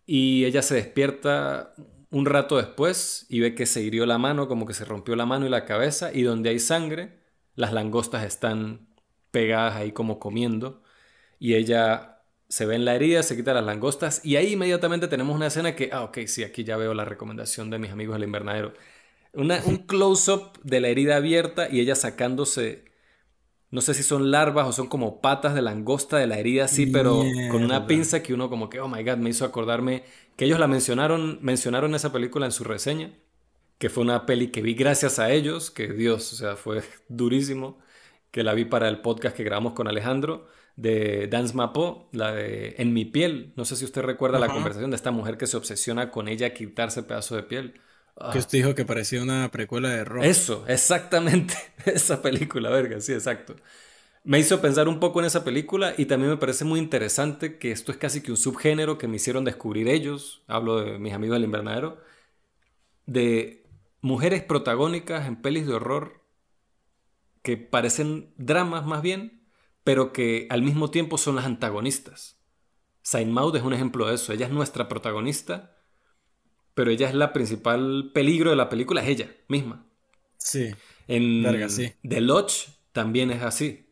Y 0.07 0.45
ella 0.45 0.63
se 0.63 0.75
despierta 0.77 1.75
un 2.17 2.25
rato 2.27 2.57
después 2.57 3.27
y 3.29 3.41
ve 3.41 3.55
que 3.55 3.67
se 3.67 3.83
hirió 3.83 4.07
la 4.07 4.17
mano, 4.19 4.49
como 4.49 4.67
que 4.67 4.73
se 4.75 4.87
rompió 4.87 5.17
la 5.17 5.27
mano 5.27 5.47
y 5.47 5.51
la 5.51 5.67
cabeza, 5.67 6.13
y 6.15 6.23
donde 6.23 6.49
hay 6.51 6.59
sangre, 6.59 7.21
las 7.55 7.73
langostas 7.75 8.25
están 8.25 8.89
pegadas 9.31 9.77
ahí 9.77 9.93
como 9.93 10.19
comiendo, 10.19 10.83
y 11.39 11.55
ella 11.55 12.23
se 12.49 12.65
ve 12.65 12.77
en 12.77 12.85
la 12.87 12.95
herida, 12.95 13.23
se 13.23 13.37
quita 13.37 13.53
las 13.53 13.65
langostas, 13.67 14.25
y 14.25 14.37
ahí 14.37 14.55
inmediatamente 14.55 15.09
tenemos 15.09 15.37
una 15.37 15.49
escena 15.49 15.77
que, 15.77 15.91
ah, 15.93 16.05
ok, 16.05 16.21
sí, 16.27 16.43
aquí 16.45 16.65
ya 16.65 16.77
veo 16.79 16.95
la 16.95 17.05
recomendación 17.05 17.69
de 17.71 17.79
mis 17.79 17.91
amigos 17.91 18.15
del 18.17 18.25
invernadero. 18.25 18.73
Un 19.35 19.51
close-up 19.87 20.59
de 20.63 20.81
la 20.81 20.89
herida 20.89 21.17
abierta 21.17 21.69
y 21.71 21.81
ella 21.81 21.95
sacándose, 21.95 22.87
no 23.77 23.83
sé 23.83 23.93
si 23.93 24.03
son 24.03 24.31
larvas 24.31 24.67
o 24.67 24.73
son 24.73 24.87
como 24.87 25.21
patas 25.21 25.55
de 25.55 25.61
langosta 25.61 26.17
de 26.17 26.27
la 26.27 26.39
herida 26.39 26.65
así, 26.65 26.87
pero 26.87 27.23
con 27.51 27.63
una 27.63 27.87
pinza 27.87 28.23
que 28.23 28.33
uno 28.33 28.49
como 28.49 28.71
que, 28.71 28.81
oh 28.81 28.89
my 28.89 29.05
god, 29.05 29.19
me 29.19 29.29
hizo 29.29 29.45
acordarme 29.45 30.03
que 30.35 30.47
ellos 30.47 30.59
la 30.59 30.67
mencionaron, 30.67 31.41
mencionaron 31.43 31.95
esa 31.95 32.11
película 32.11 32.47
en 32.47 32.53
su 32.53 32.65
reseña, 32.65 33.13
que 33.77 33.91
fue 33.91 34.03
una 34.03 34.25
peli 34.25 34.49
que 34.49 34.63
vi 34.63 34.73
gracias 34.73 35.19
a 35.19 35.31
ellos, 35.31 35.71
que 35.71 35.89
Dios, 35.89 36.33
o 36.33 36.37
sea, 36.37 36.57
fue 36.57 36.83
durísimo, 37.11 37.79
que 38.31 38.43
la 38.43 38.55
vi 38.55 38.65
para 38.65 38.89
el 38.89 39.03
podcast 39.03 39.37
que 39.37 39.45
grabamos 39.45 39.75
con 39.75 39.89
Alejandro, 39.89 40.47
de 40.77 41.27
Dance 41.27 41.55
Mapo, 41.55 42.09
la 42.13 42.33
de 42.33 42.77
En 42.79 42.95
mi 42.95 43.05
piel. 43.05 43.53
No 43.57 43.67
sé 43.67 43.77
si 43.77 43.85
usted 43.85 44.01
recuerda 44.01 44.39
la 44.39 44.49
conversación 44.49 44.91
de 44.91 44.97
esta 44.97 45.11
mujer 45.11 45.37
que 45.37 45.47
se 45.47 45.59
obsesiona 45.59 46.11
con 46.11 46.29
ella 46.29 46.55
quitarse 46.55 47.03
pedazo 47.03 47.37
de 47.37 47.43
piel. 47.43 47.75
Ah, 48.19 48.31
Que 48.33 48.39
usted 48.39 48.59
dijo 48.59 48.75
que 48.75 48.85
parecía 48.85 49.23
una 49.23 49.51
precuela 49.51 49.91
de 49.91 50.05
rock. 50.05 50.25
eso, 50.25 50.65
exactamente. 50.69 51.55
Esa 51.85 52.23
película, 52.23 52.71
verga, 52.71 53.01
sí, 53.01 53.13
exacto. 53.13 53.57
Me 54.25 54.39
hizo 54.41 54.61
pensar 54.61 54.89
un 54.89 54.99
poco 54.99 55.21
en 55.21 55.27
esa 55.27 55.45
película 55.45 55.95
y 55.97 56.07
también 56.07 56.31
me 56.31 56.37
parece 56.37 56.65
muy 56.65 56.81
interesante 56.81 57.59
que 57.59 57.71
esto 57.71 57.93
es 57.93 57.99
casi 57.99 58.23
que 58.23 58.33
un 58.33 58.37
subgénero 58.37 58.99
que 58.99 59.07
me 59.07 59.17
hicieron 59.17 59.45
descubrir 59.45 59.87
ellos, 59.89 60.43
hablo 60.49 60.81
de 60.81 60.99
mis 60.99 61.13
amigos 61.13 61.37
del 61.37 61.45
invernadero, 61.45 62.01
de 63.07 63.65
mujeres 64.01 64.43
protagónicas 64.43 65.27
en 65.29 65.41
pelis 65.43 65.67
de 65.67 65.75
horror 65.75 66.25
que 67.43 67.57
parecen 67.57 68.33
dramas 68.37 68.85
más 68.85 69.03
bien, 69.03 69.47
pero 69.85 70.13
que 70.13 70.49
al 70.51 70.63
mismo 70.63 70.91
tiempo 70.91 71.19
son 71.19 71.37
las 71.37 71.45
antagonistas. 71.45 72.41
Saint 73.03 73.31
Maud 73.31 73.55
es 73.55 73.63
un 73.63 73.73
ejemplo 73.73 74.09
de 74.09 74.17
eso. 74.17 74.33
Ella 74.33 74.47
es 74.47 74.53
nuestra 74.53 74.89
protagonista, 74.89 75.76
pero 76.77 76.93
ella 76.93 77.09
es 77.09 77.17
la 77.17 77.33
principal 77.35 78.13
peligro 78.15 78.51
de 78.51 78.57
la 78.57 78.71
película, 78.71 79.03
es 79.03 79.09
ella 79.09 79.31
misma. 79.49 79.87
Sí. 80.39 80.75
En 81.09 81.43
Verga, 81.43 81.69
sí. 81.69 81.93
The 82.09 82.21
Lodge 82.21 82.69
también 82.93 83.31
es 83.33 83.43
así. 83.43 83.87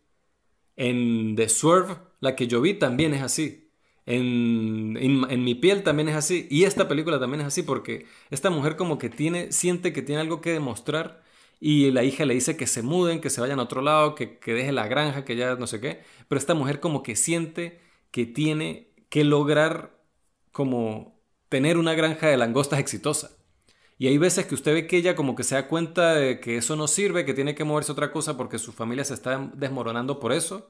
En 0.76 1.37
The 1.37 1.49
Swerve, 1.49 1.97
la 2.20 2.37
que 2.37 2.47
yo 2.49 2.61
vi, 2.61 2.74
también 2.74 3.14
es 3.14 3.22
así. 3.22 3.70
En, 4.07 4.97
en, 5.01 5.30
en 5.30 5.45
Mi 5.45 5.55
piel 5.55 5.82
también 5.82 6.09
es 6.09 6.16
así. 6.16 6.47
Y 6.51 6.64
esta 6.64 6.89
película 6.89 7.20
también 7.20 7.43
es 7.43 7.47
así 7.49 7.62
porque 7.62 8.07
esta 8.30 8.51
mujer 8.51 8.76
como 8.76 8.99
que 8.99 9.11
tiene, 9.11 9.53
siente 9.53 9.93
que 9.93 10.03
tiene 10.03 10.20
algo 10.22 10.41
que 10.41 10.53
demostrar 10.53 11.22
y 11.61 11.91
la 11.93 12.05
hija 12.05 12.26
le 12.26 12.35
dice 12.35 12.57
que 12.57 12.66
se 12.66 12.82
muden, 12.82 13.20
que 13.20 13.30
se 13.30 13.41
vayan 13.41 13.61
a 13.61 13.64
otro 13.64 13.82
lado, 13.82 14.14
que, 14.14 14.39
que 14.39 14.55
deje 14.55 14.72
la 14.72 14.89
granja, 14.89 15.24
que 15.24 15.37
ya 15.37 15.57
no 15.57 15.66
sé 15.66 15.80
qué. 15.80 16.03
Pero 16.28 16.39
esta 16.39 16.55
mujer 16.55 16.80
como 16.80 17.03
que 17.03 17.16
siente 17.16 17.80
que 18.11 18.26
tiene 18.26 18.89
que 19.09 19.24
lograr 19.24 19.97
como 20.53 21.14
tener 21.55 21.79
una 21.79 21.95
granja 21.95 22.27
de 22.27 22.37
langostas 22.37 22.81
exitosa. 22.81 23.31
Y 23.97 24.09
hay 24.09 24.19
veces 24.19 24.45
que 24.47 24.57
usted 24.57 24.75
ve 24.75 24.89
que 24.89 24.97
ella 24.97 25.15
como 25.15 25.37
que 25.37 25.45
se 25.45 25.55
da 25.55 25.69
cuenta 25.69 26.15
de 26.15 26.41
que 26.41 26.57
eso 26.57 26.75
no 26.75 26.89
sirve, 26.89 27.25
que 27.25 27.33
tiene 27.33 27.55
que 27.55 27.63
moverse 27.63 27.93
otra 27.93 28.11
cosa 28.11 28.37
porque 28.37 28.59
su 28.59 28.73
familia 28.73 29.05
se 29.05 29.15
está 29.15 29.39
desmoronando 29.55 30.19
por 30.19 30.33
eso, 30.33 30.69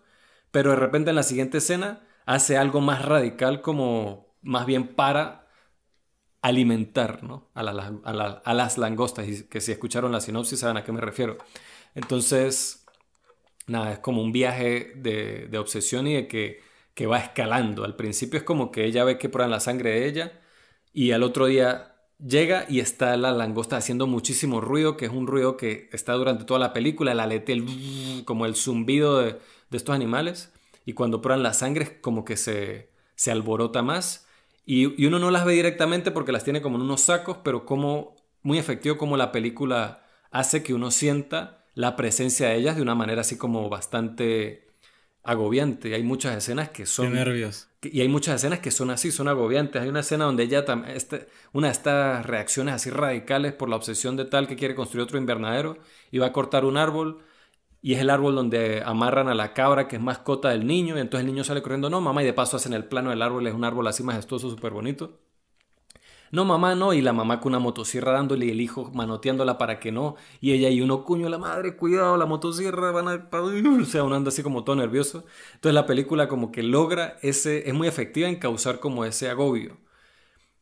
pero 0.51 0.71
de 0.73 0.77
repente 0.77 1.09
en 1.09 1.17
la 1.17 1.23
siguiente 1.23 1.57
escena 1.57 2.07
hace 2.27 2.59
algo 2.59 2.83
más 2.83 3.03
radical 3.03 3.63
como 3.63 4.37
más 4.43 4.67
bien 4.67 4.89
para 4.89 5.49
alimentar 6.43 7.23
¿no? 7.23 7.51
a, 7.55 7.61
a, 7.63 8.55
las 8.55 8.77
langostas, 8.77 9.27
y 9.27 9.45
que 9.45 9.63
si 9.63 9.73
escucharon 9.73 10.13
la 10.13 10.21
sinopsis 10.21 10.61
saben 10.61 10.77
a 10.77 10.85
qué 10.85 10.93
me 10.93 11.01
refiero. 11.01 11.39
Entonces, 11.95 12.85
nada, 13.67 13.93
es 13.93 13.99
como 14.01 14.21
un 14.21 14.33
viaje 14.33 14.93
de, 14.97 15.49
de 15.49 15.59
obsesión 15.59 16.07
y 16.09 16.15
de 16.15 16.29
que, 16.29 16.61
que, 16.95 17.07
va 17.07 17.19
escalando. 17.21 17.85
Al 17.85 17.97
principio 17.97 18.39
es 18.39 18.45
como 18.45 18.71
que 18.71 18.85
ella 18.85 19.05
ve 19.05 19.17
que 19.19 19.31
prueban 19.31 19.51
la 19.51 19.61
sangre 19.61 19.91
de 19.91 20.07
ella 20.09 20.41
y 20.95 21.11
al 21.11 21.25
otro 21.25 21.47
día 21.47 21.97
llega 22.25 22.65
y 22.69 22.81
está 22.81 23.17
la 23.17 23.33
langosta 23.33 23.77
haciendo 23.77 24.07
muchísimo 24.07 24.61
ruido, 24.61 24.97
que 24.97 25.07
es 25.07 25.11
un 25.13 25.27
ruido 25.27 25.57
que 25.57 25.91
está 25.93 26.13
durante 26.15 26.45
toda 26.45 26.61
la 26.61 26.73
película, 26.73 27.13
el 27.13 27.21
alete, 27.21 27.53
el, 27.53 28.23
como 28.25 28.47
el 28.47 28.55
zumbido 28.55 29.19
de, 29.19 29.33
de 29.33 29.77
estos 29.77 29.95
animales. 29.95 30.53
Y 30.87 30.93
cuando 30.93 31.21
prueban 31.21 31.43
la 31.43 31.53
sangre 31.53 32.01
como 32.01 32.25
que 32.25 32.37
se, 32.37 32.91
se 33.17 33.31
alborota 33.31 33.83
más. 33.83 34.29
Y, 34.65 35.03
y, 35.03 35.07
uno 35.07 35.19
no 35.19 35.31
las 35.31 35.45
ve 35.45 35.55
directamente 35.55 36.11
porque 36.11 36.33
las 36.33 36.45
tiene 36.45 36.63
como 36.63 36.77
en 36.77 36.83
unos 36.83 37.03
sacos, 37.03 37.39
pero 37.43 37.67
como 37.67 38.17
muy 38.43 38.59
efectivo 38.59 38.97
como 38.97 39.17
la 39.17 39.33
película 39.33 40.07
hace 40.31 40.63
que 40.63 40.75
uno 40.75 40.91
sienta 40.91 41.65
la 41.75 41.97
presencia 41.97 42.49
de 42.49 42.57
ellas 42.57 42.77
de 42.77 42.83
una 42.83 42.95
manera 42.95 43.23
así 43.23 43.37
como 43.37 43.69
bastante 43.69 44.69
agobiante. 45.25 45.95
Hay 45.95 46.03
muchas 46.03 46.37
escenas 46.37 46.69
que 46.71 46.87
son... 46.87 47.09
Qué 47.09 47.15
nervios. 47.15 47.69
Y 47.93 48.01
hay 48.01 48.09
muchas 48.09 48.37
escenas 48.37 48.61
que 48.61 48.71
son 48.71 48.91
así, 48.91 49.11
son 49.11 49.29
agobiantes. 49.29 49.83
Hay 49.83 49.89
una 49.89 50.01
escena 50.01 50.25
donde 50.25 50.45
ella, 50.45 50.65
este, 50.89 51.29
una 51.53 51.69
de 51.69 51.73
estas 51.73 52.27
reacciones 52.27 52.75
así 52.75 52.91
radicales 52.91 53.53
por 53.53 53.69
la 53.69 53.77
obsesión 53.77 54.17
de 54.17 54.25
tal 54.25 54.47
que 54.47 54.57
quiere 54.57 54.75
construir 54.75 55.05
otro 55.05 55.19
invernadero 55.19 55.79
y 56.11 56.19
va 56.19 56.27
a 56.27 56.33
cortar 56.33 56.65
un 56.65 56.77
árbol 56.77 57.23
y 57.83 57.95
es 57.95 58.01
el 58.01 58.09
árbol 58.11 58.35
donde 58.35 58.83
amarran 58.83 59.29
a 59.29 59.35
la 59.35 59.53
cabra 59.53 59.89
que 59.89 59.97
es 59.97 60.03
mascota 60.03 60.49
del 60.51 60.67
niño 60.67 60.97
y 60.97 61.01
entonces 61.01 61.27
el 61.27 61.33
niño 61.33 61.45
sale 61.45 61.61
corriendo, 61.63 61.91
no 61.91 62.01
mamá, 62.01 62.23
y 62.23 62.27
de 62.27 62.33
paso 62.33 62.57
hacen 62.57 62.73
el 62.73 62.87
plano 62.87 63.11
del 63.11 63.21
árbol, 63.21 63.47
es 63.47 63.53
un 63.55 63.65
árbol 63.65 63.87
así 63.87 64.03
majestuoso, 64.03 64.49
súper 64.49 64.73
bonito. 64.73 65.21
No, 66.35 66.45
mamá, 66.45 66.75
no. 66.75 66.93
Y 66.93 67.01
la 67.01 67.13
mamá 67.13 67.41
con 67.41 67.53
una 67.53 67.61
motosierra 67.61 68.13
dándole 68.13 68.47
y 68.47 68.51
el 68.51 68.61
hijo 68.61 68.91
manoteándola 68.93 69.57
para 69.57 69.79
que 69.79 69.93
no. 69.93 70.17
Y 70.41 70.53
ella 70.53 70.69
y 70.69 70.81
uno, 70.81 71.05
cuño, 71.05 71.29
la 71.29 71.39
madre, 71.39 71.77
cuidado, 71.77 72.17
la 72.17 72.27
motosierra, 72.27 72.91
van 72.91 73.09
a... 73.09 73.29
O 73.81 73.85
sea, 73.85 74.03
uno 74.03 74.17
anda 74.17 74.31
así 74.31 74.43
como 74.43 74.65
todo 74.65 74.75
nervioso. 74.75 75.25
Entonces 75.55 75.75
la 75.75 75.87
película 75.87 76.27
como 76.27 76.51
que 76.51 76.65
logra 76.65 77.19
ese... 77.23 77.69
Es 77.69 77.75
muy 77.75 77.87
efectiva 77.87 78.29
en 78.29 78.37
causar 78.37 78.81
como 78.81 79.05
ese 79.05 79.31
agobio. 79.31 79.79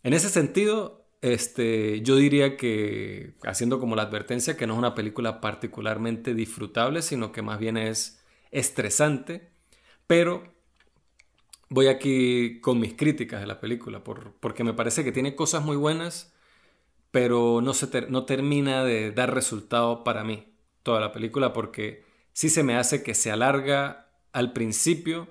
En 0.02 0.12
ese 0.14 0.28
sentido, 0.30 1.06
este, 1.22 2.02
yo 2.02 2.16
diría 2.16 2.56
que, 2.56 3.36
haciendo 3.44 3.80
como 3.80 3.96
la 3.96 4.02
advertencia, 4.02 4.56
que 4.56 4.66
no 4.66 4.74
es 4.74 4.78
una 4.78 4.94
película 4.94 5.40
particularmente 5.40 6.34
disfrutable, 6.34 7.02
sino 7.02 7.32
que 7.32 7.42
más 7.42 7.58
bien 7.58 7.76
es 7.78 8.22
estresante. 8.50 9.50
Pero 10.06 10.51
voy 11.72 11.86
aquí 11.86 12.60
con 12.60 12.78
mis 12.78 12.94
críticas 12.94 13.40
de 13.40 13.46
la 13.46 13.58
película, 13.58 14.04
porque 14.04 14.62
me 14.62 14.74
parece 14.74 15.04
que 15.04 15.12
tiene 15.12 15.34
cosas 15.34 15.64
muy 15.64 15.76
buenas, 15.76 16.34
pero 17.10 17.60
no, 17.62 17.72
se 17.72 17.88
no 18.10 18.26
termina 18.26 18.84
de 18.84 19.10
dar 19.12 19.34
resultado 19.34 20.04
para 20.04 20.22
mí 20.22 20.54
toda 20.82 21.00
la 21.00 21.12
película, 21.12 21.54
porque 21.54 22.04
sí 22.34 22.50
se 22.50 22.62
me 22.62 22.76
hace 22.76 23.02
que 23.02 23.14
se 23.14 23.30
alarga 23.30 24.10
al 24.32 24.52
principio 24.52 25.28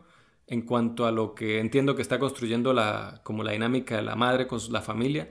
en 0.47 0.63
cuanto 0.63 1.05
a 1.05 1.11
lo 1.11 1.35
que 1.35 1.59
entiendo 1.59 1.95
que 1.95 2.01
está 2.01 2.17
construyendo 2.17 2.73
la, 2.73 3.21
como 3.23 3.43
la 3.43 3.51
dinámica 3.51 3.97
de 3.97 4.01
la 4.01 4.15
madre 4.15 4.47
con 4.47 4.59
la 4.71 4.81
familia, 4.81 5.29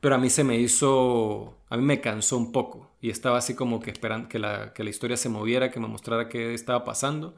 pero 0.00 0.16
a 0.16 0.18
mí 0.18 0.28
se 0.28 0.42
me 0.42 0.58
hizo, 0.58 1.56
a 1.68 1.76
mí 1.76 1.84
me 1.84 2.00
cansó 2.00 2.36
un 2.36 2.50
poco 2.50 2.90
y 3.00 3.10
estaba 3.10 3.38
así 3.38 3.54
como 3.54 3.78
que 3.80 3.90
esperando 3.92 4.28
que 4.28 4.40
la, 4.40 4.72
que 4.74 4.82
la 4.82 4.90
historia 4.90 5.16
se 5.16 5.28
moviera, 5.28 5.70
que 5.70 5.78
me 5.80 5.86
mostrara 5.86 6.28
qué 6.28 6.52
estaba 6.52 6.84
pasando 6.84 7.36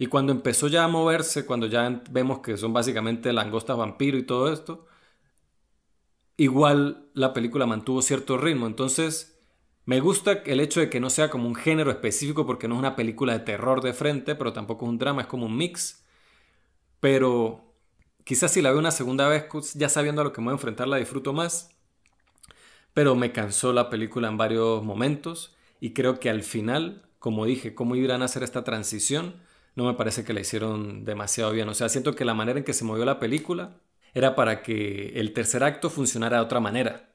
y 0.00 0.06
cuando 0.06 0.32
empezó 0.32 0.66
ya 0.68 0.84
a 0.84 0.88
moverse, 0.88 1.44
cuando 1.44 1.66
ya 1.66 2.02
vemos 2.10 2.38
que 2.38 2.56
son 2.56 2.72
básicamente 2.72 3.34
langostas 3.34 3.76
vampiro 3.76 4.16
y 4.16 4.22
todo 4.22 4.50
esto, 4.50 4.86
igual 6.38 7.10
la 7.12 7.34
película 7.34 7.66
mantuvo 7.66 8.00
cierto 8.00 8.38
ritmo. 8.38 8.66
Entonces, 8.66 9.38
me 9.84 10.00
gusta 10.00 10.32
el 10.46 10.60
hecho 10.60 10.80
de 10.80 10.88
que 10.88 11.00
no 11.00 11.10
sea 11.10 11.28
como 11.28 11.46
un 11.46 11.54
género 11.54 11.90
específico 11.90 12.46
porque 12.46 12.66
no 12.66 12.76
es 12.76 12.78
una 12.78 12.96
película 12.96 13.34
de 13.34 13.40
terror 13.40 13.82
de 13.82 13.92
frente, 13.92 14.34
pero 14.36 14.54
tampoco 14.54 14.86
es 14.86 14.88
un 14.88 14.96
drama, 14.96 15.20
es 15.20 15.28
como 15.28 15.44
un 15.44 15.58
mix. 15.58 16.02
Pero 17.00 17.74
quizás 18.24 18.52
si 18.52 18.62
la 18.62 18.70
veo 18.70 18.78
una 18.78 18.92
segunda 18.92 19.28
vez, 19.28 19.44
ya 19.74 19.90
sabiendo 19.90 20.22
a 20.22 20.24
lo 20.24 20.32
que 20.32 20.40
me 20.40 20.46
voy 20.46 20.52
a 20.52 20.54
enfrentar, 20.54 20.88
la 20.88 20.96
disfruto 20.96 21.34
más. 21.34 21.76
Pero 22.94 23.16
me 23.16 23.32
cansó 23.32 23.74
la 23.74 23.90
película 23.90 24.28
en 24.28 24.38
varios 24.38 24.82
momentos 24.82 25.54
y 25.78 25.92
creo 25.92 26.20
que 26.20 26.30
al 26.30 26.42
final, 26.42 27.06
como 27.18 27.44
dije, 27.44 27.74
cómo 27.74 27.96
irán 27.96 28.22
a 28.22 28.24
hacer 28.24 28.42
esta 28.42 28.64
transición, 28.64 29.49
no 29.74 29.84
me 29.84 29.94
parece 29.94 30.24
que 30.24 30.32
la 30.32 30.40
hicieron 30.40 31.04
demasiado 31.04 31.52
bien. 31.52 31.68
O 31.68 31.74
sea, 31.74 31.88
siento 31.88 32.14
que 32.14 32.24
la 32.24 32.34
manera 32.34 32.58
en 32.58 32.64
que 32.64 32.72
se 32.72 32.84
movió 32.84 33.04
la 33.04 33.18
película 33.18 33.76
era 34.14 34.34
para 34.34 34.62
que 34.62 35.12
el 35.16 35.32
tercer 35.32 35.62
acto 35.64 35.90
funcionara 35.90 36.38
de 36.38 36.42
otra 36.42 36.60
manera. 36.60 37.10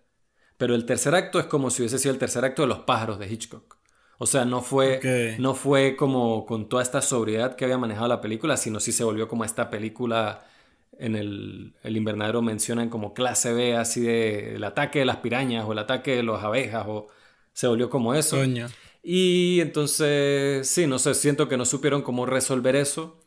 Pero 0.57 0.75
el 0.75 0.85
tercer 0.85 1.15
acto 1.15 1.39
es 1.39 1.45
como 1.45 1.69
si 1.69 1.81
hubiese 1.81 1.99
sido 1.99 2.13
el 2.13 2.19
tercer 2.19 2.45
acto 2.45 2.61
de 2.61 2.69
Los 2.69 2.79
pájaros 2.79 3.19
de 3.19 3.27
Hitchcock. 3.27 3.77
O 4.17 4.25
sea, 4.25 4.45
no 4.45 4.61
fue, 4.61 5.35
no 5.39 5.55
fue 5.55 5.97
como 5.97 6.45
con 6.45 6.69
toda 6.69 6.81
esta 6.81 7.01
sobriedad 7.01 7.55
que 7.57 7.65
había 7.65 7.77
manejado 7.77 8.07
la 8.07 8.21
película, 8.21 8.55
sino 8.55 8.79
sí 8.79 8.93
se 8.93 9.03
volvió 9.03 9.27
como 9.27 9.43
esta 9.43 9.69
película 9.69 10.45
en 10.97 11.17
el, 11.17 11.75
el 11.83 11.97
invernadero 11.97 12.41
mencionan 12.41 12.89
como 12.89 13.13
clase 13.13 13.51
B, 13.51 13.75
así 13.75 14.01
de 14.01 14.55
el 14.55 14.63
ataque 14.63 14.99
de 14.99 15.05
las 15.05 15.17
pirañas 15.17 15.65
o 15.67 15.73
el 15.73 15.79
ataque 15.79 16.15
de 16.15 16.23
las 16.23 16.41
abejas, 16.41 16.85
o 16.87 17.07
se 17.51 17.67
volvió 17.67 17.89
como 17.89 18.13
eso. 18.13 18.37
Y 19.07 19.61
entonces, 19.61 20.67
sí, 20.67 20.87
no 20.87 20.97
sé, 20.97 21.13
siento 21.13 21.47
que 21.47 21.57
no 21.57 21.65
supieron 21.65 22.01
cómo 22.01 22.25
resolver 22.25 22.75
eso. 22.75 23.19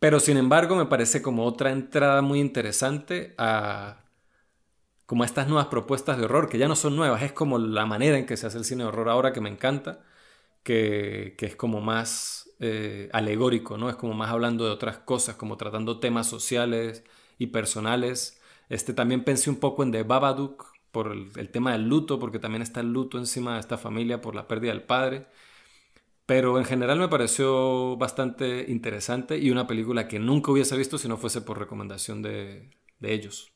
Pero 0.00 0.20
sin 0.20 0.36
embargo, 0.38 0.76
me 0.76 0.86
parece 0.86 1.22
como 1.22 1.46
otra 1.46 1.72
entrada 1.72 2.22
muy 2.22 2.40
interesante 2.40 3.34
a 3.38 4.04
como 5.06 5.24
estas 5.24 5.48
nuevas 5.48 5.66
propuestas 5.66 6.18
de 6.18 6.24
horror, 6.24 6.48
que 6.48 6.58
ya 6.58 6.68
no 6.68 6.76
son 6.76 6.96
nuevas, 6.96 7.22
es 7.22 7.32
como 7.32 7.58
la 7.58 7.86
manera 7.86 8.18
en 8.18 8.26
que 8.26 8.36
se 8.36 8.46
hace 8.46 8.58
el 8.58 8.64
cine 8.64 8.84
de 8.84 8.88
horror 8.88 9.08
ahora 9.08 9.32
que 9.32 9.40
me 9.40 9.50
encanta, 9.50 10.02
que, 10.62 11.34
que 11.38 11.46
es 11.46 11.56
como 11.56 11.80
más 11.80 12.50
eh, 12.60 13.10
alegórico, 13.12 13.78
¿no? 13.78 13.90
Es 13.90 13.96
como 13.96 14.14
más 14.14 14.30
hablando 14.30 14.64
de 14.66 14.72
otras 14.72 14.98
cosas, 14.98 15.36
como 15.36 15.56
tratando 15.58 16.00
temas 16.00 16.28
sociales 16.28 17.04
y 17.38 17.48
personales. 17.48 18.40
Este, 18.68 18.94
también 18.94 19.24
pensé 19.24 19.50
un 19.50 19.56
poco 19.56 19.82
en 19.84 19.92
The 19.92 20.04
Babadook, 20.04 20.73
por 20.94 21.12
el, 21.12 21.48
tema 21.50 21.72
del 21.72 21.86
luto, 21.86 22.18
porque 22.18 22.38
también 22.38 22.62
está 22.62 22.80
el 22.80 22.90
luto 22.90 23.18
encima 23.18 23.54
de 23.54 23.60
esta 23.60 23.76
familia 23.76 24.22
por 24.22 24.34
la 24.34 24.48
pérdida 24.48 24.72
del 24.72 24.82
padre. 24.82 25.26
Pero 26.24 26.56
en 26.56 26.64
general 26.64 26.98
me 26.98 27.08
pareció 27.08 27.98
bastante 27.98 28.64
interesante 28.68 29.36
y 29.36 29.50
una 29.50 29.66
película 29.66 30.08
que 30.08 30.18
nunca 30.18 30.52
hubiese 30.52 30.74
visto 30.78 30.96
si 30.96 31.06
no 31.06 31.18
fuese 31.18 31.42
por 31.42 31.58
recomendación 31.58 32.22
de, 32.22 32.70
ellos. 33.02 33.52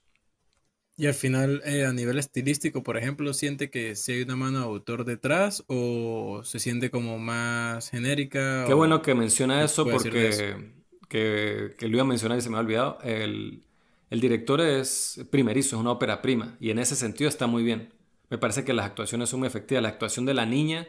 Y 0.98 1.06
al 1.06 1.14
final, 1.14 1.62
eh, 1.64 1.86
a 1.86 1.92
nivel 1.92 2.18
estilístico, 2.18 2.82
por 2.82 2.98
ejemplo, 2.98 3.32
¿siente 3.32 3.70
que 3.70 3.94
si 3.94 4.12
hay 4.12 4.22
una 4.22 4.36
mano 4.36 4.58
de 4.58 4.64
autor 4.64 5.04
detrás 5.04 5.64
o 5.68 6.42
se 6.42 6.58
siente 6.58 6.90
como 6.90 7.18
más 7.18 7.88
genérica? 7.88 8.64
Qué 8.66 8.74
bueno 8.74 9.00
que 9.00 9.14
menciona 9.14 9.64
eso 9.64 9.86
porque 9.86 10.74
Que, 11.08 11.74
que, 11.78 11.88
lo 11.88 11.94
iba 11.94 12.02
a 12.02 12.06
mencionar 12.06 12.36
y 12.36 12.42
se 12.42 12.50
me 12.50 12.56
ha 12.56 12.60
olvidado. 12.60 12.98
El, 13.02 13.62
el 14.10 14.20
director 14.20 14.60
es 14.60 15.20
primerizo, 15.30 15.76
es 15.76 15.80
una 15.80 15.92
ópera 15.92 16.22
prima, 16.22 16.56
y 16.60 16.70
en 16.70 16.78
ese 16.78 16.96
sentido 16.96 17.28
está 17.28 17.46
muy 17.46 17.62
bien. 17.62 17.92
Me 18.30 18.38
parece 18.38 18.64
que 18.64 18.72
las 18.72 18.86
actuaciones 18.86 19.28
son 19.30 19.40
muy 19.40 19.46
efectivas. 19.48 19.82
La 19.82 19.88
actuación 19.88 20.26
de 20.26 20.34
la 20.34 20.46
niña, 20.46 20.86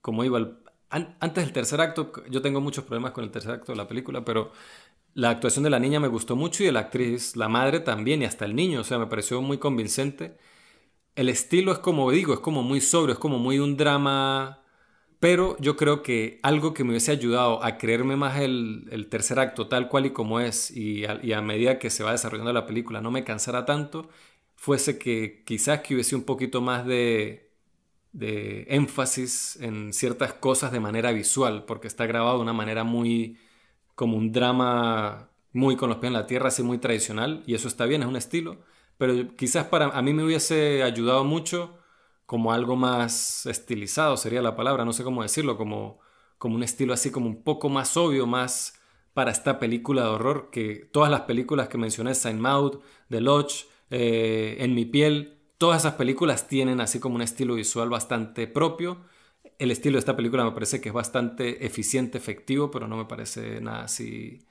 como 0.00 0.24
iba 0.24 0.58
antes 0.90 1.44
del 1.44 1.52
tercer 1.52 1.80
acto, 1.80 2.12
yo 2.30 2.42
tengo 2.42 2.60
muchos 2.60 2.84
problemas 2.84 3.12
con 3.12 3.24
el 3.24 3.30
tercer 3.30 3.52
acto 3.52 3.72
de 3.72 3.76
la 3.76 3.88
película, 3.88 4.24
pero 4.24 4.52
la 5.14 5.30
actuación 5.30 5.64
de 5.64 5.70
la 5.70 5.78
niña 5.78 6.00
me 6.00 6.08
gustó 6.08 6.36
mucho 6.36 6.62
y 6.62 6.66
de 6.66 6.72
la 6.72 6.80
actriz, 6.80 7.36
la 7.36 7.48
madre 7.48 7.80
también, 7.80 8.22
y 8.22 8.24
hasta 8.26 8.44
el 8.44 8.54
niño, 8.54 8.80
o 8.80 8.84
sea, 8.84 8.98
me 8.98 9.06
pareció 9.06 9.40
muy 9.42 9.58
convincente. 9.58 10.36
El 11.14 11.28
estilo 11.28 11.72
es 11.72 11.78
como 11.78 12.10
digo, 12.10 12.34
es 12.34 12.40
como 12.40 12.62
muy 12.62 12.80
sobrio, 12.80 13.14
es 13.14 13.18
como 13.18 13.38
muy 13.38 13.58
un 13.58 13.76
drama 13.76 14.61
pero 15.22 15.56
yo 15.60 15.76
creo 15.76 16.02
que 16.02 16.40
algo 16.42 16.74
que 16.74 16.82
me 16.82 16.90
hubiese 16.90 17.12
ayudado 17.12 17.62
a 17.62 17.78
creerme 17.78 18.16
más 18.16 18.40
el, 18.40 19.06
tercer 19.08 19.38
acto 19.38 19.68
tal 19.68 19.88
cual 19.88 20.06
y 20.06 20.10
como 20.10 20.40
es 20.40 20.72
y 20.72 21.04
a, 21.06 21.40
medida 21.42 21.78
que 21.78 21.90
se 21.90 22.02
va 22.02 22.10
desarrollando 22.10 22.52
la 22.52 22.66
película 22.66 23.00
no 23.00 23.12
me 23.12 23.22
cansara 23.22 23.64
tanto, 23.64 24.08
fuese 24.56 24.98
que 24.98 25.44
quizás 25.46 25.80
que 25.82 25.94
hubiese 25.94 26.16
un 26.16 26.24
poquito 26.24 26.60
más 26.60 26.84
de, 26.86 27.52
de 28.12 28.66
énfasis 28.70 29.58
en 29.60 29.92
ciertas 29.92 30.32
cosas 30.34 30.72
de 30.72 30.80
manera 30.80 31.12
visual, 31.12 31.66
porque 31.66 31.86
está 31.86 32.06
grabado 32.06 32.38
de 32.38 32.42
una 32.42 32.52
manera 32.52 32.82
muy 32.82 33.38
como 33.94 34.16
un 34.16 34.32
drama 34.32 35.30
muy 35.52 35.76
con 35.76 35.88
los 35.88 35.98
pies 35.98 36.08
en 36.08 36.14
la 36.14 36.26
tierra, 36.26 36.48
así 36.48 36.64
muy 36.64 36.78
tradicional, 36.78 37.44
y 37.46 37.54
eso 37.54 37.68
está 37.68 37.86
bien, 37.86 38.02
es 38.02 38.08
un 38.08 38.16
estilo, 38.16 38.58
pero 38.98 39.36
quizás 39.36 39.66
para 39.66 39.86
a 39.86 40.02
mí 40.02 40.12
me 40.14 40.24
hubiese 40.24 40.82
ayudado 40.82 41.24
mucho 41.24 41.78
como 42.32 42.50
algo 42.54 42.76
más 42.76 43.44
estilizado, 43.44 44.16
sería 44.16 44.40
la 44.40 44.56
palabra, 44.56 44.86
no 44.86 44.94
sé 44.94 45.04
cómo 45.04 45.22
decirlo, 45.22 45.58
como, 45.58 46.00
como 46.38 46.54
un 46.56 46.62
estilo 46.62 46.94
así 46.94 47.10
como 47.10 47.26
un 47.26 47.42
poco 47.44 47.68
más 47.68 47.94
obvio, 47.98 48.26
más 48.26 48.80
para 49.12 49.30
esta 49.30 49.58
película 49.58 50.04
de 50.04 50.08
horror, 50.08 50.48
que 50.50 50.76
todas 50.90 51.10
las 51.10 51.22
películas 51.22 51.68
que 51.68 51.76
mencioné, 51.76 52.14
Saint 52.14 52.40
Maud, 52.40 52.78
The 53.10 53.20
Lodge, 53.20 53.66
eh, 53.90 54.56
En 54.60 54.74
mi 54.74 54.86
piel, 54.86 55.42
todas 55.58 55.82
esas 55.82 55.96
películas 55.96 56.48
tienen 56.48 56.80
así 56.80 56.98
como 57.00 57.16
un 57.16 57.22
estilo 57.22 57.54
visual 57.56 57.90
bastante 57.90 58.46
propio. 58.46 59.04
El 59.58 59.70
estilo 59.70 59.96
de 59.96 59.98
esta 60.00 60.16
película 60.16 60.42
me 60.44 60.52
parece 60.52 60.80
que 60.80 60.88
es 60.88 60.94
bastante 60.94 61.66
eficiente, 61.66 62.16
efectivo, 62.16 62.70
pero 62.70 62.88
no 62.88 62.96
me 62.96 63.04
parece 63.04 63.60
nada 63.60 63.84
así 63.84 64.46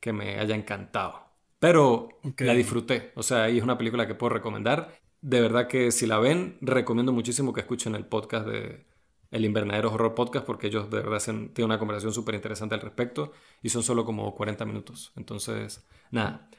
que 0.00 0.12
me 0.12 0.38
haya 0.38 0.54
encantado. 0.56 1.24
Pero 1.58 2.08
la 2.38 2.52
disfruté. 2.54 3.12
O 3.16 3.22
sea, 3.22 3.44
ahí 3.44 3.58
es 3.58 3.64
una 3.64 3.78
película 3.78 4.06
que 4.06 4.14
puedo 4.14 4.34
recomendar. 4.34 4.92
De 5.24 5.40
verdad 5.40 5.68
que 5.68 5.90
si 5.90 6.06
la 6.06 6.18
ven, 6.18 6.58
recomiendo 6.60 7.10
muchísimo 7.10 7.54
que 7.54 7.62
escuchen 7.62 7.94
el 7.94 8.04
podcast 8.04 8.46
de 8.46 8.84
El 9.30 9.46
Invernadero 9.46 9.90
Horror 9.90 10.14
Podcast 10.14 10.44
porque 10.44 10.66
ellos 10.66 10.90
de 10.90 11.00
verdad 11.00 11.18
tienen 11.24 11.64
una 11.64 11.78
conversación 11.78 12.12
súper 12.12 12.34
interesante 12.34 12.74
al 12.74 12.82
respecto 12.82 13.32
y 13.62 13.70
son 13.70 13.82
solo 13.82 14.04
como 14.04 14.34
40 14.34 14.66
minutos. 14.66 15.12
Entonces, 15.16 15.82
nada. 16.10 16.50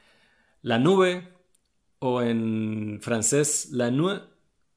La 0.63 0.79
nube 0.79 1.31
o 1.99 2.23
en 2.23 2.97
francés 3.03 3.69
La 3.69 3.91
Nube 3.91 4.23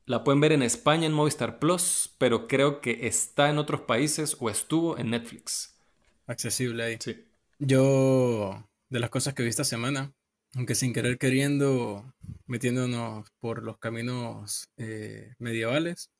la 0.04 0.22
pueden 0.22 0.42
ver 0.42 0.52
en 0.52 0.62
España 0.62 1.06
en 1.06 1.14
Movistar 1.14 1.58
Plus, 1.58 2.14
pero 2.18 2.46
creo 2.46 2.82
que 2.82 3.06
está 3.06 3.48
en 3.48 3.56
otros 3.56 3.80
países 3.80 4.36
o 4.38 4.50
estuvo 4.50 4.98
en 4.98 5.08
Netflix. 5.08 5.80
Accesible 6.26 6.84
ahí. 6.84 6.98
Sí. 7.00 7.24
Yo, 7.58 8.68
de 8.90 9.00
las 9.00 9.08
cosas 9.08 9.32
que 9.32 9.42
vi 9.42 9.48
esta 9.48 9.64
semana, 9.64 10.12
aunque 10.54 10.74
sin 10.74 10.92
querer 10.92 11.18
queriendo, 11.18 12.14
metiéndonos 12.46 13.30
por 13.40 13.62
los 13.62 13.78
caminos 13.78 14.70
eh, 14.76 15.34
medievales, 15.38 16.10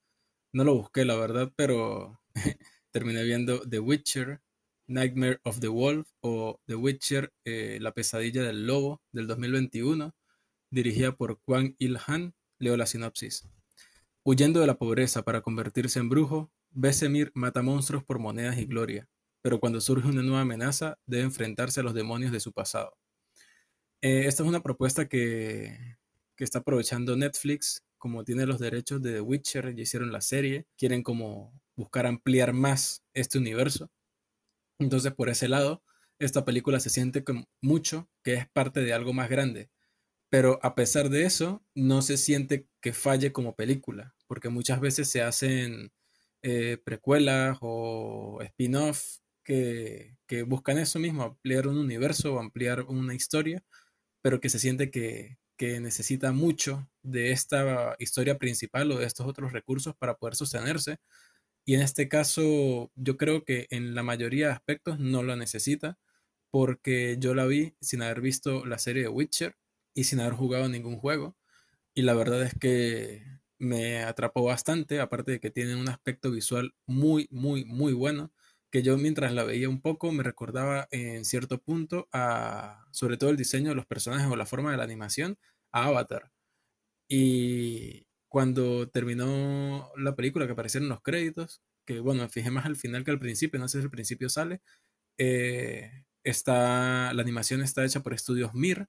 no 0.52 0.64
lo 0.64 0.74
busqué, 0.74 1.05
la 1.05 1.16
verdad, 1.16 1.52
pero 1.56 2.20
terminé 2.92 3.24
viendo 3.24 3.60
The 3.68 3.80
Witcher, 3.80 4.40
Nightmare 4.86 5.40
of 5.44 5.60
the 5.60 5.68
Wolf 5.68 6.09
o 6.20 6.60
The 6.66 6.74
Witcher, 6.74 7.32
eh, 7.44 7.78
La 7.80 7.92
pesadilla 7.92 8.42
del 8.42 8.66
lobo 8.66 9.02
del 9.12 9.26
2021, 9.26 10.14
dirigida 10.70 11.16
por 11.16 11.40
Kwang 11.42 11.74
Il-han. 11.78 12.34
Leo 12.60 12.76
la 12.76 12.86
sinopsis. 12.86 13.48
Huyendo 14.24 14.60
de 14.60 14.66
la 14.66 14.78
pobreza 14.78 15.22
para 15.22 15.42
convertirse 15.42 16.00
en 16.00 16.09
brujo, 16.09 16.50
Besemir 16.70 17.30
mata 17.34 17.62
monstruos 17.62 18.05
por 18.05 18.18
monedas 18.18 18.59
y 18.59 18.66
gloria 18.66 19.09
pero 19.42 19.60
cuando 19.60 19.80
surge 19.80 20.09
una 20.09 20.22
nueva 20.22 20.42
amenaza 20.42 20.98
debe 21.06 21.24
enfrentarse 21.24 21.80
a 21.80 21.82
los 21.82 21.94
demonios 21.94 22.32
de 22.32 22.40
su 22.40 22.52
pasado. 22.52 22.96
Eh, 24.02 24.26
esta 24.26 24.42
es 24.42 24.48
una 24.48 24.62
propuesta 24.62 25.08
que, 25.08 25.96
que, 26.36 26.44
está 26.44 26.60
aprovechando 26.60 27.16
Netflix, 27.16 27.84
como 27.98 28.24
tiene 28.24 28.46
los 28.46 28.60
derechos 28.60 29.02
de 29.02 29.14
The 29.14 29.20
Witcher, 29.20 29.74
ya 29.74 29.82
hicieron 29.82 30.12
la 30.12 30.20
serie, 30.20 30.66
quieren 30.76 31.02
como 31.02 31.52
buscar 31.76 32.06
ampliar 32.06 32.52
más 32.52 33.02
este 33.14 33.38
universo. 33.38 33.90
Entonces, 34.78 35.12
por 35.12 35.28
ese 35.28 35.48
lado, 35.48 35.82
esta 36.18 36.44
película 36.44 36.80
se 36.80 36.90
siente 36.90 37.24
como 37.24 37.48
mucho 37.60 38.08
que 38.22 38.34
es 38.34 38.48
parte 38.48 38.82
de 38.82 38.92
algo 38.92 39.12
más 39.12 39.28
grande. 39.28 39.70
Pero 40.30 40.58
a 40.62 40.74
pesar 40.74 41.10
de 41.10 41.24
eso, 41.24 41.64
no 41.74 42.02
se 42.02 42.16
siente 42.18 42.66
que 42.80 42.92
falle 42.92 43.32
como 43.32 43.56
película, 43.56 44.14
porque 44.26 44.48
muchas 44.50 44.80
veces 44.80 45.08
se 45.10 45.22
hacen 45.22 45.92
eh, 46.42 46.78
precuelas 46.84 47.58
o 47.62 48.40
spin-off 48.42 49.18
que, 49.44 50.16
buscan 50.46 50.78
eso 50.78 50.98
mismo, 50.98 51.22
ampliar 51.22 51.66
un 51.68 51.78
universo 51.78 52.34
o 52.34 52.38
ampliar 52.40 52.82
una 52.82 53.14
historia, 53.14 53.64
pero 54.23 54.40
que 54.40 54.49
se 54.49 54.59
siente 54.59 54.90
que, 54.90 55.39
necesita 55.81 56.31
mucho 56.32 56.89
de 57.03 57.32
esta 57.32 57.97
historia 57.99 58.39
principal 58.39 58.93
o 58.93 58.99
de 58.99 59.07
estos 59.07 59.27
otros 59.27 59.53
recursos 59.53 59.97
para 59.97 60.15
poder 60.16 60.36
sostenerse. 60.36 60.99
Y 61.66 61.74
en 61.74 61.82
este 61.82 62.09
caso, 62.09 62.93
yo 62.95 63.16
creo 63.16 63.45
que 63.45 63.66
en 63.70 63.95
la 63.95 64.05
mayoría 64.05 64.47
de 64.49 64.53
aspectos 64.53 65.01
no 65.01 65.24
lo 65.24 65.36
necesita, 65.36 65.99
porque 66.51 67.16
yo 67.20 67.35
la 67.35 67.47
vi 67.47 67.74
sin 67.81 68.03
haber 68.03 68.20
visto 68.20 68.66
la 68.66 68.78
serie 68.78 69.03
de 69.03 69.09
Witcher 69.09 69.57
y 69.95 70.05
sin 70.05 70.20
haber 70.20 70.35
jugado 70.35 70.69
ningún 70.69 70.99
juego. 70.99 71.36
Y 71.95 72.03
la 72.03 72.15
verdad 72.15 72.43
es 72.45 72.55
que 72.55 73.24
me 73.59 74.05
atrapó 74.05 74.45
bastante, 74.45 75.01
aparte 75.01 75.32
de 75.32 75.40
que 75.40 75.51
tiene 75.51 75.77
un 75.77 75.89
aspecto 75.89 76.31
visual 76.31 76.74
muy, 76.86 77.28
muy, 77.31 77.65
muy 77.65 77.93
bueno 77.95 78.32
que 78.70 78.82
yo 78.82 78.99
mientras 78.99 79.32
la 79.32 79.45
veía 79.45 79.69
un 79.69 79.81
poco 79.81 80.12
me 80.12 80.23
recordaba 80.23 80.89
en 80.90 81.24
cierto 81.24 81.59
punto 81.59 82.09
a, 82.12 82.86
sobre 82.93 83.16
todo 83.16 83.31
el 83.31 83.36
diseño 83.36 83.70
de 83.70 83.74
los 83.74 83.86
personajes 83.86 84.27
o 84.31 84.36
la 84.36 84.47
forma 84.47 84.70
de 84.70 84.77
la 84.77 84.85
animación, 84.85 85.39
a 85.73 85.86
Avatar. 85.86 86.31
Y 87.09 88.07
cuando 88.28 88.89
terminó 88.90 89.90
la 89.97 90.15
película, 90.15 90.47
que 90.47 90.53
aparecieron 90.53 90.89
los 90.89 91.03
créditos, 91.03 91.62
que 91.86 92.01
bueno, 92.01 92.23
me 92.23 92.28
fijé 92.28 92.51
más 92.51 92.66
al 92.66 92.77
final 92.77 93.05
que 93.05 93.11
al 93.11 93.19
principio, 93.19 93.59
no 93.59 93.69
sé 93.69 93.78
si 93.78 93.85
al 93.85 93.90
principio 93.90 94.28
sale, 94.28 94.61
eh, 95.19 96.05
está, 96.24 97.12
la 97.15 97.23
animación 97.23 97.62
está 97.62 97.85
hecha 97.85 98.03
por 98.03 98.12
estudios 98.15 98.55
Mir, 98.55 98.89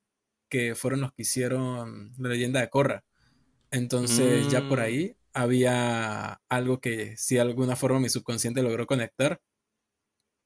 que 0.49 0.75
fueron 0.75 1.01
los 1.01 1.13
que 1.13 1.23
hicieron 1.23 2.13
la 2.17 2.29
leyenda 2.29 2.59
de 2.61 2.69
Korra. 2.69 3.05
Entonces 3.71 4.49
ya 4.51 4.67
por 4.67 4.79
mm. 4.79 4.81
ahí 4.81 5.17
había 5.33 6.41
algo 6.49 6.81
que 6.81 7.15
si 7.17 7.35
de 7.35 7.41
alguna 7.41 7.75
forma 7.75 7.99
mi 7.99 8.09
subconsciente 8.09 8.63
logró 8.63 8.87
conectar 8.87 9.41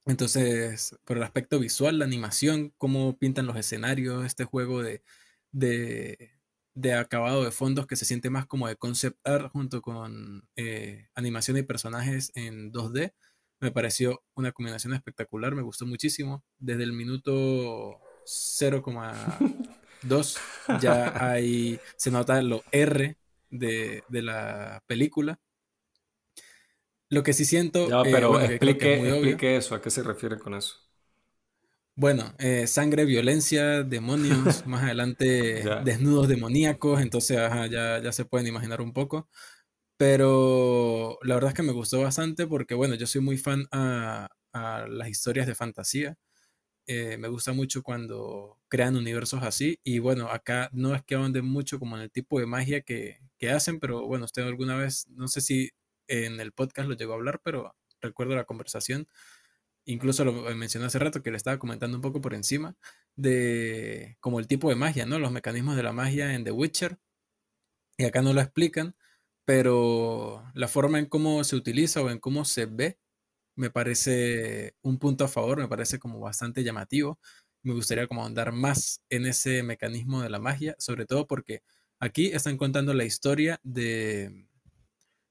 entonces, 0.05 0.95
por 1.05 1.17
el 1.17 1.23
aspecto 1.23 1.59
visual, 1.59 1.99
la 1.99 2.05
animación, 2.05 2.73
cómo 2.77 3.17
pintan 3.17 3.47
los 3.47 3.55
escenarios, 3.57 4.25
este 4.25 4.43
juego 4.43 4.83
de, 4.83 5.01
de, 5.51 6.93
acabado 6.93 7.43
de 7.43 7.51
fondos 7.51 7.87
que 7.87 7.95
se 7.95 8.05
siente 8.05 8.29
más 8.29 8.45
como 8.45 8.67
de 8.67 8.75
concept 8.75 9.17
art 9.25 9.51
junto 9.51 9.81
con 9.81 10.47
eh, 10.57 11.07
animación 11.15 11.57
y 11.57 11.63
personajes 11.63 12.31
en 12.35 12.71
2D, 12.73 13.13
me 13.61 13.71
pareció 13.71 14.23
una 14.35 14.51
combinación 14.51 14.93
espectacular, 14.93 15.55
me 15.55 15.61
gustó 15.61 15.85
muchísimo. 15.85 16.43
Desde 16.59 16.83
el 16.83 16.93
minuto 16.93 17.99
0,2 18.25 20.37
ya 20.81 21.29
hay, 21.29 21.79
se 21.95 22.11
nota 22.11 22.41
lo 22.41 22.63
R 22.71 23.17
de, 23.49 24.03
de 24.09 24.21
la 24.21 24.83
película 24.85 25.39
lo 27.13 27.23
que 27.23 27.33
sí 27.33 27.45
siento. 27.45 27.89
Ya, 27.89 28.01
eh, 28.01 28.11
pero 28.11 28.39
explique, 28.39 29.55
eso, 29.55 29.75
¿a 29.75 29.81
qué 29.81 29.89
se 29.89 30.03
refiere 30.03 30.37
con 30.37 30.53
eso? 30.53 30.75
Bueno, 31.95 32.33
eh, 32.39 32.65
sangre, 32.65 33.05
violencia, 33.05 33.83
demonios, 33.83 34.65
más 34.67 34.83
adelante 34.83 35.63
desnudos 35.83 36.27
demoníacos, 36.27 37.01
entonces 37.01 37.37
ya, 37.69 38.01
ya 38.01 38.11
se 38.11 38.25
pueden 38.25 38.47
imaginar 38.47 38.81
un 38.81 38.93
poco. 38.93 39.29
Pero 39.97 41.17
la 41.23 41.35
verdad 41.35 41.51
es 41.51 41.55
que 41.55 41.63
me 41.63 41.71
gustó 41.71 42.01
bastante 42.01 42.47
porque, 42.47 42.75
bueno, 42.75 42.95
yo 42.95 43.07
soy 43.07 43.21
muy 43.21 43.37
fan 43.37 43.67
a, 43.71 44.29
las 44.53 45.09
historias 45.09 45.47
de 45.47 45.55
fantasía. 45.55 46.17
Eh, 46.87 47.17
me 47.17 47.29
gusta 47.29 47.53
mucho 47.53 47.83
cuando 47.83 48.59
crean 48.67 48.95
universos 48.97 49.43
así. 49.43 49.79
Y 49.83 49.99
bueno, 49.99 50.29
acá 50.29 50.69
no 50.73 50.95
es 50.95 51.03
que 51.03 51.15
ahonden 51.15 51.45
mucho 51.45 51.79
como 51.79 51.95
en 51.97 52.03
el 52.03 52.11
tipo 52.11 52.39
de 52.39 52.47
magia 52.47 52.81
que, 52.81 53.19
que 53.37 53.51
hacen, 53.51 53.79
pero 53.79 54.05
bueno, 54.07 54.25
usted 54.25 54.43
alguna 54.43 54.77
vez, 54.77 55.07
no 55.09 55.27
sé 55.27 55.41
si 55.41 55.71
en 56.07 56.39
el 56.39 56.51
podcast 56.51 56.89
lo 56.89 56.95
llegó 56.95 57.13
a 57.13 57.15
hablar, 57.15 57.41
pero 57.43 57.75
recuerdo 58.01 58.35
la 58.35 58.45
conversación, 58.45 59.07
incluso 59.85 60.25
lo 60.25 60.33
mencioné 60.55 60.87
hace 60.87 60.99
rato 60.99 61.23
que 61.23 61.31
le 61.31 61.37
estaba 61.37 61.59
comentando 61.59 61.97
un 61.97 62.01
poco 62.01 62.21
por 62.21 62.33
encima, 62.33 62.75
de 63.15 64.17
como 64.19 64.39
el 64.39 64.47
tipo 64.47 64.69
de 64.69 64.75
magia, 64.75 65.05
¿no? 65.05 65.19
Los 65.19 65.31
mecanismos 65.31 65.75
de 65.75 65.83
la 65.83 65.93
magia 65.93 66.33
en 66.35 66.43
The 66.43 66.51
Witcher. 66.51 66.99
Y 67.97 68.05
acá 68.05 68.21
no 68.21 68.33
lo 68.33 68.41
explican, 68.41 68.95
pero 69.45 70.43
la 70.55 70.67
forma 70.67 70.99
en 70.99 71.05
cómo 71.07 71.43
se 71.43 71.55
utiliza 71.55 72.01
o 72.01 72.09
en 72.09 72.19
cómo 72.19 72.45
se 72.45 72.65
ve 72.65 72.99
me 73.55 73.69
parece 73.69 74.75
un 74.81 74.97
punto 74.99 75.25
a 75.25 75.27
favor, 75.27 75.59
me 75.59 75.67
parece 75.67 75.99
como 75.99 76.19
bastante 76.19 76.63
llamativo. 76.63 77.19
Me 77.63 77.73
gustaría 77.73 78.07
como 78.07 78.25
andar 78.25 78.51
más 78.51 79.01
en 79.09 79.25
ese 79.25 79.63
mecanismo 79.63 80.21
de 80.21 80.29
la 80.29 80.39
magia, 80.39 80.75
sobre 80.79 81.05
todo 81.05 81.27
porque 81.27 81.61
aquí 81.99 82.27
están 82.27 82.57
contando 82.57 82.93
la 82.93 83.05
historia 83.05 83.59
de 83.63 84.47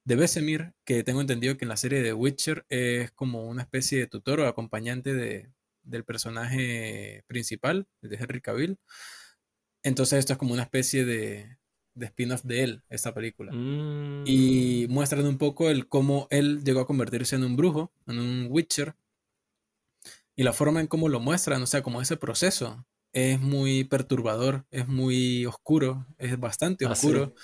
de 0.04 0.16
Besemir, 0.16 0.74
que 0.84 1.04
tengo 1.04 1.20
entendido 1.20 1.56
que 1.56 1.64
en 1.64 1.68
la 1.68 1.76
serie 1.76 2.02
de 2.02 2.12
Witcher 2.12 2.66
es 2.68 3.12
como 3.12 3.46
una 3.46 3.62
especie 3.62 3.98
de 3.98 4.06
tutor 4.06 4.40
o 4.40 4.46
acompañante 4.46 5.14
de, 5.14 5.52
del 5.82 6.04
personaje 6.04 7.24
principal, 7.26 7.86
de 8.00 8.16
Henry 8.16 8.40
Cavill. 8.40 8.78
Entonces 9.82 10.20
esto 10.20 10.32
es 10.32 10.38
como 10.38 10.54
una 10.54 10.62
especie 10.62 11.04
de, 11.04 11.58
de 11.94 12.06
spin-off 12.06 12.42
de 12.44 12.62
él, 12.62 12.82
esta 12.88 13.14
película. 13.14 13.52
Y 13.52 14.86
mm. 14.88 14.92
muestran 14.92 15.26
un 15.26 15.38
poco 15.38 15.70
el 15.70 15.88
cómo 15.88 16.26
él 16.30 16.62
llegó 16.64 16.80
a 16.80 16.86
convertirse 16.86 17.36
en 17.36 17.44
un 17.44 17.56
brujo, 17.56 17.92
en 18.06 18.18
un 18.18 18.46
Witcher. 18.50 18.94
Y 20.34 20.44
la 20.44 20.52
forma 20.52 20.80
en 20.80 20.86
cómo 20.86 21.08
lo 21.08 21.20
muestran, 21.20 21.62
o 21.62 21.66
sea, 21.66 21.82
como 21.82 22.00
ese 22.00 22.16
proceso, 22.16 22.86
es 23.12 23.38
muy 23.40 23.84
perturbador, 23.84 24.64
es 24.70 24.88
muy 24.88 25.44
oscuro, 25.44 26.06
es 26.16 26.38
bastante 26.40 26.86
ah, 26.86 26.92
oscuro. 26.92 27.34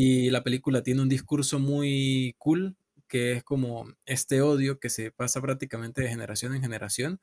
Y 0.00 0.30
la 0.30 0.44
película 0.44 0.84
tiene 0.84 1.02
un 1.02 1.08
discurso 1.08 1.58
muy 1.58 2.36
cool, 2.38 2.76
que 3.08 3.32
es 3.32 3.42
como 3.42 3.92
este 4.06 4.42
odio 4.42 4.78
que 4.78 4.90
se 4.90 5.10
pasa 5.10 5.40
prácticamente 5.42 6.02
de 6.02 6.08
generación 6.08 6.54
en 6.54 6.62
generación 6.62 7.20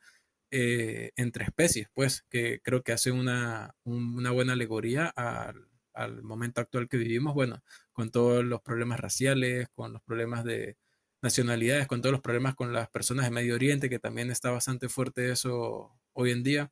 eh, 0.51 1.11
entre 1.15 1.45
especies, 1.45 1.87
pues, 1.93 2.25
que 2.29 2.59
creo 2.61 2.83
que 2.83 2.91
hace 2.91 3.11
una, 3.11 3.75
buena 3.85 4.53
alegoría 4.53 5.07
al, 5.07 5.69
al, 5.93 6.21
momento 6.21 6.59
actual 6.59 6.89
que 6.89 6.97
vivimos, 6.97 7.33
bueno, 7.33 7.63
con 7.93 8.11
todos 8.11 8.43
los 8.43 8.61
problemas 8.61 8.99
raciales, 8.99 9.69
con 9.73 9.93
los 9.93 10.01
problemas 10.01 10.43
de 10.43 10.77
nacionalidades, 11.21 11.87
con 11.87 12.01
todos 12.01 12.11
los 12.11 12.21
problemas 12.21 12.55
con 12.55 12.73
las 12.73 12.89
personas 12.89 13.23
de 13.25 13.31
Medio 13.31 13.55
Oriente, 13.55 13.89
que 13.89 13.99
también 13.99 14.31
está 14.31 14.51
bastante 14.51 14.89
fuerte 14.89 15.31
eso 15.31 15.97
hoy 16.11 16.31
en 16.31 16.43
día. 16.43 16.71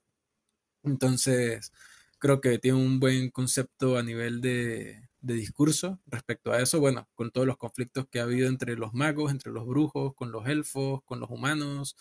Entonces, 0.83 1.71
creo 2.19 2.41
que 2.41 2.59
tiene 2.59 2.77
un 2.77 2.99
buen 2.99 3.29
concepto 3.31 3.97
a 3.97 4.03
nivel 4.03 4.41
de, 4.41 5.07
de 5.23 5.35
discurso 5.35 6.01
respecto 6.07 6.53
a 6.53 6.61
eso, 6.61 6.79
bueno, 6.81 7.09
con 7.15 7.31
todos 7.31 7.47
los 7.47 7.57
conflictos 7.57 8.07
que 8.11 8.19
ha 8.21 8.23
habido 8.25 8.49
entre 8.49 8.75
los 8.77 8.93
magos, 8.93 9.31
entre 9.31 9.51
los 9.53 9.65
brujos, 9.67 10.13
con 10.15 10.31
los 10.31 10.47
elfos, 10.47 11.01
con 11.05 11.19
los 11.21 11.31
humanos, 11.31 11.97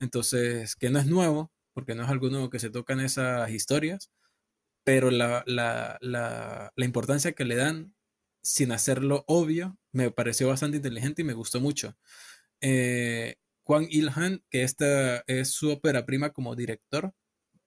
entonces, 0.00 0.76
que 0.76 0.90
no 0.90 1.00
es 1.00 1.06
nuevo, 1.06 1.52
porque 1.74 1.94
no 1.96 2.04
es 2.04 2.10
algo 2.10 2.30
nuevo 2.30 2.50
que 2.50 2.60
se 2.60 2.70
toca 2.70 2.94
en 2.94 3.00
esas 3.00 3.50
historias, 3.50 4.10
pero 4.84 5.10
la, 5.10 5.42
la, 5.46 5.98
la, 6.00 6.72
la 6.76 6.84
importancia 6.84 7.32
que 7.32 7.44
le 7.44 7.56
dan 7.56 7.94
sin 8.42 8.72
hacerlo 8.72 9.24
obvio 9.26 9.78
me 9.92 10.10
pareció 10.12 10.48
bastante 10.48 10.76
inteligente 10.78 11.22
y 11.22 11.24
me 11.24 11.32
gustó 11.34 11.60
mucho. 11.60 11.96
Eh, 12.60 13.36
Juan 13.64 13.86
Ilhan, 13.90 14.44
que 14.50 14.62
esta 14.64 15.24
es 15.26 15.50
su 15.52 15.70
ópera 15.70 16.06
prima 16.06 16.30
como 16.32 16.56
director, 16.56 17.14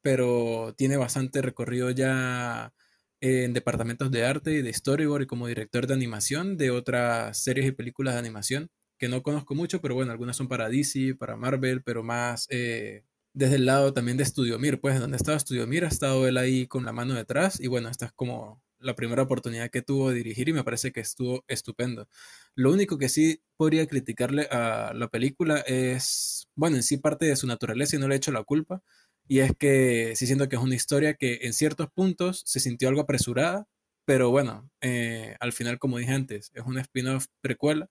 pero 0.02 0.74
tiene 0.78 0.98
bastante 0.98 1.42
recorrido 1.42 1.92
ya 1.92 2.74
en 3.22 3.54
departamentos 3.54 4.12
de 4.12 4.26
arte 4.26 4.52
y 4.54 4.62
de 4.62 4.74
storyboard 4.74 5.24
y 5.24 5.28
como 5.28 5.48
director 5.48 5.88
de 5.88 5.94
animación 5.94 6.58
de 6.58 6.72
otras 6.72 7.38
series 7.38 7.68
y 7.68 7.72
películas 7.72 8.14
de 8.16 8.20
animación 8.20 8.70
que 8.98 9.08
no 9.08 9.24
conozco 9.24 9.56
mucho, 9.56 9.82
pero 9.82 9.96
bueno, 9.96 10.12
algunas 10.12 10.36
son 10.36 10.48
para 10.48 10.70
DC, 10.70 11.16
para 11.16 11.38
Marvel, 11.38 11.82
pero 11.84 12.04
más 12.04 12.48
eh, 12.50 13.04
desde 13.34 13.56
el 13.56 13.66
lado 13.66 13.94
también 13.94 14.18
de 14.18 14.26
Studio 14.26 14.60
Mir, 14.60 14.82
pues 14.82 15.00
donde 15.00 15.18
estaba 15.18 15.40
Studio 15.40 15.66
Mir, 15.68 15.86
ha 15.86 15.88
estado 15.88 16.28
él 16.28 16.38
ahí 16.38 16.68
con 16.68 16.86
la 16.86 16.92
mano 16.92 17.14
detrás 17.14 17.60
y 17.60 17.68
bueno, 17.68 17.90
esta 17.90 18.08
es 18.08 18.12
como 18.12 18.62
la 18.80 18.96
primera 18.96 19.24
oportunidad 19.24 19.70
que 19.70 19.82
tuvo 19.82 20.10
de 20.10 20.16
dirigir 20.16 20.50
y 20.50 20.54
me 20.54 20.64
parece 20.64 20.92
que 20.92 21.02
estuvo 21.02 21.44
estupendo. 21.48 22.08
Lo 22.56 22.72
único 22.72 22.98
que 22.98 23.10
sí 23.10 23.42
podría 23.58 23.88
criticarle 23.88 24.44
a 24.52 24.94
la 24.94 25.08
película 25.10 25.60
es, 25.60 26.48
bueno, 26.56 26.78
en 26.78 26.84
sí 26.84 26.98
parte 26.98 27.26
de 27.26 27.36
su 27.36 27.48
naturaleza 27.48 27.96
y 27.96 28.00
no 28.00 28.08
le 28.08 28.16
he 28.16 28.18
hecho 28.18 28.32
la 28.32 28.44
culpa, 28.44 28.82
y 29.30 29.42
es 29.42 29.54
que 29.56 30.14
sí 30.16 30.26
siento 30.26 30.50
que 30.50 30.56
es 30.58 30.62
una 30.62 30.76
historia 30.76 31.14
que 31.14 31.42
en 31.44 31.54
ciertos 31.54 31.88
puntos 31.94 32.42
se 32.46 32.60
sintió 32.60 32.90
algo 32.90 33.02
apresurada, 33.02 33.68
pero 34.06 34.32
bueno, 34.32 34.70
eh, 34.82 35.36
al 35.40 35.54
final, 35.54 35.78
como 35.80 36.00
dije 36.00 36.14
antes, 36.14 36.52
es 36.56 36.64
un 36.66 36.80
spin-off 36.80 37.28
precuela, 37.40 37.90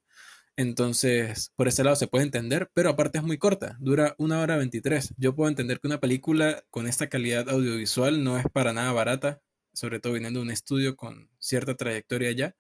entonces 0.57 1.53
por 1.57 1.69
ese 1.69 1.85
lado 1.85 1.95
se 1.97 2.09
puede 2.09 2.25
entender, 2.25 2.71
pero 2.75 2.91
aparte 2.91 3.19
es 3.19 3.25
muy 3.25 3.39
corta, 3.39 3.77
dura 3.81 4.17
una 4.19 4.41
hora 4.41 4.57
23. 4.57 5.15
Yo 5.17 5.37
puedo 5.37 5.49
entender 5.49 5.79
que 5.81 5.87
una 5.87 6.01
película 6.01 6.65
con 6.71 6.89
esta 6.89 7.09
calidad 7.09 7.49
audiovisual 7.49 8.25
no 8.25 8.39
es 8.39 8.47
para 8.53 8.73
nada 8.73 8.93
barata, 8.93 9.41
sobre 9.73 10.01
todo 10.01 10.15
viniendo 10.15 10.41
de 10.41 10.47
un 10.47 10.51
estudio 10.51 10.97
con 10.97 11.31
cierta 11.39 11.77
trayectoria 11.77 12.33
ya, 12.33 12.57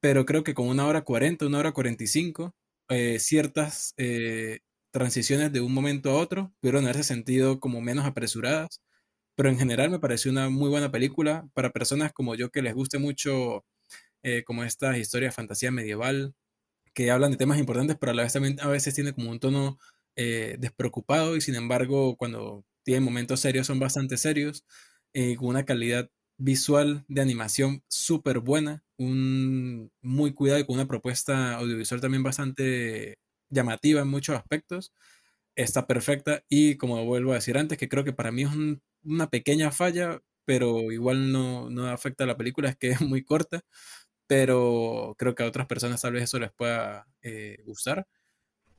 pero 0.00 0.24
creo 0.24 0.44
que 0.44 0.54
con 0.54 0.68
una 0.68 0.86
hora 0.86 1.02
40, 1.04 1.46
una 1.46 1.58
hora 1.58 1.72
45, 1.72 2.54
eh, 2.88 3.18
ciertas 3.20 3.94
eh, 3.98 4.60
transiciones 4.94 5.52
de 5.52 5.60
un 5.60 5.74
momento 5.74 6.10
a 6.10 6.14
otro 6.14 6.54
pudieron 6.60 6.84
haberse 6.84 7.02
sentido 7.02 7.58
como 7.58 7.80
menos 7.80 8.06
apresuradas, 8.06 8.80
pero 9.36 9.48
en 9.48 9.58
general 9.58 9.90
me 9.90 9.98
pareció 9.98 10.30
una 10.30 10.50
muy 10.50 10.70
buena 10.70 10.92
película 10.92 11.48
para 11.54 11.72
personas 11.72 12.12
como 12.12 12.36
yo 12.36 12.50
que 12.50 12.62
les 12.62 12.74
guste 12.74 12.98
mucho 13.00 13.64
eh, 14.22 14.44
como 14.44 14.64
esta 14.64 14.96
historia 14.98 15.28
de 15.28 15.32
fantasía 15.32 15.72
medieval, 15.72 16.34
que 16.94 17.10
hablan 17.10 17.32
de 17.32 17.38
temas 17.38 17.58
importantes, 17.58 17.96
pero 18.00 18.12
a 18.12 18.14
la 18.14 18.24
a 18.62 18.68
veces 18.68 18.94
tiene 18.94 19.12
como 19.14 19.30
un 19.30 19.40
tono 19.40 19.78
despreocupado 20.16 21.36
y 21.36 21.40
sin 21.40 21.56
embargo 21.56 22.16
cuando 22.16 22.64
tienen 22.84 23.02
momentos 23.02 23.40
serios 23.40 23.66
son 23.66 23.80
bastante 23.80 24.16
serios, 24.16 24.64
con 25.38 25.48
una 25.48 25.64
calidad 25.64 26.08
visual 26.38 27.04
de 27.08 27.20
animación 27.20 27.82
súper 27.88 28.38
buena, 28.40 28.84
un 28.96 29.90
muy 30.02 30.34
cuidado 30.34 30.60
y 30.60 30.66
con 30.66 30.76
una 30.76 30.86
propuesta 30.86 31.54
audiovisual 31.56 32.00
también 32.00 32.22
bastante 32.22 33.18
llamativa 33.50 34.02
en 34.02 34.08
muchos 34.08 34.36
aspectos. 34.36 34.92
Está 35.56 35.86
perfecta 35.86 36.44
y 36.48 36.76
como 36.76 37.04
vuelvo 37.04 37.32
a 37.32 37.36
decir 37.36 37.58
antes, 37.58 37.78
que 37.78 37.88
creo 37.88 38.04
que 38.04 38.12
para 38.12 38.32
mí 38.32 38.42
es 38.44 38.50
una 39.04 39.30
pequeña 39.30 39.70
falla, 39.72 40.20
pero 40.44 40.92
igual 40.92 41.32
no, 41.32 41.70
no 41.70 41.88
afecta 41.88 42.24
a 42.24 42.26
la 42.26 42.36
película, 42.36 42.70
es 42.70 42.76
que 42.76 42.90
es 42.90 43.00
muy 43.02 43.24
corta, 43.24 43.62
pero 44.26 45.14
creo 45.18 45.34
que 45.34 45.44
a 45.44 45.46
otras 45.46 45.66
personas 45.66 46.02
tal 46.02 46.14
vez 46.14 46.24
eso 46.24 46.38
les 46.40 46.52
pueda 46.52 47.06
eh, 47.22 47.58
gustar. 47.66 48.06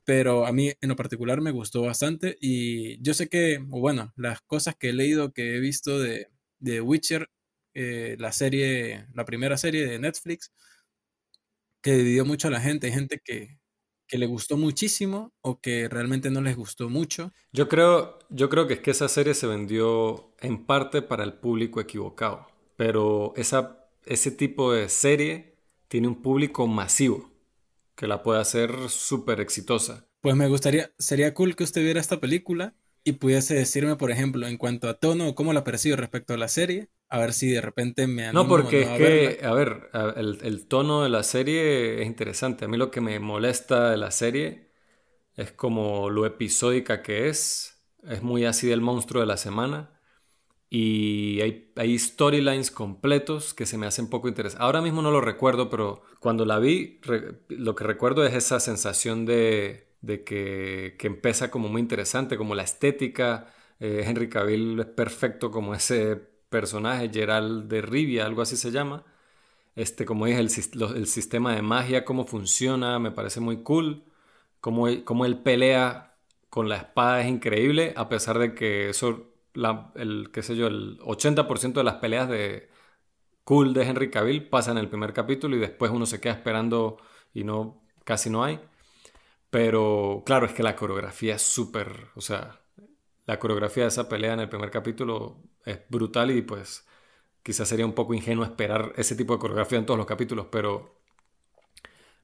Pero 0.06 0.46
a 0.46 0.52
mí 0.54 0.72
en 0.82 0.90
lo 0.90 0.96
particular 0.96 1.42
me 1.42 1.52
gustó 1.52 1.82
bastante 1.84 2.38
y 2.40 3.02
yo 3.02 3.14
sé 3.16 3.28
que, 3.30 3.60
bueno, 3.62 4.14
las 4.16 4.42
cosas 4.42 4.76
que 4.76 4.90
he 4.90 4.94
leído, 4.94 5.34
que 5.34 5.56
he 5.58 5.60
visto 5.60 6.00
de, 6.00 6.28
de 6.60 6.82
Witcher 6.82 7.30
eh, 7.74 8.16
la 8.20 8.32
serie, 8.32 9.08
la 9.14 9.26
primera 9.26 9.58
serie 9.58 9.86
de 9.88 10.00
Netflix, 10.00 10.52
que 11.82 11.94
dividió 11.94 12.26
mucho 12.26 12.48
a 12.48 12.52
la 12.52 12.62
gente. 12.62 12.88
Hay 12.88 12.94
gente 12.94 13.20
que, 13.24 13.60
que 14.07 14.18
le 14.18 14.26
gustó 14.26 14.57
muchísimo 14.57 15.34
o 15.41 15.60
que 15.60 15.90
realmente 15.90 16.30
no 16.30 16.41
les 16.41 16.56
gustó 16.56 16.90
mucho. 16.90 17.32
Yo 17.52 17.68
creo, 17.68 18.19
yo 18.30 18.49
creo 18.49 18.68
que 18.68 18.76
es 18.76 18.80
que 18.80 18.91
esa 18.91 19.07
serie 19.07 19.34
se 19.34 19.48
vendió 19.48 20.34
en 20.40 20.65
parte 20.65 21.02
para 21.02 21.23
el 21.23 21.34
público 21.34 21.82
equivocado, 21.82 22.48
pero 22.77 23.34
esa, 23.36 23.88
ese 24.06 24.32
tipo 24.32 24.73
de 24.73 24.90
serie 24.90 25.56
tiene 25.88 26.07
un 26.07 26.22
público 26.22 26.68
masivo 26.68 27.32
que 27.95 28.07
la 28.07 28.23
puede 28.23 28.41
hacer 28.41 28.90
súper 28.90 29.40
exitosa. 29.40 30.06
Pues 30.22 30.36
me 30.36 30.48
gustaría, 30.48 30.91
sería 30.98 31.34
cool 31.34 31.56
que 31.56 31.64
usted 31.64 31.82
viera 31.82 31.99
esta 31.99 32.19
película 32.19 32.76
y 33.03 33.14
pudiese 33.14 33.53
decirme, 33.53 33.95
por 33.95 34.11
ejemplo, 34.11 34.48
en 34.48 34.57
cuanto 34.57 34.90
a 34.90 34.95
tono 34.95 35.30
o 35.30 35.36
cómo 35.36 35.53
la 35.53 35.64
percibo 35.64 35.95
respecto 35.95 36.34
a 36.34 36.38
la 36.38 36.48
serie, 36.48 36.90
a 37.10 37.19
ver 37.19 37.34
si 37.34 37.49
de 37.49 37.61
repente 37.61 38.07
me 38.07 38.26
animo 38.26 38.44
No, 38.44 38.49
porque 38.49 38.82
es 38.82 38.90
que, 38.90 39.45
a 39.45 39.53
ver, 39.53 39.90
el, 40.15 40.68
tono 40.68 41.03
de 41.03 41.10
la 41.10 41.23
serie 41.23 42.02
es 42.02 42.07
interesante. 42.07 42.65
A 42.65 42.68
mí 42.68 42.77
lo 42.77 42.91
que 42.91 43.02
me 43.02 43.19
molesta 43.19 43.91
de 43.91 43.98
la 43.98 44.11
serie 44.11 44.72
es 45.36 45.52
como 45.52 46.10
lo 46.10 46.26
episódica 46.26 47.02
que 47.02 47.30
es. 47.30 47.84
Es 48.03 48.22
muy 48.22 48.45
así 48.45 48.68
del 48.68 48.82
monstruo 48.82 49.22
de 49.22 49.27
la 49.27 49.38
semana. 49.38 49.91
Y 50.69 51.41
hay, 51.41 51.72
hay 51.76 51.98
storylines 51.98 52.72
completos 52.72 53.53
que 53.53 53.65
se 53.65 53.77
me 53.77 53.86
hacen 53.86 54.10
poco 54.10 54.27
interesantes. 54.27 54.61
Ahora 54.61 54.82
mismo 54.82 55.02
no 55.02 55.11
lo 55.11 55.22
recuerdo, 55.22 55.69
pero 55.69 56.02
cuando 56.19 56.44
la 56.45 56.60
vi, 56.60 56.99
lo 57.49 57.76
que 57.76 57.84
recuerdo 57.84 58.26
es 58.26 58.34
esa 58.34 58.60
sensación 58.60 59.26
de, 59.26 59.95
de 60.02 60.23
que, 60.23 60.95
que 60.99 61.07
empieza 61.07 61.52
como 61.52 61.69
muy 61.69 61.82
interesante, 61.82 62.36
como 62.36 62.56
la 62.56 62.64
estética. 62.64 63.53
Eh, 63.80 64.03
Henry 64.06 64.27
Cavill 64.27 64.80
es 64.80 64.86
perfecto 64.88 65.52
como 65.52 65.76
ese 65.76 66.35
personaje, 66.49 67.09
Gerald 67.13 67.67
de 67.69 67.81
Rivia, 67.81 68.26
algo 68.26 68.41
así 68.41 68.57
se 68.57 68.72
llama. 68.72 69.03
Este, 69.76 70.05
como 70.05 70.26
dije, 70.26 70.39
el, 70.39 70.49
sistema 70.49 71.55
de 71.55 71.61
magia, 71.61 72.05
cómo 72.05 72.26
funciona, 72.26 72.99
me 72.99 73.11
parece 73.11 73.39
muy 73.41 73.63
cool. 73.63 74.03
Cómo 74.61 74.88
él 74.88 75.39
pelea 75.43 76.15
con 76.55 76.69
la 76.69 76.77
espada 76.77 77.22
es 77.22 77.27
increíble, 77.27 77.93
a 77.97 78.07
pesar 78.09 78.39
de 78.39 78.55
que 78.55 78.89
eso, 78.89 79.34
la, 79.53 79.91
el, 79.95 80.30
qué 80.31 80.41
sé 80.41 80.55
yo, 80.55 80.67
el 80.67 80.99
80% 80.99 81.73
de 81.73 81.84
las 81.84 81.95
peleas 81.95 82.30
de 82.30 82.69
cool 83.43 83.73
de 83.73 83.84
Henry 83.84 84.09
Cavill 84.09 84.47
pasan 84.47 84.77
en 84.77 84.85
el 84.85 84.89
primer 84.89 85.13
capítulo 85.13 85.57
y 85.57 85.59
después 85.59 85.91
uno 85.91 86.05
se 86.05 86.22
queda 86.22 86.34
esperando 86.34 86.97
y 87.34 87.43
no, 87.43 87.84
casi 88.05 88.30
no 88.30 88.43
hay. 88.45 88.61
Pero 89.49 90.23
claro, 90.26 90.45
es 90.45 90.53
que 90.53 90.63
la 90.63 90.76
coreografía 90.77 91.35
es 91.35 91.41
súper, 91.41 92.07
o 92.15 92.22
sea, 92.22 92.61
la 93.26 93.39
coreografía 93.39 93.84
de 93.84 93.89
esa 93.89 94.07
pelea 94.10 94.34
en 94.34 94.41
el 94.41 94.49
primer 94.49 94.72
capítulo 94.72 95.38
es 95.65 95.80
brutal 95.89 96.31
y 96.31 96.41
pues 96.41 96.88
quizás 97.43 97.68
sería 97.68 97.85
un 97.85 97.93
poco 97.93 98.14
ingenuo 98.14 98.45
esperar 98.45 98.93
ese 98.97 99.15
tipo 99.15 99.34
de 99.34 99.39
coreografía 99.39 99.77
en 99.77 99.85
todos 99.85 99.97
los 99.97 100.07
capítulos, 100.07 100.47
pero, 100.52 100.95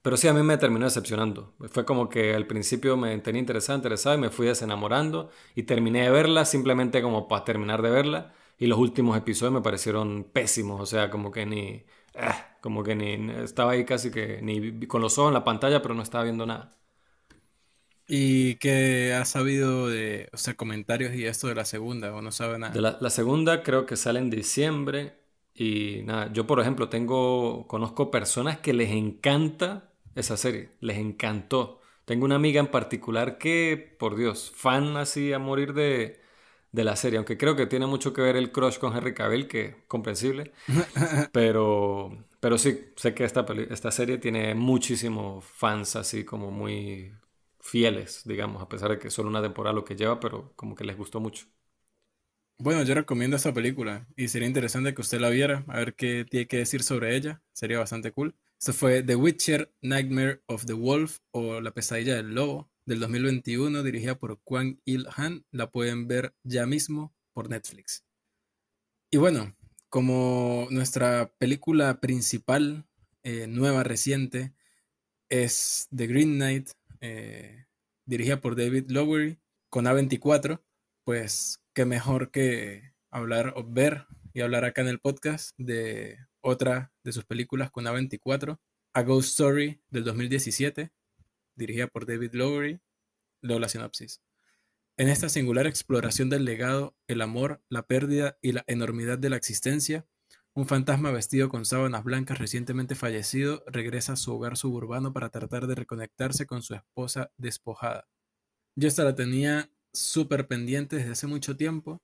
pero 0.01 0.17
sí 0.17 0.27
a 0.27 0.33
mí 0.33 0.43
me 0.43 0.57
terminó 0.57 0.85
decepcionando. 0.85 1.53
Fue 1.71 1.85
como 1.85 2.09
que 2.09 2.33
al 2.35 2.47
principio 2.47 2.97
me 2.97 3.17
tenía 3.19 3.39
interesado, 3.39 3.77
interesado 3.77 4.15
y 4.17 4.19
me 4.19 4.29
fui 4.29 4.47
desenamorando 4.47 5.29
y 5.55 5.63
terminé 5.63 6.03
de 6.03 6.11
verla 6.11 6.45
simplemente 6.45 7.01
como 7.01 7.27
para 7.27 7.45
terminar 7.45 7.81
de 7.81 7.89
verla 7.91 8.33
y 8.57 8.67
los 8.67 8.77
últimos 8.77 9.17
episodios 9.17 9.53
me 9.53 9.61
parecieron 9.61 10.23
pésimos, 10.31 10.79
o 10.81 10.85
sea, 10.85 11.09
como 11.09 11.31
que 11.31 11.45
ni... 11.47 11.83
Eh, 12.13 12.31
como 12.61 12.83
que 12.83 12.95
ni... 12.95 13.31
Estaba 13.43 13.71
ahí 13.71 13.85
casi 13.85 14.11
que 14.11 14.39
ni 14.43 14.85
con 14.87 15.01
los 15.01 15.17
ojos 15.17 15.29
en 15.29 15.33
la 15.33 15.43
pantalla, 15.43 15.81
pero 15.81 15.95
no 15.95 16.03
estaba 16.03 16.23
viendo 16.25 16.45
nada. 16.45 16.77
¿Y 18.13 18.55
qué 18.55 19.13
has 19.13 19.29
sabido 19.29 19.87
de, 19.87 20.27
o 20.33 20.37
sea, 20.37 20.55
comentarios 20.55 21.15
y 21.15 21.25
esto 21.25 21.47
de 21.47 21.55
la 21.55 21.63
segunda 21.63 22.13
o 22.13 22.21
no 22.21 22.33
sabe 22.33 22.59
nada? 22.59 22.73
De 22.73 22.81
la, 22.81 23.09
segunda 23.09 23.63
creo 23.63 23.85
que 23.85 23.95
sale 23.95 24.19
en 24.19 24.29
diciembre 24.29 25.15
y 25.53 26.01
nada, 26.03 26.29
yo 26.33 26.45
por 26.45 26.59
ejemplo 26.59 26.89
tengo, 26.89 27.69
conozco 27.69 28.11
personas 28.11 28.57
que 28.57 28.73
les 28.73 28.91
encanta 28.91 29.93
esa 30.13 30.35
serie, 30.35 30.71
les 30.81 30.97
encantó. 30.97 31.79
Tengo 32.03 32.25
una 32.25 32.35
amiga 32.35 32.59
en 32.59 32.67
particular 32.67 33.37
que, 33.37 33.95
por 33.97 34.17
Dios, 34.17 34.51
fan 34.53 34.97
así 34.97 35.31
a 35.31 35.39
morir 35.39 35.73
de, 35.73 36.19
de 36.73 36.83
la 36.83 36.97
serie, 36.97 37.15
aunque 37.15 37.37
creo 37.37 37.55
que 37.55 37.65
tiene 37.65 37.85
mucho 37.85 38.11
que 38.11 38.21
ver 38.21 38.35
el 38.35 38.51
crush 38.51 38.77
con 38.77 38.93
Henry 38.93 39.13
Cavill, 39.13 39.47
que 39.47 39.85
comprensible, 39.87 40.51
pero, 41.31 42.25
pero 42.41 42.57
sí, 42.57 42.91
sé 42.97 43.13
que 43.13 43.23
esta, 43.23 43.45
esta 43.69 43.89
serie 43.89 44.17
tiene 44.17 44.53
muchísimos 44.53 45.45
fans 45.45 45.95
así 45.95 46.25
como 46.25 46.51
muy 46.51 47.13
fieles, 47.61 48.23
digamos, 48.25 48.61
a 48.61 48.69
pesar 48.69 48.91
de 48.91 48.99
que 48.99 49.09
solo 49.09 49.29
una 49.29 49.41
temporada 49.41 49.73
lo 49.73 49.85
que 49.85 49.95
lleva, 49.95 50.19
pero 50.19 50.53
como 50.55 50.75
que 50.75 50.83
les 50.83 50.97
gustó 50.97 51.19
mucho. 51.19 51.47
Bueno, 52.57 52.83
yo 52.83 52.93
recomiendo 52.93 53.37
esta 53.37 53.53
película 53.53 54.07
y 54.15 54.27
sería 54.27 54.47
interesante 54.47 54.93
que 54.93 55.01
usted 55.01 55.19
la 55.19 55.29
viera, 55.29 55.63
a 55.67 55.79
ver 55.79 55.95
qué 55.95 56.25
tiene 56.29 56.47
que 56.47 56.57
decir 56.57 56.83
sobre 56.83 57.15
ella, 57.15 57.41
sería 57.53 57.79
bastante 57.79 58.11
cool. 58.11 58.35
Esto 58.59 58.73
fue 58.73 59.01
The 59.01 59.15
Witcher 59.15 59.73
Nightmare 59.81 60.43
of 60.45 60.65
the 60.65 60.73
Wolf 60.73 61.17
o 61.31 61.61
La 61.61 61.71
pesadilla 61.71 62.15
del 62.15 62.35
lobo 62.35 62.69
del 62.85 62.99
2021, 62.99 63.81
dirigida 63.81 64.19
por 64.19 64.39
Kwang 64.43 64.79
Il 64.85 65.07
Han. 65.15 65.43
La 65.49 65.71
pueden 65.71 66.07
ver 66.07 66.35
ya 66.43 66.67
mismo 66.67 67.15
por 67.33 67.49
Netflix. 67.49 68.05
Y 69.09 69.17
bueno, 69.17 69.55
como 69.89 70.67
nuestra 70.69 71.33
película 71.39 71.99
principal 71.99 72.85
eh, 73.23 73.47
nueva, 73.47 73.83
reciente, 73.83 74.53
es 75.29 75.87
The 75.95 76.07
Green 76.07 76.35
Knight, 76.35 76.69
eh, 77.01 77.65
dirigida 78.05 78.41
por 78.41 78.55
David 78.55 78.89
Lowery, 78.89 79.39
con 79.69 79.85
A24. 79.85 80.61
Pues 81.03 81.61
qué 81.73 81.85
mejor 81.85 82.31
que 82.31 82.93
hablar 83.09 83.53
o 83.55 83.63
ver 83.63 84.05
y 84.33 84.41
hablar 84.41 84.65
acá 84.65 84.81
en 84.81 84.87
el 84.87 84.99
podcast 84.99 85.53
de 85.57 86.17
otra 86.41 86.91
de 87.03 87.11
sus 87.11 87.25
películas 87.25 87.71
con 87.71 87.85
A24, 87.85 88.59
A 88.93 89.01
Ghost 89.03 89.29
Story 89.29 89.81
del 89.89 90.03
2017, 90.03 90.91
dirigida 91.55 91.87
por 91.87 92.05
David 92.05 92.33
Lowery. 92.33 92.79
Leo 93.41 93.59
la 93.59 93.69
sinopsis. 93.69 94.21
En 94.97 95.09
esta 95.09 95.29
singular 95.29 95.65
exploración 95.65 96.29
del 96.29 96.45
legado, 96.45 96.95
el 97.07 97.21
amor, 97.21 97.61
la 97.69 97.87
pérdida 97.87 98.37
y 98.41 98.51
la 98.51 98.63
enormidad 98.67 99.17
de 99.17 99.29
la 99.29 99.37
existencia, 99.37 100.05
un 100.53 100.67
fantasma 100.67 101.11
vestido 101.11 101.49
con 101.49 101.65
sábanas 101.65 102.03
blancas 102.03 102.39
recientemente 102.39 102.95
fallecido 102.95 103.63
regresa 103.67 104.13
a 104.13 104.17
su 104.17 104.33
hogar 104.33 104.57
suburbano 104.57 105.13
para 105.13 105.29
tratar 105.29 105.67
de 105.67 105.75
reconectarse 105.75 106.45
con 106.45 106.61
su 106.61 106.73
esposa 106.73 107.31
despojada. 107.37 108.07
Yo 108.75 108.87
esta 108.87 109.03
la 109.03 109.15
tenía 109.15 109.71
súper 109.93 110.47
pendiente 110.47 110.97
desde 110.97 111.11
hace 111.11 111.27
mucho 111.27 111.55
tiempo 111.55 112.01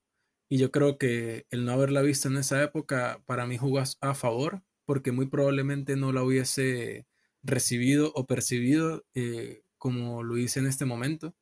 y 0.50 0.58
yo 0.58 0.72
creo 0.72 0.98
que 0.98 1.46
el 1.50 1.66
no 1.66 1.74
haberla 1.74 2.02
visto 2.02 2.30
en 2.30 2.38
esa 2.38 2.64
época 2.64 3.22
para 3.26 3.46
mí 3.46 3.58
jugó 3.58 3.80
a 3.80 4.14
favor 4.16 4.64
porque 4.86 5.12
muy 5.12 5.28
probablemente 5.28 5.98
no 5.98 6.14
la 6.14 6.24
hubiese 6.24 7.06
recibido 7.44 8.12
o 8.16 8.26
percibido 8.26 9.06
eh, 9.14 9.64
como 9.78 10.24
lo 10.24 10.38
hice 10.38 10.60
en 10.60 10.68
este 10.68 10.86
momento. 10.86 11.36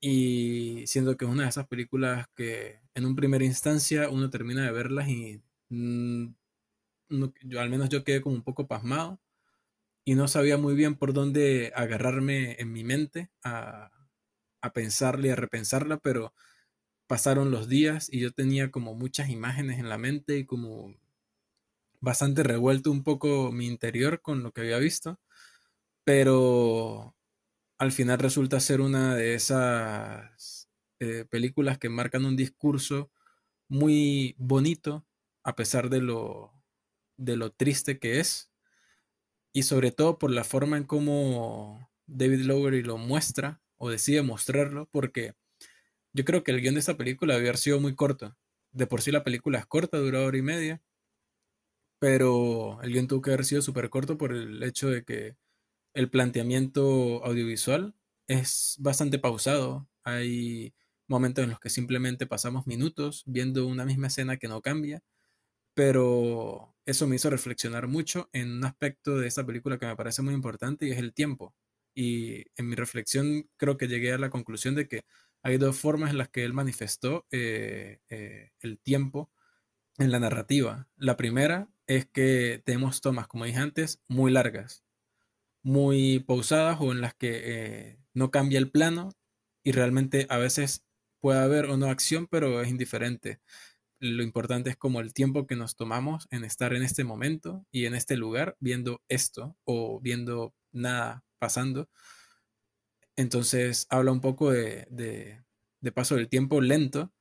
Y 0.00 0.86
siendo 0.86 1.16
que 1.16 1.24
es 1.24 1.30
una 1.30 1.42
de 1.44 1.48
esas 1.48 1.66
películas 1.66 2.26
que 2.36 2.80
en 2.94 3.04
un 3.04 3.16
primera 3.16 3.44
instancia 3.44 4.08
uno 4.08 4.30
termina 4.30 4.64
de 4.64 4.72
verlas 4.72 5.08
y 5.08 5.42
mm, 5.70 6.26
yo, 7.42 7.60
al 7.60 7.70
menos 7.70 7.88
yo 7.88 8.04
quedé 8.04 8.20
como 8.22 8.36
un 8.36 8.42
poco 8.42 8.66
pasmado 8.68 9.20
y 10.04 10.14
no 10.16 10.28
sabía 10.28 10.58
muy 10.58 10.74
bien 10.74 10.96
por 10.96 11.12
dónde 11.14 11.72
agarrarme 11.76 12.56
en 12.60 12.72
mi 12.72 12.84
mente 12.84 13.30
a, 13.44 13.90
a 14.62 14.74
pensarla 14.74 15.28
y 15.28 15.30
a 15.30 15.36
repensarla, 15.36 15.98
pero 15.98 16.34
pasaron 17.08 17.50
los 17.52 17.68
días 17.68 18.08
y 18.12 18.20
yo 18.20 18.32
tenía 18.32 18.70
como 18.72 18.94
muchas 18.94 19.30
imágenes 19.30 19.78
en 19.80 19.88
la 19.88 19.98
mente 19.98 20.38
y 20.38 20.46
como 20.46 20.94
bastante 22.00 22.42
revuelto 22.42 22.90
un 22.90 23.02
poco 23.04 23.52
mi 23.52 23.66
interior 23.66 24.20
con 24.22 24.42
lo 24.42 24.52
que 24.52 24.62
había 24.62 24.78
visto, 24.78 25.20
pero 26.04 27.16
al 27.78 27.92
final 27.92 28.20
resulta 28.20 28.60
ser 28.60 28.82
una 28.82 29.16
de 29.16 29.34
esas 29.36 30.70
eh, 31.00 31.26
películas 31.30 31.78
que 31.78 31.90
marcan 31.90 32.26
un 32.26 32.36
discurso 32.36 33.12
muy 33.68 34.36
bonito 34.38 35.06
a 35.48 35.56
pesar 35.56 35.88
de 35.88 36.02
lo, 36.02 36.52
de 37.16 37.38
lo 37.38 37.50
triste 37.50 37.98
que 37.98 38.20
es 38.20 38.50
y 39.54 39.62
sobre 39.62 39.92
todo 39.92 40.18
por 40.18 40.30
la 40.30 40.44
forma 40.44 40.76
en 40.76 40.84
cómo 40.84 41.90
David 42.06 42.40
Lowery 42.40 42.82
lo 42.82 42.98
muestra 42.98 43.62
o 43.78 43.88
decide 43.88 44.20
mostrarlo 44.20 44.90
porque 44.92 45.32
yo 46.12 46.26
creo 46.26 46.44
que 46.44 46.50
el 46.50 46.60
guion 46.60 46.74
de 46.74 46.80
esta 46.80 46.98
película 46.98 47.34
había 47.34 47.54
sido 47.54 47.80
muy 47.80 47.94
corto. 47.94 48.36
De 48.72 48.86
por 48.86 49.00
sí 49.00 49.10
la 49.10 49.24
película 49.24 49.58
es 49.58 49.64
corta, 49.64 49.96
dura 49.96 50.20
hora 50.20 50.36
y 50.36 50.42
media, 50.42 50.82
pero 51.98 52.82
el 52.82 52.92
guion 52.92 53.08
tuvo 53.08 53.22
que 53.22 53.30
haber 53.30 53.46
sido 53.46 53.62
súper 53.62 53.88
corto 53.88 54.18
por 54.18 54.32
el 54.34 54.62
hecho 54.62 54.90
de 54.90 55.02
que 55.02 55.38
el 55.94 56.10
planteamiento 56.10 57.24
audiovisual 57.24 57.94
es 58.26 58.76
bastante 58.80 59.18
pausado. 59.18 59.88
Hay 60.04 60.74
momentos 61.06 61.42
en 61.42 61.50
los 61.50 61.58
que 61.58 61.70
simplemente 61.70 62.26
pasamos 62.26 62.66
minutos 62.66 63.22
viendo 63.26 63.66
una 63.66 63.86
misma 63.86 64.08
escena 64.08 64.36
que 64.36 64.48
no 64.48 64.60
cambia, 64.60 65.02
pero 65.78 66.74
eso 66.86 67.06
me 67.06 67.14
hizo 67.14 67.30
reflexionar 67.30 67.86
mucho 67.86 68.28
en 68.32 68.50
un 68.50 68.64
aspecto 68.64 69.16
de 69.16 69.28
esta 69.28 69.46
película 69.46 69.78
que 69.78 69.86
me 69.86 69.94
parece 69.94 70.22
muy 70.22 70.34
importante 70.34 70.86
y 70.86 70.90
es 70.90 70.98
el 70.98 71.14
tiempo. 71.14 71.54
Y 71.94 72.46
en 72.56 72.68
mi 72.68 72.74
reflexión 72.74 73.48
creo 73.56 73.76
que 73.76 73.86
llegué 73.86 74.12
a 74.12 74.18
la 74.18 74.28
conclusión 74.28 74.74
de 74.74 74.88
que 74.88 75.04
hay 75.40 75.56
dos 75.56 75.78
formas 75.78 76.10
en 76.10 76.18
las 76.18 76.30
que 76.30 76.42
él 76.44 76.52
manifestó 76.52 77.28
eh, 77.30 78.00
eh, 78.08 78.50
el 78.58 78.80
tiempo 78.80 79.30
en 79.98 80.10
la 80.10 80.18
narrativa. 80.18 80.88
La 80.96 81.16
primera 81.16 81.68
es 81.86 82.06
que 82.06 82.60
tenemos 82.66 83.00
tomas, 83.00 83.28
como 83.28 83.44
dije 83.44 83.58
antes, 83.58 84.02
muy 84.08 84.32
largas, 84.32 84.82
muy 85.62 86.18
pausadas 86.18 86.78
o 86.80 86.90
en 86.90 87.02
las 87.02 87.14
que 87.14 87.40
eh, 87.44 87.98
no 88.14 88.32
cambia 88.32 88.58
el 88.58 88.72
plano 88.72 89.10
y 89.62 89.70
realmente 89.70 90.26
a 90.28 90.38
veces 90.38 90.84
puede 91.20 91.38
haber 91.38 91.66
o 91.66 91.76
no 91.76 91.86
acción, 91.86 92.26
pero 92.26 92.62
es 92.62 92.68
indiferente. 92.68 93.40
Lo 94.00 94.22
importante 94.22 94.70
es 94.70 94.76
como 94.76 95.00
el 95.00 95.12
tiempo 95.12 95.46
que 95.46 95.56
nos 95.56 95.76
tomamos 95.76 96.28
en 96.30 96.44
estar 96.44 96.74
en 96.74 96.82
este 96.82 97.04
momento 97.04 97.66
y 97.70 97.86
en 97.86 97.94
este 97.94 98.16
lugar 98.16 98.56
viendo 98.60 99.02
esto 99.08 99.56
o 99.64 100.00
viendo 100.00 100.54
nada 100.72 101.24
pasando. 101.38 101.88
Entonces 103.16 103.86
habla 103.90 104.12
un 104.12 104.20
poco 104.20 104.52
de, 104.52 104.86
de 105.80 105.92
paso 105.92 106.16
del 106.16 106.28
tiempo 106.28 106.60
lento. 106.60 107.12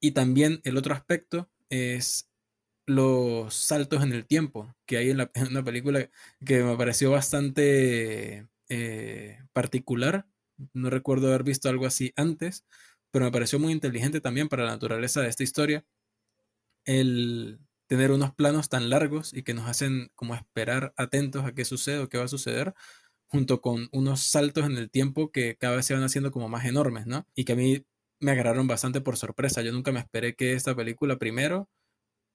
Y 0.00 0.12
también 0.12 0.60
el 0.64 0.76
otro 0.76 0.94
aspecto 0.94 1.50
es 1.70 2.30
los 2.86 3.54
saltos 3.54 4.02
en 4.02 4.12
el 4.12 4.26
tiempo 4.26 4.74
que 4.86 4.96
hay 4.96 5.10
en, 5.10 5.18
la, 5.18 5.30
una 5.50 5.62
película 5.62 6.10
que 6.44 6.62
me 6.62 6.76
pareció 6.76 7.10
bastante 7.10 8.48
eh, 8.68 9.38
particular. 9.52 10.26
No 10.72 10.90
recuerdo 10.90 11.28
haber 11.28 11.44
visto 11.44 11.68
algo 11.68 11.86
así 11.86 12.12
antes, 12.16 12.64
pero 13.10 13.24
me 13.24 13.32
pareció 13.32 13.58
muy 13.58 13.72
inteligente 13.72 14.20
también 14.20 14.48
para 14.48 14.64
la 14.64 14.72
naturaleza 14.72 15.20
de 15.20 15.28
esta 15.28 15.42
historia. 15.42 15.84
El 16.84 17.60
tener 17.86 18.12
unos 18.12 18.34
planos 18.34 18.68
tan 18.68 18.90
largos 18.90 19.32
y 19.34 19.42
que 19.42 19.54
nos 19.54 19.68
hacen 19.68 20.10
como 20.14 20.34
esperar 20.34 20.92
atentos 20.96 21.44
a 21.44 21.52
qué 21.54 21.64
sucede 21.64 21.98
o 22.00 22.08
qué 22.08 22.18
va 22.18 22.24
a 22.24 22.28
suceder, 22.28 22.74
junto 23.26 23.60
con 23.60 23.88
unos 23.92 24.20
saltos 24.22 24.66
en 24.66 24.76
el 24.76 24.90
tiempo 24.90 25.32
que 25.32 25.56
cada 25.56 25.76
vez 25.76 25.86
se 25.86 25.94
van 25.94 26.02
haciendo 26.02 26.30
como 26.30 26.48
más 26.48 26.66
enormes, 26.66 27.06
¿no? 27.06 27.26
Y 27.34 27.44
que 27.44 27.52
a 27.52 27.56
mí 27.56 27.84
me 28.20 28.32
agarraron 28.32 28.66
bastante 28.66 29.00
por 29.00 29.16
sorpresa. 29.16 29.62
Yo 29.62 29.72
nunca 29.72 29.92
me 29.92 30.00
esperé 30.00 30.34
que 30.34 30.52
esta 30.52 30.74
película 30.76 31.18
primero 31.18 31.68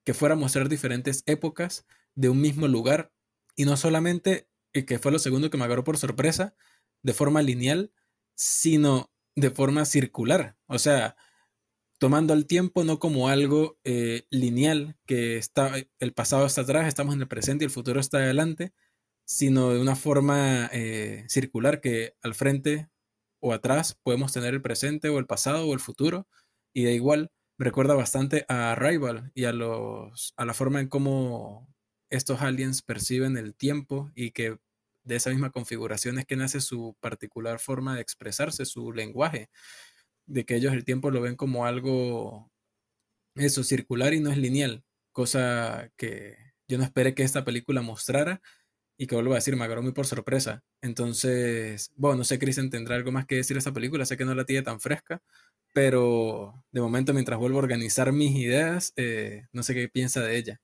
que 0.04 0.14
fuera 0.14 0.34
a 0.34 0.38
mostrar 0.38 0.70
diferentes 0.70 1.24
épocas 1.26 1.86
de 2.16 2.30
un 2.30 2.42
mismo 2.42 2.68
lugar 2.68 3.12
y 3.56 3.66
no 3.66 3.78
solamente, 3.78 4.48
y 4.74 4.84
que 4.84 5.00
fue 5.00 5.12
lo 5.12 5.20
segundo 5.20 5.50
que 5.50 5.58
me 5.58 5.66
agarró 5.66 5.84
por 5.84 5.98
sorpresa, 5.98 6.56
de 7.04 7.14
forma 7.14 7.42
lineal, 7.42 7.92
sino 8.36 9.12
de 9.36 9.52
forma 9.52 9.86
circular. 9.86 10.58
O 10.68 10.80
sea, 10.80 11.16
tomando 12.00 12.34
el 12.34 12.48
tiempo 12.48 12.84
no 12.84 13.00
como 13.00 13.30
algo 13.30 13.80
eh, 13.84 14.26
lineal, 14.30 14.98
que 15.06 15.38
está, 15.38 15.74
el 16.00 16.14
pasado 16.14 16.46
está 16.46 16.62
atrás, 16.62 16.88
estamos 16.88 17.16
en 17.16 17.22
el 17.22 17.28
presente 17.28 17.66
y 17.66 17.68
el 17.68 17.72
futuro 17.72 18.00
está 18.00 18.18
adelante, 18.18 18.74
sino 19.26 19.72
de 19.72 19.82
una 19.82 19.96
forma 19.96 20.70
eh, 20.74 21.26
circular 21.30 21.82
que 21.82 22.16
al 22.22 22.36
frente 22.36 22.90
o 23.40 23.54
atrás 23.54 23.98
podemos 24.04 24.34
tener 24.34 24.54
el 24.54 24.62
presente 24.62 25.10
o 25.10 25.20
el 25.20 25.26
pasado 25.26 25.66
o 25.68 25.74
el 25.74 25.80
futuro 25.80 26.28
y 26.74 26.86
da 26.86 26.92
igual 26.92 27.32
recuerda 27.58 27.94
bastante 27.96 28.46
a 28.48 28.76
Rival 28.76 29.32
y 29.34 29.46
a, 29.46 29.54
los, 29.54 30.34
a 30.38 30.46
la 30.46 30.54
forma 30.54 30.80
en 30.80 30.88
cómo 30.88 31.74
estos 32.10 32.42
aliens 32.42 32.82
perciben 32.82 33.38
el 33.38 33.56
tiempo 33.56 34.12
y 34.16 34.32
que 34.32 34.58
de 35.04 35.16
esa 35.16 35.30
misma 35.30 35.52
configuración 35.52 36.20
es 36.20 36.26
que 36.26 36.36
nace 36.36 36.62
su 36.62 36.96
particular 37.00 37.60
forma 37.60 37.96
de 37.96 38.02
expresarse, 38.02 38.66
su 38.66 38.92
lenguaje, 38.94 39.50
de 40.26 40.46
que 40.46 40.56
ellos 40.56 40.74
el 40.74 40.86
tiempo 40.86 41.12
lo 41.12 41.22
ven 41.22 41.36
como 41.36 41.66
algo, 41.66 42.52
eso, 43.36 43.64
circular 43.64 44.14
y 44.14 44.20
no 44.20 44.32
es 44.32 44.38
lineal, 44.38 44.84
cosa 45.12 45.92
que 45.98 46.38
yo 46.68 46.78
no 46.78 46.84
esperé 46.84 47.14
que 47.14 47.24
esta 47.24 47.44
película 47.44 47.82
mostrara 47.82 48.42
y 48.98 49.08
que 49.08 49.16
vuelvo 49.16 49.34
a 49.34 49.36
decir, 49.36 49.56
me 49.56 49.66
agarró 49.66 49.82
muy 49.82 49.92
por 49.92 50.06
sorpresa. 50.06 50.64
Entonces, 50.82 51.92
bueno, 51.96 52.18
no 52.18 52.24
sé, 52.24 52.40
Kristen 52.40 52.70
tendrá 52.70 52.96
algo 52.96 53.12
más 53.12 53.26
que 53.26 53.36
decir 53.36 53.56
de 53.56 53.60
esta 53.60 53.74
película, 53.74 54.06
sé 54.06 54.18
que 54.18 54.26
no 54.26 54.36
la 54.36 54.46
tiene 54.46 54.62
tan 54.62 54.80
fresca, 54.80 55.22
pero 55.74 56.64
de 56.72 56.82
momento 56.82 57.14
mientras 57.14 57.40
vuelvo 57.40 57.58
a 57.58 57.64
organizar 57.64 58.12
mis 58.14 58.36
ideas, 58.36 58.94
eh, 58.96 59.48
no 59.52 59.64
sé 59.64 59.74
qué 59.74 59.90
piensa 59.90 60.22
de 60.22 60.38
ella. 60.38 60.62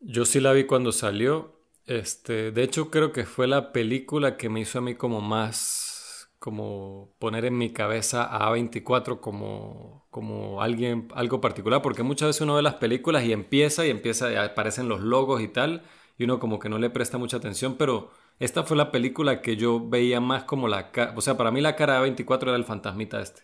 Yo 0.00 0.24
sí 0.24 0.40
la 0.40 0.52
vi 0.52 0.64
cuando 0.64 0.92
salió. 0.92 1.57
Este, 1.88 2.52
de 2.52 2.62
hecho, 2.64 2.90
creo 2.90 3.12
que 3.12 3.24
fue 3.24 3.46
la 3.46 3.72
película 3.72 4.36
que 4.36 4.50
me 4.50 4.60
hizo 4.60 4.78
a 4.78 4.82
mí 4.82 4.94
como 4.94 5.22
más, 5.22 6.30
como 6.38 7.14
poner 7.18 7.46
en 7.46 7.56
mi 7.56 7.72
cabeza 7.72 8.24
a 8.24 8.46
A24 8.46 9.20
como, 9.22 10.06
como 10.10 10.60
alguien, 10.60 11.08
algo 11.14 11.40
particular, 11.40 11.80
porque 11.80 12.02
muchas 12.02 12.28
veces 12.28 12.42
uno 12.42 12.56
ve 12.56 12.62
las 12.62 12.74
películas 12.74 13.24
y 13.24 13.32
empieza 13.32 13.86
y 13.86 13.90
empieza, 13.90 14.30
y 14.30 14.36
aparecen 14.36 14.86
los 14.88 15.00
logos 15.00 15.40
y 15.40 15.48
tal, 15.48 15.82
y 16.18 16.24
uno 16.24 16.38
como 16.38 16.58
que 16.58 16.68
no 16.68 16.78
le 16.78 16.90
presta 16.90 17.16
mucha 17.16 17.38
atención, 17.38 17.76
pero 17.78 18.10
esta 18.38 18.64
fue 18.64 18.76
la 18.76 18.90
película 18.92 19.40
que 19.40 19.56
yo 19.56 19.88
veía 19.88 20.20
más 20.20 20.44
como 20.44 20.68
la 20.68 20.90
cara, 20.92 21.14
o 21.16 21.22
sea, 21.22 21.38
para 21.38 21.50
mí 21.50 21.62
la 21.62 21.74
cara 21.74 21.94
de 21.94 22.00
A24 22.00 22.48
era 22.48 22.56
el 22.56 22.64
fantasmita 22.64 23.20
este. 23.22 23.42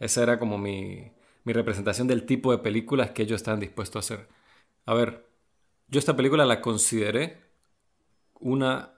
Esa 0.00 0.22
era 0.24 0.38
como 0.38 0.58
mi, 0.58 1.12
mi 1.44 1.52
representación 1.52 2.08
del 2.08 2.26
tipo 2.26 2.52
de 2.52 2.58
películas 2.58 3.10
que 3.12 3.22
ellos 3.22 3.36
estaban 3.36 3.60
dispuestos 3.60 4.10
a 4.10 4.14
hacer. 4.14 4.28
A 4.86 4.94
ver, 4.94 5.26
yo 5.88 5.98
esta 6.00 6.16
película 6.16 6.46
la 6.46 6.60
consideré 6.60 7.47
una 8.40 8.94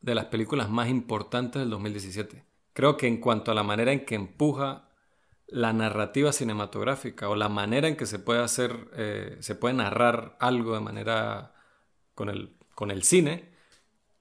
de 0.00 0.14
las 0.14 0.26
películas 0.26 0.70
más 0.70 0.88
importantes 0.88 1.60
del 1.60 1.70
2017. 1.70 2.44
Creo 2.72 2.96
que 2.96 3.06
en 3.06 3.18
cuanto 3.18 3.50
a 3.50 3.54
la 3.54 3.62
manera 3.62 3.92
en 3.92 4.04
que 4.04 4.14
empuja 4.14 4.88
la 5.46 5.72
narrativa 5.72 6.32
cinematográfica 6.32 7.28
o 7.28 7.36
la 7.36 7.48
manera 7.48 7.88
en 7.88 7.96
que 7.96 8.06
se 8.06 8.18
puede 8.18 8.40
hacer, 8.42 8.88
eh, 8.94 9.36
se 9.40 9.54
puede 9.54 9.74
narrar 9.74 10.36
algo 10.40 10.74
de 10.74 10.80
manera 10.80 11.54
con 12.14 12.28
el 12.28 12.56
con 12.80 12.90
el 12.90 13.02
cine, 13.02 13.50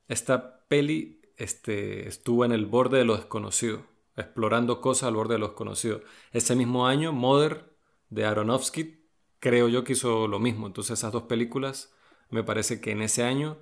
esta 0.10 0.68
peli 0.68 1.22
este, 1.38 2.10
estuvo 2.10 2.44
en 2.44 2.52
el 2.52 2.66
borde 2.66 2.98
de 2.98 3.06
lo 3.06 3.16
desconocido, 3.16 3.86
explorando 4.18 4.82
cosas 4.82 5.08
al 5.08 5.16
borde 5.16 5.36
de 5.36 5.40
lo 5.40 5.48
desconocido. 5.48 6.02
Ese 6.34 6.58
mismo 6.58 6.86
año, 6.86 7.14
Mother 7.14 7.74
de 8.10 8.26
Aronofsky, 8.26 9.08
creo 9.40 9.70
yo 9.70 9.86
que 9.86 9.94
hizo 9.94 10.28
lo 10.28 10.40
mismo. 10.40 10.68
Entonces 10.68 11.00
esas 11.00 11.14
dos 11.14 11.24
películas 11.24 11.94
me 12.30 12.44
parece 12.44 12.82
que 12.82 12.92
en 12.92 13.02
ese 13.02 13.24
año 13.24 13.60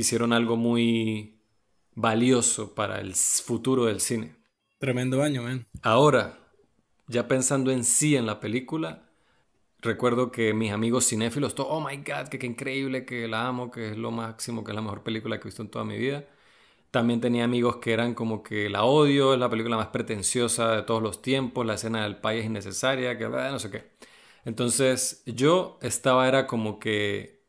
hicieron 0.00 0.32
algo 0.32 0.56
muy 0.56 1.40
valioso 1.94 2.74
para 2.74 3.00
el 3.00 3.14
futuro 3.14 3.84
del 3.84 4.00
cine. 4.00 4.34
Tremendo 4.78 5.22
año, 5.22 5.42
man. 5.42 5.66
Ahora, 5.82 6.38
ya 7.06 7.28
pensando 7.28 7.70
en 7.70 7.84
sí 7.84 8.16
en 8.16 8.26
la 8.26 8.40
película, 8.40 9.10
recuerdo 9.80 10.30
que 10.30 10.54
mis 10.54 10.72
amigos 10.72 11.08
cinéfilos, 11.08 11.54
todo, 11.54 11.68
oh 11.68 11.86
my 11.86 11.96
god, 11.98 12.28
que 12.30 12.38
qué 12.38 12.46
increíble, 12.46 13.04
que 13.04 13.28
la 13.28 13.46
amo, 13.46 13.70
que 13.70 13.90
es 13.90 13.96
lo 13.96 14.10
máximo, 14.10 14.64
que 14.64 14.70
es 14.70 14.74
la 14.74 14.82
mejor 14.82 15.02
película 15.02 15.38
que 15.38 15.42
he 15.42 15.50
visto 15.50 15.62
en 15.62 15.70
toda 15.70 15.84
mi 15.84 15.98
vida. 15.98 16.24
También 16.90 17.20
tenía 17.20 17.44
amigos 17.44 17.76
que 17.76 17.92
eran 17.92 18.14
como 18.14 18.42
que 18.42 18.68
la 18.70 18.84
odio, 18.84 19.34
es 19.34 19.38
la 19.40 19.50
película 19.50 19.76
más 19.76 19.88
pretenciosa 19.88 20.76
de 20.76 20.82
todos 20.82 21.02
los 21.02 21.22
tiempos, 21.22 21.66
la 21.66 21.74
escena 21.74 22.02
del 22.02 22.16
país 22.16 22.40
es 22.40 22.46
innecesaria, 22.46 23.16
que 23.18 23.28
no 23.28 23.58
sé 23.58 23.70
qué. 23.70 23.90
Entonces 24.44 25.22
yo 25.26 25.78
estaba, 25.82 26.26
era 26.26 26.46
como 26.46 26.80
que 26.80 27.39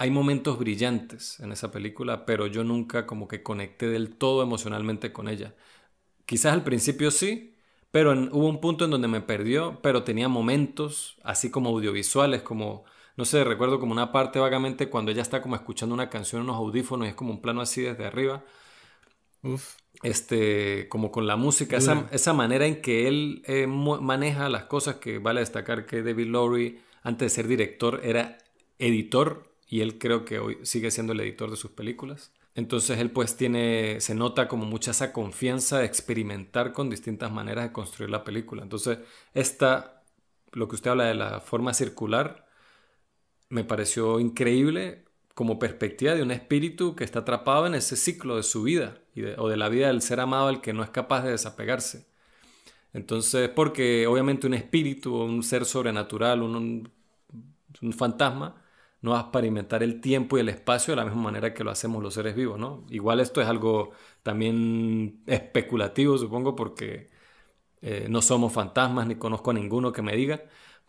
hay 0.00 0.10
momentos 0.10 0.58
brillantes 0.58 1.38
en 1.40 1.52
esa 1.52 1.70
película, 1.70 2.24
pero 2.24 2.46
yo 2.46 2.64
nunca 2.64 3.06
como 3.06 3.28
que 3.28 3.42
conecté 3.42 3.86
del 3.86 4.16
todo 4.16 4.42
emocionalmente 4.42 5.12
con 5.12 5.28
ella. 5.28 5.54
Quizás 6.24 6.54
al 6.54 6.64
principio 6.64 7.10
sí, 7.10 7.54
pero 7.90 8.12
hubo 8.12 8.48
un 8.48 8.62
punto 8.62 8.86
en 8.86 8.92
donde 8.92 9.08
me 9.08 9.20
perdió, 9.20 9.78
pero 9.82 10.02
tenía 10.02 10.26
momentos 10.26 11.18
así 11.22 11.50
como 11.50 11.68
audiovisuales, 11.68 12.40
como, 12.40 12.84
no 13.18 13.26
sé, 13.26 13.44
recuerdo 13.44 13.78
como 13.78 13.92
una 13.92 14.10
parte 14.10 14.38
vagamente 14.38 14.88
cuando 14.88 15.10
ella 15.10 15.20
está 15.20 15.42
como 15.42 15.54
escuchando 15.54 15.94
una 15.94 16.08
canción 16.08 16.40
en 16.40 16.48
unos 16.48 16.56
audífonos 16.56 17.06
y 17.06 17.10
es 17.10 17.14
como 17.14 17.32
un 17.32 17.42
plano 17.42 17.60
así 17.60 17.82
desde 17.82 18.06
arriba. 18.06 18.42
Uf. 19.42 19.76
Este, 20.02 20.88
como 20.88 21.12
con 21.12 21.26
la 21.26 21.36
música, 21.36 21.76
esa, 21.76 22.08
esa, 22.10 22.32
manera 22.32 22.64
en 22.64 22.80
que 22.80 23.06
él 23.06 23.42
eh, 23.44 23.66
maneja 23.66 24.48
las 24.48 24.64
cosas, 24.64 24.94
que 24.94 25.18
vale 25.18 25.40
destacar 25.40 25.84
que 25.84 26.02
David 26.02 26.28
Lowry, 26.28 26.80
antes 27.02 27.30
de 27.30 27.34
ser 27.34 27.46
director, 27.46 28.00
era 28.02 28.38
editor 28.78 29.49
y 29.70 29.82
él 29.82 29.98
creo 29.98 30.24
que 30.24 30.40
hoy 30.40 30.58
sigue 30.64 30.90
siendo 30.90 31.12
el 31.12 31.20
editor 31.20 31.48
de 31.48 31.56
sus 31.56 31.70
películas. 31.70 32.32
Entonces 32.56 32.98
él 32.98 33.12
pues 33.12 33.36
tiene, 33.36 34.00
se 34.00 34.16
nota 34.16 34.48
como 34.48 34.66
mucha 34.66 34.90
esa 34.90 35.12
confianza 35.12 35.78
de 35.78 35.86
experimentar 35.86 36.72
con 36.72 36.90
distintas 36.90 37.30
maneras 37.30 37.66
de 37.66 37.72
construir 37.72 38.10
la 38.10 38.24
película. 38.24 38.64
Entonces 38.64 38.98
esta, 39.32 40.02
lo 40.50 40.66
que 40.66 40.74
usted 40.74 40.90
habla 40.90 41.04
de 41.04 41.14
la 41.14 41.40
forma 41.40 41.72
circular, 41.72 42.48
me 43.48 43.62
pareció 43.62 44.18
increíble 44.18 45.04
como 45.34 45.60
perspectiva 45.60 46.16
de 46.16 46.22
un 46.22 46.32
espíritu 46.32 46.96
que 46.96 47.04
está 47.04 47.20
atrapado 47.20 47.68
en 47.68 47.76
ese 47.76 47.96
ciclo 47.96 48.36
de 48.36 48.42
su 48.42 48.64
vida 48.64 48.98
o 49.38 49.48
de 49.48 49.56
la 49.56 49.68
vida 49.68 49.86
del 49.86 50.02
ser 50.02 50.18
amado 50.18 50.48
al 50.48 50.60
que 50.60 50.72
no 50.72 50.82
es 50.82 50.90
capaz 50.90 51.22
de 51.22 51.30
desapegarse. 51.30 52.08
Entonces, 52.92 53.48
porque 53.48 54.08
obviamente 54.08 54.48
un 54.48 54.54
espíritu, 54.54 55.14
un 55.14 55.44
ser 55.44 55.64
sobrenatural, 55.64 56.42
un, 56.42 56.90
un 57.82 57.92
fantasma, 57.92 58.60
no 59.02 59.12
va 59.12 59.18
a 59.18 59.22
experimentar 59.22 59.82
el 59.82 60.00
tiempo 60.00 60.36
y 60.36 60.40
el 60.40 60.48
espacio 60.48 60.92
de 60.92 60.96
la 60.96 61.04
misma 61.04 61.22
manera 61.22 61.54
que 61.54 61.64
lo 61.64 61.70
hacemos 61.70 62.02
los 62.02 62.14
seres 62.14 62.34
vivos, 62.34 62.58
¿no? 62.58 62.84
Igual 62.90 63.20
esto 63.20 63.40
es 63.40 63.48
algo 63.48 63.92
también 64.22 65.22
especulativo, 65.26 66.18
supongo, 66.18 66.54
porque 66.56 67.10
eh, 67.82 68.06
no 68.10 68.22
somos 68.22 68.52
fantasmas 68.52 69.06
ni 69.06 69.16
conozco 69.16 69.50
a 69.52 69.54
ninguno 69.54 69.92
que 69.92 70.02
me 70.02 70.16
diga, 70.16 70.44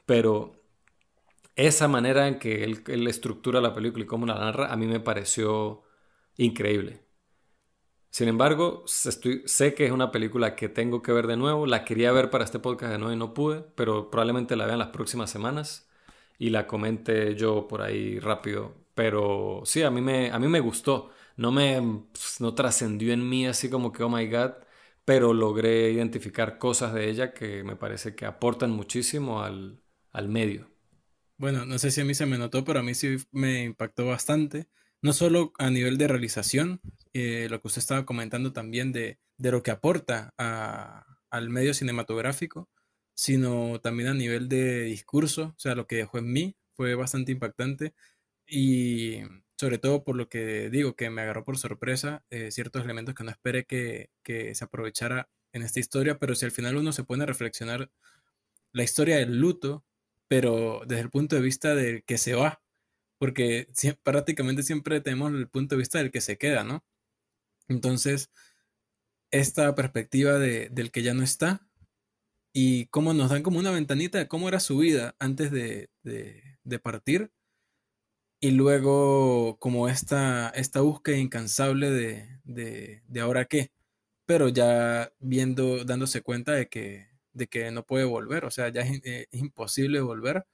pero 0.06 0.62
esa 1.56 1.88
manera 1.88 2.28
en 2.28 2.40
que 2.40 2.64
él, 2.64 3.08
estructura 3.08 3.62
la 3.62 3.74
película 3.74 4.04
y 4.04 4.08
cómo 4.08 4.26
la 4.26 4.36
narra 4.36 4.72
a 4.72 4.78
mí 4.78 4.88
me 4.88 5.00
pareció 5.00 5.84
increíble. 6.38 7.06
Sin 8.10 8.28
embargo, 8.28 8.84
sé 8.88 9.74
que 9.74 9.86
es 9.86 9.92
una 9.92 10.12
película 10.12 10.56
que 10.56 10.68
tengo 10.70 11.02
que 11.02 11.14
ver 11.14 11.28
de 11.28 11.38
nuevo. 11.38 11.66
La 11.66 11.86
quería 11.86 12.12
ver 12.12 12.30
para 12.30 12.44
este 12.44 12.60
podcast 12.60 12.92
de 12.92 12.98
nuevo 13.00 13.14
y 13.14 13.18
no 13.18 13.34
pude, 13.34 13.62
pero 13.76 14.10
probablemente 14.12 14.56
la 14.58 14.66
vean 14.66 14.80
las 14.80 14.90
próximas 14.90 15.30
semanas 15.32 15.90
y 16.42 16.50
la 16.50 16.66
comente 16.66 17.36
yo 17.36 17.68
por 17.68 17.84
ahí 17.84 18.20
rápido. 18.20 18.74
Pero 18.96 19.62
sí, 19.64 19.84
a 19.84 19.92
mí 19.92 20.02
me, 20.02 20.32
a 20.32 20.40
mí 20.40 20.48
me 20.48 20.60
gustó. 20.60 21.12
No 21.38 21.52
me 21.52 21.80
pues, 22.12 22.42
no 22.42 22.56
trascendió 22.56 23.14
en 23.14 23.30
mí 23.30 23.46
así 23.46 23.70
como 23.70 23.92
que, 23.92 24.02
oh 24.02 24.10
my 24.10 24.28
god, 24.28 24.54
pero 25.06 25.34
logré 25.34 25.92
identificar 25.92 26.58
cosas 26.58 26.96
de 26.96 27.10
ella 27.12 27.32
que 27.34 27.64
me 27.64 27.76
parece 27.76 28.16
que 28.16 28.26
aportan 28.26 28.72
muchísimo 28.72 29.44
al, 29.44 29.84
al 30.12 30.30
medio. 30.30 30.68
Bueno, 31.38 31.64
no 31.68 31.78
sé 31.78 31.92
si 31.92 32.02
a 32.02 32.06
mí 32.06 32.16
se 32.16 32.26
me 32.26 32.40
notó, 32.40 32.64
pero 32.66 32.80
a 32.80 32.84
mí 32.84 32.96
sí 32.96 33.18
me 33.32 33.64
impactó 33.64 34.08
bastante. 34.08 34.68
No 35.04 35.14
solo 35.14 35.54
a 35.60 35.70
nivel 35.70 36.00
de 36.00 36.08
realización, 36.08 36.82
eh, 37.14 37.50
lo 37.52 37.62
que 37.62 37.68
usted 37.68 37.80
estaba 37.82 38.04
comentando 38.06 38.52
también 38.52 38.92
de, 38.92 39.20
de 39.38 39.52
lo 39.52 39.62
que 39.62 39.70
aporta 39.70 40.34
al 40.38 41.50
medio 41.52 41.76
cinematográfico, 41.76 42.68
sino 43.14 43.80
también 43.82 44.10
a 44.10 44.14
nivel 44.14 44.50
de 44.50 44.84
discurso, 44.84 45.54
o 45.58 45.60
sea, 45.60 45.76
lo 45.76 45.88
que 45.88 45.98
dejó 45.98 46.18
en 46.20 46.32
mí 46.32 46.56
fue 46.74 46.96
bastante 46.96 47.32
impactante 47.32 47.94
y 48.48 49.20
sobre 49.58 49.78
todo 49.78 50.04
por 50.04 50.16
lo 50.16 50.30
que 50.30 50.70
digo, 50.72 50.96
que 50.96 51.10
me 51.10 51.22
agarró 51.22 51.44
por 51.44 51.58
sorpresa 51.58 52.24
eh, 52.32 52.52
ciertos 52.52 52.84
elementos 52.84 53.16
que 53.16 53.24
no 53.24 53.32
esperé 53.32 53.66
que, 53.66 54.10
que, 54.24 54.56
se 54.56 54.66
aprovechara 54.66 55.30
en 55.54 55.64
esta 55.64 55.80
historia, 55.80 56.18
pero 56.20 56.36
si 56.36 56.46
al 56.46 56.52
final 56.52 56.78
uno 56.78 56.92
se 56.94 57.04
pone 57.04 57.24
a 57.24 57.28
reflexionar 57.28 57.92
la 58.74 58.84
historia 58.84 59.18
del 59.18 59.40
luto, 59.40 59.86
pero 60.28 60.82
desde 60.88 61.04
el 61.04 61.10
punto 61.12 61.36
de 61.36 61.42
vista 61.44 61.76
del 61.76 62.04
que 62.04 62.18
se 62.18 62.34
va, 62.36 62.62
porque 63.20 63.68
prácticamente 64.04 64.64
siempre 64.64 65.02
tenemos 65.02 65.34
el 65.34 65.48
punto 65.48 65.76
de 65.76 65.80
vista 65.80 66.00
del 66.00 66.12
que 66.12 66.22
se 66.22 66.38
queda, 66.38 66.64
¿no? 66.64 66.84
Entonces, 67.68 68.32
esta 69.32 69.76
perspectiva 69.76 70.40
de, 70.40 70.70
del 70.70 70.92
que 70.92 71.04
ya 71.04 71.14
no 71.14 71.24
está, 71.24 71.68
y 72.54 72.88
cómo 72.88 73.14
nos 73.14 73.30
dan 73.30 73.44
como 73.44 73.60
una 73.60 73.72
ventanita 73.72 74.18
de 74.18 74.28
cómo 74.28 74.48
era 74.50 74.60
su 74.60 74.78
vida 74.78 75.16
antes 75.20 75.52
de, 75.52 75.90
partir. 76.84 77.32
Y 78.40 78.52
luego 78.52 79.58
como 79.60 79.88
esta, 79.88 80.50
esta 80.50 80.82
búsqueda 80.82 81.18
incansable 81.18 81.92
de, 81.92 82.42
de, 82.44 83.22
ahora 83.22 83.46
qué. 83.46 83.72
Pero 84.26 84.50
ya 84.50 85.12
viendo, 85.20 85.86
dándose 85.86 86.22
cuenta 86.22 86.54
de 86.54 86.68
que, 86.70 87.10
de 87.34 87.48
que 87.48 87.72
no 87.72 87.86
puede 87.86 88.06
volver. 88.06 88.46
O 88.46 88.52
sea, 88.52 88.70
ya 88.70 88.82
es, 88.82 89.02
eh, 89.06 89.28
imposible 89.32 90.02
volver. 90.02 90.46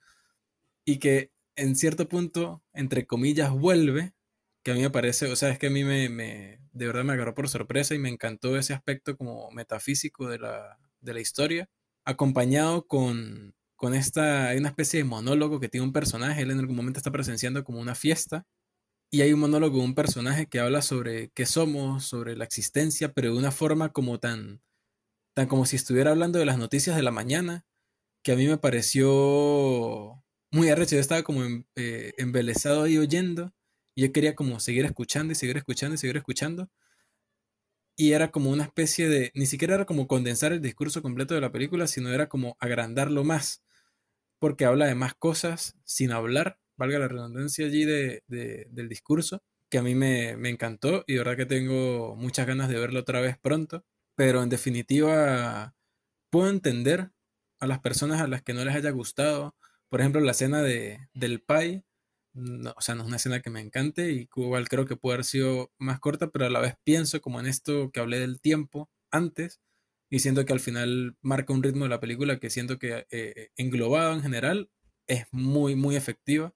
Y 0.85 0.99
que 0.99 1.31
en 1.55 1.75
cierto 1.75 2.07
punto, 2.07 2.63
entre 2.73 3.07
comillas, 3.07 3.51
vuelve. 3.51 4.13
Que 4.63 4.71
a 4.71 4.75
mí 4.75 4.81
me 4.81 4.89
parece, 4.91 5.31
o 5.31 5.35
sea, 5.35 5.49
es 5.49 5.59
que 5.59 5.67
a 5.67 5.69
mí 5.71 5.83
me, 5.83 6.09
me 6.09 6.61
de 6.73 6.87
verdad 6.87 7.03
me 7.05 7.13
agarró 7.13 7.33
por 7.33 7.49
sorpresa 7.49 7.95
y 7.95 7.99
me 7.99 8.09
encantó 8.09 8.57
ese 8.57 8.73
aspecto 8.73 9.17
como 9.17 9.51
metafísico 9.51 10.27
de 10.29 10.39
la, 10.39 10.79
de 11.01 11.13
la 11.13 11.21
historia 11.21 11.69
acompañado 12.07 12.87
con, 12.87 13.53
con 13.75 13.93
esta, 13.93 14.49
hay 14.49 14.57
una 14.57 14.69
especie 14.69 14.99
de 14.99 15.03
monólogo 15.03 15.59
que 15.59 15.69
tiene 15.69 15.85
un 15.85 15.93
personaje, 15.93 16.41
él 16.41 16.51
en 16.51 16.59
algún 16.59 16.75
momento 16.75 16.99
está 16.99 17.11
presenciando 17.11 17.63
como 17.65 17.79
una 17.81 17.95
fiesta, 17.95 18.45
y 19.11 19.21
hay 19.21 19.33
un 19.33 19.41
monólogo 19.41 19.77
de 19.79 19.85
un 19.85 19.95
personaje 19.95 20.47
que 20.47 20.59
habla 20.59 20.81
sobre 20.81 21.31
qué 21.35 21.45
somos, 21.45 22.05
sobre 22.05 22.35
la 22.37 22.45
existencia, 22.45 23.13
pero 23.13 23.31
de 23.33 23.37
una 23.37 23.51
forma 23.51 23.89
como 23.93 24.19
tan, 24.19 24.61
tan 25.35 25.47
como 25.47 25.65
si 25.65 25.75
estuviera 25.75 26.11
hablando 26.11 26.39
de 26.39 26.45
las 26.45 26.57
noticias 26.57 26.95
de 26.95 27.03
la 27.03 27.11
mañana, 27.11 27.65
que 28.23 28.33
a 28.33 28.35
mí 28.37 28.47
me 28.47 28.57
pareció 28.57 30.23
muy 30.51 30.69
arrecho, 30.69 30.95
yo 30.95 31.01
estaba 31.01 31.23
como 31.23 31.43
eh, 31.75 32.13
embelesado 32.17 32.83
ahí 32.83 32.97
oyendo, 32.97 33.53
y 33.95 34.03
yo 34.03 34.13
quería 34.13 34.35
como 34.35 34.59
seguir 34.61 34.85
escuchando 34.85 35.33
y 35.33 35.35
seguir 35.35 35.57
escuchando 35.57 35.95
y 35.95 35.97
seguir 35.97 36.17
escuchando, 36.17 36.69
y 37.97 38.13
era 38.13 38.31
como 38.31 38.51
una 38.51 38.63
especie 38.63 39.09
de, 39.09 39.31
ni 39.33 39.47
siquiera 39.47 39.75
era 39.75 39.85
como 39.85 40.07
condensar 40.07 40.53
el 40.53 40.61
discurso 40.61 41.01
completo 41.01 41.33
de 41.33 41.41
la 41.41 41.51
película, 41.51 41.87
sino 41.87 42.13
era 42.13 42.29
como 42.29 42.55
agrandarlo 42.59 43.23
más, 43.23 43.63
porque 44.39 44.65
habla 44.65 44.85
de 44.85 44.95
más 44.95 45.15
cosas 45.15 45.75
sin 45.83 46.11
hablar, 46.11 46.59
valga 46.77 46.99
la 46.99 47.07
redundancia 47.07 47.65
allí 47.65 47.85
de, 47.85 48.23
del 48.27 48.87
discurso, 48.87 49.41
que 49.69 49.79
a 49.79 49.83
mí 49.83 49.95
me, 49.95 50.31
encantó 50.49 51.03
y 51.07 51.13
de 51.13 51.19
verdad 51.19 51.37
que 51.37 51.47
tengo 51.47 52.15
muchas 52.15 52.47
ganas 52.47 52.69
de 52.69 52.79
verlo 52.79 52.99
otra 52.99 53.19
vez 53.19 53.37
pronto, 53.39 53.83
pero 54.15 54.43
en 54.43 54.49
definitiva 54.49 55.75
puedo 56.29 56.49
entender 56.49 57.11
a 57.59 57.67
las 57.67 57.79
personas 57.79 58.21
a 58.21 58.27
las 58.27 58.43
que 58.43 58.53
no 58.53 58.63
les 58.63 58.75
haya 58.75 58.91
gustado, 58.91 59.55
por 59.89 60.01
ejemplo, 60.01 60.21
la 60.21 60.31
escena 60.31 60.61
de, 60.61 60.99
del 61.13 61.41
Pai, 61.41 61.83
o 62.75 62.81
sea, 62.81 62.95
no 62.95 63.01
es 63.01 63.07
una 63.07 63.17
escena 63.17 63.41
que 63.41 63.49
me 63.49 63.61
encante 63.61 64.11
y 64.11 64.29
igual 64.35 64.69
creo 64.69 64.85
que 64.85 64.95
puede 64.95 65.15
haber 65.15 65.25
sido 65.25 65.71
más 65.79 65.99
corta, 65.99 66.29
pero 66.29 66.45
a 66.45 66.49
la 66.49 66.59
vez 66.59 66.75
pienso 66.83 67.21
como 67.21 67.39
en 67.39 67.47
esto 67.47 67.91
que 67.91 67.99
hablé 67.99 68.19
del 68.19 68.39
tiempo 68.39 68.89
antes 69.11 69.59
y 70.09 70.19
siento 70.19 70.45
que 70.45 70.53
al 70.53 70.59
final 70.59 71.17
marca 71.21 71.53
un 71.53 71.63
ritmo 71.63 71.85
de 71.85 71.89
la 71.89 71.99
película 71.99 72.39
que 72.39 72.49
siento 72.49 72.79
que 72.79 73.07
eh, 73.11 73.49
englobado 73.57 74.13
en 74.13 74.21
general 74.21 74.69
es 75.07 75.25
muy, 75.31 75.75
muy 75.75 75.95
efectiva. 75.95 76.53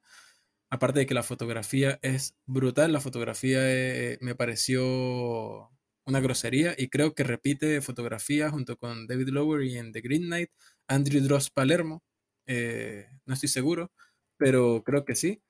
Aparte 0.70 1.00
de 1.02 1.06
que 1.06 1.14
la 1.14 1.24
fotografía 1.24 2.00
es 2.02 2.36
brutal, 2.46 2.94
la 2.94 3.02
fotografía 3.02 3.60
eh, 3.64 4.18
me 4.22 4.36
pareció 4.36 5.70
una 6.06 6.20
grosería 6.22 6.76
y 6.78 6.90
creo 6.90 7.14
que 7.14 7.24
repite 7.24 7.82
fotografía 7.82 8.50
junto 8.50 8.78
con 8.78 9.08
David 9.08 9.30
Lowery 9.30 9.78
en 9.78 9.92
The 9.94 10.02
Green 10.02 10.24
Knight, 10.24 10.50
Andrew 10.88 11.22
Dross 11.24 11.50
Palermo, 11.50 12.04
eh, 12.48 13.08
no 13.26 13.34
estoy 13.34 13.50
seguro, 13.50 13.92
pero 14.38 14.84
creo 14.84 15.06
que 15.06 15.16
sí 15.16 15.42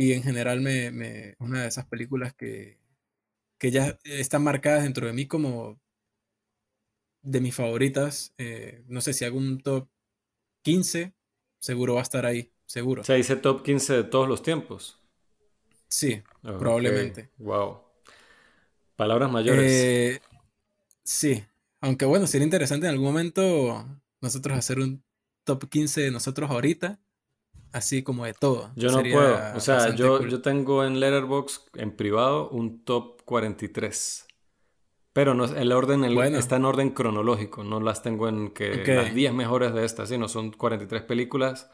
y 0.00 0.14
en 0.14 0.22
general 0.22 0.62
me, 0.62 0.90
me, 0.90 1.34
una 1.40 1.60
de 1.60 1.68
esas 1.68 1.84
películas 1.84 2.32
que, 2.32 2.78
que 3.58 3.70
ya 3.70 3.98
están 4.04 4.42
marcadas 4.42 4.84
dentro 4.84 5.06
de 5.06 5.12
mí 5.12 5.26
como 5.26 5.78
de 7.20 7.42
mis 7.42 7.54
favoritas. 7.54 8.32
Eh, 8.38 8.82
no 8.88 9.02
sé 9.02 9.12
si 9.12 9.26
hago 9.26 9.36
un 9.36 9.60
top 9.60 9.90
15, 10.62 11.12
seguro 11.58 11.96
va 11.96 12.00
a 12.00 12.04
estar 12.04 12.24
ahí, 12.24 12.50
seguro. 12.64 13.02
O 13.02 13.04
sea, 13.04 13.16
dice 13.16 13.36
top 13.36 13.62
15 13.62 13.92
de 13.92 14.04
todos 14.04 14.26
los 14.26 14.42
tiempos. 14.42 14.98
Sí, 15.90 16.22
probablemente. 16.40 17.28
Wow. 17.36 17.82
Palabras 18.96 19.30
mayores. 19.30 19.70
Eh, 19.70 20.20
sí, 21.04 21.44
aunque 21.82 22.06
bueno, 22.06 22.26
sería 22.26 22.46
interesante 22.46 22.86
en 22.86 22.92
algún 22.92 23.08
momento 23.08 23.86
nosotros 24.22 24.56
hacer 24.56 24.78
un 24.78 25.04
top 25.44 25.68
15 25.68 26.00
de 26.00 26.10
nosotros 26.10 26.50
ahorita, 26.50 26.98
así 27.72 28.02
como 28.02 28.24
de 28.24 28.34
todo. 28.34 28.70
Yo 28.76 28.90
no 28.90 29.02
puedo. 29.02 29.38
O 29.54 29.60
sea, 29.60 29.94
yo, 29.94 30.26
yo 30.26 30.42
tengo 30.42 30.84
en 30.84 31.00
Letterboxd 31.00 31.68
en 31.74 31.92
privado 31.92 32.48
un 32.50 32.84
top 32.84 33.22
43. 33.24 34.26
Pero 35.12 35.34
no, 35.34 35.44
el 35.44 35.72
orden 35.72 36.04
está 36.34 36.56
en 36.56 36.64
orden 36.64 36.90
cronológico, 36.90 37.64
no 37.64 37.80
las 37.80 38.02
tengo 38.02 38.28
en 38.28 38.50
que 38.50 38.84
las 38.86 39.12
10 39.12 39.32
mejores 39.34 39.74
de 39.74 39.84
estas, 39.84 40.08
sino 40.08 40.28
son 40.28 40.52
43 40.52 41.02
películas 41.02 41.70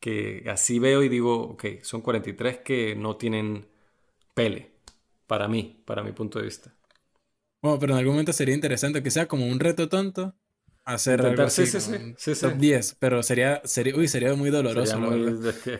que 0.00 0.44
así 0.50 0.80
veo 0.80 1.04
y 1.04 1.08
digo, 1.08 1.40
ok, 1.42 1.64
son 1.82 2.00
43 2.00 2.58
que 2.58 2.96
no 2.96 3.16
tienen 3.16 3.68
pele, 4.34 4.72
para 5.28 5.46
mí, 5.46 5.80
para 5.86 6.02
mi 6.02 6.10
punto 6.10 6.40
de 6.40 6.46
vista. 6.46 6.74
Bueno, 7.62 7.78
pero 7.78 7.92
en 7.92 8.00
algún 8.00 8.14
momento 8.14 8.32
sería 8.32 8.56
interesante 8.56 9.00
que 9.00 9.12
sea 9.12 9.28
como 9.28 9.46
un 9.46 9.60
reto 9.60 9.88
tonto 9.88 10.34
hacer 10.84 11.24
algo 11.24 11.42
así, 11.42 11.66
sí, 11.66 11.80
sí, 11.80 12.14
sí, 12.16 12.40
top 12.40 12.56
10, 12.56 12.96
pero 12.98 13.22
sería, 13.22 13.60
sería, 13.64 13.96
uy, 13.96 14.08
sería 14.08 14.34
muy 14.34 14.50
doloroso, 14.50 14.98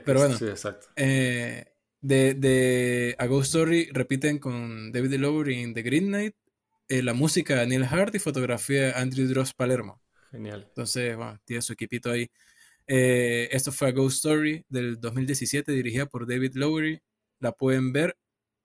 Pero 0.04 0.20
bueno, 0.20 0.36
exacto. 0.36 0.88
Eh, 0.96 1.64
de, 2.00 2.34
de 2.34 3.14
A 3.18 3.26
Ghost 3.26 3.54
Story 3.54 3.88
repiten 3.92 4.38
con 4.38 4.92
David 4.92 5.14
Lowery 5.14 5.60
en 5.60 5.74
The 5.74 5.82
Green 5.82 6.06
Knight 6.06 6.34
eh, 6.88 7.02
la 7.02 7.14
música 7.14 7.60
de 7.60 7.66
Neil 7.66 7.84
Hart 7.84 8.14
y 8.14 8.18
fotografía 8.18 8.86
de 8.86 8.92
Andrew 8.92 9.26
Dross 9.26 9.54
Palermo. 9.54 10.02
Genial. 10.30 10.64
Entonces, 10.68 11.16
bueno, 11.16 11.38
tiene 11.44 11.62
su 11.62 11.72
equipito 11.72 12.10
ahí. 12.10 12.30
Eh, 12.86 13.48
esto 13.52 13.72
fue 13.72 13.88
A 13.88 13.92
Ghost 13.92 14.16
Story 14.16 14.64
del 14.68 15.00
2017, 15.00 15.72
dirigida 15.72 16.06
por 16.06 16.26
David 16.26 16.54
Lowery. 16.54 17.00
La 17.38 17.52
pueden 17.52 17.92
ver, 17.92 18.16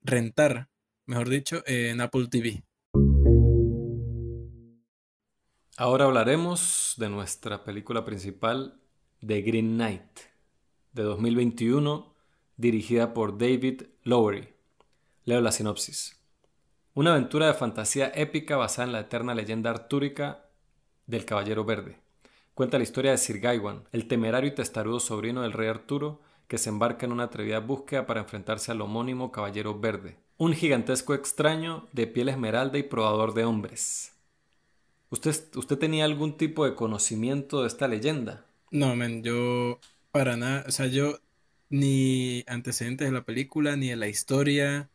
rentar, 0.01 0.67
mejor 1.05 1.29
dicho, 1.29 1.63
en 1.65 2.01
Apple 2.01 2.27
TV. 2.29 2.63
Ahora 5.79 6.05
hablaremos 6.05 6.95
de 6.97 7.07
nuestra 7.07 7.63
película 7.63 8.03
principal, 8.03 8.81
The 9.23 9.43
Green 9.43 9.75
Knight, 9.75 10.21
de 10.93 11.03
2021, 11.03 12.15
dirigida 12.55 13.13
por 13.13 13.37
David 13.37 13.83
Lowery. 14.01 14.49
Leo 15.25 15.39
la 15.39 15.51
sinopsis. 15.51 16.19
Una 16.95 17.11
aventura 17.11 17.45
de 17.45 17.53
fantasía 17.53 18.11
épica 18.15 18.57
basada 18.57 18.87
en 18.87 18.91
la 18.91 19.01
eterna 19.01 19.35
leyenda 19.35 19.69
artúrica 19.69 20.49
del 21.05 21.25
Caballero 21.25 21.63
Verde. 21.63 21.99
Cuenta 22.55 22.79
la 22.79 22.83
historia 22.83 23.11
de 23.11 23.19
Sir 23.19 23.39
Gawain, 23.39 23.83
el 23.91 24.07
temerario 24.07 24.49
y 24.49 24.55
testarudo 24.55 24.99
sobrino 24.99 25.43
del 25.43 25.53
rey 25.53 25.67
Arturo, 25.69 26.21
que 26.47 26.57
se 26.57 26.69
embarca 26.69 27.05
en 27.05 27.11
una 27.11 27.25
atrevida 27.25 27.59
búsqueda 27.59 28.07
para 28.07 28.21
enfrentarse 28.21 28.71
al 28.71 28.81
homónimo 28.81 29.31
Caballero 29.31 29.79
Verde, 29.79 30.17
un 30.37 30.53
gigantesco 30.53 31.13
extraño 31.13 31.87
de 31.91 32.07
piel 32.07 32.29
esmeralda 32.29 32.79
y 32.79 32.83
probador 32.83 33.35
de 33.35 33.45
hombres. 33.45 34.16
¿Usted, 35.09 35.35
¿Usted 35.55 35.77
tenía 35.77 36.05
algún 36.05 36.37
tipo 36.37 36.65
de 36.65 36.75
conocimiento 36.75 37.61
de 37.61 37.67
esta 37.67 37.87
leyenda? 37.87 38.45
No, 38.71 38.95
men, 38.95 39.23
yo 39.23 39.79
para 40.11 40.35
nada, 40.35 40.65
o 40.67 40.71
sea, 40.71 40.87
yo 40.87 41.19
ni 41.69 42.43
antecedentes 42.47 43.07
de 43.07 43.13
la 43.13 43.23
película, 43.23 43.75
ni 43.75 43.89
de 43.89 43.95
la 43.95 44.07
historia, 44.07 44.89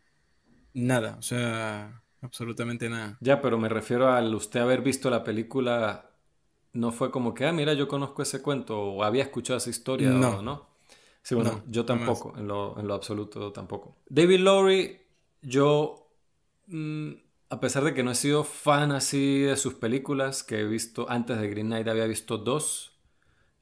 Nada, 0.75 1.17
o 1.19 1.23
sea, 1.23 2.03
absolutamente 2.23 2.89
nada. 2.89 3.19
Ya, 3.21 3.41
pero 3.41 3.59
me 3.59 3.69
refiero 3.69 4.11
al 4.11 4.35
usted 4.35 4.61
haber 4.61 4.81
visto 4.81 5.11
la 5.11 5.23
película, 5.23 6.11
no 6.73 6.93
fue 6.93 7.11
como 7.11 7.35
que, 7.35 7.47
ah, 7.47 7.53
mira, 7.53 7.75
yo 7.75 7.89
conozco 7.89 8.23
ese 8.23 8.41
cuento 8.41 8.81
o 8.81 9.05
había 9.05 9.25
escuchado 9.25 9.59
esa 9.59 9.71
historia 9.71 10.11
no. 10.11 10.39
o 10.39 10.43
no. 10.43 10.73
Sí, 11.23 11.35
bueno, 11.35 11.63
yo 11.69 11.85
tampoco, 11.85 12.35
en 12.37 12.49
lo, 12.49 12.79
en 12.81 12.89
lo, 12.89 12.95
absoluto 12.95 13.53
tampoco. 13.53 13.97
David 14.09 14.41
Lowry, 14.41 15.01
yo, 15.43 16.09
mm, 16.67 17.13
a 17.53 17.61
pesar 17.61 17.85
de 17.85 17.93
que 17.93 18.03
no 18.03 18.13
he 18.13 18.15
sido 18.15 18.45
fan 18.45 18.93
así 18.93 19.41
de 19.41 19.59
sus 19.59 19.75
películas, 19.75 20.43
que 20.43 20.61
he 20.61 20.65
visto 20.65 21.05
antes 21.11 21.39
de 21.39 21.51
Green 21.51 21.67
Knight, 21.67 21.87
había 21.87 22.07
visto 22.07 22.39
dos. 22.39 22.99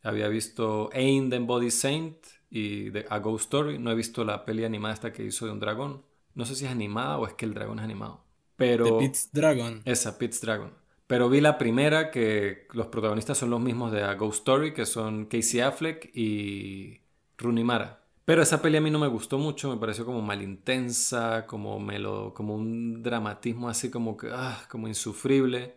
Había 0.05 0.29
visto 0.29 0.91
Ain 0.93 1.29
the 1.29 1.41
Body 1.41 1.73
Saint 1.73 2.17
y 2.51 2.97
A 3.09 3.19
Ghost 3.19 3.47
Story. 3.47 3.81
No 3.81 3.91
he 3.91 3.97
visto 3.97 4.25
la 4.25 4.45
peli 4.45 4.65
animada 4.65 4.95
esta 4.95 5.13
que 5.13 5.25
hizo 5.25 5.45
de 5.47 5.51
un 5.51 5.59
dragón. 5.59 6.05
No 6.37 6.45
sé 6.45 6.55
si 6.55 6.67
es 6.67 6.71
animada 6.71 7.19
o 7.19 7.27
es 7.27 7.35
que 7.35 7.45
el 7.45 7.53
dragón 7.53 7.81
es 7.81 7.85
animado. 7.85 8.23
Pero... 8.55 8.85
The 8.85 8.93
Pit's 8.93 9.33
Dragon. 9.33 9.83
Esa, 9.85 10.19
Pit's 10.19 10.41
Dragon. 10.41 10.73
Pero 11.09 11.29
vi 11.29 11.41
la 11.41 11.59
primera 11.59 12.13
que 12.13 12.69
los 12.73 12.87
protagonistas 12.87 13.39
son 13.39 13.51
los 13.51 13.61
mismos 13.61 13.91
de 13.91 14.05
A 14.05 14.15
Ghost 14.15 14.39
Story, 14.39 14.73
que 14.73 14.87
son 14.87 15.27
Casey 15.27 15.59
Affleck 15.59 16.15
y 16.15 17.01
Rooney 17.39 17.65
Mara. 17.65 18.00
Pero 18.31 18.43
esa 18.43 18.63
peli 18.63 18.77
a 18.77 18.81
mí 18.81 18.93
no 18.93 19.01
me 19.01 19.09
gustó 19.09 19.39
mucho, 19.39 19.69
me 19.69 19.77
pareció 19.77 20.07
como 20.07 20.23
mal 20.23 20.41
intensa, 20.41 21.49
como, 21.49 21.81
melo, 21.81 22.33
como 22.33 22.55
un 22.55 23.03
dramatismo 23.03 23.69
así 23.69 23.91
como 23.91 24.17
ah, 24.31 24.63
como 24.69 24.87
insufrible, 24.87 25.75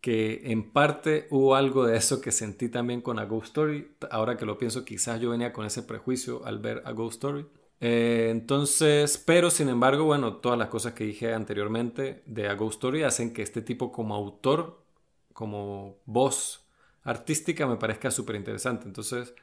que 0.00 0.40
en 0.50 0.72
parte 0.72 1.26
hubo 1.28 1.54
algo 1.54 1.84
de 1.84 1.98
eso 1.98 2.22
que 2.22 2.32
sentí 2.32 2.70
también 2.70 3.02
con 3.02 3.18
A 3.18 3.26
Ghost 3.26 3.48
Story. 3.48 3.94
Ahora 4.10 4.38
que 4.38 4.46
lo 4.46 4.56
pienso, 4.56 4.86
quizás 4.86 5.20
yo 5.20 5.28
venía 5.32 5.52
con 5.52 5.66
ese 5.66 5.82
prejuicio 5.82 6.46
al 6.46 6.60
ver 6.60 6.82
A 6.86 6.92
Ghost 6.92 7.16
Story. 7.16 7.46
Eh, 7.80 8.28
entonces, 8.30 9.18
pero 9.18 9.50
sin 9.50 9.68
embargo, 9.68 10.04
bueno, 10.04 10.36
todas 10.36 10.58
las 10.58 10.68
cosas 10.70 10.94
que 10.94 11.04
dije 11.04 11.34
anteriormente 11.34 12.22
de 12.24 12.48
A 12.48 12.54
Ghost 12.54 12.76
Story 12.76 13.02
hacen 13.02 13.34
que 13.34 13.42
este 13.42 13.60
tipo 13.60 13.92
como 13.92 14.14
autor, 14.14 14.82
como 15.34 15.98
voz 16.06 16.64
artística, 17.02 17.66
me 17.66 17.76
parezca 17.76 18.10
súper 18.10 18.36
interesante. 18.36 18.86
Entonces, 18.86 19.34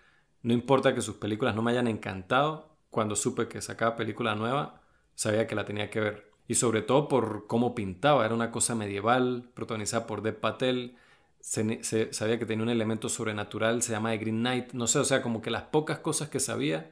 no 0.44 0.54
importa 0.54 0.96
que 0.96 1.02
sus 1.02 1.16
películas 1.16 1.56
no 1.56 1.62
me 1.62 1.72
hayan 1.72 1.88
encantado, 1.88 2.70
cuando 2.90 3.16
supe 3.16 3.48
que 3.48 3.62
sacaba 3.62 3.96
película 3.96 4.36
nueva, 4.36 4.82
sabía 5.16 5.48
que 5.48 5.56
la 5.56 5.66
tenía 5.66 5.90
que 5.90 6.00
ver. 6.00 6.32
Y 6.48 6.56
sobre 6.56 6.82
todo 6.82 7.08
por 7.08 7.48
cómo 7.48 7.76
pintaba, 7.76 8.26
era 8.26 8.34
una 8.34 8.52
cosa 8.52 8.76
medieval, 8.76 9.50
protagonizada 9.54 10.08
por 10.08 10.22
Dev 10.22 10.40
Patel, 10.40 10.98
se, 11.40 12.14
sabía 12.14 12.40
que 12.40 12.46
tenía 12.46 12.64
un 12.64 12.70
elemento 12.70 13.10
sobrenatural, 13.10 13.82
se 13.82 13.92
llama 13.92 14.12
The 14.12 14.18
Green 14.18 14.40
Knight, 14.40 14.74
no 14.74 14.88
sé, 14.88 15.00
o 15.00 15.06
sea, 15.06 15.22
como 15.22 15.42
que 15.42 15.52
las 15.52 15.64
pocas 15.64 16.00
cosas 16.00 16.30
que 16.30 16.40
sabía 16.40 16.92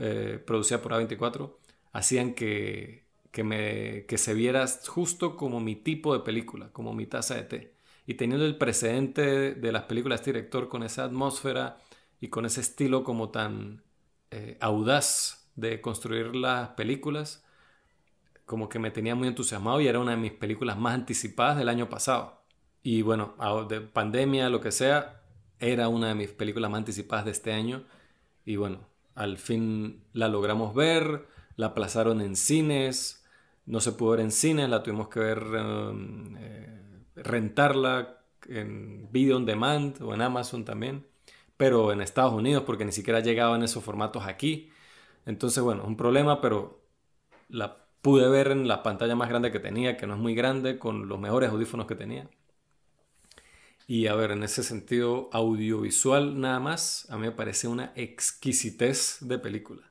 eh, 0.00 0.42
producida 0.44 0.82
por 0.82 0.92
A24, 0.92 1.54
hacían 1.92 2.34
que, 2.34 3.04
que, 3.30 4.18
se 4.18 4.34
viera 4.34 4.66
justo 4.86 5.36
como 5.36 5.60
mi 5.60 5.76
tipo 5.76 6.14
de 6.14 6.24
película, 6.24 6.70
como 6.72 6.92
mi 6.94 7.06
taza 7.06 7.34
de 7.34 7.42
té. 7.42 7.74
Y 8.06 8.14
teniendo 8.14 8.44
el 8.46 8.58
precedente 8.58 9.54
de 9.54 9.72
las 9.72 9.84
películas 9.84 10.20
de 10.20 10.22
este 10.22 10.32
director 10.32 10.68
con 10.68 10.82
esa 10.82 11.04
atmósfera 11.04 11.78
y 12.24 12.28
con 12.28 12.46
ese 12.46 12.62
estilo 12.62 13.04
como 13.04 13.28
tan 13.28 13.82
eh, 14.30 14.56
audaz 14.58 15.50
de 15.56 15.82
construir 15.82 16.34
las 16.34 16.70
películas, 16.70 17.44
como 18.46 18.70
que 18.70 18.78
me 18.78 18.90
tenía 18.90 19.14
muy 19.14 19.28
entusiasmado 19.28 19.78
y 19.82 19.88
era 19.88 19.98
una 20.00 20.12
de 20.12 20.16
mis 20.16 20.32
películas 20.32 20.78
más 20.78 20.94
anticipadas 20.94 21.58
del 21.58 21.68
año 21.68 21.90
pasado. 21.90 22.40
Y 22.82 23.02
bueno, 23.02 23.34
de 23.68 23.82
pandemia, 23.82 24.48
lo 24.48 24.62
que 24.62 24.72
sea, 24.72 25.20
era 25.58 25.88
una 25.88 26.08
de 26.08 26.14
mis 26.14 26.30
películas 26.30 26.70
más 26.70 26.78
anticipadas 26.78 27.26
de 27.26 27.32
este 27.32 27.52
año. 27.52 27.84
Y 28.46 28.56
bueno, 28.56 28.88
al 29.14 29.36
fin 29.36 30.02
la 30.14 30.28
logramos 30.28 30.74
ver, 30.74 31.26
la 31.56 31.66
aplazaron 31.66 32.22
en 32.22 32.36
cines, 32.36 33.22
no 33.66 33.80
se 33.80 33.92
pudo 33.92 34.12
ver 34.12 34.20
en 34.20 34.32
cines, 34.32 34.70
la 34.70 34.82
tuvimos 34.82 35.08
que 35.08 35.20
ver, 35.20 35.42
em, 35.58 36.36
eh, 36.38 36.80
rentarla 37.16 38.16
en 38.48 39.12
video 39.12 39.36
on 39.36 39.44
demand 39.44 40.00
o 40.00 40.14
en 40.14 40.22
Amazon 40.22 40.64
también, 40.64 41.04
pero 41.56 41.92
en 41.92 42.00
Estados 42.00 42.32
Unidos 42.32 42.64
porque 42.66 42.84
ni 42.84 42.92
siquiera 42.92 43.20
llegaban 43.20 43.62
esos 43.62 43.84
formatos 43.84 44.26
aquí. 44.26 44.70
Entonces, 45.26 45.62
bueno, 45.62 45.84
un 45.84 45.96
problema, 45.96 46.40
pero 46.40 46.82
la 47.48 47.86
pude 48.02 48.28
ver 48.28 48.48
en 48.48 48.68
la 48.68 48.82
pantalla 48.82 49.16
más 49.16 49.28
grande 49.28 49.52
que 49.52 49.60
tenía, 49.60 49.96
que 49.96 50.06
no 50.06 50.14
es 50.14 50.20
muy 50.20 50.34
grande, 50.34 50.78
con 50.78 51.08
los 51.08 51.18
mejores 51.18 51.50
audífonos 51.50 51.86
que 51.86 51.94
tenía. 51.94 52.28
Y 53.86 54.06
a 54.06 54.14
ver, 54.14 54.30
en 54.30 54.42
ese 54.42 54.62
sentido 54.62 55.28
audiovisual 55.32 56.40
nada 56.40 56.58
más, 56.58 57.06
a 57.10 57.16
mí 57.16 57.22
me 57.26 57.32
parece 57.32 57.68
una 57.68 57.92
exquisitez 57.96 59.18
de 59.20 59.38
película. 59.38 59.90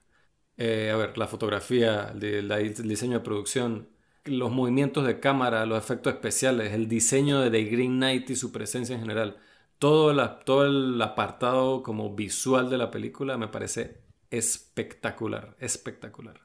Eh, 0.57 0.91
a 0.91 0.97
ver, 0.97 1.17
la 1.17 1.27
fotografía, 1.27 2.13
el, 2.19 2.75
diseño 2.87 3.19
de 3.19 3.23
producción, 3.23 3.89
los 4.25 4.51
movimientos 4.51 5.05
de 5.05 5.19
cámara, 5.19 5.65
los 5.65 5.77
efectos 5.77 6.13
especiales, 6.13 6.73
el 6.73 6.87
diseño 6.87 7.41
de 7.41 7.51
The 7.51 7.63
Green 7.65 7.97
Knight 7.97 8.29
y 8.29 8.35
su 8.35 8.51
presencia 8.51 8.95
en 8.95 9.01
general, 9.01 9.37
todo, 9.83 10.15
todo 10.45 10.65
el 10.65 11.01
apartado 11.01 11.83
como 11.83 12.15
visual 12.15 12.69
de 12.69 12.77
la 12.77 12.89
película 12.89 13.37
me 13.37 13.49
parece 13.49 13.97
espectacular, 14.31 15.57
espectacular. 15.59 16.39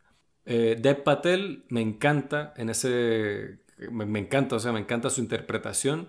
Eh, 0.45 0.77
Dev 0.77 1.05
Patel 1.05 1.65
me 1.69 1.81
encanta 1.81 2.53
en 2.57 2.69
ese, 2.69 3.61
me, 3.93 4.19
encanta, 4.19 4.57
o 4.57 4.59
sea, 4.59 4.73
me 4.73 4.81
encanta 4.81 5.09
su 5.09 5.21
interpretación 5.21 6.09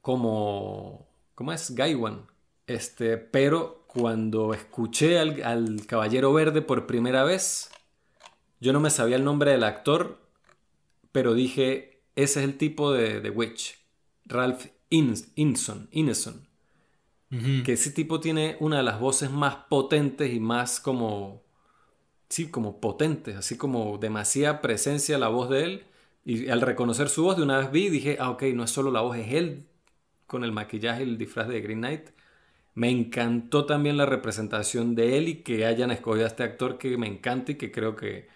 como, 0.00 1.06
¿cómo 1.36 1.52
es? 1.52 1.76
Gaiwan. 1.76 2.26
Este, 2.66 3.18
pero 3.18 3.84
cuando 3.86 4.52
escuché 4.52 5.20
al, 5.20 5.86
Caballero 5.86 6.32
Verde 6.32 6.60
por 6.60 6.88
primera 6.88 7.22
vez, 7.22 7.70
Yo 8.58 8.72
no 8.72 8.80
me 8.80 8.90
sabía 8.90 9.14
el 9.14 9.22
nombre 9.22 9.52
del 9.52 9.62
actor, 9.62 10.18
pero 11.12 11.34
dije, 11.34 12.02
ese 12.16 12.40
es 12.40 12.44
el 12.44 12.58
tipo 12.58 12.90
de, 12.90 13.20
de 13.20 13.30
Witch, 13.30 13.78
Ralph 14.24 14.66
Ineson, 14.90 15.88
Que 17.64 17.72
ese 17.72 17.90
tipo 17.90 18.20
tiene 18.20 18.56
una 18.60 18.78
de 18.78 18.82
las 18.82 19.00
voces 19.00 19.30
más 19.30 19.56
potentes 19.68 20.32
y 20.32 20.40
más 20.40 20.80
como, 20.80 21.42
sí, 22.28 22.50
como 22.50 22.80
potentes, 22.80 23.36
así 23.36 23.56
como 23.56 23.98
demasiada 23.98 24.60
presencia 24.60 25.18
la 25.18 25.28
voz 25.28 25.50
de 25.50 25.64
él. 25.64 25.86
Y 26.24 26.48
al 26.48 26.60
reconocer 26.60 27.08
su 27.08 27.24
voz 27.24 27.36
de 27.36 27.42
una 27.42 27.58
vez 27.58 27.70
vi 27.70 27.86
y 27.86 27.90
dije, 27.90 28.16
ah, 28.20 28.30
ok, 28.30 28.44
no 28.54 28.64
es 28.64 28.70
solo 28.70 28.90
la 28.90 29.02
voz, 29.02 29.16
es 29.16 29.32
él 29.32 29.66
con 30.26 30.44
el 30.44 30.52
maquillaje 30.52 31.04
y 31.04 31.08
el 31.08 31.18
disfraz 31.18 31.48
de 31.48 31.60
Green 31.60 31.80
Knight. 31.80 32.10
Me 32.74 32.90
encantó 32.90 33.66
también 33.66 33.96
la 33.96 34.06
representación 34.06 34.94
de 34.94 35.18
él 35.18 35.28
y 35.28 35.42
que 35.42 35.66
hayan 35.66 35.90
escogido 35.92 36.24
a 36.24 36.28
este 36.28 36.42
actor 36.42 36.78
que 36.78 36.96
me 36.98 37.06
encanta 37.06 37.52
y 37.52 37.56
que 37.56 37.70
creo 37.72 37.96
que, 37.96 38.28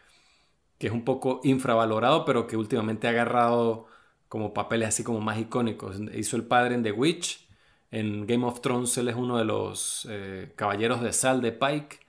que 0.78 0.88
es 0.88 0.92
un 0.92 1.04
poco 1.04 1.40
infravalorado, 1.44 2.24
pero 2.24 2.46
que 2.46 2.56
últimamente 2.56 3.08
ha 3.08 3.10
agarrado 3.10 3.86
como 4.28 4.54
papeles 4.54 4.88
así 4.88 5.04
como 5.04 5.20
más 5.20 5.38
icónicos. 5.38 6.00
Hizo 6.14 6.36
el 6.36 6.44
padre 6.44 6.74
en 6.76 6.82
The 6.84 6.92
Witch, 6.92 7.47
en 7.90 8.27
Game 8.27 8.44
of 8.47 8.60
Thrones 8.60 8.97
él 8.98 9.09
es 9.09 9.16
uno 9.16 9.39
de 9.39 9.44
los 9.44 10.06
eh, 10.10 10.52
caballeros 10.56 11.01
de 11.01 11.12
sal 11.12 11.40
de 11.40 11.52
Pike, 11.52 12.01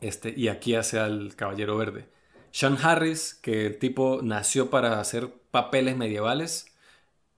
este, 0.00 0.32
y 0.36 0.48
aquí 0.48 0.74
hace 0.74 0.98
al 0.98 1.34
caballero 1.36 1.76
verde. 1.76 2.08
Sean 2.50 2.78
Harris, 2.80 3.34
que 3.34 3.66
el 3.66 3.78
tipo 3.78 4.20
nació 4.22 4.70
para 4.70 5.00
hacer 5.00 5.32
papeles 5.50 5.96
medievales, 5.96 6.66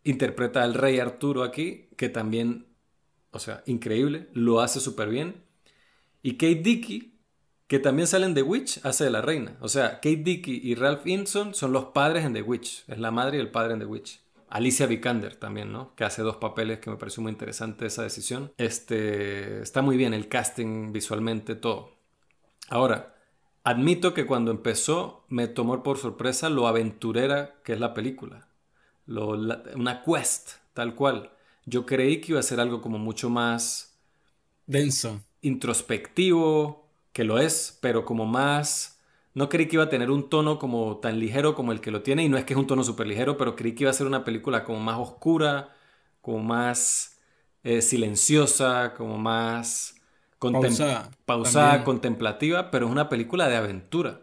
interpreta 0.05 0.63
al 0.63 0.75
rey 0.75 0.99
Arturo 0.99 1.43
aquí, 1.43 1.89
que 1.97 2.09
también, 2.09 2.67
o 3.33 3.39
sea, 3.39 3.63
increíble, 3.67 4.29
lo 4.33 4.61
hace 4.61 4.81
súper 4.81 5.09
bien. 5.09 5.43
Y 6.23 6.35
Kate 6.35 6.57
Dickey, 6.63 7.19
que 7.67 7.79
también 7.79 8.09
salen 8.09 8.35
de 8.35 8.43
Witch, 8.43 8.85
hace 8.85 9.05
de 9.05 9.11
la 9.11 9.23
reina. 9.23 9.57
O 9.61 9.69
sea, 9.69 9.97
Kate 9.97 10.17
Dickey 10.17 10.61
y 10.63 10.75
Ralph 10.75 11.07
Inson 11.07 11.55
son 11.55 11.73
los 11.73 11.87
padres 11.87 12.25
en 12.25 12.33
The 12.33 12.43
Witch, 12.43 12.85
es 12.89 12.99
la 12.99 13.11
madre 13.11 13.39
y 13.39 13.41
el 13.41 13.51
padre 13.51 13.75
en 13.75 13.81
The 13.81 13.87
Witch. 13.87 14.21
Alicia 14.51 14.87
Vikander 14.87 15.37
también, 15.37 15.73
¿no? 15.73 15.95
Que 15.95 16.05
hace 16.05 16.23
dos 16.23 16.37
papeles 16.37 16.81
que 16.81 16.91
me 16.91 16.97
pareció 16.97 17.23
muy 17.23 17.31
interesante 17.31 17.87
esa 17.87 18.03
decisión. 18.03 18.53
Este, 18.59 19.63
está 19.63 19.81
muy 19.81 19.97
bien 19.97 20.13
el 20.13 20.29
casting 20.29 20.93
visualmente, 20.93 21.55
todo. 21.55 21.97
Ahora, 22.69 23.15
admito 23.63 24.13
que 24.13 24.27
cuando 24.27 24.51
empezó 24.51 25.25
me 25.29 25.47
tomó 25.47 25.83
por 25.85 25.99
sorpresa 25.99 26.51
lo 26.51 26.67
aventurera 26.67 27.61
que 27.63 27.75
es 27.75 27.81
la 27.81 27.95
película. 27.95 28.49
una 29.07 30.03
quest, 30.03 30.51
tal 30.75 30.97
cual. 30.97 31.31
Yo 31.65 31.87
creí 31.87 32.21
que 32.21 32.33
iba 32.33 32.41
a 32.41 32.45
ser 32.45 32.59
algo 32.59 32.81
como 32.81 32.99
mucho 32.99 33.31
más... 33.31 33.99
Denso. 34.67 35.21
Introspectivo, 35.43 36.89
que 37.13 37.23
lo 37.23 37.39
es, 37.39 37.79
pero 37.81 38.05
como 38.05 38.27
más 38.27 39.00
no 39.35 39.49
creí 39.49 39.67
que 39.69 39.77
iba 39.77 39.85
a 39.85 39.89
tener 39.89 40.11
un 40.11 40.29
tono 40.29 40.59
como 40.59 40.99
tan 40.99 41.19
ligero 41.21 41.55
como 41.55 41.73
el 41.73 41.81
que 41.81 41.91
lo 41.91 42.03
tiene, 42.03 42.25
y 42.25 42.29
no 42.29 42.37
es 42.37 42.45
que 42.45 42.55
es 42.55 42.59
un 42.59 42.67
tono 42.67 42.85
súper 42.85 43.07
ligero, 43.07 43.37
pero 43.37 43.57
creí 43.57 43.75
que 43.75 43.85
iba 43.85 43.91
a 43.91 43.95
ser 43.95 44.07
una 44.07 44.25
película 44.25 44.65
como 44.65 44.81
más 44.81 44.99
oscura, 44.99 45.75
como 46.21 46.41
más 46.41 47.21
eh, 47.63 47.83
silenciosa, 47.83 48.95
como 48.95 49.19
más 49.19 50.01
pausada, 51.25 51.85
contemplativa, 51.85 52.71
pero 52.71 52.87
es 52.87 52.93
una 52.93 53.09
película 53.09 53.49
de 53.49 53.57
aventura. 53.57 54.23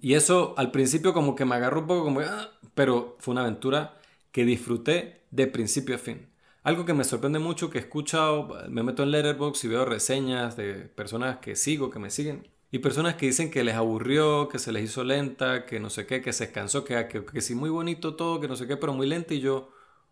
Y 0.00 0.14
eso 0.14 0.54
al 0.56 0.70
principio 0.70 1.12
como 1.12 1.34
que 1.34 1.44
me 1.44 1.54
agarró 1.56 1.80
un 1.80 1.86
poco 1.86 2.04
como, 2.04 2.20
ah", 2.20 2.50
pero 2.74 3.16
fue 3.20 3.32
una 3.32 3.42
aventura 3.42 3.98
que 4.32 4.44
disfruté 4.44 5.24
de 5.30 5.46
principio 5.46 5.94
a 5.96 5.98
fin. 5.98 6.28
Algo 6.62 6.84
que 6.84 6.94
me 6.94 7.04
sorprende 7.04 7.38
mucho, 7.38 7.70
que 7.70 7.78
he 7.78 7.80
escuchado, 7.80 8.48
me 8.68 8.82
meto 8.82 9.02
en 9.02 9.10
Letterboxd 9.12 9.64
y 9.64 9.68
veo 9.68 9.84
reseñas 9.84 10.56
de 10.56 10.74
personas 10.74 11.38
que 11.38 11.56
sigo, 11.56 11.90
que 11.90 11.98
me 11.98 12.10
siguen, 12.10 12.48
y 12.70 12.80
personas 12.80 13.14
que 13.14 13.26
dicen 13.26 13.50
que 13.50 13.64
les 13.64 13.74
aburrió, 13.74 14.48
que 14.48 14.58
se 14.58 14.72
les 14.72 14.84
hizo 14.84 15.04
lenta, 15.04 15.66
que 15.66 15.80
no 15.80 15.88
sé 15.90 16.06
qué, 16.06 16.20
que 16.20 16.32
se 16.32 16.50
cansó, 16.52 16.84
que, 16.84 17.06
que, 17.08 17.24
que 17.24 17.40
sí, 17.40 17.54
muy 17.54 17.70
bonito 17.70 18.16
todo, 18.16 18.40
que 18.40 18.48
no 18.48 18.56
sé 18.56 18.66
qué, 18.66 18.76
pero 18.76 18.92
muy 18.92 19.06
lenta. 19.06 19.34
Y 19.34 19.40
yo, 19.40 19.70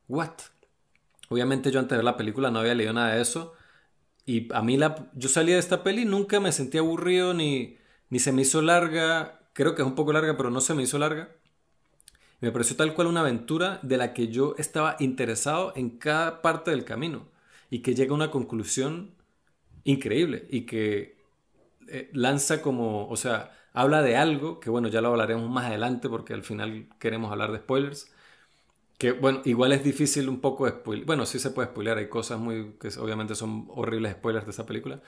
¿what? 0.09 0.33
Obviamente 1.29 1.71
yo 1.71 1.81
antes 1.81 1.91
de 1.91 1.97
ver 1.97 2.05
la 2.05 2.17
película 2.17 2.51
no 2.51 2.61
había 2.61 2.75
leído 2.75 2.93
nada 2.93 3.15
de 3.15 3.23
eso. 3.23 3.55
Y 4.27 4.53
a 4.55 4.63
mí 4.63 4.77
la, 4.77 5.11
yo 5.15 5.29
salí 5.29 5.53
de 5.53 5.59
esta 5.59 5.83
peli 5.83 6.05
nunca 6.05 6.41
me 6.41 6.53
sentí 6.53 6.79
aburrido 6.79 7.35
ni, 7.35 7.77
ni 8.11 8.19
se 8.19 8.33
me 8.33 8.43
hizo 8.43 8.63
larga. 8.63 9.41
Creo 9.53 9.75
que 9.75 9.83
es 9.83 9.89
un 9.89 9.95
poco 9.95 10.13
larga, 10.13 10.37
pero 10.37 10.51
no 10.51 10.61
se 10.61 10.75
me 10.75 10.83
hizo 10.83 10.99
larga. 10.99 11.31
Me 12.41 12.53
pareció 12.53 12.77
tal 12.77 12.95
cual 12.95 13.09
una 13.09 13.21
aventura 13.21 13.81
de 13.83 13.97
la 13.97 14.13
que 14.13 14.29
yo 14.29 14.55
estaba 14.59 14.97
interesado 15.01 15.73
en 15.77 15.91
cada 15.99 16.43
parte 16.43 16.71
del 16.71 16.85
camino 16.85 17.29
y 17.71 17.81
que 17.81 17.95
llega 17.95 18.13
a 18.13 18.15
una 18.15 18.31
conclusión 18.31 19.15
increíble 19.85 20.47
y 20.51 20.63
que 20.63 21.14
eh, 21.89 22.11
lanza 22.13 22.63
como, 22.63 23.09
o 23.09 23.17
sea, 23.17 23.53
habla 23.73 24.03
de 24.03 24.17
algo, 24.17 24.61
que 24.61 24.71
bueno, 24.71 24.89
ya 24.89 25.01
lo 25.01 25.09
hablaremos 25.09 25.49
más 25.51 25.67
adelante 25.67 26.09
porque 26.09 26.35
al 26.35 26.43
final 26.43 26.89
queremos 26.99 27.31
hablar 27.33 27.53
de 27.53 27.59
spoilers. 27.59 28.13
Que 28.99 29.13
bueno, 29.13 29.43
igual 29.45 29.73
es 29.73 29.85
difícil 29.85 30.29
un 30.29 30.41
poco 30.41 30.69
spoiler. 30.69 31.05
Bueno, 31.07 31.27
sí 31.27 31.39
se 31.39 31.51
puede 31.51 31.69
spoiler, 31.69 31.99
hay 31.99 32.09
cosas 32.09 32.39
muy 32.39 32.75
que 32.81 32.89
obviamente 32.99 33.35
son 33.35 33.67
horribles 33.71 34.13
spoilers 34.15 34.47
de 34.47 34.53
esa 34.53 34.67
película, 34.67 35.03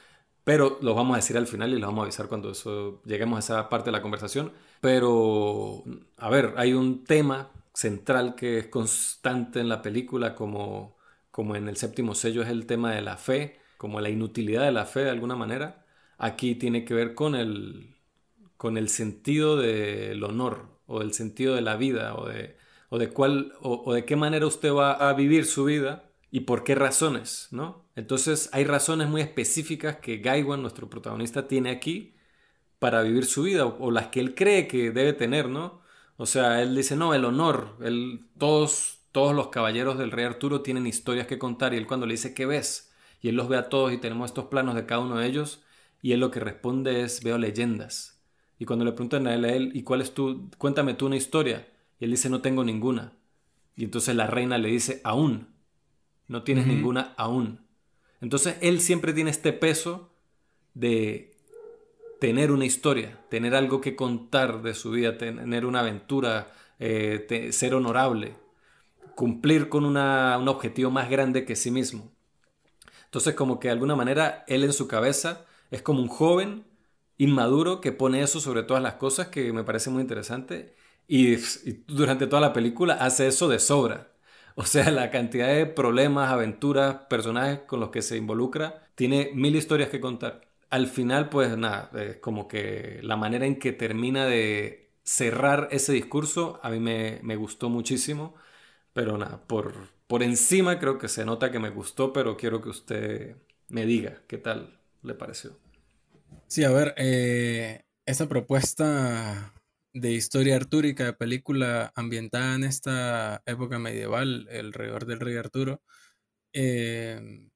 pero 0.44 0.78
los 0.82 0.96
vamos 0.96 1.14
a 1.14 1.18
decir 1.18 1.36
al 1.36 1.46
final 1.46 1.70
y 1.72 1.78
los 1.78 1.88
vamos 1.88 2.02
a 2.02 2.04
avisar 2.04 2.28
cuando 2.28 2.52
lleguemos 3.04 3.36
a 3.36 3.40
esa 3.40 3.68
parte 3.68 3.86
de 3.86 3.92
la 3.92 4.02
conversación. 4.02 4.52
Pero, 4.80 5.84
a 6.18 6.30
ver, 6.30 6.54
hay 6.56 6.74
un 6.74 7.04
tema 7.04 7.50
central 7.74 8.34
que 8.34 8.58
es 8.58 8.68
constante 8.68 9.60
en 9.60 9.68
la 9.68 9.82
película, 9.82 10.34
como, 10.34 10.96
como 11.30 11.56
en 11.56 11.68
el 11.68 11.76
séptimo 11.76 12.14
sello, 12.14 12.42
es 12.42 12.48
el 12.48 12.66
tema 12.66 12.92
de 12.94 13.02
la 13.02 13.16
fe, 13.16 13.60
como 13.76 14.00
la 14.00 14.08
inutilidad 14.10 14.64
de 14.64 14.72
la 14.72 14.86
fe 14.86 15.00
de 15.00 15.10
alguna 15.10 15.36
manera 15.36 15.85
aquí 16.18 16.54
tiene 16.54 16.84
que 16.84 16.94
ver 16.94 17.14
con 17.14 17.34
el, 17.34 17.96
con 18.56 18.76
el 18.78 18.88
sentido 18.88 19.56
del 19.56 20.22
honor 20.24 20.68
o 20.86 21.02
el 21.02 21.12
sentido 21.12 21.54
de 21.54 21.60
la 21.62 21.76
vida 21.76 22.14
o 22.14 22.26
de, 22.28 22.56
o 22.88 22.98
de, 22.98 23.10
cuál, 23.10 23.54
o, 23.60 23.92
de 23.92 24.04
qué 24.04 24.16
manera 24.16 24.46
usted 24.46 24.72
va 24.72 24.92
a 24.92 25.12
vivir 25.14 25.46
su 25.46 25.64
vida 25.64 26.10
y 26.30 26.40
por 26.40 26.64
qué 26.64 26.74
razones, 26.74 27.48
¿no? 27.50 27.84
Entonces 27.96 28.50
hay 28.52 28.64
razones 28.64 29.08
muy 29.08 29.22
específicas 29.22 29.96
que 29.96 30.18
Gaiwan, 30.18 30.62
nuestro 30.62 30.88
protagonista, 30.90 31.48
tiene 31.48 31.70
aquí 31.70 32.14
para 32.78 33.02
vivir 33.02 33.24
su 33.26 33.44
vida 33.44 33.66
o, 33.66 33.90
las 33.90 34.08
que 34.08 34.20
él 34.20 34.34
cree 34.34 34.68
que 34.68 34.90
debe 34.90 35.12
tener, 35.12 35.48
¿no? 35.48 35.82
O 36.18 36.26
sea, 36.26 36.62
él 36.62 36.74
dice, 36.76 36.96
no, 36.96 37.14
el 37.14 37.24
honor, 37.24 37.76
todos, 38.38 39.00
todos 39.12 39.34
los 39.34 39.48
caballeros 39.48 39.98
del 39.98 40.10
rey 40.12 40.24
Arturo 40.24 40.62
tienen 40.62 40.86
historias 40.86 41.26
que 41.26 41.38
contar 41.38 41.74
y 41.74 41.78
él 41.78 41.86
cuando 41.86 42.06
le 42.06 42.14
dice, 42.14 42.34
¿qué 42.34 42.46
ves? 42.46 42.92
Y 43.20 43.28
él 43.28 43.36
los 43.36 43.48
ve 43.48 43.56
a 43.56 43.68
todos 43.68 43.92
y 43.92 43.98
tenemos 43.98 44.30
estos 44.30 44.46
planos 44.46 44.74
de 44.74 44.86
cada 44.86 45.00
uno 45.00 45.18
de 45.18 45.26
ellos, 45.26 45.62
y 46.06 46.12
él 46.12 46.20
lo 46.20 46.30
que 46.30 46.38
responde 46.38 47.02
es, 47.02 47.20
veo 47.24 47.36
leyendas. 47.36 48.22
Y 48.60 48.64
cuando 48.64 48.84
le 48.84 48.92
preguntan 48.92 49.26
a 49.26 49.34
él, 49.34 49.44
a 49.44 49.52
él 49.52 49.72
¿y 49.74 49.82
cuál 49.82 50.00
es 50.00 50.14
tu, 50.14 50.48
cuéntame 50.56 50.94
tú 50.94 51.06
una 51.06 51.16
historia? 51.16 51.66
Y 51.98 52.04
él 52.04 52.12
dice, 52.12 52.30
no 52.30 52.42
tengo 52.42 52.62
ninguna. 52.62 53.14
Y 53.74 53.82
entonces 53.82 54.14
la 54.14 54.28
reina 54.28 54.56
le 54.56 54.68
dice, 54.68 55.00
aún, 55.02 55.48
no 56.28 56.44
tienes 56.44 56.68
ninguna 56.68 57.12
aún. 57.16 57.66
Entonces 58.20 58.56
él 58.60 58.80
siempre 58.80 59.14
tiene 59.14 59.30
este 59.30 59.52
peso 59.52 60.12
de 60.74 61.36
tener 62.20 62.52
una 62.52 62.66
historia, 62.66 63.18
tener 63.28 63.56
algo 63.56 63.80
que 63.80 63.96
contar 63.96 64.62
de 64.62 64.74
su 64.74 64.92
vida, 64.92 65.18
tener 65.18 65.66
una 65.66 65.80
aventura, 65.80 66.52
eh, 66.78 67.50
ser 67.50 67.74
honorable, 67.74 68.36
cumplir 69.16 69.68
con 69.68 69.84
un 69.84 69.96
objetivo 69.96 70.92
más 70.92 71.10
grande 71.10 71.44
que 71.44 71.56
sí 71.56 71.72
mismo. 71.72 72.12
Entonces 73.06 73.34
como 73.34 73.58
que 73.58 73.66
de 73.66 73.72
alguna 73.72 73.96
manera 73.96 74.44
él 74.46 74.62
en 74.62 74.72
su 74.72 74.86
cabeza 74.86 75.46
es 75.70 75.82
como 75.82 76.00
un 76.00 76.08
joven 76.08 76.64
inmaduro 77.18 77.80
que 77.80 77.92
pone 77.92 78.22
eso 78.22 78.40
sobre 78.40 78.62
todas 78.62 78.82
las 78.82 78.94
cosas, 78.94 79.28
que 79.28 79.52
me 79.52 79.64
parece 79.64 79.90
muy 79.90 80.02
interesante. 80.02 80.74
Y, 81.08 81.36
durante 81.86 82.26
toda 82.26 82.40
la 82.42 82.52
película 82.52 82.94
hace 82.94 83.26
eso 83.28 83.48
de 83.48 83.58
sobra. 83.58 84.12
O 84.56 84.64
sea, 84.64 84.90
la 84.90 85.10
cantidad 85.10 85.48
de 85.48 85.66
problemas, 85.66 86.32
aventuras, 86.32 86.96
personajes 87.10 87.60
con 87.66 87.80
los 87.80 87.90
que 87.90 88.02
se 88.02 88.16
involucra, 88.16 88.82
tiene 88.94 89.30
mil 89.34 89.54
historias 89.56 89.90
que 89.90 90.00
contar. 90.00 90.42
Al 90.70 90.88
final, 90.88 91.28
pues 91.28 91.56
nada, 91.56 91.90
es 91.94 92.16
como 92.18 92.48
que 92.48 93.00
la 93.02 93.16
manera 93.16 93.46
en 93.46 93.58
que 93.58 93.72
termina 93.72 94.26
de 94.26 94.90
cerrar 95.04 95.68
ese 95.72 95.92
discurso 95.92 96.58
a 96.62 96.70
mí 96.70 96.80
me, 96.80 97.20
me 97.22 97.36
gustó 97.36 97.68
muchísimo. 97.68 98.34
Pero 98.92 99.18
nada, 99.18 99.42
por, 99.46 99.74
por 100.06 100.22
encima 100.22 100.78
creo 100.78 100.98
que 100.98 101.08
se 101.08 101.24
nota 101.24 101.50
que 101.52 101.58
me 101.58 101.70
gustó, 101.70 102.12
pero 102.12 102.36
quiero 102.36 102.62
que 102.62 102.70
usted 102.70 103.36
me 103.68 103.86
diga 103.86 104.22
qué 104.28 104.38
tal 104.38 104.76
le 105.06 105.14
pareció? 105.14 105.58
Sí, 106.46 106.64
a 106.64 106.70
ver, 106.70 106.94
eh, 106.96 107.84
esa 108.04 108.28
propuesta 108.28 109.54
de 109.92 110.12
historia 110.12 110.56
artúrica, 110.56 111.04
de 111.04 111.12
película 111.14 111.92
ambientada 111.94 112.54
en 112.54 112.64
esta 112.64 113.42
época 113.46 113.78
medieval, 113.78 114.48
alrededor 114.50 115.06
del 115.06 115.20
rey 115.20 115.36
Arturo, 115.36 115.82
eh, 116.52 117.48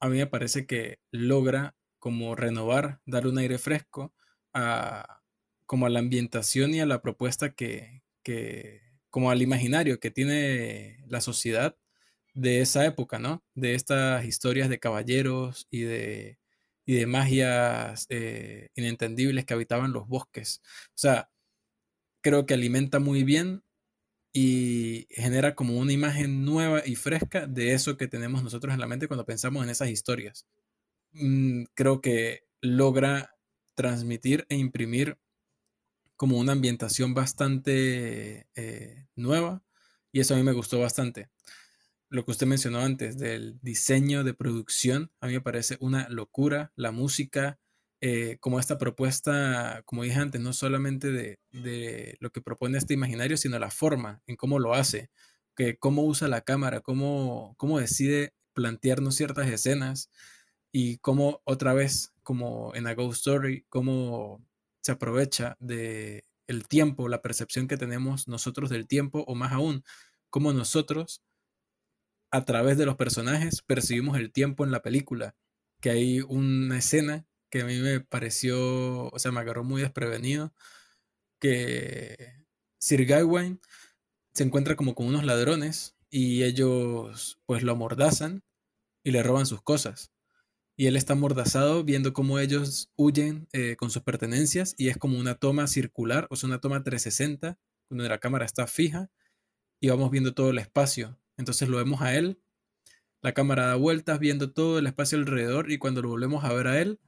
a 0.00 0.08
mí 0.08 0.18
me 0.18 0.26
parece 0.26 0.66
que 0.66 1.00
logra 1.10 1.74
como 1.98 2.34
renovar, 2.34 3.00
dar 3.06 3.26
un 3.26 3.38
aire 3.38 3.58
fresco 3.58 4.14
a 4.52 5.22
como 5.66 5.86
a 5.86 5.90
la 5.90 5.98
ambientación 5.98 6.74
y 6.74 6.80
a 6.80 6.86
la 6.86 7.02
propuesta 7.02 7.52
que, 7.52 8.02
que 8.22 8.82
como 9.10 9.30
al 9.30 9.42
imaginario 9.42 9.98
que 9.98 10.10
tiene 10.10 11.04
la 11.08 11.20
sociedad 11.20 11.76
de 12.34 12.60
esa 12.60 12.86
época, 12.86 13.18
¿no? 13.18 13.44
De 13.54 13.74
estas 13.74 14.24
historias 14.24 14.68
de 14.68 14.78
caballeros 14.78 15.66
y 15.70 15.80
de 15.82 16.38
y 16.86 16.94
de 16.94 17.06
magias 17.06 18.06
eh, 18.10 18.70
inentendibles 18.76 19.44
que 19.44 19.54
habitaban 19.54 19.92
los 19.92 20.08
bosques. 20.08 20.62
O 20.88 20.92
sea, 20.98 21.30
creo 22.22 22.46
que 22.46 22.54
alimenta 22.54 23.00
muy 23.00 23.24
bien 23.24 23.62
y 24.32 25.06
genera 25.10 25.54
como 25.54 25.78
una 25.78 25.92
imagen 25.92 26.44
nueva 26.44 26.82
y 26.86 26.96
fresca 26.96 27.46
de 27.46 27.72
eso 27.74 27.96
que 27.96 28.08
tenemos 28.08 28.42
nosotros 28.42 28.74
en 28.74 28.80
la 28.80 28.86
mente 28.86 29.08
cuando 29.08 29.26
pensamos 29.26 29.64
en 29.64 29.70
esas 29.70 29.90
historias. 29.90 30.46
Mm, 31.12 31.64
creo 31.74 32.00
que 32.00 32.44
logra 32.60 33.34
transmitir 33.74 34.46
e 34.48 34.56
imprimir 34.56 35.18
como 36.16 36.38
una 36.38 36.52
ambientación 36.52 37.14
bastante 37.14 38.48
eh, 38.54 39.06
nueva 39.16 39.62
y 40.12 40.20
eso 40.20 40.34
a 40.34 40.38
mí 40.38 40.42
me 40.42 40.52
gustó 40.52 40.80
bastante. 40.80 41.28
Lo 42.08 42.24
que 42.24 42.30
usted 42.30 42.46
mencionó 42.46 42.80
antes 42.80 43.18
del 43.18 43.58
diseño 43.62 44.22
de 44.22 44.34
producción, 44.34 45.10
a 45.20 45.26
mí 45.26 45.32
me 45.32 45.40
parece 45.40 45.76
una 45.80 46.08
locura. 46.08 46.72
La 46.76 46.92
música, 46.92 47.58
eh, 48.00 48.38
como 48.40 48.60
esta 48.60 48.78
propuesta, 48.78 49.82
como 49.84 50.04
dije 50.04 50.18
antes, 50.18 50.40
no 50.40 50.52
solamente 50.52 51.10
de, 51.10 52.16
lo 52.20 52.30
que 52.30 52.40
propone 52.40 52.78
este 52.78 52.94
imaginario, 52.94 53.36
sino 53.36 53.58
la 53.58 53.70
forma 53.70 54.22
en 54.26 54.36
cómo 54.36 54.58
lo 54.60 54.74
hace, 54.74 55.10
que 55.56 55.78
cómo 55.78 56.04
usa 56.04 56.28
la 56.28 56.42
cámara, 56.42 56.80
cómo, 56.80 57.54
cómo 57.56 57.80
decide 57.80 58.34
plantearnos 58.52 59.16
ciertas 59.16 59.48
escenas 59.48 60.10
y 60.72 60.98
cómo 60.98 61.42
otra 61.44 61.74
vez, 61.74 62.12
como 62.22 62.72
en 62.74 62.86
A 62.86 62.94
Ghost 62.94 63.18
Story, 63.18 63.64
cómo 63.68 64.44
se 64.82 64.92
aprovecha 64.92 65.56
de 65.58 66.24
el 66.46 66.68
tiempo, 66.68 67.08
la 67.08 67.22
percepción 67.22 67.66
que 67.66 67.76
tenemos 67.76 68.28
nosotros 68.28 68.70
del 68.70 68.86
tiempo, 68.86 69.24
o 69.26 69.34
más 69.34 69.52
aún, 69.52 69.84
cómo 70.30 70.52
nosotros, 70.52 71.22
a 72.30 72.44
través 72.44 72.78
de 72.78 72.86
los 72.86 72.96
personajes, 72.96 73.62
percibimos 73.62 74.18
el 74.18 74.32
tiempo 74.32 74.64
en 74.64 74.70
la 74.70 74.82
película. 74.82 75.36
Que 75.80 75.90
hay 75.90 76.20
una 76.20 76.78
escena 76.78 77.26
que 77.50 77.62
a 77.62 77.64
mí 77.64 77.78
me 77.78 78.00
pareció, 78.00 79.08
o 79.08 79.18
sea, 79.18 79.32
me 79.32 79.40
agarró 79.40 79.64
muy 79.64 79.82
desprevenido, 79.82 80.52
que 81.40 82.44
Sir 82.78 83.04
Gawain 83.06 83.60
se 84.34 84.44
encuentra 84.44 84.76
como 84.76 84.94
con 84.94 85.06
unos 85.06 85.24
ladrones 85.24 85.96
y 86.10 86.44
ellos 86.44 87.40
pues 87.46 87.62
lo 87.62 87.72
amordazan 87.72 88.42
y 89.04 89.12
le 89.12 89.22
roban 89.22 89.46
sus 89.46 89.62
cosas. 89.62 90.12
Y 90.78 90.86
él 90.88 90.96
está 90.96 91.14
amordazado 91.14 91.84
viendo 91.84 92.12
cómo 92.12 92.38
ellos 92.38 92.90
huyen 92.96 93.48
eh, 93.52 93.76
con 93.76 93.90
sus 93.90 94.02
pertenencias 94.02 94.74
y 94.76 94.88
es 94.88 94.98
como 94.98 95.18
una 95.18 95.36
toma 95.36 95.66
circular, 95.66 96.26
o 96.30 96.36
sea, 96.36 96.48
una 96.48 96.60
toma 96.60 96.82
360, 96.82 97.58
donde 97.88 98.08
la 98.08 98.18
cámara 98.18 98.44
está 98.44 98.66
fija 98.66 99.10
y 99.80 99.88
vamos 99.88 100.10
viendo 100.10 100.34
todo 100.34 100.50
el 100.50 100.58
espacio. 100.58 101.18
Entonces 101.36 101.68
lo 101.68 101.78
vemos 101.78 102.00
a 102.02 102.14
él, 102.14 102.40
la 103.22 103.34
cámara 103.34 103.66
da 103.66 103.74
vueltas 103.74 104.18
viendo 104.18 104.52
todo 104.52 104.78
el 104.78 104.86
espacio 104.86 105.18
alrededor 105.18 105.70
y 105.70 105.78
cuando 105.78 106.02
lo 106.02 106.10
volvemos 106.10 106.44
a 106.44 106.52
ver 106.52 106.68
a 106.68 106.80
él, 106.80 107.00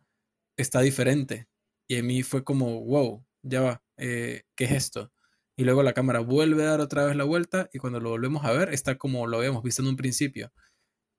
está 0.56 0.80
diferente. 0.80 1.48
Y 1.86 1.98
a 1.98 2.02
mí 2.02 2.22
fue 2.22 2.44
como, 2.44 2.84
wow, 2.84 3.24
ya 3.42 3.60
va, 3.60 3.82
eh, 3.96 4.42
¿qué 4.56 4.64
es 4.64 4.72
esto? 4.72 5.12
Y 5.56 5.64
luego 5.64 5.82
la 5.82 5.92
cámara 5.92 6.20
vuelve 6.20 6.64
a 6.64 6.70
dar 6.70 6.80
otra 6.80 7.04
vez 7.06 7.16
la 7.16 7.24
vuelta 7.24 7.68
y 7.72 7.78
cuando 7.78 8.00
lo 8.00 8.10
volvemos 8.10 8.44
a 8.44 8.52
ver 8.52 8.72
está 8.72 8.98
como 8.98 9.26
lo 9.26 9.38
habíamos 9.38 9.62
visto 9.62 9.82
en 9.82 9.88
un 9.88 9.96
principio. 9.96 10.52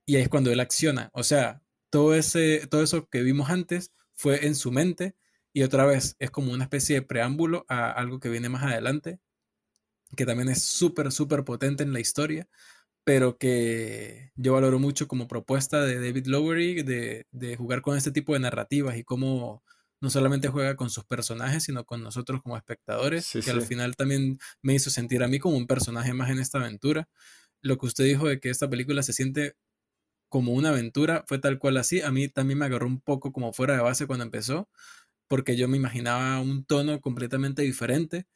Y 0.05 0.15
ahí 0.15 0.23
es 0.23 0.29
cuando 0.29 0.51
él 0.51 0.59
acciona. 0.59 1.09
O 1.13 1.23
sea, 1.23 1.61
todo, 1.89 2.15
ese, 2.15 2.67
todo 2.67 2.83
eso 2.83 3.07
que 3.09 3.21
vimos 3.21 3.49
antes 3.49 3.93
fue 4.13 4.47
en 4.47 4.55
su 4.55 4.71
mente 4.71 5.15
y 5.53 5.63
otra 5.63 5.85
vez 5.85 6.15
es 6.19 6.31
como 6.31 6.51
una 6.51 6.65
especie 6.65 6.95
de 6.95 7.01
preámbulo 7.03 7.65
a 7.69 7.91
algo 7.91 8.19
que 8.19 8.29
viene 8.29 8.49
más 8.49 8.63
adelante, 8.63 9.19
que 10.15 10.25
también 10.25 10.49
es 10.49 10.63
súper, 10.63 11.11
súper 11.11 11.43
potente 11.43 11.83
en 11.83 11.93
la 11.93 11.99
historia, 11.99 12.47
pero 13.03 13.37
que 13.37 14.31
yo 14.35 14.53
valoro 14.53 14.79
mucho 14.79 15.07
como 15.07 15.27
propuesta 15.27 15.83
de 15.85 15.99
David 15.99 16.27
Lowery 16.27 16.83
de, 16.83 17.25
de 17.31 17.55
jugar 17.57 17.81
con 17.81 17.97
este 17.97 18.11
tipo 18.11 18.33
de 18.33 18.39
narrativas 18.39 18.97
y 18.97 19.03
cómo 19.03 19.63
no 20.01 20.09
solamente 20.09 20.47
juega 20.47 20.75
con 20.75 20.89
sus 20.89 21.05
personajes, 21.05 21.63
sino 21.63 21.85
con 21.85 22.03
nosotros 22.03 22.41
como 22.41 22.55
espectadores, 22.57 23.37
que 23.41 23.51
al 23.51 23.61
final 23.61 23.95
también 23.95 24.39
me 24.61 24.73
hizo 24.75 24.89
sentir 24.89 25.23
a 25.23 25.27
mí 25.27 25.39
como 25.39 25.57
un 25.57 25.67
personaje 25.67 26.13
más 26.13 26.29
en 26.29 26.39
esta 26.39 26.59
aventura. 26.59 27.09
Lo 27.61 27.77
que 27.77 27.87
usted 27.87 28.05
dijo 28.05 28.27
de 28.27 28.39
que 28.39 28.49
esta 28.49 28.69
película 28.69 29.03
se 29.03 29.13
siente 29.13 29.55
como 30.29 30.53
una 30.53 30.69
aventura, 30.69 31.23
fue 31.27 31.39
tal 31.39 31.59
cual 31.59 31.77
así. 31.77 32.01
A 32.01 32.11
mí 32.11 32.27
también 32.29 32.59
me 32.59 32.65
agarró 32.65 32.87
un 32.87 33.01
poco 33.01 33.31
como 33.33 33.53
fuera 33.53 33.75
de 33.75 33.81
base 33.81 34.07
cuando 34.07 34.25
empezó, 34.25 34.69
porque 35.27 35.57
yo 35.57 35.67
me 35.67 35.77
imaginaba 35.77 36.39
un 36.41 36.65
tono 36.65 37.01
completamente 37.01 37.63
diferente, 37.63 38.27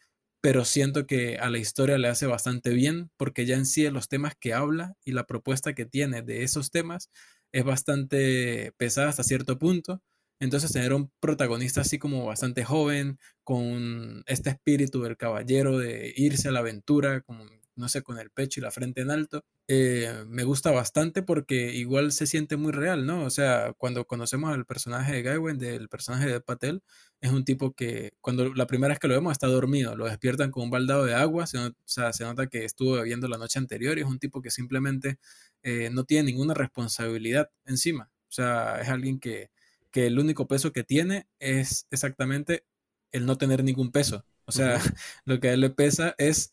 pero 0.44 0.66
siento 0.66 1.08
que 1.08 1.38
a 1.38 1.50
la 1.50 1.58
historia 1.58 1.98
le 1.98 2.10
hace 2.10 2.26
bastante 2.26 2.72
bien, 2.72 3.10
porque 3.16 3.46
ya 3.46 3.56
en 3.56 3.66
sí 3.66 3.90
los 3.90 4.10
temas 4.10 4.36
que 4.38 4.54
habla 4.54 4.94
y 5.06 5.14
la 5.14 5.26
propuesta 5.26 5.74
que 5.74 5.86
tiene 5.86 6.22
de 6.22 6.44
esos 6.44 6.70
temas 6.70 7.10
es 7.54 7.64
bastante 7.64 8.74
pesada 8.76 9.08
hasta 9.08 9.24
cierto 9.24 9.58
punto. 9.58 10.02
Entonces 10.42 10.74
tener 10.74 10.94
un 10.94 11.10
protagonista 11.22 11.80
así 11.82 11.98
como 11.98 12.26
bastante 12.26 12.66
joven, 12.66 13.20
con 13.46 14.24
este 14.28 14.50
espíritu 14.50 15.02
del 15.04 15.16
caballero 15.16 15.78
de 15.78 16.14
irse 16.18 16.50
a 16.50 16.52
la 16.52 16.60
aventura, 16.60 17.22
como 17.22 17.46
no 17.76 17.88
sé, 17.90 18.04
con 18.04 18.20
el 18.20 18.30
pecho 18.30 18.60
y 18.60 18.64
la 18.64 18.72
frente 18.72 19.02
en 19.02 19.12
alto, 19.12 19.46
eh, 19.68 20.26
me 20.28 20.44
gusta 20.44 20.72
bastante 20.72 21.24
porque 21.24 21.74
igual 21.74 22.12
se 22.12 22.28
siente 22.28 22.58
muy 22.58 22.72
real, 22.72 23.06
¿no? 23.06 23.24
O 23.24 23.30
sea, 23.30 23.74
cuando 23.78 24.06
conocemos 24.06 24.54
al 24.54 24.66
personaje 24.66 25.14
de 25.14 25.24
Gawain, 25.24 25.58
del 25.58 25.90
personaje 25.90 26.28
de 26.30 26.42
Patel, 26.42 26.84
es 27.24 27.32
un 27.32 27.46
tipo 27.46 27.74
que 27.74 28.12
cuando 28.20 28.54
la 28.54 28.68
primera 28.68 28.92
vez 28.92 29.00
que 29.00 29.08
lo 29.08 29.14
vemos 29.14 29.32
está 29.32 29.48
dormido, 29.48 29.96
lo 29.96 30.06
despiertan 30.06 30.52
con 30.52 30.64
un 30.64 30.70
baldado 30.70 31.06
de 31.06 31.16
agua, 31.16 31.48
se, 31.48 31.58
o 31.58 31.74
sea, 31.86 32.12
se 32.12 32.26
nota 32.26 32.48
que 32.48 32.66
estuvo 32.66 32.96
bebiendo 32.96 33.30
la 33.30 33.38
noche 33.38 33.60
anterior 33.60 33.98
y 33.98 34.02
es 34.02 34.08
un 34.08 34.20
tipo 34.20 34.42
que 34.42 34.52
simplemente 34.52 35.20
eh, 35.64 35.90
no 35.90 36.04
tiene 36.04 36.32
ninguna 36.32 36.54
responsabilidad 36.54 37.50
encima. 37.64 38.12
O 38.28 38.32
sea, 38.32 38.82
es 38.82 38.90
alguien 38.90 39.20
que, 39.22 39.52
que 39.90 40.08
el 40.08 40.20
único 40.20 40.50
peso 40.50 40.74
que 40.74 40.84
tiene 40.84 41.26
es 41.40 41.88
exactamente 41.92 42.66
el 43.14 43.26
no 43.26 43.38
tener 43.38 43.64
ningún 43.64 43.94
peso. 43.94 44.26
O 44.44 44.52
sea, 44.52 44.78
lo 45.26 45.40
que 45.40 45.48
a 45.48 45.54
él 45.54 45.62
le 45.62 45.70
pesa 45.70 46.16
es 46.18 46.52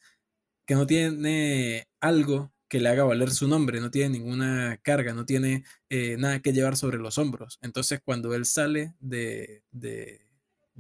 que 0.67 0.77
no 0.77 0.87
tiene 0.87 1.89
algo 1.99 2.53
que 2.69 2.79
le 2.79 2.91
haga 2.91 3.03
valer 3.03 3.31
su 3.33 3.49
nombre, 3.49 3.81
no 3.81 3.91
tiene 3.91 4.11
ninguna 4.11 4.79
carga, 4.83 5.15
no 5.15 5.27
tiene 5.27 5.65
eh, 5.89 6.17
nada 6.17 6.41
que 6.41 6.53
llevar 6.53 6.77
sobre 6.77 6.99
los 6.99 7.19
hombros. 7.19 7.59
Entonces, 7.61 8.01
cuando 8.05 8.35
él 8.35 8.45
sale 8.45 8.95
de, 9.01 9.65
de, 9.73 10.30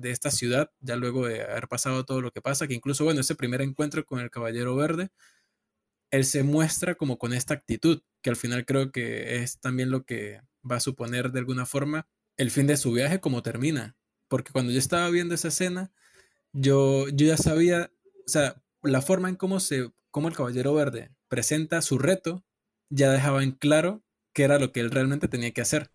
esta 0.05 0.31
ciudad, 0.31 0.71
ya 0.81 0.97
luego 0.97 1.27
de 1.27 1.43
haber 1.43 1.69
pasado 1.69 2.05
todo 2.05 2.21
lo 2.21 2.31
que 2.31 2.41
pasa, 2.41 2.67
que 2.67 2.75
incluso, 2.75 3.05
bueno, 3.05 3.21
ese 3.21 3.35
primer 3.35 3.61
encuentro 3.61 4.05
con 4.07 4.21
el 4.21 4.31
Caballero 4.31 4.75
Verde, 4.77 5.11
él 6.11 6.25
se 6.25 6.43
muestra 6.43 6.95
como 6.95 7.19
con 7.19 7.33
esta 7.33 7.55
actitud, 7.55 8.03
que 8.23 8.31
al 8.31 8.37
final 8.37 8.65
creo 8.65 8.91
que 8.91 9.43
es 9.43 9.61
también 9.61 9.91
lo 9.91 10.05
que 10.05 10.41
va 10.69 10.77
a 10.77 10.81
suponer 10.81 11.33
de 11.33 11.41
alguna 11.41 11.67
forma 11.67 12.09
el 12.37 12.51
fin 12.51 12.67
de 12.67 12.77
su 12.77 12.93
viaje 12.93 13.21
como 13.21 13.43
termina. 13.43 13.97
Porque 14.29 14.53
cuando 14.53 14.73
yo 14.73 14.79
estaba 14.79 15.09
viendo 15.11 15.35
esa 15.35 15.49
escena, 15.49 15.93
yo, 16.53 17.09
yo 17.09 17.27
ya 17.27 17.37
sabía, 17.37 17.93
o 18.27 18.29
sea, 18.29 18.63
la 18.83 19.03
forma 19.03 19.29
en 19.29 19.37
cómo, 19.37 19.61
se, 19.61 19.93
cómo 20.11 20.29
el 20.29 20.37
Caballero 20.37 20.75
Verde 20.75 21.11
presenta 21.29 21.83
su 21.83 21.99
reto 21.99 22.45
ya 22.91 23.11
dejaba 23.11 23.43
en 23.43 23.53
claro 23.53 24.03
qué 24.33 24.43
era 24.43 24.59
lo 24.59 24.73
que 24.73 24.81
él 24.81 24.91
realmente 24.91 25.29
tenía 25.29 25.53
que 25.53 25.63
hacer. 25.63 25.91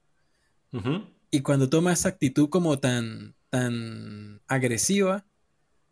Y 1.31 1.41
cuando 1.41 1.69
toma 1.69 1.93
esa 1.93 2.09
actitud 2.09 2.49
como 2.49 2.79
tan, 2.79 3.34
tan 3.55 4.41
agresiva, 4.47 5.25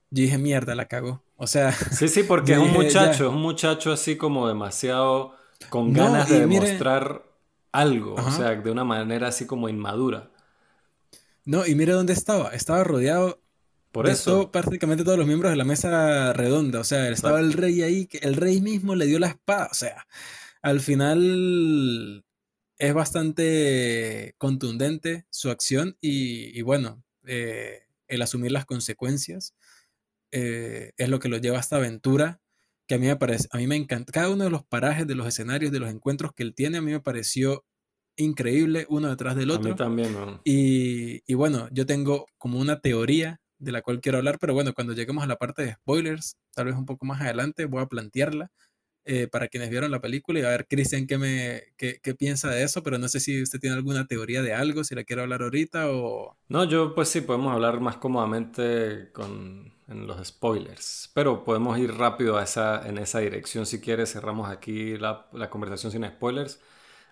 yo 0.09 0.23
dije, 0.23 0.37
mierda, 0.37 0.75
la 0.75 0.87
cago. 0.87 1.23
O 1.37 1.47
sea... 1.47 1.71
Sí, 1.71 2.07
sí, 2.07 2.23
porque 2.27 2.53
es 2.53 2.59
un 2.59 2.71
muchacho, 2.71 3.27
es 3.27 3.33
un 3.33 3.41
muchacho 3.41 3.91
así 3.91 4.17
como 4.17 4.47
demasiado 4.47 5.35
con 5.69 5.93
ganas 5.93 6.29
de 6.29 6.41
demostrar 6.41 7.23
algo, 7.71 8.15
o 8.15 8.31
sea, 8.31 8.55
de 8.55 8.71
una 8.71 8.83
manera 8.83 9.29
así 9.29 9.45
como 9.45 9.69
inmadura. 9.69 10.29
No, 11.45 11.65
y 11.65 11.75
mire 11.75 11.93
dónde 11.93 12.13
estaba. 12.13 12.49
Estaba 12.49 12.83
rodeado 12.83 13.41
por 13.91 14.07
eso. 14.07 14.51
prácticamente 14.51 15.03
todos 15.03 15.17
los 15.17 15.27
miembros 15.27 15.51
de 15.51 15.57
la 15.57 15.65
mesa 15.65 16.33
redonda. 16.33 16.79
O 16.79 16.83
sea, 16.83 17.09
estaba 17.09 17.39
el 17.39 17.53
rey 17.53 17.81
ahí, 17.81 18.05
que 18.05 18.19
el 18.19 18.35
rey 18.35 18.61
mismo 18.61 18.95
le 18.95 19.05
dio 19.05 19.19
la 19.19 19.27
espada. 19.27 19.67
O 19.71 19.73
sea, 19.73 20.07
al 20.61 20.79
final 20.79 22.23
es 22.77 22.93
bastante 22.93 24.35
contundente 24.37 25.25
su 25.29 25.49
acción 25.49 25.97
y, 26.01 26.61
bueno, 26.61 27.02
eh, 27.25 27.83
el 28.07 28.21
asumir 28.21 28.51
las 28.51 28.65
consecuencias 28.65 29.55
eh, 30.31 30.91
es 30.97 31.09
lo 31.09 31.19
que 31.19 31.29
lo 31.29 31.37
lleva 31.37 31.57
a 31.57 31.61
esta 31.61 31.77
aventura 31.77 32.41
que 32.87 32.95
a 32.95 32.97
mí 32.97 33.07
me 33.07 33.15
parece, 33.15 33.47
a 33.51 33.57
mí 33.57 33.67
me 33.67 33.75
encanta. 33.75 34.11
Cada 34.11 34.29
uno 34.29 34.43
de 34.43 34.49
los 34.49 34.65
parajes, 34.65 35.07
de 35.07 35.15
los 35.15 35.27
escenarios, 35.27 35.71
de 35.71 35.79
los 35.79 35.89
encuentros 35.89 36.33
que 36.33 36.43
él 36.43 36.53
tiene, 36.53 36.79
a 36.79 36.81
mí 36.81 36.91
me 36.91 36.99
pareció 36.99 37.65
increíble 38.17 38.85
uno 38.89 39.09
detrás 39.09 39.35
del 39.35 39.51
otro. 39.51 39.69
A 39.69 39.73
mí 39.73 39.77
también, 39.77 40.15
y, 40.43 41.23
y 41.25 41.33
bueno, 41.33 41.69
yo 41.71 41.85
tengo 41.85 42.25
como 42.37 42.59
una 42.59 42.81
teoría 42.81 43.41
de 43.57 43.71
la 43.71 43.81
cual 43.81 44.01
quiero 44.01 44.17
hablar, 44.17 44.37
pero 44.39 44.53
bueno, 44.53 44.73
cuando 44.73 44.93
lleguemos 44.93 45.23
a 45.23 45.27
la 45.27 45.37
parte 45.37 45.63
de 45.63 45.73
spoilers, 45.73 46.37
tal 46.53 46.65
vez 46.65 46.75
un 46.75 46.85
poco 46.85 47.05
más 47.05 47.21
adelante, 47.21 47.65
voy 47.65 47.81
a 47.81 47.87
plantearla 47.87 48.51
eh, 49.05 49.27
para 49.27 49.47
quienes 49.47 49.69
vieron 49.69 49.91
la 49.91 50.01
película 50.01 50.39
y 50.39 50.43
a 50.43 50.49
ver, 50.49 50.67
Cristian, 50.67 51.07
¿qué, 51.07 51.73
qué, 51.77 51.99
qué, 52.01 52.15
piensa 52.15 52.49
de 52.49 52.63
eso, 52.63 52.83
pero 52.83 52.97
no 52.97 53.07
sé 53.07 53.19
si 53.19 53.41
usted 53.41 53.59
tiene 53.59 53.75
alguna 53.75 54.07
teoría 54.07 54.41
de 54.41 54.53
algo, 54.53 54.83
si 54.83 54.95
la 54.95 55.03
quiere 55.03 55.21
hablar 55.23 55.41
ahorita 55.41 55.89
o... 55.91 56.37
No, 56.47 56.63
yo 56.65 56.95
pues 56.95 57.09
sí, 57.09 57.21
podemos 57.21 57.53
hablar 57.53 57.79
más 57.79 57.97
cómodamente 57.97 59.09
con, 59.11 59.73
en 59.87 60.07
los 60.07 60.25
spoilers, 60.27 61.11
pero 61.13 61.43
podemos 61.43 61.77
ir 61.77 61.93
rápido 61.93 62.37
a 62.37 62.43
esa, 62.43 62.87
en 62.87 62.97
esa 62.97 63.19
dirección 63.19 63.65
si 63.65 63.79
quiere, 63.81 64.05
cerramos 64.05 64.49
aquí 64.49 64.97
la, 64.97 65.27
la 65.33 65.49
conversación 65.49 65.91
sin 65.91 66.05
spoilers. 66.05 66.59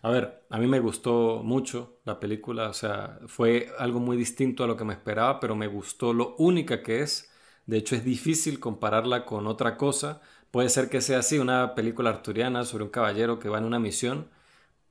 A 0.04 0.10
ver, 0.10 0.46
a 0.50 0.58
mí 0.58 0.68
me 0.68 0.80
gustó 0.80 1.42
mucho 1.44 2.00
la 2.06 2.20
película, 2.20 2.70
o 2.70 2.74
sea, 2.74 3.20
fue 3.28 3.72
algo 3.78 4.00
muy 4.00 4.18
distinto 4.18 4.64
a 4.64 4.68
lo 4.68 4.76
que 4.76 4.84
me 4.84 4.94
esperaba, 4.94 5.40
pero 5.40 5.56
me 5.56 5.68
gustó 5.68 6.14
lo 6.14 6.36
única 6.38 6.82
que 6.84 7.02
es 7.02 7.30
De 7.66 7.78
hecho, 7.78 7.96
es 7.96 8.04
difícil 8.04 8.60
compararla 8.60 9.26
con 9.26 9.48
otra 9.48 9.78
cosa. 9.78 10.22
Puede 10.52 10.70
ser 10.70 10.90
que 10.90 11.02
sea 11.02 11.20
así, 11.20 11.40
una 11.40 11.76
película 11.76 12.10
arturiana 12.10 12.66
sobre 12.66 12.84
un 12.84 12.90
caballero 12.90 13.40
que 13.40 13.48
va 13.50 13.58
en 13.58 13.64
una 13.64 13.80
misión, 13.80 14.28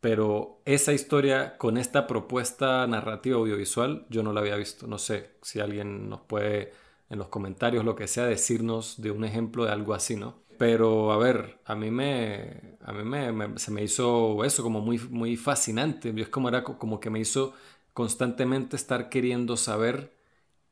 pero 0.01 0.62
esa 0.65 0.93
historia 0.95 1.59
con 1.59 1.77
esta 1.77 2.07
propuesta 2.07 2.87
narrativa 2.87 3.37
audiovisual 3.39 4.07
yo 4.09 4.23
no 4.23 4.32
la 4.32 4.41
había 4.41 4.57
visto. 4.57 4.87
No 4.87 4.99
sé 4.99 5.32
si 5.43 5.61
alguien 5.61 6.09
nos 6.09 6.20
puede 6.23 6.73
en 7.11 7.19
los 7.19 7.28
comentarios, 7.28 7.85
lo 7.85 7.97
que 7.97 8.09
sea, 8.09 8.24
decirnos 8.24 9.03
de 9.03 9.11
un 9.11 9.24
ejemplo 9.24 9.65
de 9.66 9.73
algo 9.73 9.95
así, 9.95 10.16
¿no? 10.16 10.37
Pero 10.59 11.12
a 11.12 11.19
ver, 11.19 11.59
a 11.66 11.74
mí 11.74 11.91
me, 11.91 12.78
a 12.82 12.93
mí 12.93 13.05
me, 13.05 13.59
se 13.59 13.70
me 13.70 13.82
hizo 13.82 14.45
eso 14.45 14.62
como 14.62 14.81
muy, 14.81 14.99
muy 14.99 15.37
fascinante. 15.37 16.15
Es 16.16 16.28
como 16.28 16.49
era 16.49 16.65
como 16.65 17.01
que 17.01 17.11
me 17.11 17.20
hizo 17.20 17.55
constantemente 17.93 18.77
estar 18.77 19.09
queriendo 19.11 19.57
saber 19.57 20.12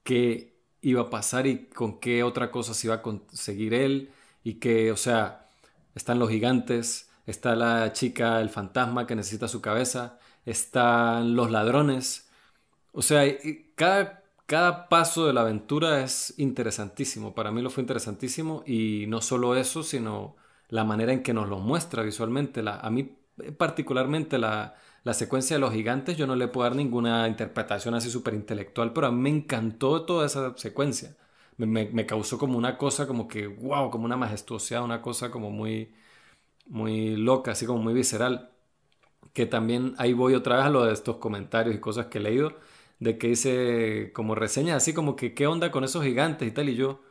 qué 0.05 0.57
iba 0.83 1.03
a 1.03 1.11
pasar 1.11 1.47
y 1.47 1.67
con 1.67 2.01
qué 2.01 2.23
otra 2.23 2.51
cosa 2.51 2.75
se 2.75 2.87
iba 2.87 2.97
a 2.97 3.03
conseguir 3.03 3.75
él 3.75 4.11
y 4.45 4.55
que, 4.55 4.93
o 4.93 4.97
sea, 4.97 5.49
están 5.95 6.19
los 6.19 6.31
gigantes, 6.31 7.11
está 7.27 7.57
la 7.57 7.93
chica, 7.93 8.41
el 8.41 8.51
fantasma 8.51 9.07
que 9.07 9.17
necesita 9.17 9.49
su 9.49 9.61
cabeza, 9.61 10.19
están 10.47 11.37
los 11.37 11.51
ladrones. 11.51 12.29
O 12.93 13.03
sea, 13.03 13.25
cada, 13.75 14.25
cada 14.47 14.89
paso 14.89 15.27
de 15.27 15.33
la 15.33 15.43
aventura 15.43 16.03
es 16.03 16.35
interesantísimo. 16.39 17.35
Para 17.35 17.53
mí 17.53 17.63
lo 17.63 17.71
fue 17.71 17.83
interesantísimo 17.83 18.63
y 18.67 19.07
no 19.09 19.21
solo 19.21 19.57
eso, 19.57 19.83
sino 19.83 20.37
la 20.69 20.85
manera 20.85 21.13
en 21.13 21.23
que 21.23 21.35
nos 21.35 21.49
lo 21.49 21.59
muestra 21.59 22.03
visualmente. 22.03 22.63
La, 22.63 22.81
a 22.81 22.91
mí 22.91 23.17
particularmente 23.57 24.39
la, 24.39 24.75
la 25.05 25.15
secuencia 25.15 25.57
de 25.57 25.61
los 25.61 25.73
gigantes, 25.73 26.17
yo 26.17 26.27
no 26.27 26.37
le 26.37 26.49
puedo 26.49 26.69
dar 26.69 26.77
ninguna 26.77 27.29
interpretación 27.29 27.95
así 27.95 28.11
súper 28.11 28.35
intelectual, 28.35 28.93
pero 28.93 29.07
a 29.09 29.13
mí 29.13 29.21
me 29.21 29.31
encantó 29.31 30.05
toda 30.05 30.27
esa 30.27 30.57
secuencia. 30.57 31.17
Me, 31.59 32.07
causó 32.07 32.39
como 32.39 32.57
una 32.59 32.79
cosa 32.79 33.07
como 33.07 33.29
que, 33.29 33.47
wow, 33.49 33.91
como 33.91 34.05
una 34.05 34.17
majestuosidad, 34.17 34.85
una 34.85 35.03
cosa 35.03 35.31
como 35.31 35.51
muy, 35.51 35.93
muy 36.67 37.17
loca, 37.17 37.53
así 37.53 37.67
como 37.67 37.81
muy 37.83 37.95
visceral. 37.95 38.53
Que 39.33 39.47
también 39.47 39.95
ahí 39.99 40.13
voy 40.15 40.35
otra 40.35 40.57
vez 40.59 40.67
a 40.67 40.71
lo 40.71 40.85
de 40.85 40.93
estos 40.93 41.19
comentarios 41.19 41.75
y 41.77 41.81
cosas 41.81 42.07
que 42.07 42.19
he 42.19 42.21
leído 42.23 42.57
de 42.99 43.19
que 43.19 43.29
dice 43.29 44.13
como 44.15 44.35
reseña 44.35 44.77
así 44.77 44.93
como 44.95 45.17
que 45.17 45.35
qué 45.35 45.47
onda 45.47 45.71
con 45.71 45.85
esos 45.85 46.05
gigantes 46.05 46.49
y 46.49 46.51
tal 46.53 46.69
y 46.69 46.77
yo 46.77 47.03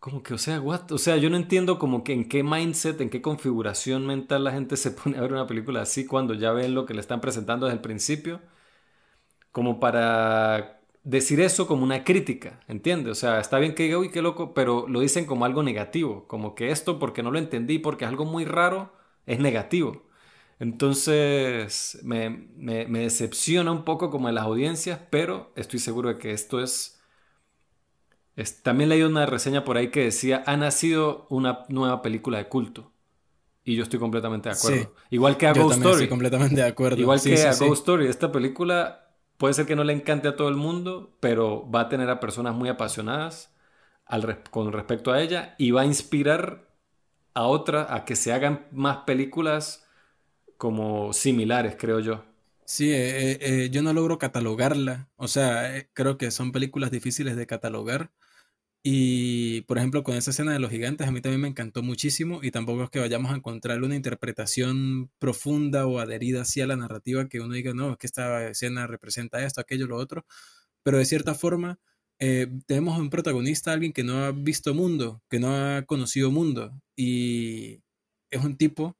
como 0.00 0.22
que 0.22 0.34
o 0.34 0.38
sea 0.38 0.60
what? 0.60 0.92
o 0.92 0.98
sea 0.98 1.16
yo 1.16 1.30
no 1.30 1.36
entiendo 1.36 1.78
como 1.78 2.04
que 2.04 2.12
en 2.12 2.28
qué 2.28 2.42
mindset 2.42 3.00
en 3.00 3.10
qué 3.10 3.22
configuración 3.22 4.06
mental 4.06 4.44
la 4.44 4.52
gente 4.52 4.76
se 4.76 4.90
pone 4.92 5.18
a 5.18 5.22
ver 5.22 5.32
una 5.32 5.46
película 5.46 5.82
así 5.82 6.06
cuando 6.06 6.34
ya 6.34 6.52
ven 6.52 6.74
lo 6.74 6.86
que 6.86 6.94
le 6.94 7.00
están 7.00 7.20
presentando 7.20 7.66
desde 7.66 7.76
el 7.76 7.82
principio 7.82 8.40
como 9.52 9.80
para 9.80 10.73
decir 11.04 11.40
eso 11.40 11.66
como 11.66 11.84
una 11.84 12.02
crítica 12.02 12.60
¿entiendes? 12.66 13.12
o 13.12 13.14
sea 13.14 13.40
está 13.40 13.58
bien 13.58 13.74
que 13.74 13.84
diga 13.84 13.98
uy 13.98 14.10
qué 14.10 14.22
loco 14.22 14.54
pero 14.54 14.86
lo 14.88 15.00
dicen 15.00 15.26
como 15.26 15.44
algo 15.44 15.62
negativo 15.62 16.26
como 16.26 16.54
que 16.54 16.70
esto 16.70 16.98
porque 16.98 17.22
no 17.22 17.30
lo 17.30 17.38
entendí 17.38 17.78
porque 17.78 18.04
es 18.04 18.08
algo 18.08 18.24
muy 18.24 18.44
raro 18.44 18.92
es 19.26 19.38
negativo 19.38 20.02
entonces 20.60 21.98
me, 22.02 22.48
decepciona 22.56 23.72
un 23.72 23.84
poco 23.84 24.10
como 24.10 24.28
en 24.28 24.34
las 24.34 24.44
audiencias, 24.44 25.00
pero 25.10 25.52
estoy 25.56 25.80
seguro 25.80 26.08
de 26.10 26.18
que 26.18 26.32
esto 26.32 26.60
es, 26.60 27.00
También 28.62 28.88
leí 28.88 29.02
una 29.02 29.26
reseña 29.26 29.64
por 29.64 29.76
ahí 29.76 29.90
que 29.90 30.04
decía, 30.04 30.42
ha 30.46 30.56
nacido 30.56 31.26
una 31.28 31.64
nueva 31.68 32.02
película 32.02 32.38
de 32.38 32.48
culto. 32.48 32.92
Y 33.66 33.76
yo 33.76 33.82
estoy 33.82 33.98
completamente 33.98 34.50
de 34.50 34.54
acuerdo. 34.54 34.94
Igual 35.10 35.36
que 35.38 35.46
a 35.46 35.54
Ghost 35.54 35.76
Story. 35.76 35.92
Estoy 35.92 36.08
completamente 36.08 36.56
de 36.56 36.66
acuerdo. 36.66 37.00
Igual 37.00 37.20
que 37.20 37.42
a 37.42 37.54
Ghost 37.54 37.80
Story. 37.80 38.06
Esta 38.06 38.30
película 38.30 39.03
puede 39.44 39.52
ser 39.52 39.66
que 39.66 39.76
no 39.76 39.84
le 39.84 39.92
encante 39.92 40.26
a 40.26 40.36
todo 40.36 40.48
el 40.48 40.54
mundo, 40.54 41.18
pero 41.20 41.70
va 41.70 41.82
a 41.82 41.88
tener 41.90 42.08
a 42.08 42.18
personas 42.18 42.54
muy 42.54 42.70
apasionadas 42.70 43.54
con 44.50 44.72
respecto 44.72 45.12
a 45.12 45.20
ella 45.20 45.54
y 45.58 45.70
va 45.70 45.82
a 45.82 45.84
inspirar 45.84 46.70
a 47.34 47.42
otra 47.42 47.94
a 47.94 48.06
que 48.06 48.16
se 48.16 48.32
hagan 48.32 48.66
más 48.72 49.00
películas 49.04 49.86
como 50.56 51.12
similares, 51.12 51.76
creo 51.78 52.00
yo. 52.00 52.24
Sí, 52.64 52.90
eh, 52.90 53.32
eh, 53.32 53.38
eh, 53.42 53.68
yo 53.70 53.82
no 53.82 53.92
logro 53.92 54.16
catalogarla. 54.16 55.10
O 55.16 55.28
sea, 55.28 55.86
creo 55.92 56.16
que 56.16 56.30
son 56.30 56.50
películas 56.50 56.90
difíciles 56.90 57.36
de 57.36 57.46
catalogar. 57.46 58.12
Y, 58.86 59.62
por 59.62 59.78
ejemplo, 59.78 60.04
con 60.04 60.14
esa 60.14 60.30
escena 60.30 60.52
de 60.52 60.58
los 60.58 60.70
gigantes, 60.70 61.08
a 61.08 61.10
mí 61.10 61.22
también 61.22 61.40
me 61.40 61.48
encantó 61.48 61.82
muchísimo. 61.82 62.40
Y 62.42 62.50
tampoco 62.50 62.84
es 62.84 62.90
que 62.90 62.98
vayamos 63.00 63.32
a 63.32 63.36
encontrar 63.36 63.82
una 63.82 63.96
interpretación 63.96 65.10
profunda 65.18 65.86
o 65.86 65.98
adherida 65.98 66.42
así 66.42 66.60
a 66.60 66.66
la 66.66 66.76
narrativa 66.76 67.26
que 67.28 67.40
uno 67.40 67.54
diga, 67.54 67.72
no, 67.72 67.92
es 67.92 67.96
que 67.96 68.06
esta 68.06 68.46
escena 68.50 68.86
representa 68.86 69.42
esto, 69.42 69.62
aquello, 69.62 69.86
lo 69.86 69.96
otro. 69.96 70.26
Pero 70.82 70.98
de 70.98 71.06
cierta 71.06 71.34
forma, 71.34 71.78
tenemos 72.66 72.98
un 72.98 73.08
protagonista, 73.08 73.72
alguien 73.72 73.94
que 73.94 74.04
no 74.04 74.18
ha 74.24 74.32
visto 74.32 74.74
mundo, 74.74 75.22
que 75.30 75.40
no 75.40 75.56
ha 75.56 75.82
conocido 75.86 76.30
mundo. 76.30 76.78
Y 76.94 77.82
es 78.30 78.44
un 78.44 78.56
tipo 78.58 78.98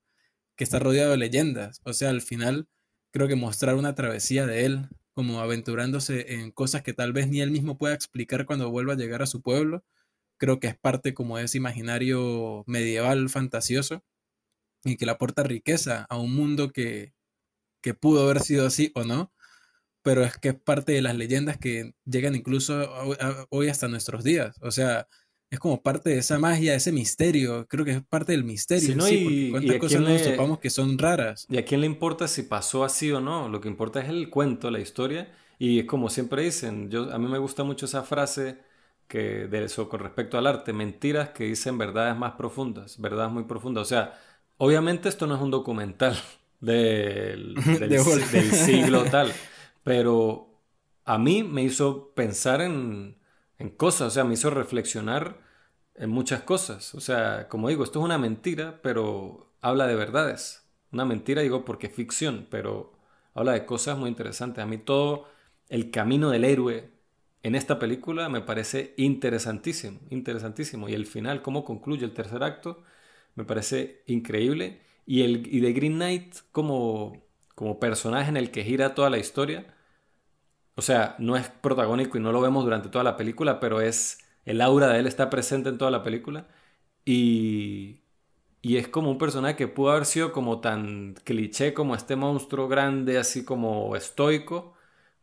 que 0.56 0.64
está 0.64 0.78
rodeado 0.78 1.10
de 1.10 1.18
leyendas. 1.18 1.80
O 1.84 1.92
sea, 1.92 2.08
al 2.08 2.22
final 2.22 2.68
creo 3.12 3.28
que 3.28 3.36
mostrar 3.36 3.74
una 3.74 3.94
travesía 3.94 4.46
de 4.46 4.64
él, 4.64 4.88
como 5.14 5.40
aventurándose 5.40 6.34
en 6.34 6.50
cosas 6.50 6.82
que 6.82 6.92
tal 6.92 7.12
vez 7.12 7.28
ni 7.28 7.40
él 7.40 7.50
mismo 7.50 7.78
pueda 7.78 7.94
explicar 7.94 8.46
cuando 8.46 8.70
vuelva 8.70 8.94
a 8.94 8.96
llegar 8.96 9.22
a 9.22 9.26
su 9.26 9.42
pueblo, 9.42 9.84
creo 10.38 10.60
que 10.60 10.68
es 10.68 10.76
parte 10.78 11.14
como 11.14 11.38
de 11.38 11.44
ese 11.44 11.58
imaginario 11.58 12.64
medieval 12.66 13.30
fantasioso 13.30 14.04
y 14.84 14.96
que 14.96 15.06
le 15.06 15.12
aporta 15.12 15.42
riqueza 15.44 16.06
a 16.10 16.18
un 16.18 16.34
mundo 16.34 16.70
que, 16.72 17.14
que 17.82 17.94
pudo 17.94 18.24
haber 18.24 18.40
sido 18.42 18.66
así 18.66 18.92
o 18.94 19.04
no, 19.04 19.32
pero 20.02 20.24
es 20.24 20.36
que 20.38 20.50
es 20.50 20.56
parte 20.60 20.92
de 20.92 21.02
las 21.02 21.16
leyendas 21.16 21.58
que 21.58 21.94
llegan 22.04 22.34
incluso 22.34 22.90
hoy 23.50 23.68
hasta 23.68 23.88
nuestros 23.88 24.24
días. 24.24 24.56
O 24.60 24.70
sea, 24.70 25.08
es 25.54 25.60
como 25.60 25.82
parte 25.82 26.10
de 26.10 26.18
esa 26.18 26.38
magia, 26.38 26.72
de 26.72 26.76
ese 26.76 26.92
misterio. 26.92 27.66
Creo 27.68 27.84
que 27.84 27.92
es 27.92 28.02
parte 28.02 28.32
del 28.32 28.44
misterio. 28.44 29.00
Sí, 29.02 29.48
y, 29.48 29.50
cuántas 29.50 29.76
cosas 29.78 30.00
nos 30.02 30.22
topamos 30.22 30.58
que 30.58 30.70
son 30.70 30.98
raras. 30.98 31.46
Y 31.48 31.56
a 31.56 31.64
quién 31.64 31.80
le 31.80 31.86
importa 31.86 32.28
si 32.28 32.42
pasó 32.42 32.84
así 32.84 33.10
o 33.12 33.20
no. 33.20 33.48
Lo 33.48 33.60
que 33.60 33.68
importa 33.68 34.00
es 34.00 34.08
el 34.08 34.30
cuento, 34.30 34.70
la 34.70 34.80
historia. 34.80 35.32
Y 35.58 35.84
como 35.86 36.10
siempre 36.10 36.42
dicen, 36.42 36.90
yo, 36.90 37.12
a 37.12 37.18
mí 37.18 37.26
me 37.26 37.38
gusta 37.38 37.64
mucho 37.64 37.86
esa 37.86 38.02
frase 38.02 38.58
que 39.08 39.46
de 39.46 39.64
eso 39.64 39.88
con 39.88 40.00
respecto 40.00 40.38
al 40.38 40.46
arte, 40.46 40.72
mentiras 40.72 41.30
que 41.30 41.44
dicen 41.44 41.78
verdades 41.78 42.16
más 42.16 42.32
profundas, 42.32 43.00
verdades 43.00 43.30
muy 43.32 43.44
profundas. 43.44 43.82
O 43.82 43.88
sea, 43.88 44.18
obviamente 44.56 45.08
esto 45.08 45.26
no 45.26 45.36
es 45.36 45.42
un 45.42 45.50
documental 45.50 46.16
del, 46.60 47.54
del 48.32 48.52
siglo 48.52 49.04
tal, 49.10 49.32
pero 49.82 50.48
a 51.04 51.18
mí 51.18 51.42
me 51.42 51.62
hizo 51.62 52.12
pensar 52.14 52.60
en 52.60 53.16
en 53.58 53.70
cosas, 53.70 54.08
o 54.08 54.10
sea, 54.10 54.24
me 54.24 54.34
hizo 54.34 54.50
reflexionar 54.50 55.38
en 55.94 56.10
muchas 56.10 56.42
cosas. 56.42 56.94
O 56.94 57.00
sea, 57.00 57.48
como 57.48 57.68
digo, 57.68 57.84
esto 57.84 58.00
es 58.00 58.04
una 58.04 58.18
mentira, 58.18 58.80
pero 58.82 59.52
habla 59.60 59.86
de 59.86 59.94
verdades. 59.94 60.66
Una 60.92 61.04
mentira, 61.04 61.42
digo, 61.42 61.64
porque 61.64 61.88
es 61.88 61.94
ficción, 61.94 62.46
pero 62.50 62.92
habla 63.34 63.52
de 63.52 63.66
cosas 63.66 63.98
muy 63.98 64.08
interesantes. 64.08 64.62
A 64.62 64.66
mí 64.66 64.78
todo 64.78 65.28
el 65.68 65.90
camino 65.90 66.30
del 66.30 66.44
héroe 66.44 66.92
en 67.42 67.54
esta 67.54 67.78
película 67.78 68.28
me 68.28 68.40
parece 68.40 68.94
interesantísimo, 68.96 70.00
interesantísimo. 70.10 70.88
Y 70.88 70.94
el 70.94 71.06
final, 71.06 71.42
cómo 71.42 71.64
concluye 71.64 72.04
el 72.04 72.14
tercer 72.14 72.42
acto, 72.42 72.82
me 73.34 73.44
parece 73.44 74.02
increíble. 74.06 74.80
Y, 75.06 75.22
el, 75.22 75.46
y 75.54 75.60
de 75.60 75.72
Green 75.72 75.94
Knight 75.96 76.36
como, 76.52 77.22
como 77.54 77.78
personaje 77.80 78.30
en 78.30 78.36
el 78.36 78.50
que 78.50 78.64
gira 78.64 78.94
toda 78.94 79.10
la 79.10 79.18
historia, 79.18 79.74
o 80.76 80.82
sea, 80.82 81.14
no 81.18 81.36
es 81.36 81.48
protagónico 81.48 82.18
y 82.18 82.20
no 82.20 82.32
lo 82.32 82.40
vemos 82.40 82.64
durante 82.64 82.88
toda 82.88 83.04
la 83.04 83.16
película, 83.16 83.60
pero 83.60 83.80
es 83.80 84.18
el 84.44 84.60
aura 84.60 84.88
de 84.88 85.00
él 85.00 85.06
está 85.06 85.30
presente 85.30 85.68
en 85.68 85.78
toda 85.78 85.90
la 85.90 86.02
película 86.02 86.48
y, 87.04 88.00
y 88.62 88.76
es 88.78 88.88
como 88.88 89.10
un 89.10 89.18
personaje 89.18 89.56
que 89.56 89.68
pudo 89.68 89.92
haber 89.92 90.06
sido 90.06 90.32
como 90.32 90.60
tan 90.60 91.14
cliché 91.24 91.74
como 91.74 91.94
este 91.96 92.16
monstruo 92.16 92.68
grande, 92.68 93.18
así 93.18 93.44
como 93.44 93.96
estoico, 93.96 94.74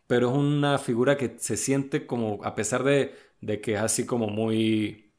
pero 0.07 0.31
es 0.31 0.37
una 0.37 0.79
figura 0.79 1.17
que 1.17 1.35
se 1.39 1.57
siente 1.57 2.07
como, 2.07 2.39
a 2.45 2.55
pesar 2.55 2.83
de, 2.83 3.15
de 3.41 3.61
que 3.61 3.75
es 3.75 3.81
así 3.81 4.05
como 4.05 4.27
muy 4.29 5.11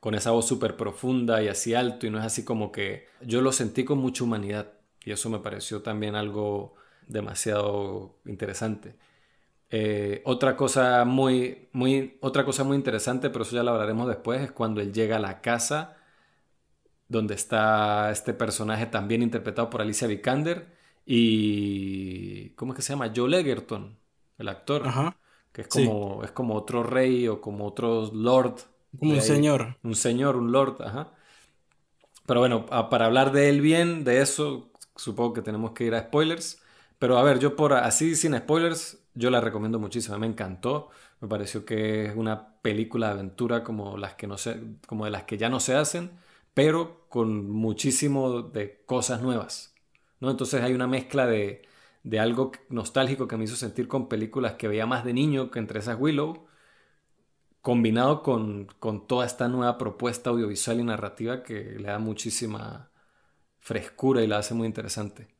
con 0.00 0.14
esa 0.14 0.30
voz 0.32 0.46
súper 0.46 0.76
profunda 0.76 1.42
y 1.42 1.48
así 1.48 1.74
alto 1.74 2.06
y 2.06 2.10
no 2.10 2.18
es 2.18 2.24
así 2.24 2.44
como 2.44 2.70
que 2.72 3.06
yo 3.22 3.40
lo 3.40 3.52
sentí 3.52 3.84
con 3.84 3.98
mucha 3.98 4.24
humanidad 4.24 4.72
y 5.04 5.12
eso 5.12 5.30
me 5.30 5.38
pareció 5.40 5.82
también 5.82 6.14
algo 6.14 6.74
demasiado 7.06 8.16
interesante. 8.26 8.96
Eh, 9.70 10.22
otra, 10.24 10.56
cosa 10.56 11.04
muy, 11.04 11.68
muy, 11.72 12.18
otra 12.20 12.44
cosa 12.44 12.64
muy 12.64 12.76
interesante, 12.76 13.30
pero 13.30 13.44
eso 13.44 13.56
ya 13.56 13.62
lo 13.62 13.72
hablaremos 13.72 14.06
después, 14.06 14.40
es 14.40 14.52
cuando 14.52 14.80
él 14.80 14.92
llega 14.92 15.16
a 15.16 15.20
la 15.20 15.40
casa 15.40 15.96
donde 17.08 17.34
está 17.34 18.10
este 18.10 18.34
personaje 18.34 18.86
también 18.86 19.22
interpretado 19.22 19.70
por 19.70 19.82
Alicia 19.82 20.08
Vikander 20.08 20.74
y... 21.06 22.50
¿Cómo 22.50 22.72
es 22.72 22.76
que 22.76 22.82
se 22.82 22.92
llama? 22.92 23.12
Joe 23.14 23.38
Egerton, 23.38 23.98
el 24.38 24.48
actor. 24.48 24.84
Que 25.52 25.62
es 25.62 25.68
como, 25.68 26.24
es 26.24 26.32
como 26.32 26.54
otro 26.54 26.82
rey 26.82 27.28
o 27.28 27.40
como 27.40 27.66
otro 27.66 28.10
lord. 28.12 28.56
Como 28.98 29.12
un 29.12 29.20
señor. 29.20 29.76
Un 29.82 29.94
señor, 29.94 30.36
un 30.36 30.50
lord, 30.50 30.82
ajá. 30.82 31.12
Pero 32.26 32.40
bueno, 32.40 32.66
para 32.66 33.06
hablar 33.06 33.32
de 33.32 33.48
él 33.50 33.60
bien, 33.60 34.02
de 34.04 34.22
eso, 34.22 34.70
supongo 34.96 35.34
que 35.34 35.42
tenemos 35.42 35.72
que 35.72 35.84
ir 35.84 35.94
a 35.94 36.00
spoilers. 36.00 36.60
Pero 36.98 37.18
a 37.18 37.22
ver, 37.22 37.38
yo 37.38 37.54
por 37.54 37.74
así 37.74 38.16
sin 38.16 38.36
spoilers, 38.36 39.03
yo 39.14 39.30
la 39.30 39.40
recomiendo 39.40 39.78
muchísimo, 39.78 40.18
me 40.18 40.26
encantó, 40.26 40.90
me 41.20 41.28
pareció 41.28 41.64
que 41.64 42.06
es 42.06 42.16
una 42.16 42.54
película 42.62 43.08
de 43.08 43.12
aventura 43.14 43.64
como 43.64 43.96
las 43.96 44.14
que 44.14 44.26
no 44.26 44.38
se, 44.38 44.60
como 44.86 45.04
de 45.04 45.10
las 45.10 45.24
que 45.24 45.38
ya 45.38 45.48
no 45.48 45.60
se 45.60 45.74
hacen, 45.74 46.12
pero 46.54 47.06
con 47.08 47.50
muchísimo 47.50 48.42
de 48.42 48.82
cosas 48.86 49.22
nuevas, 49.22 49.74
¿no? 50.20 50.30
Entonces 50.30 50.62
hay 50.62 50.72
una 50.74 50.86
mezcla 50.86 51.26
de, 51.26 51.62
de 52.02 52.20
algo 52.20 52.52
nostálgico 52.68 53.28
que 53.28 53.36
me 53.36 53.44
hizo 53.44 53.56
sentir 53.56 53.88
con 53.88 54.08
películas 54.08 54.54
que 54.54 54.68
veía 54.68 54.86
más 54.86 55.04
de 55.04 55.12
niño 55.14 55.50
que 55.50 55.58
entre 55.60 55.80
esas 55.80 55.98
Willow, 56.00 56.46
combinado 57.62 58.22
con, 58.22 58.66
con 58.78 59.06
toda 59.08 59.26
esta 59.26 59.48
nueva 59.48 59.78
propuesta 59.78 60.30
audiovisual 60.30 60.80
y 60.80 60.84
narrativa 60.84 61.42
que 61.42 61.76
le 61.78 61.88
da 61.88 61.98
muchísima 61.98 62.90
frescura 63.60 64.22
y 64.24 64.28
la 64.28 64.38
hace 64.38 64.54
muy 64.54 64.66
interesante. 64.68 65.33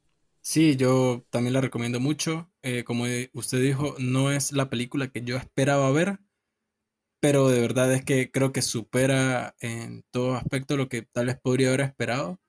Sí, 0.45 0.77
yo 0.77 1.27
también 1.31 1.55
la 1.55 1.61
recomiendo 1.61 1.99
mucho. 2.01 2.49
Eh, 2.63 2.85
como 2.85 3.05
usted 3.33 3.61
dijo, 3.63 3.97
no 3.99 4.31
es 4.31 4.53
la 4.53 4.71
película 4.71 5.09
que 5.11 5.23
yo 5.25 5.37
esperaba 5.37 5.91
ver, 5.91 6.21
pero 7.21 7.49
de 7.49 7.61
verdad 7.61 7.93
es 7.95 8.05
que 8.05 8.31
creo 8.31 8.53
que 8.53 8.63
supera 8.63 9.55
en 9.61 10.05
todo 10.11 10.35
aspecto 10.35 10.77
lo 10.77 10.89
que 10.89 11.03
tal 11.03 11.27
vez 11.27 11.39
podría 11.41 11.69
haber 11.69 11.81
esperado 11.83 12.41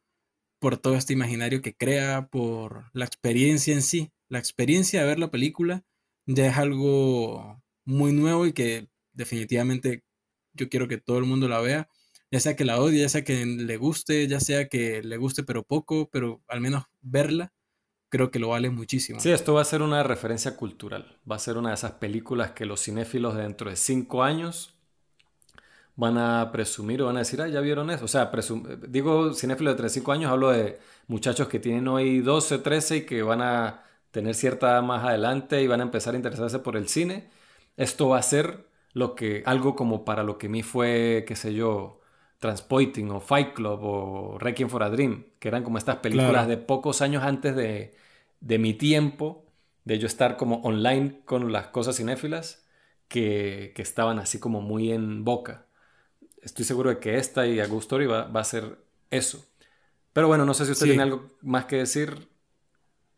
por 0.59 0.77
todo 0.77 0.95
este 0.95 1.13
imaginario 1.13 1.61
que 1.61 1.75
crea, 1.75 2.27
por 2.29 2.89
la 2.93 3.05
experiencia 3.05 3.73
en 3.73 3.81
sí. 3.83 4.11
La 4.29 4.39
experiencia 4.39 5.01
de 5.01 5.07
ver 5.07 5.19
la 5.19 5.31
película 5.31 5.83
ya 6.27 6.47
es 6.47 6.57
algo 6.57 7.63
muy 7.85 8.13
nuevo 8.13 8.47
y 8.47 8.53
que 8.53 8.89
definitivamente 9.13 10.03
yo 10.53 10.69
quiero 10.69 10.87
que 10.87 10.97
todo 10.97 11.19
el 11.19 11.25
mundo 11.25 11.47
la 11.49 11.61
vea, 11.61 11.89
ya 12.31 12.39
sea 12.39 12.55
que 12.55 12.65
la 12.65 12.81
odie, 12.81 13.01
ya 13.01 13.09
sea 13.09 13.23
que 13.23 13.45
le 13.45 13.77
guste, 13.77 14.27
ya 14.27 14.39
sea 14.39 14.67
que 14.69 15.03
le 15.03 15.17
guste 15.17 15.43
pero 15.43 15.63
poco, 15.63 16.09
pero 16.11 16.43
al 16.47 16.61
menos 16.61 16.85
verla, 17.01 17.53
creo 18.15 18.31
que 18.31 18.39
lo 18.39 18.49
vale 18.49 18.69
muchísimo. 18.69 19.19
Sí, 19.19 19.31
esto 19.31 19.53
va 19.53 19.61
a 19.61 19.65
ser 19.65 19.81
una 19.81 20.01
referencia 20.03 20.55
cultural, 20.55 21.17
va 21.29 21.35
a 21.35 21.39
ser 21.39 21.57
una 21.57 21.69
de 21.69 21.75
esas 21.75 21.91
películas 21.93 22.51
que 22.51 22.65
los 22.65 22.81
cinéfilos 22.81 23.35
de 23.35 23.43
dentro 23.43 23.69
de 23.69 23.75
cinco 23.75 24.23
años 24.23 24.75
van 25.95 26.17
a 26.17 26.51
presumir 26.51 27.01
o 27.01 27.05
van 27.07 27.17
a 27.17 27.19
decir, 27.19 27.41
ah, 27.41 27.47
ya 27.47 27.61
vieron 27.61 27.89
eso. 27.89 28.05
O 28.05 28.07
sea, 28.07 28.31
digo 28.87 29.33
cinéfilos 29.33 29.77
de 29.77 29.89
5 29.89 30.11
años, 30.11 30.31
hablo 30.31 30.51
de 30.51 30.79
muchachos 31.07 31.47
que 31.47 31.59
tienen 31.59 31.87
hoy 31.87 32.19
12, 32.19 32.59
13 32.59 32.97
y 32.97 33.05
que 33.05 33.21
van 33.23 33.41
a 33.41 33.83
tener 34.11 34.35
cierta 34.35 34.71
edad 34.71 34.83
más 34.83 35.03
adelante 35.03 35.61
y 35.61 35.67
van 35.67 35.81
a 35.81 35.83
empezar 35.83 36.13
a 36.13 36.17
interesarse 36.17 36.59
por 36.59 36.77
el 36.77 36.87
cine. 36.89 37.29
Esto 37.77 38.09
va 38.09 38.19
a 38.19 38.23
ser 38.23 38.67
lo 38.93 39.15
que, 39.15 39.43
algo 39.45 39.75
como 39.75 40.05
para 40.05 40.23
lo 40.23 40.37
que 40.37 40.47
a 40.47 40.49
mí 40.49 40.63
fue, 40.63 41.25
qué 41.27 41.35
sé 41.35 41.53
yo, 41.53 42.01
Transpoiting 42.39 43.11
o 43.11 43.19
Fight 43.21 43.53
Club 43.53 43.79
o 43.83 44.37
Requiem 44.39 44.69
for 44.69 44.83
a 44.83 44.89
Dream, 44.89 45.25
que 45.39 45.47
eran 45.47 45.63
como 45.63 45.77
estas 45.77 45.97
películas 45.97 46.47
de 46.47 46.57
pocos 46.57 47.01
años 47.01 47.23
antes 47.23 47.55
de, 47.55 47.93
de 48.45 48.59
mi 48.59 48.75
tiempo, 48.75 49.43
de 49.85 49.97
yo 49.97 50.05
estar 50.05 50.37
como 50.37 50.57
online 50.61 51.21
con 51.25 51.51
las 51.51 51.67
cosas 51.67 51.97
cinéfilas, 51.97 52.63
que, 53.07 53.73
que 53.75 53.81
estaban 53.81 54.19
así 54.19 54.39
como 54.39 54.61
muy 54.61 54.91
en 54.91 55.25
boca. 55.25 55.65
Estoy 56.41 56.63
seguro 56.63 56.91
de 56.91 56.99
que 56.99 57.17
esta 57.17 57.47
y 57.47 57.59
A 57.59 57.65
Ghost 57.65 57.85
Story 57.85 58.05
va, 58.05 58.27
va 58.27 58.41
a 58.41 58.43
ser 58.43 58.77
eso. 59.09 59.43
Pero 60.13 60.27
bueno, 60.27 60.45
no 60.45 60.53
sé 60.53 60.65
si 60.65 60.73
usted 60.73 60.85
tiene 60.85 61.03
algo 61.03 61.31
más 61.41 61.65
que 61.65 61.77
decir. 61.77 62.29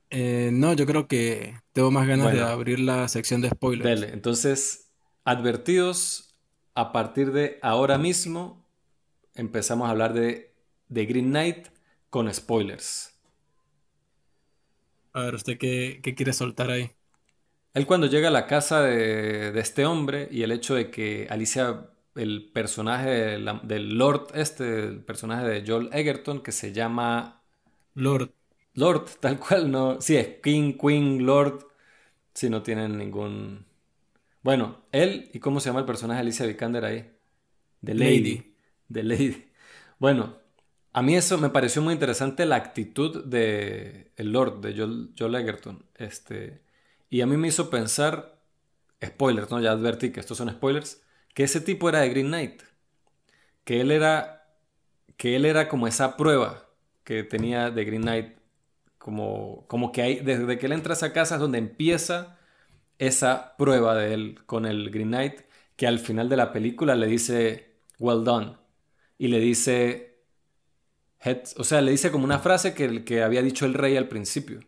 Eh, 0.10 0.50
no, 0.54 0.74
yo 0.74 0.86
creo 0.86 1.08
que 1.08 1.60
tengo 1.74 1.92
más 1.92 2.08
ganas 2.08 2.32
de 2.32 2.42
abrir 2.42 2.80
la 2.80 3.08
sección 3.10 3.42
de 3.42 3.50
spoilers. 3.50 4.02
Dele. 4.02 4.14
Entonces, 4.14 4.88
Advertidos, 5.26 6.36
a 6.74 6.94
partir 6.94 7.34
de 7.34 7.60
ahora 7.62 7.98
mismo 7.98 8.66
empezamos 9.36 9.88
a 9.88 9.92
hablar 9.92 10.14
de, 10.14 10.56
de 10.88 11.06
Green 11.06 11.32
Knight 11.32 11.68
con 12.10 12.34
spoilers. 12.34 13.17
A 15.18 15.24
ver, 15.24 15.34
¿usted 15.34 15.58
qué, 15.58 16.00
quiere 16.16 16.32
soltar 16.32 16.70
ahí? 16.70 16.92
Él 17.74 17.88
cuando 17.88 18.06
llega 18.06 18.28
a 18.28 18.32
la 18.32 18.46
casa 18.46 18.84
de, 18.84 19.58
este 19.60 19.84
hombre 19.84 20.28
y 20.32 20.44
el 20.44 20.52
hecho 20.52 20.76
de 20.76 20.92
que 20.92 21.26
Alicia, 21.32 21.90
el 22.14 22.52
personaje 22.54 23.40
del 23.64 23.98
Lord 23.98 24.28
este, 24.36 24.84
el 24.86 25.04
personaje 25.04 25.48
de 25.48 25.64
Joel 25.66 25.90
Egerton, 25.92 26.44
que 26.44 26.52
se 26.52 26.72
llama... 26.72 27.42
Lord. 27.96 28.30
Lord, 28.76 29.06
tal 29.20 29.40
cual, 29.40 29.72
no... 29.72 30.00
Sí, 30.02 30.16
es 30.16 30.40
King, 30.44 30.74
Queen, 30.80 31.26
Lord, 31.26 31.66
si 32.36 32.48
no 32.52 32.62
tienen 32.62 32.96
ningún 32.96 33.66
bueno, 34.44 34.78
él 34.92 35.32
y 35.34 35.40
cómo 35.40 35.60
se 35.60 35.70
llama 35.70 35.80
el 35.80 35.88
personaje 35.88 36.20
de 36.20 36.22
Alicia 36.22 36.46
Vikander 36.46 36.86
ahí. 36.86 37.12
The 37.84 37.96
Lady. 37.96 38.54
The 38.94 39.02
Lady. 39.02 39.48
Bueno, 39.98 40.38
a 40.98 41.04
mí 41.04 41.16
eso 41.16 41.38
me 41.38 41.52
pareció 41.52 41.84
muy 41.84 41.94
interesante 41.94 42.44
la 42.48 42.56
actitud 42.56 43.24
de 43.24 44.12
el 44.16 44.32
Lord, 44.32 44.62
de 44.62 44.76
Joel, 44.76 45.12
Joel 45.16 45.36
Egerton. 45.36 45.86
Este, 45.94 46.64
y 47.08 47.22
a 47.22 47.28
mí 47.28 47.38
me 47.38 47.50
hizo 47.50 47.70
pensar, 47.70 48.40
spoilers, 49.06 49.52
¿no? 49.52 49.62
Ya 49.62 49.74
advertí 49.74 50.12
que 50.12 50.22
estos 50.22 50.40
son 50.40 50.50
spoilers, 50.50 51.04
que 51.36 51.44
ese 51.44 51.62
tipo 51.62 51.88
era 51.88 52.00
de 52.00 52.10
Green 52.10 52.30
Knight. 52.30 52.64
Que 53.64 53.82
él 53.82 53.92
era, 53.92 54.50
que 55.18 55.36
él 55.36 55.46
era 55.46 55.70
como 55.70 55.88
esa 55.88 56.18
prueba 56.18 56.68
que 57.04 57.24
tenía 57.24 57.70
de 57.70 57.86
Green 57.86 58.02
Knight. 58.02 58.36
Como, 58.98 59.68
como 59.68 59.92
que 59.92 60.02
hay, 60.02 60.20
desde 60.22 60.58
que 60.58 60.66
él 60.66 60.72
entra 60.72 60.94
a 60.94 60.98
esa 60.98 61.14
casa 61.14 61.36
es 61.36 61.42
donde 61.42 61.60
empieza 61.60 62.40
esa 62.98 63.56
prueba 63.58 63.94
de 63.96 64.16
él 64.16 64.40
con 64.48 64.66
el 64.66 64.90
Green 64.90 65.10
Knight, 65.10 65.42
que 65.76 65.86
al 65.86 66.00
final 66.00 66.28
de 66.28 66.38
la 66.38 66.52
película 66.52 66.96
le 66.96 67.06
dice, 67.06 67.76
well 68.00 68.24
done, 68.24 68.58
y 69.20 69.28
le 69.28 69.40
dice, 69.40 70.07
o 71.58 71.64
sea, 71.64 71.82
le 71.82 71.92
dice 71.92 72.12
como 72.12 72.26
una 72.26 72.40
frase 72.40 72.74
que, 72.74 73.04
que 73.04 73.24
había 73.24 73.42
dicho 73.42 73.66
el 73.66 73.74
rey 73.74 73.98
al 73.98 74.08
principio. 74.08 74.60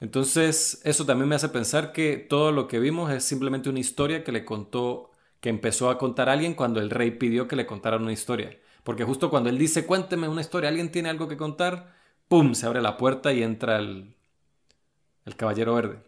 Entonces, 0.00 0.80
eso 0.84 1.04
también 1.04 1.28
me 1.28 1.34
hace 1.34 1.50
pensar 1.50 1.92
que 1.92 2.16
todo 2.16 2.52
lo 2.52 2.68
que 2.68 2.78
vimos 2.78 3.12
es 3.12 3.24
simplemente 3.24 3.68
una 3.68 3.80
historia 3.80 4.24
que 4.24 4.32
le 4.32 4.44
contó, 4.44 5.10
que 5.40 5.50
empezó 5.50 5.90
a 5.90 5.98
contar 5.98 6.28
alguien 6.28 6.54
cuando 6.54 6.80
el 6.80 6.90
rey 6.90 7.10
pidió 7.12 7.48
que 7.48 7.56
le 7.56 7.66
contaran 7.66 8.02
una 8.02 8.12
historia. 8.12 8.58
Porque 8.82 9.04
justo 9.04 9.28
cuando 9.30 9.50
él 9.50 9.58
dice, 9.58 9.86
cuénteme 9.86 10.28
una 10.28 10.40
historia, 10.40 10.70
alguien 10.70 10.90
tiene 10.90 11.10
algo 11.10 11.28
que 11.28 11.36
contar, 11.36 11.94
¡pum! 12.28 12.54
Se 12.54 12.66
abre 12.66 12.80
la 12.80 12.96
puerta 12.96 13.32
y 13.32 13.42
entra 13.42 13.78
el, 13.78 14.16
el 15.26 15.36
caballero 15.36 15.74
verde. 15.74 15.98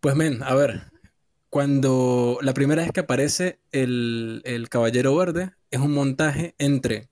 Pues 0.00 0.14
men, 0.14 0.42
a 0.42 0.54
ver, 0.54 0.82
cuando 1.50 2.38
la 2.42 2.52
primera 2.52 2.82
vez 2.82 2.92
que 2.92 3.00
aparece 3.00 3.60
el, 3.72 4.66
Caballero 4.70 5.16
Verde 5.16 5.52
es 5.70 5.80
un 5.80 5.92
montaje 5.92 6.54
entre 6.58 7.08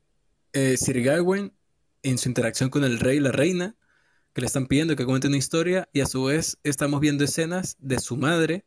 eh, 0.52 0.76
Sir 0.76 1.02
Gawain 1.02 1.52
en 2.02 2.18
su 2.18 2.28
interacción 2.28 2.70
con 2.70 2.84
el 2.84 2.98
rey 2.98 3.18
y 3.18 3.20
la 3.20 3.32
reina, 3.32 3.76
que 4.32 4.42
le 4.42 4.46
están 4.46 4.66
pidiendo 4.66 4.96
que 4.96 5.06
cuente 5.06 5.28
una 5.28 5.36
historia, 5.36 5.88
y 5.92 6.00
a 6.00 6.06
su 6.06 6.24
vez 6.24 6.58
estamos 6.62 7.00
viendo 7.00 7.24
escenas 7.24 7.76
de 7.78 7.98
su 7.98 8.16
madre 8.16 8.64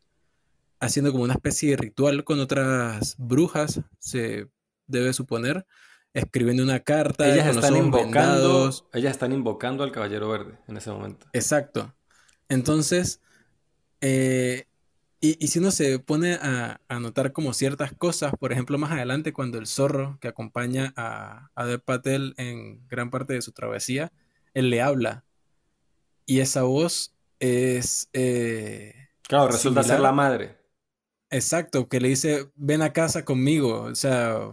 haciendo 0.80 1.12
como 1.12 1.24
una 1.24 1.34
especie 1.34 1.70
de 1.70 1.76
ritual 1.76 2.24
con 2.24 2.40
otras 2.40 3.14
brujas, 3.18 3.80
se 3.98 4.48
debe 4.86 5.12
suponer, 5.12 5.66
escribiendo 6.14 6.62
una 6.62 6.80
carta. 6.80 7.32
Ellas 7.32 7.54
están 7.54 7.76
invocando, 7.76 8.70
ellas 8.92 9.12
están 9.12 9.32
invocando 9.32 9.84
al 9.84 9.92
Caballero 9.92 10.28
Verde 10.28 10.58
en 10.66 10.76
ese 10.78 10.90
momento. 10.90 11.26
Exacto. 11.32 11.94
Entonces, 12.48 13.20
eh, 14.00 14.66
y, 15.22 15.48
si 15.48 15.58
uno 15.58 15.70
se 15.70 15.98
pone 15.98 16.34
a, 16.40 16.80
notar 16.98 17.32
como 17.32 17.52
ciertas 17.52 17.92
cosas, 17.92 18.32
por 18.38 18.52
ejemplo, 18.52 18.78
más 18.78 18.92
adelante 18.92 19.34
cuando 19.34 19.58
el 19.58 19.66
zorro 19.66 20.18
que 20.20 20.28
acompaña 20.28 20.94
a, 20.96 21.50
a 21.54 21.66
Dev 21.66 21.82
Patel 21.82 22.34
en 22.38 22.86
gran 22.88 23.10
parte 23.10 23.34
de 23.34 23.42
su 23.42 23.52
travesía, 23.52 24.12
él 24.54 24.70
le 24.70 24.80
habla. 24.80 25.24
Y 26.24 26.40
esa 26.40 26.62
voz 26.62 27.14
es... 27.38 28.08
Eh, 28.14 28.94
claro, 29.22 29.48
resulta 29.48 29.82
ser 29.82 30.00
la 30.00 30.12
madre. 30.12 30.56
Exacto, 31.28 31.88
que 31.88 32.00
le 32.00 32.08
dice, 32.08 32.50
ven 32.54 32.80
a 32.80 32.94
casa 32.94 33.24
conmigo. 33.24 33.82
O 33.82 33.94
sea, 33.94 34.52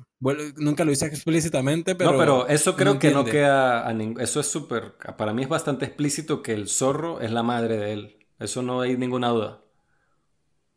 nunca 0.57 0.83
lo 0.83 0.89
dice 0.89 1.05
explícitamente, 1.05 1.95
pero... 1.95 2.11
No, 2.11 2.17
pero 2.17 2.47
eso 2.47 2.75
creo 2.75 2.99
que 2.99 3.11
no 3.11 3.23
queda... 3.23 3.89
eso 4.19 4.41
es 4.41 4.47
súper... 4.47 4.95
Para 5.17 5.33
mí 5.33 5.43
es 5.43 5.49
bastante 5.49 5.85
explícito 5.85 6.43
que 6.43 6.51
el 6.51 6.67
zorro 6.67 7.21
es 7.21 7.31
la 7.31 7.43
madre 7.43 7.77
de 7.77 7.93
él. 7.93 8.27
Eso 8.37 8.61
no 8.61 8.81
hay 8.81 8.97
ninguna 8.97 9.29
duda. 9.29 9.63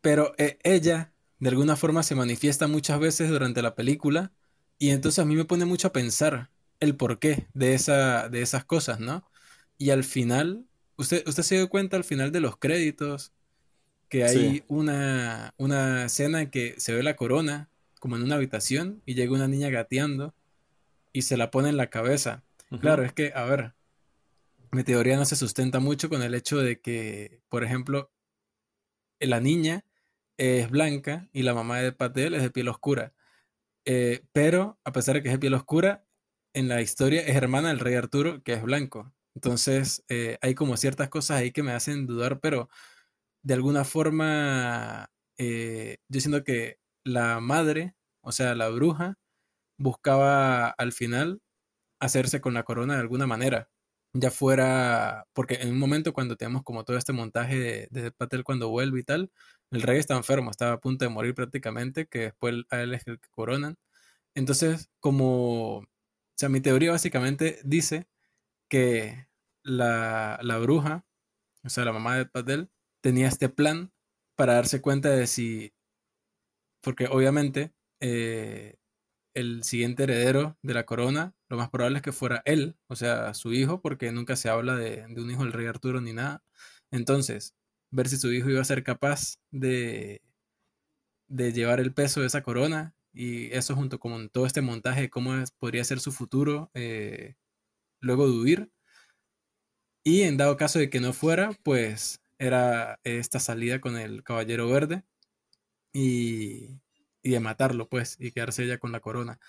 Pero 0.01 0.33
eh, 0.37 0.57
ella, 0.63 1.13
de 1.39 1.49
alguna 1.49 1.75
forma, 1.75 2.03
se 2.03 2.15
manifiesta 2.15 2.67
muchas 2.67 2.99
veces 2.99 3.29
durante 3.29 3.61
la 3.61 3.75
película 3.75 4.31
y 4.77 4.89
entonces 4.89 5.19
a 5.19 5.25
mí 5.25 5.35
me 5.35 5.45
pone 5.45 5.65
mucho 5.65 5.87
a 5.87 5.93
pensar 5.93 6.49
el 6.79 6.95
porqué 6.95 7.47
de, 7.53 7.75
esa, 7.75 8.29
de 8.29 8.41
esas 8.41 8.65
cosas, 8.65 8.99
¿no? 8.99 9.29
Y 9.77 9.91
al 9.91 10.03
final, 10.03 10.65
usted, 10.97 11.27
usted 11.27 11.43
se 11.43 11.55
dio 11.55 11.69
cuenta 11.69 11.97
al 11.97 12.03
final 12.03 12.31
de 12.31 12.39
los 12.41 12.57
créditos 12.57 13.31
que 14.09 14.23
hay 14.25 14.63
una, 14.67 15.53
una 15.57 16.05
escena 16.05 16.41
en 16.41 16.49
que 16.49 16.75
se 16.77 16.93
ve 16.93 17.03
la 17.03 17.15
corona 17.15 17.69
como 17.99 18.15
en 18.15 18.23
una 18.23 18.35
habitación 18.35 19.01
y 19.05 19.13
llega 19.13 19.33
una 19.33 19.47
niña 19.47 19.69
gateando 19.69 20.33
y 21.13 21.21
se 21.23 21.37
la 21.37 21.51
pone 21.51 21.69
en 21.69 21.77
la 21.77 21.87
cabeza. 21.87 22.43
Claro, 22.79 23.03
es 23.03 23.13
que, 23.13 23.31
a 23.35 23.43
ver, 23.45 23.73
mi 24.71 24.83
teoría 24.83 25.17
no 25.17 25.25
se 25.25 25.35
sustenta 25.35 25.79
mucho 25.79 26.09
con 26.09 26.23
el 26.23 26.33
hecho 26.33 26.57
de 26.57 26.79
que, 26.79 27.41
por 27.49 27.63
ejemplo, 27.63 28.11
la 29.19 29.39
niña 29.39 29.85
es 30.41 30.71
blanca 30.71 31.29
y 31.33 31.43
la 31.43 31.53
mamá 31.53 31.79
de 31.79 31.91
Patel 31.91 32.33
es 32.33 32.41
de 32.41 32.49
piel 32.49 32.67
oscura. 32.67 33.13
Eh, 33.85 34.23
pero, 34.33 34.79
a 34.85 34.91
pesar 34.91 35.15
de 35.15 35.23
que 35.23 35.29
es 35.29 35.33
de 35.35 35.39
piel 35.39 35.53
oscura, 35.53 36.05
en 36.53 36.67
la 36.67 36.81
historia 36.81 37.21
es 37.21 37.35
hermana 37.35 37.69
del 37.69 37.79
rey 37.79 37.95
Arturo, 37.95 38.43
que 38.43 38.53
es 38.53 38.63
blanco. 38.63 39.13
Entonces, 39.35 40.03
eh, 40.09 40.37
hay 40.41 40.55
como 40.55 40.77
ciertas 40.77 41.09
cosas 41.09 41.37
ahí 41.39 41.51
que 41.51 41.63
me 41.63 41.73
hacen 41.73 42.07
dudar, 42.07 42.39
pero 42.41 42.69
de 43.43 43.53
alguna 43.55 43.85
forma, 43.85 45.11
eh, 45.37 45.97
yo 46.09 46.21
siento 46.21 46.43
que 46.43 46.79
la 47.05 47.39
madre, 47.39 47.95
o 48.21 48.31
sea, 48.31 48.55
la 48.55 48.69
bruja, 48.69 49.15
buscaba 49.79 50.69
al 50.69 50.93
final 50.93 51.41
hacerse 52.01 52.41
con 52.41 52.53
la 52.55 52.63
corona 52.63 52.95
de 52.95 53.01
alguna 53.01 53.27
manera. 53.27 53.69
Ya 54.13 54.31
fuera, 54.31 55.27
porque 55.33 55.55
en 55.55 55.71
un 55.71 55.79
momento 55.79 56.13
cuando 56.13 56.37
tenemos 56.37 56.63
como 56.63 56.85
todo 56.85 56.97
este 56.97 57.13
montaje 57.13 57.59
de, 57.59 57.87
de 57.91 58.11
Patel 58.11 58.43
cuando 58.43 58.69
vuelve 58.69 58.99
y 59.01 59.03
tal, 59.03 59.31
el 59.71 59.81
rey 59.83 59.99
está 59.99 60.15
enfermo, 60.17 60.51
estaba 60.51 60.73
a 60.73 60.79
punto 60.81 61.05
de 61.05 61.09
morir 61.09 61.35
prácticamente, 61.35 62.07
que 62.07 62.19
después 62.19 62.55
a 62.69 62.81
él 62.81 62.93
es 62.93 63.07
el 63.07 63.19
que 63.19 63.29
coronan. 63.31 63.77
Entonces, 64.35 64.89
como, 64.99 65.79
o 65.79 65.87
sea, 66.37 66.49
mi 66.49 66.61
teoría 66.61 66.91
básicamente 66.91 67.59
dice 67.63 68.07
que 68.69 69.27
la, 69.63 70.39
la 70.43 70.59
bruja, 70.59 71.05
o 71.63 71.69
sea, 71.69 71.85
la 71.85 71.93
mamá 71.93 72.17
de 72.17 72.25
Patel, 72.27 72.71
tenía 73.01 73.27
este 73.27 73.49
plan 73.49 73.93
para 74.37 74.55
darse 74.55 74.81
cuenta 74.81 75.09
de 75.11 75.27
si, 75.27 75.73
porque 76.81 77.07
obviamente 77.07 77.73
eh, 78.01 78.75
el 79.35 79.63
siguiente 79.63 80.03
heredero 80.03 80.57
de 80.63 80.73
la 80.73 80.85
corona, 80.85 81.35
lo 81.49 81.57
más 81.57 81.69
probable 81.69 81.97
es 81.97 82.03
que 82.03 82.11
fuera 82.13 82.41
él, 82.45 82.77
o 82.89 82.95
sea, 82.95 83.33
su 83.33 83.53
hijo, 83.53 83.81
porque 83.81 84.11
nunca 84.11 84.35
se 84.35 84.49
habla 84.49 84.75
de, 84.75 85.07
de 85.07 85.21
un 85.21 85.31
hijo 85.31 85.43
del 85.43 85.53
rey 85.53 85.67
Arturo 85.67 86.01
ni 86.01 86.13
nada. 86.13 86.43
Entonces, 86.91 87.55
ver 87.91 88.07
si 88.09 88.17
su 88.17 88.31
hijo 88.33 88.49
iba 88.49 88.61
a 88.61 88.65
ser 88.65 88.83
capaz 88.83 89.37
de, 89.51 90.21
de 91.27 91.53
llevar 91.53 91.79
el 91.79 91.93
peso 91.93 92.21
de 92.21 92.27
esa 92.27 92.43
corona 92.43 92.95
y 93.13 93.51
eso 93.53 93.75
junto 93.75 93.99
con 93.99 94.29
todo 94.29 94.45
este 94.45 94.61
montaje 94.61 95.09
cómo 95.09 95.33
podría 95.59 95.83
ser 95.83 95.99
su 95.99 96.11
futuro 96.11 96.71
eh, 96.73 97.35
luego 98.01 98.27
de 98.27 98.37
huir. 98.37 98.71
Y 100.03 100.23
en 100.23 100.37
dado 100.37 100.57
caso 100.57 100.79
de 100.79 100.89
que 100.89 100.99
no 100.99 101.13
fuera, 101.13 101.51
pues 101.63 102.21
era 102.39 102.99
esta 103.03 103.39
salida 103.39 103.79
con 103.81 103.97
el 103.97 104.23
Caballero 104.23 104.67
Verde 104.67 105.03
y, 105.93 106.79
y 107.23 107.31
de 107.31 107.39
matarlo, 107.39 107.89
pues, 107.89 108.17
y 108.19 108.31
quedarse 108.31 108.63
ella 108.63 108.79
con 108.79 108.91
la 108.91 109.01
corona. 109.01 109.39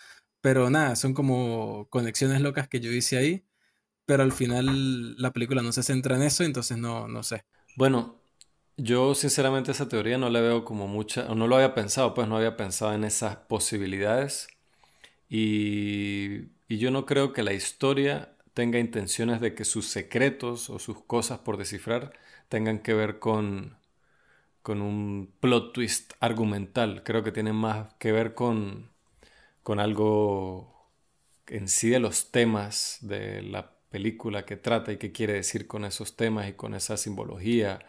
Pero 0.40 0.70
nada, 0.70 0.96
son 0.96 1.14
como 1.14 1.88
conexiones 1.90 2.40
locas 2.42 2.68
que 2.68 2.80
yo 2.80 2.92
hice 2.92 3.16
ahí, 3.18 3.44
pero 4.06 4.22
al 4.24 4.32
final 4.32 5.16
la 5.20 5.32
película 5.32 5.62
no 5.62 5.72
se 5.72 5.82
centra 5.82 6.16
en 6.16 6.22
eso, 6.22 6.44
entonces 6.44 6.78
no, 6.78 7.08
no 7.08 7.22
sé. 7.22 7.44
Bueno, 7.76 8.21
yo 8.76 9.14
sinceramente 9.14 9.72
esa 9.72 9.88
teoría 9.88 10.18
no 10.18 10.30
la 10.30 10.40
veo 10.40 10.64
como 10.64 10.88
mucha, 10.88 11.24
no 11.34 11.46
lo 11.46 11.56
había 11.56 11.74
pensado, 11.74 12.14
pues 12.14 12.28
no 12.28 12.36
había 12.36 12.56
pensado 12.56 12.92
en 12.94 13.04
esas 13.04 13.36
posibilidades. 13.36 14.48
Y, 15.28 16.50
y 16.68 16.78
yo 16.78 16.90
no 16.90 17.06
creo 17.06 17.32
que 17.32 17.42
la 17.42 17.54
historia 17.54 18.36
tenga 18.54 18.78
intenciones 18.78 19.40
de 19.40 19.54
que 19.54 19.64
sus 19.64 19.88
secretos 19.88 20.70
o 20.70 20.78
sus 20.78 21.02
cosas 21.04 21.40
por 21.40 21.56
descifrar 21.58 22.12
tengan 22.48 22.80
que 22.80 22.94
ver 22.94 23.18
con, 23.20 23.76
con 24.62 24.82
un 24.82 25.32
plot 25.40 25.72
twist 25.72 26.12
argumental. 26.20 27.02
Creo 27.04 27.22
que 27.22 27.32
tiene 27.32 27.52
más 27.52 27.94
que 27.94 28.12
ver 28.12 28.34
con, 28.34 28.90
con 29.62 29.80
algo 29.80 30.90
en 31.46 31.68
sí 31.68 31.90
de 31.90 32.00
los 32.00 32.30
temas 32.30 32.98
de 33.02 33.42
la 33.42 33.72
película 33.90 34.44
que 34.46 34.56
trata 34.56 34.92
y 34.92 34.98
qué 34.98 35.12
quiere 35.12 35.34
decir 35.34 35.66
con 35.66 35.84
esos 35.84 36.16
temas 36.16 36.48
y 36.48 36.54
con 36.54 36.74
esa 36.74 36.96
simbología 36.96 37.80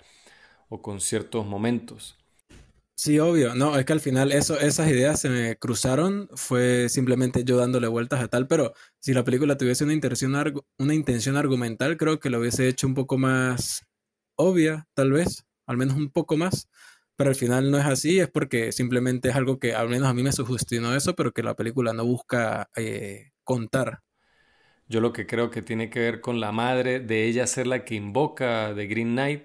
o 0.70 0.82
con 0.82 1.00
ciertos 1.02 1.46
momentos. 1.46 2.18
Sí, 2.96 3.20
obvio. 3.20 3.56
No, 3.56 3.78
es 3.78 3.86
que 3.86 3.94
al 3.94 4.00
final 4.00 4.32
eso, 4.32 4.58
esas 4.60 4.88
ideas 4.90 5.20
se 5.20 5.30
me 5.30 5.58
cruzaron, 5.58 6.30
fue 6.36 6.88
simplemente 6.90 7.44
yo 7.44 7.58
dándole 7.58 7.88
vueltas 7.88 8.22
a 8.22 8.28
tal, 8.28 8.48
pero 8.48 8.74
si 9.00 9.14
la 9.14 9.24
película 9.24 9.58
tuviese 9.58 9.84
una 9.84 9.94
intención, 9.94 10.34
una 10.78 10.94
intención 10.94 11.36
argumental, 11.36 11.98
creo 11.98 12.20
que 12.20 12.30
lo 12.30 12.40
hubiese 12.40 12.68
hecho 12.68 12.88
un 12.88 12.94
poco 12.94 13.18
más 13.18 13.86
obvia, 14.36 14.88
tal 14.94 15.12
vez, 15.12 15.46
al 15.66 15.78
menos 15.78 15.98
un 15.98 16.12
poco 16.12 16.38
más, 16.38 16.70
pero 17.16 17.30
al 17.30 17.36
final 17.36 17.72
no 17.72 17.78
es 17.78 17.86
así, 17.86 18.20
es 18.20 18.30
porque 18.30 18.72
simplemente 18.72 19.30
es 19.30 19.36
algo 19.36 19.60
que 19.60 19.74
al 19.76 19.90
menos 19.90 20.08
a 20.08 20.14
mí 20.14 20.24
me 20.24 20.32
sugestionó 20.32 20.96
eso, 20.96 21.16
pero 21.16 21.32
que 21.34 21.44
la 21.44 21.56
película 21.56 21.94
no 21.94 22.06
busca 22.06 22.70
eh, 22.76 23.32
contar. 23.44 24.02
Yo 24.88 25.02
lo 25.02 25.14
que 25.14 25.26
creo 25.26 25.50
que 25.50 25.62
tiene 25.62 25.90
que 25.90 26.00
ver 26.00 26.22
con 26.22 26.40
la 26.40 26.52
madre 26.52 27.00
de 27.00 27.26
ella 27.26 27.48
ser 27.48 27.68
la 27.68 27.86
que 27.86 27.96
invoca 27.96 28.74
de 28.74 28.88
Green 28.88 29.14
Knight, 29.14 29.44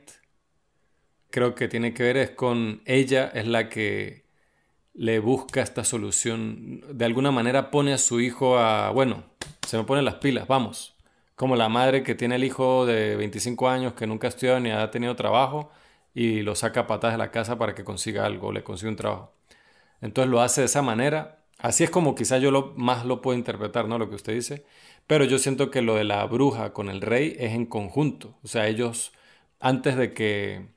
creo 1.30 1.54
que 1.54 1.68
tiene 1.68 1.94
que 1.94 2.02
ver 2.02 2.16
es 2.16 2.30
con 2.30 2.82
ella 2.86 3.30
es 3.34 3.46
la 3.46 3.68
que 3.68 4.24
le 4.94 5.20
busca 5.20 5.62
esta 5.62 5.84
solución. 5.84 6.82
De 6.90 7.04
alguna 7.04 7.30
manera 7.30 7.70
pone 7.70 7.92
a 7.92 7.98
su 7.98 8.20
hijo 8.20 8.58
a, 8.58 8.90
bueno, 8.90 9.24
se 9.66 9.76
me 9.78 9.84
ponen 9.84 10.04
las 10.04 10.16
pilas, 10.16 10.48
vamos. 10.48 10.96
Como 11.36 11.56
la 11.56 11.68
madre 11.68 12.02
que 12.02 12.14
tiene 12.16 12.36
el 12.36 12.44
hijo 12.44 12.84
de 12.86 13.16
25 13.16 13.68
años 13.68 13.92
que 13.94 14.06
nunca 14.06 14.26
ha 14.26 14.30
estudiado 14.30 14.60
ni 14.60 14.70
ha 14.70 14.90
tenido 14.90 15.14
trabajo 15.16 15.70
y 16.14 16.42
lo 16.42 16.54
saca 16.56 16.80
a 16.80 16.86
patas 16.88 17.12
de 17.12 17.18
la 17.18 17.30
casa 17.30 17.58
para 17.58 17.74
que 17.74 17.84
consiga 17.84 18.26
algo, 18.26 18.52
le 18.52 18.64
consiga 18.64 18.90
un 18.90 18.96
trabajo. 18.96 19.32
Entonces 20.00 20.30
lo 20.30 20.40
hace 20.40 20.62
de 20.62 20.66
esa 20.66 20.82
manera. 20.82 21.44
Así 21.58 21.84
es 21.84 21.90
como 21.90 22.14
quizás 22.14 22.42
yo 22.42 22.50
lo, 22.50 22.74
más 22.76 23.04
lo 23.04 23.22
puedo 23.22 23.38
interpretar, 23.38 23.88
¿no? 23.88 23.98
Lo 23.98 24.08
que 24.08 24.16
usted 24.16 24.34
dice. 24.34 24.64
Pero 25.06 25.24
yo 25.24 25.38
siento 25.38 25.70
que 25.70 25.82
lo 25.82 25.94
de 25.96 26.04
la 26.04 26.24
bruja 26.26 26.72
con 26.72 26.88
el 26.90 27.00
rey 27.00 27.36
es 27.38 27.52
en 27.52 27.66
conjunto. 27.66 28.38
O 28.44 28.48
sea, 28.48 28.68
ellos, 28.68 29.12
antes 29.60 29.96
de 29.96 30.12
que 30.14 30.68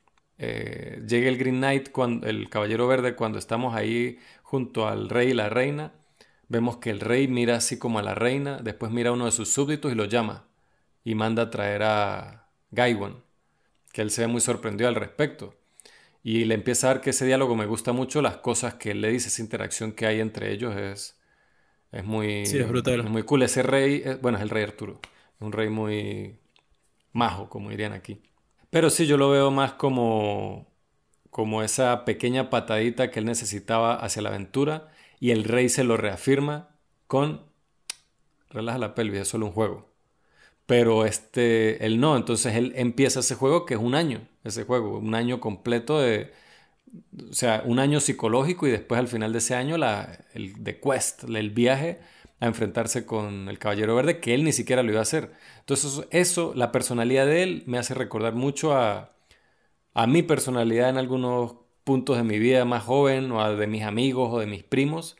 eh, 0.44 1.04
llega 1.08 1.30
el 1.30 1.38
Green 1.38 1.58
Knight, 1.58 1.92
cuando, 1.92 2.26
el 2.26 2.50
Caballero 2.50 2.88
Verde, 2.88 3.16
cuando 3.16 3.38
estamos 3.38 3.76
ahí 3.76 4.18
junto 4.42 4.88
al 4.88 5.08
rey 5.08 5.30
y 5.30 5.34
la 5.36 5.50
reina, 5.50 5.94
vemos 6.48 6.78
que 6.78 6.90
el 6.90 7.00
rey 7.00 7.28
mira 7.28 7.58
así 7.58 7.78
como 7.78 8.00
a 8.00 8.02
la 8.02 8.16
reina, 8.16 8.58
después 8.58 8.92
mira 8.92 9.12
a 9.12 9.14
uno 9.14 9.26
de 9.26 9.32
sus 9.32 9.54
súbditos 9.54 9.92
y 9.92 9.96
lo 9.96 10.06
llama 10.06 10.48
y 11.04 11.14
manda 11.14 11.44
a 11.44 11.50
traer 11.52 11.84
a 11.84 12.48
Gaiwan, 12.72 13.18
que 13.94 14.02
él 14.02 14.10
se 14.10 14.22
ve 14.22 14.28
muy 14.28 14.42
sorprendido 14.42 14.88
al 14.88 14.96
respecto. 14.96 15.56
Y 16.24 16.46
le 16.46 16.56
empieza 16.56 16.88
a 16.90 16.94
dar 16.96 17.02
que 17.02 17.12
ese 17.12 17.28
diálogo 17.28 17.56
me 17.56 17.68
gusta 17.68 17.94
mucho, 17.94 18.24
las 18.24 18.38
cosas 18.38 18.74
que 18.76 18.92
él 18.92 19.02
le 19.02 19.12
dice, 19.12 19.28
esa 19.28 19.44
interacción 19.44 19.92
que 19.92 20.08
hay 20.08 20.22
entre 20.22 20.52
ellos 20.52 20.76
es, 20.76 21.20
es 21.92 22.04
muy, 22.04 22.48
sí, 22.48 22.58
es, 22.58 22.68
brutal. 22.68 23.02
es 23.02 23.10
muy 23.12 23.22
cool. 23.24 23.44
Ese 23.44 23.62
rey, 23.62 24.04
bueno, 24.24 24.40
es 24.40 24.44
el 24.44 24.50
rey 24.50 24.64
Arturo, 24.64 25.00
un 25.40 25.52
rey 25.52 25.70
muy 25.70 26.40
majo, 27.14 27.48
como 27.48 27.70
dirían 27.70 27.94
aquí. 27.94 28.20
Pero 28.72 28.90
sí, 28.90 29.06
yo 29.08 29.18
lo 29.18 29.30
veo 29.30 29.52
más 29.52 29.74
como, 29.74 30.68
como 31.30 31.64
esa 31.64 32.06
pequeña 32.06 32.50
patadita 32.50 33.12
que 33.12 33.20
él 33.20 33.26
necesitaba 33.26 33.96
hacia 33.96 34.22
la 34.24 34.30
aventura 34.30 34.92
y 35.20 35.32
el 35.32 35.44
rey 35.46 35.70
se 35.70 35.84
lo 35.84 35.98
reafirma 35.98 36.70
con 37.08 37.46
relaja 38.50 38.78
la 38.78 38.96
pelvis, 38.96 39.22
es 39.22 39.28
solo 39.30 39.48
un 39.48 39.54
juego. 39.54 39.92
Pero 40.66 41.06
este, 41.06 41.86
él 41.86 42.00
no, 42.00 42.18
entonces 42.18 42.56
él 42.56 42.74
empieza 42.76 43.22
ese 43.22 43.36
juego 43.36 43.66
que 43.66 43.76
es 43.76 43.80
un 43.82 43.96
año, 43.96 44.28
ese 44.44 44.64
juego, 44.66 45.00
un 45.00 45.16
año 45.16 45.40
completo 45.42 46.00
de, 46.00 46.34
o 47.30 47.34
sea, 47.34 47.64
un 47.66 47.80
año 47.80 48.00
psicológico 48.00 48.68
y 48.68 48.72
después 48.72 49.00
al 49.00 49.08
final 49.08 49.32
de 49.34 49.40
ese 49.40 49.56
año 49.56 49.78
la, 49.78 50.26
el 50.34 50.64
the 50.64 50.80
quest, 50.80 51.24
el 51.26 51.50
viaje 51.52 52.00
a 52.42 52.48
enfrentarse 52.48 53.06
con 53.06 53.48
el 53.50 53.60
Caballero 53.60 53.96
Verde, 53.96 54.20
que 54.20 54.34
él 54.34 54.44
ni 54.44 54.52
siquiera 54.52 54.84
lo 54.84 54.92
iba 54.92 55.00
a 55.00 55.04
hacer. 55.04 55.32
Entonces 55.60 56.08
eso, 56.12 56.54
la 56.56 56.72
personalidad 56.74 57.26
de 57.28 57.44
él 57.44 57.64
me 57.68 57.78
hace 57.78 57.94
recordar 57.94 58.34
mucho 58.36 58.74
a, 58.76 59.14
a 59.94 60.08
mi 60.08 60.24
personalidad 60.24 60.90
en 60.90 60.98
algunos 60.98 61.56
puntos 61.84 62.18
de 62.18 62.24
mi 62.24 62.40
vida 62.40 62.66
más 62.66 62.84
joven 62.84 63.32
o 63.32 63.56
de 63.56 63.68
mis 63.68 63.84
amigos 63.84 64.30
o 64.34 64.40
de 64.40 64.48
mis 64.48 64.64
primos, 64.64 65.18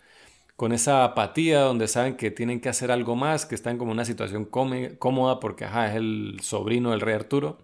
con 0.56 0.74
esa 0.74 1.04
apatía 1.06 1.62
donde 1.62 1.88
saben 1.88 2.18
que 2.18 2.32
tienen 2.32 2.62
que 2.62 2.70
hacer 2.70 2.92
algo 2.92 3.16
más, 3.16 3.46
que 3.46 3.56
están 3.56 3.78
como 3.78 3.92
en 3.92 3.98
una 3.98 4.06
situación 4.06 4.46
cómoda 4.46 5.40
porque 5.40 5.66
ajá, 5.66 5.90
es 5.90 5.96
el 5.96 6.40
sobrino 6.42 6.92
del 6.92 7.02
rey 7.02 7.16
Arturo, 7.16 7.60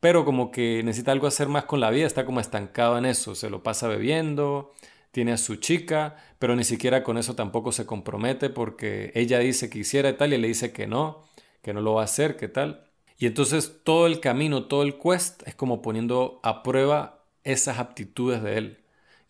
pero 0.00 0.24
como 0.24 0.50
que 0.50 0.82
necesita 0.84 1.12
algo 1.12 1.26
hacer 1.26 1.48
más 1.48 1.64
con 1.64 1.80
la 1.80 1.90
vida, 1.90 2.06
está 2.06 2.24
como 2.26 2.40
estancado 2.40 2.98
en 2.98 3.06
eso, 3.06 3.34
se 3.34 3.50
lo 3.50 3.62
pasa 3.62 3.88
bebiendo, 3.88 4.72
tiene 5.12 5.32
a 5.32 5.36
su 5.36 5.56
chica, 5.56 6.16
pero 6.38 6.56
ni 6.56 6.64
siquiera 6.64 7.04
con 7.04 7.18
eso 7.18 7.36
tampoco 7.36 7.70
se 7.70 7.86
compromete 7.86 8.50
porque 8.50 9.12
ella 9.14 9.38
dice 9.38 9.70
que 9.70 9.78
hiciera 9.80 10.10
y 10.10 10.14
tal 10.14 10.32
y 10.32 10.38
le 10.38 10.48
dice 10.48 10.72
que 10.72 10.86
no, 10.86 11.24
que 11.62 11.72
no 11.74 11.82
lo 11.82 11.94
va 11.94 12.02
a 12.02 12.04
hacer, 12.06 12.36
que 12.36 12.48
tal. 12.48 12.84
Y 13.18 13.26
entonces 13.26 13.80
todo 13.84 14.06
el 14.06 14.20
camino, 14.20 14.64
todo 14.66 14.82
el 14.82 14.98
quest 14.98 15.46
es 15.46 15.54
como 15.54 15.82
poniendo 15.82 16.40
a 16.42 16.62
prueba 16.62 17.24
esas 17.44 17.78
aptitudes 17.78 18.42
de 18.42 18.58
él, 18.58 18.78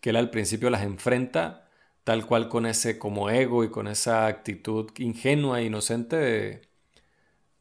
que 0.00 0.10
él 0.10 0.16
al 0.16 0.30
principio 0.30 0.70
las 0.70 0.82
enfrenta 0.82 1.68
tal 2.04 2.26
cual 2.26 2.48
con 2.48 2.66
ese 2.66 2.98
como 2.98 3.30
ego 3.30 3.64
y 3.64 3.70
con 3.70 3.88
esa 3.88 4.26
actitud 4.26 4.90
ingenua 4.98 5.60
e 5.60 5.64
inocente 5.66 6.62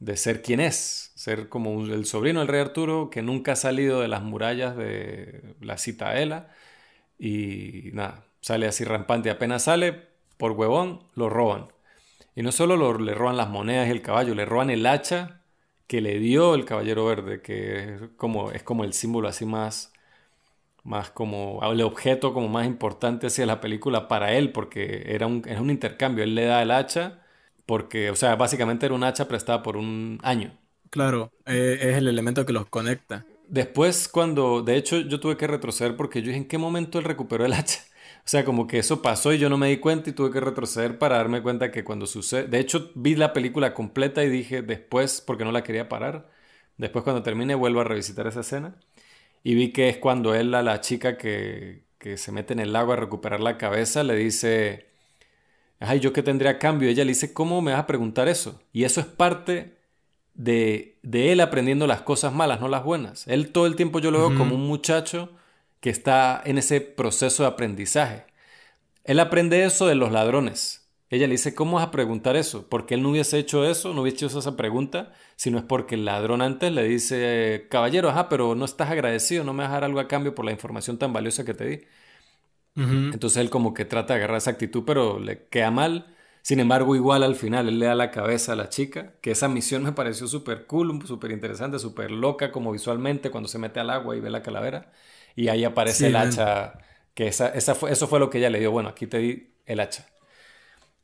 de, 0.00 0.16
ser 0.16 0.42
quien 0.42 0.60
es, 0.60 1.12
ser 1.14 1.48
como 1.48 1.84
el 1.84 2.06
sobrino 2.06 2.40
del 2.40 2.48
rey 2.48 2.60
Arturo 2.60 3.10
que 3.10 3.22
nunca 3.22 3.52
ha 3.52 3.56
salido 3.56 4.00
de 4.00 4.08
las 4.08 4.22
murallas 4.22 4.76
de 4.76 5.54
la 5.60 5.78
citadela 5.78 6.50
y 7.18 7.90
nada, 7.92 8.24
sale 8.40 8.66
así 8.66 8.84
rampante. 8.84 9.30
Apenas 9.30 9.64
sale, 9.64 9.92
por 10.38 10.52
huevón, 10.52 11.02
lo 11.14 11.28
roban. 11.30 11.68
Y 12.36 12.42
no 12.42 12.52
solo 12.52 12.98
le 12.98 13.14
roban 13.14 13.36
las 13.36 13.50
monedas 13.50 13.88
y 13.88 13.90
el 13.92 14.02
caballo, 14.02 14.34
le 14.34 14.44
roban 14.46 14.70
el 14.70 14.86
hacha 14.86 15.42
que 15.86 16.00
le 16.00 16.18
dio 16.20 16.54
el 16.54 16.64
caballero 16.64 17.04
verde, 17.06 17.42
que 17.42 17.94
es 17.96 18.02
como, 18.16 18.52
es 18.52 18.62
como 18.62 18.84
el 18.84 18.92
símbolo 18.94 19.28
así 19.28 19.46
más, 19.46 19.92
más 20.84 21.10
como 21.10 21.60
el 21.72 21.82
objeto 21.82 22.34
como 22.34 22.48
más 22.48 22.66
importante 22.66 23.28
hacia 23.28 23.46
la 23.46 23.60
película 23.60 24.08
para 24.08 24.32
él, 24.34 24.52
porque 24.52 25.04
era 25.14 25.26
un, 25.26 25.42
un 25.60 25.70
intercambio. 25.70 26.24
Él 26.24 26.34
le 26.34 26.44
da 26.46 26.62
el 26.62 26.70
hacha 26.72 27.20
porque, 27.66 28.10
o 28.10 28.16
sea, 28.16 28.36
básicamente 28.36 28.86
era 28.86 28.94
un 28.94 29.04
hacha 29.04 29.28
prestada 29.28 29.62
por 29.62 29.76
un 29.76 30.18
año. 30.22 30.58
Claro, 30.90 31.32
eh, 31.46 31.78
es 31.80 31.96
el 31.96 32.06
elemento 32.08 32.44
que 32.46 32.52
los 32.52 32.66
conecta. 32.68 33.26
Después 33.52 34.08
cuando, 34.08 34.62
de 34.62 34.76
hecho 34.76 35.00
yo 35.00 35.20
tuve 35.20 35.36
que 35.36 35.46
retroceder 35.46 35.94
porque 35.96 36.22
yo 36.22 36.28
dije, 36.28 36.38
¿en 36.38 36.48
qué 36.48 36.58
momento 36.58 36.98
él 36.98 37.04
recuperó 37.04 37.46
el 37.46 37.52
hacha? 37.52 37.80
O 38.24 38.28
sea, 38.28 38.44
como 38.44 38.68
que 38.68 38.78
eso 38.78 39.02
pasó 39.02 39.32
y 39.32 39.38
yo 39.38 39.48
no 39.48 39.58
me 39.58 39.68
di 39.68 39.78
cuenta 39.78 40.10
y 40.10 40.12
tuve 40.12 40.30
que 40.30 40.38
retroceder 40.38 40.96
para 40.96 41.16
darme 41.16 41.42
cuenta 41.42 41.72
que 41.72 41.82
cuando 41.82 42.06
sucede... 42.06 42.46
De 42.46 42.60
hecho, 42.60 42.92
vi 42.94 43.16
la 43.16 43.32
película 43.32 43.74
completa 43.74 44.22
y 44.22 44.28
dije 44.28 44.62
después, 44.62 45.20
porque 45.20 45.44
no 45.44 45.50
la 45.50 45.64
quería 45.64 45.88
parar, 45.88 46.30
después 46.76 47.02
cuando 47.02 47.24
termine 47.24 47.56
vuelvo 47.56 47.80
a 47.80 47.84
revisitar 47.84 48.28
esa 48.28 48.40
escena 48.40 48.76
y 49.42 49.54
vi 49.56 49.72
que 49.72 49.88
es 49.88 49.98
cuando 49.98 50.34
él 50.36 50.54
a 50.54 50.62
la 50.62 50.80
chica 50.80 51.16
que, 51.18 51.84
que 51.98 52.16
se 52.16 52.32
mete 52.32 52.52
en 52.52 52.60
el 52.60 52.72
lago 52.72 52.92
a 52.92 52.96
recuperar 52.96 53.40
la 53.40 53.58
cabeza 53.58 54.04
le 54.04 54.14
dice, 54.16 54.86
ay, 55.80 56.00
¿yo 56.00 56.12
qué 56.12 56.22
tendría 56.22 56.52
a 56.52 56.58
cambio? 56.58 56.88
ella 56.88 57.04
le 57.04 57.10
dice, 57.10 57.32
¿cómo 57.32 57.60
me 57.62 57.72
vas 57.72 57.80
a 57.80 57.86
preguntar 57.86 58.28
eso? 58.28 58.62
Y 58.72 58.84
eso 58.84 59.00
es 59.00 59.06
parte 59.06 59.81
de, 60.34 60.98
de 61.02 61.32
él 61.32 61.40
aprendiendo 61.40 61.86
las 61.86 62.02
cosas 62.02 62.32
malas, 62.32 62.60
no 62.60 62.68
las 62.68 62.84
buenas. 62.84 63.26
Él 63.28 63.52
todo 63.52 63.66
el 63.66 63.76
tiempo 63.76 64.00
yo 64.00 64.10
lo 64.10 64.18
veo 64.18 64.34
como 64.34 64.54
un 64.54 64.66
muchacho 64.66 65.30
que 65.80 65.90
está 65.90 66.40
en 66.44 66.58
ese 66.58 66.80
proceso 66.80 67.42
de 67.42 67.48
aprendizaje. 67.50 68.26
Él 69.04 69.20
aprende 69.20 69.64
eso 69.64 69.86
de 69.86 69.94
los 69.96 70.12
ladrones. 70.12 70.88
Ella 71.10 71.26
le 71.26 71.32
dice, 71.32 71.54
¿cómo 71.54 71.76
vas 71.76 71.88
a 71.88 71.90
preguntar 71.90 72.36
eso? 72.36 72.68
Porque 72.70 72.94
él 72.94 73.02
no 73.02 73.10
hubiese 73.10 73.38
hecho 73.38 73.66
eso, 73.68 73.92
no 73.92 74.02
hubiese 74.02 74.26
hecho 74.26 74.38
esa 74.38 74.56
pregunta, 74.56 75.12
sino 75.36 75.58
es 75.58 75.64
porque 75.64 75.96
el 75.96 76.06
ladrón 76.06 76.40
antes 76.40 76.72
le 76.72 76.84
dice, 76.84 77.66
caballero, 77.70 78.08
ajá, 78.08 78.28
pero 78.30 78.54
no 78.54 78.64
estás 78.64 78.90
agradecido, 78.90 79.44
no 79.44 79.52
me 79.52 79.62
vas 79.64 79.70
a 79.70 79.74
dar 79.74 79.84
algo 79.84 80.00
a 80.00 80.08
cambio 80.08 80.34
por 80.34 80.46
la 80.46 80.52
información 80.52 80.98
tan 80.98 81.12
valiosa 81.12 81.44
que 81.44 81.54
te 81.54 81.66
di. 81.66 81.80
Entonces 83.10 83.38
él 83.42 83.50
como 83.50 83.74
que 83.74 83.84
trata 83.84 84.14
de 84.14 84.18
agarrar 84.18 84.38
esa 84.38 84.50
actitud, 84.50 84.84
pero 84.86 85.18
le 85.18 85.46
queda 85.48 85.70
mal. 85.70 86.14
Sin 86.42 86.60
embargo, 86.60 86.96
igual 86.96 87.22
al 87.22 87.36
final 87.36 87.68
él 87.68 87.78
le 87.78 87.86
da 87.86 87.94
la 87.94 88.10
cabeza 88.10 88.52
a 88.52 88.56
la 88.56 88.68
chica, 88.68 89.14
que 89.20 89.30
esa 89.30 89.48
misión 89.48 89.84
me 89.84 89.92
pareció 89.92 90.26
súper 90.26 90.66
cool, 90.66 91.06
súper 91.06 91.30
interesante, 91.30 91.78
súper 91.78 92.10
loca 92.10 92.50
como 92.52 92.72
visualmente 92.72 93.30
cuando 93.30 93.48
se 93.48 93.58
mete 93.58 93.80
al 93.80 93.90
agua 93.90 94.16
y 94.16 94.20
ve 94.20 94.30
la 94.30 94.42
calavera 94.42 94.92
y 95.36 95.48
ahí 95.48 95.64
aparece 95.64 96.08
el 96.08 96.16
hacha, 96.16 96.78
que 97.14 97.28
esa, 97.28 97.48
esa 97.48 97.74
fue, 97.74 97.92
eso 97.92 98.06
fue 98.08 98.18
lo 98.20 98.30
que 98.30 98.38
ella 98.38 98.50
le 98.50 98.60
dio, 98.60 98.70
bueno, 98.72 98.88
aquí 98.88 99.06
te 99.06 99.18
di 99.18 99.54
el 99.66 99.80
hacha. 99.80 100.06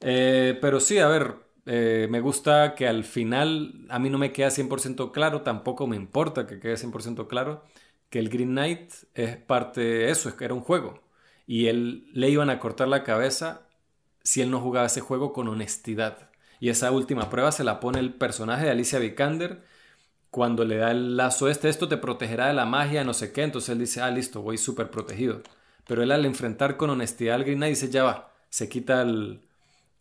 Eh, 0.00 0.58
pero 0.60 0.80
sí, 0.80 0.98
a 0.98 1.08
ver, 1.08 1.36
eh, 1.66 2.06
me 2.10 2.20
gusta 2.20 2.74
que 2.74 2.86
al 2.88 3.04
final 3.04 3.86
a 3.88 3.98
mí 3.98 4.10
no 4.10 4.18
me 4.18 4.32
queda 4.32 4.50
100% 4.50 5.12
claro, 5.12 5.42
tampoco 5.42 5.86
me 5.86 5.96
importa 5.96 6.46
que 6.46 6.60
quede 6.60 6.76
100% 6.76 7.28
claro, 7.28 7.64
que 8.10 8.18
el 8.18 8.28
Green 8.28 8.50
Knight 8.50 8.92
es 9.14 9.36
parte 9.36 9.80
de 9.80 10.10
eso, 10.10 10.28
es 10.28 10.34
que 10.34 10.44
era 10.44 10.54
un 10.54 10.60
juego. 10.62 11.02
Y 11.46 11.66
él 11.66 12.08
le 12.12 12.28
iban 12.30 12.50
a 12.50 12.58
cortar 12.58 12.88
la 12.88 13.04
cabeza 13.04 13.67
si 14.22 14.42
él 14.42 14.50
no 14.50 14.60
jugaba 14.60 14.86
ese 14.86 15.00
juego 15.00 15.32
con 15.32 15.48
honestidad. 15.48 16.30
Y 16.60 16.70
esa 16.70 16.90
última 16.90 17.30
prueba 17.30 17.52
se 17.52 17.64
la 17.64 17.80
pone 17.80 17.98
el 18.00 18.14
personaje 18.14 18.64
de 18.64 18.70
Alicia 18.70 18.98
Vikander 18.98 19.62
cuando 20.30 20.64
le 20.64 20.76
da 20.76 20.90
el 20.90 21.16
lazo 21.16 21.48
este, 21.48 21.68
esto 21.68 21.88
te 21.88 21.96
protegerá 21.96 22.48
de 22.48 22.54
la 22.54 22.66
magia, 22.66 23.04
no 23.04 23.14
sé 23.14 23.32
qué, 23.32 23.42
entonces 23.42 23.70
él 23.70 23.78
dice, 23.78 24.02
ah, 24.02 24.10
listo, 24.10 24.42
voy 24.42 24.58
súper 24.58 24.90
protegido. 24.90 25.42
Pero 25.86 26.02
él 26.02 26.12
al 26.12 26.26
enfrentar 26.26 26.76
con 26.76 26.90
honestidad 26.90 27.36
al 27.36 27.44
Green 27.44 27.60
dice, 27.60 27.88
ya 27.90 28.04
va, 28.04 28.34
se 28.50 28.68
quita 28.68 29.02
el, 29.02 29.40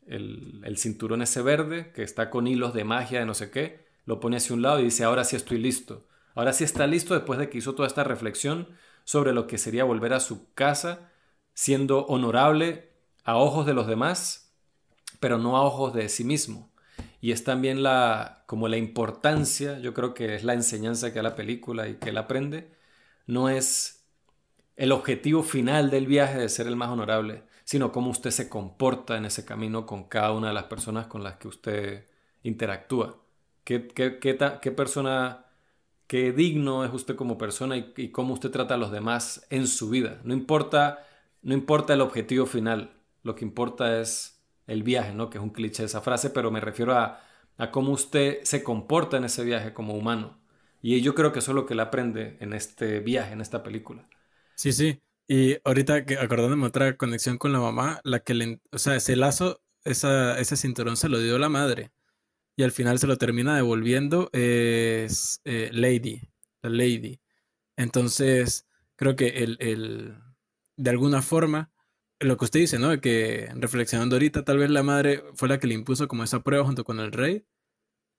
el, 0.07 0.77
cinturón 0.77 1.21
ese 1.21 1.41
verde, 1.41 1.91
que 1.93 2.03
está 2.03 2.29
con 2.29 2.47
hilos 2.47 2.73
de 2.73 2.83
magia, 2.83 3.19
de 3.19 3.25
no 3.25 3.33
sé 3.33 3.51
qué, 3.51 3.85
lo 4.05 4.19
pone 4.19 4.37
hacia 4.37 4.55
un 4.55 4.61
lado 4.61 4.79
y 4.79 4.85
dice, 4.85 5.03
ahora 5.03 5.23
sí 5.23 5.35
estoy 5.35 5.59
listo. 5.59 6.07
Ahora 6.35 6.53
sí 6.53 6.63
está 6.63 6.87
listo 6.87 7.13
después 7.13 7.39
de 7.39 7.49
que 7.49 7.57
hizo 7.57 7.75
toda 7.75 7.87
esta 7.87 8.03
reflexión 8.03 8.69
sobre 9.03 9.33
lo 9.33 9.47
que 9.47 9.57
sería 9.57 9.83
volver 9.83 10.13
a 10.13 10.19
su 10.19 10.53
casa, 10.53 11.11
siendo 11.53 12.05
honorable 12.05 12.86
a 13.27 13.37
ojos 13.37 13.67
de 13.67 13.75
los 13.75 13.85
demás, 13.85 14.51
pero 15.19 15.37
no 15.37 15.55
a 15.55 15.61
ojos 15.61 15.93
de 15.93 16.09
sí 16.09 16.23
mismo 16.23 16.71
y 17.21 17.31
es 17.31 17.43
también 17.43 17.83
la, 17.83 18.43
como 18.45 18.67
la 18.67 18.77
importancia, 18.77 19.79
yo 19.79 19.93
creo 19.93 20.13
que 20.13 20.35
es 20.35 20.43
la 20.43 20.53
enseñanza 20.53 21.09
que 21.09 21.17
da 21.17 21.23
la 21.23 21.35
película 21.35 21.87
y 21.87 21.95
que 21.95 22.09
él 22.09 22.17
aprende, 22.17 22.71
no 23.25 23.49
es 23.49 24.05
el 24.75 24.91
objetivo 24.91 25.43
final 25.43 25.89
del 25.89 26.05
viaje 26.05 26.37
de 26.37 26.49
ser 26.49 26.67
el 26.67 26.75
más 26.75 26.89
honorable, 26.89 27.43
sino 27.63 27.91
cómo 27.91 28.11
usted 28.11 28.31
se 28.31 28.49
comporta 28.49 29.17
en 29.17 29.25
ese 29.25 29.45
camino 29.45 29.85
con 29.85 30.03
cada 30.05 30.31
una 30.31 30.49
de 30.49 30.53
las 30.53 30.65
personas 30.65 31.07
con 31.07 31.23
las 31.23 31.37
que 31.37 31.47
usted 31.47 32.05
interactúa. 32.43 33.17
¿Qué, 33.63 33.87
qué, 33.87 34.19
qué, 34.19 34.71
persona, 34.71 35.47
qué 36.05 36.31
digno 36.31 36.85
es 36.85 36.93
usted 36.93 37.15
como 37.15 37.37
persona 37.37 37.75
y, 37.75 37.93
y, 37.97 38.09
cómo 38.09 38.33
usted 38.35 38.51
trata 38.51 38.75
a 38.75 38.77
los 38.77 38.91
demás 38.91 39.45
en 39.49 39.67
su 39.67 39.89
vida? 39.89 40.21
No 40.23 40.33
importa, 40.33 41.05
no 41.41 41.53
importa 41.53 41.93
el 41.93 42.01
objetivo 42.01 42.45
final, 42.45 42.91
lo 43.27 43.35
que 43.35 43.45
importa 43.45 44.01
es 44.01 44.41
el 44.65 44.83
viaje, 44.83 45.13
¿no? 45.13 45.29
Que 45.29 45.37
es 45.37 45.43
un 45.43 45.51
cliché 45.51 45.83
esa 45.83 46.01
frase, 46.01 46.29
pero 46.31 46.49
me 46.49 46.61
refiero 46.61 46.93
a, 46.97 47.21
cómo 47.71 47.91
usted 47.91 48.39
se 48.43 48.63
comporta 48.63 49.17
en 49.17 49.25
ese 49.25 49.43
viaje 49.43 49.73
como 49.73 49.93
humano. 49.93 50.39
Y 50.81 51.01
yo 51.01 51.13
creo 51.15 51.31
que 51.31 51.39
eso 51.39 51.51
es 51.51 51.55
lo 51.55 51.65
que 51.65 51.73
él 51.73 51.79
aprende 51.79 52.37
en 52.39 52.53
este 52.53 52.99
viaje, 52.99 53.33
en 53.33 53.41
esta 53.41 53.63
película. 53.63 54.07
Sí, 54.55 54.71
sí. 54.71 55.01
Y 55.27 55.57
ahorita 55.65 56.05
acordándome 56.21 56.65
otra 56.65 56.95
conexión 56.97 57.37
con 57.37 57.51
la 57.51 57.59
mamá, 57.59 57.99
la 58.03 58.19
que 58.19 58.33
le, 58.33 58.61
o 58.71 58.77
sea, 58.77 58.95
ese 58.95 59.15
lazo, 59.15 59.61
esa, 59.83 60.39
ese 60.39 60.55
cinturón 60.55 60.97
se 60.97 61.09
lo 61.09 61.19
dio 61.19 61.37
la 61.37 61.49
madre. 61.49 61.91
Y 62.55 62.63
al 62.63 62.71
final 62.71 62.99
se 62.99 63.07
lo 63.07 63.17
termina 63.17 63.55
devolviendo 63.55 64.29
es 64.33 65.41
eh, 65.45 65.69
Lady, 65.73 66.21
la 66.61 66.69
Lady. 66.69 67.19
Entonces, 67.75 68.67
creo 68.95 69.15
que 69.15 69.27
el, 69.27 69.57
el, 69.59 70.15
de 70.77 70.89
alguna 70.89 71.21
forma, 71.21 71.71
lo 72.19 72.37
que 72.37 72.45
usted 72.45 72.59
dice, 72.61 72.79
¿no? 72.79 72.99
Que 72.99 73.49
reflexionando 73.55 74.15
ahorita, 74.15 74.43
tal 74.43 74.57
vez 74.57 74.69
la 74.69 74.83
madre 74.83 75.23
fue 75.35 75.49
la 75.49 75.59
que 75.59 75.67
le 75.67 75.75
impuso 75.75 76.07
como 76.07 76.23
esa 76.23 76.41
prueba 76.41 76.65
junto 76.65 76.83
con 76.83 76.99
el 76.99 77.11
rey, 77.11 77.45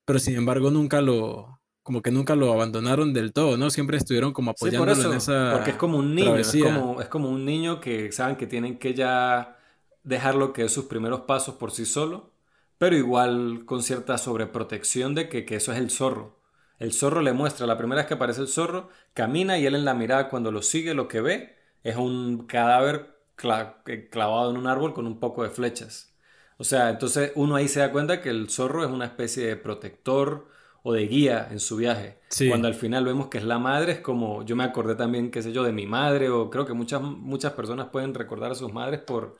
pero 0.05 0.19
sin 0.19 0.37
embargo 0.37 0.70
nunca 0.70 1.01
lo, 1.01 1.61
como 1.83 2.03
que 2.03 2.11
nunca 2.11 2.37
lo 2.37 2.53
abandonaron 2.53 3.12
del 3.12 3.33
todo, 3.33 3.57
¿no? 3.57 3.70
Siempre 3.70 3.97
estuvieron 3.97 4.33
como 4.33 4.51
apoyándolo 4.51 5.11
en 5.11 5.16
esa 5.16 5.53
Porque 5.55 5.70
es 5.70 5.77
como 5.77 5.99
un 5.99 6.15
niño, 6.15 6.37
es 6.37 6.53
como, 6.53 7.01
es 7.01 7.09
como, 7.09 7.31
un 7.31 7.45
niño 7.45 7.81
que 7.81 8.12
saben 8.12 8.37
que 8.37 8.47
tienen 8.47 8.79
que 8.79 8.95
ya 8.95 9.57
dejarlo 10.05 10.53
que 10.53 10.65
es 10.65 10.73
sus 10.73 10.85
primeros 10.85 11.23
pasos 11.23 11.57
por 11.57 11.70
sí 11.70 11.85
solo, 11.85 12.31
pero 12.79 12.95
igual 12.97 13.65
con 13.65 13.83
cierta 13.83 14.19
sobreprotección 14.19 15.15
de 15.15 15.29
que, 15.29 15.45
que 15.45 15.57
eso 15.57 15.73
es 15.73 15.79
el 15.79 15.91
zorro. 15.91 16.39
El 16.79 16.93
zorro 16.93 17.23
le 17.23 17.33
muestra, 17.33 17.66
la 17.66 17.77
primera 17.77 18.03
vez 18.03 18.07
que 18.07 18.15
aparece 18.15 18.43
el 18.43 18.49
zorro, 18.49 18.91
camina 19.15 19.59
y 19.59 19.66
él 19.66 19.75
en 19.75 19.85
la 19.85 19.95
mirada 19.95 20.29
cuando 20.29 20.53
lo 20.53 20.62
sigue 20.62 20.95
lo 20.95 21.09
que 21.09 21.20
ve 21.20 21.57
es 21.83 21.97
un 21.97 22.47
cadáver 22.47 23.18
clavado 23.39 24.51
en 24.51 24.56
un 24.56 24.66
árbol 24.66 24.94
con 24.94 25.06
un 25.06 25.19
poco 25.20 25.43
de 25.43 25.51
flechas. 25.51 26.15
O 26.59 26.65
sea, 26.65 26.90
entonces 26.90 27.32
uno 27.36 27.56
ahí 27.56 27.69
se 27.69 27.81
da 27.81 27.93
cuenta 27.93 28.20
que 28.20 28.31
el 28.31 28.51
zorro 28.51 28.85
es 28.85 28.90
una 28.90 29.06
especie 29.06 29.47
de 29.47 29.56
protector 29.56 30.48
o 30.82 30.93
de 30.93 31.06
guía 31.06 31.48
en 31.51 31.60
su 31.60 31.77
viaje. 31.77 32.19
Cuando 32.48 32.66
al 32.69 32.74
final 32.74 33.05
vemos 33.05 33.28
que 33.28 33.39
es 33.39 33.44
la 33.44 33.59
madre, 33.59 33.93
es 33.93 34.01
como, 34.01 34.44
yo 34.44 34.56
me 34.56 34.65
acordé 34.65 34.97
también, 34.97 35.31
qué 35.31 35.43
sé 35.43 35.52
yo, 35.52 35.62
de 35.62 35.73
mi 35.73 35.86
madre, 35.86 36.31
o 36.31 36.51
creo 36.51 36.66
que 36.66 36.73
muchas, 36.73 37.01
muchas 37.01 37.52
personas 37.52 37.89
pueden 37.89 38.15
recordar 38.15 38.52
a 38.52 38.55
sus 38.56 38.73
madres 38.73 39.01
por, 39.01 39.36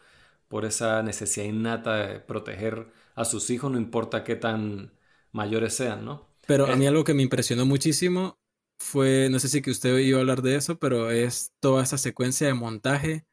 por 0.49 0.65
esa 0.65 1.03
necesidad 1.03 1.47
innata 1.47 1.97
de 1.97 2.21
proteger 2.21 2.89
a 3.15 3.25
sus 3.25 3.51
hijos, 3.51 3.71
no 3.71 3.79
importa 3.79 4.23
qué 4.25 4.37
tan 4.37 4.93
mayores 5.33 5.75
sean, 5.75 6.05
¿no? 6.05 6.29
Pero 6.47 6.67
a 6.67 6.77
mí 6.77 6.87
algo 6.87 7.05
que 7.05 7.15
me 7.15 7.23
impresionó 7.23 7.67
muchísimo 7.67 8.39
fue, 8.79 9.29
no 9.31 9.39
sé 9.39 9.49
si 9.49 9.61
que 9.61 9.71
usted 9.71 9.97
iba 9.99 10.19
a 10.19 10.21
hablar 10.21 10.43
de 10.43 10.55
eso, 10.55 10.79
pero 10.79 11.11
es 11.11 11.53
toda 11.61 11.83
esa 11.83 11.99
secuencia 11.99 12.47
de 12.47 12.55
montaje 12.55 13.27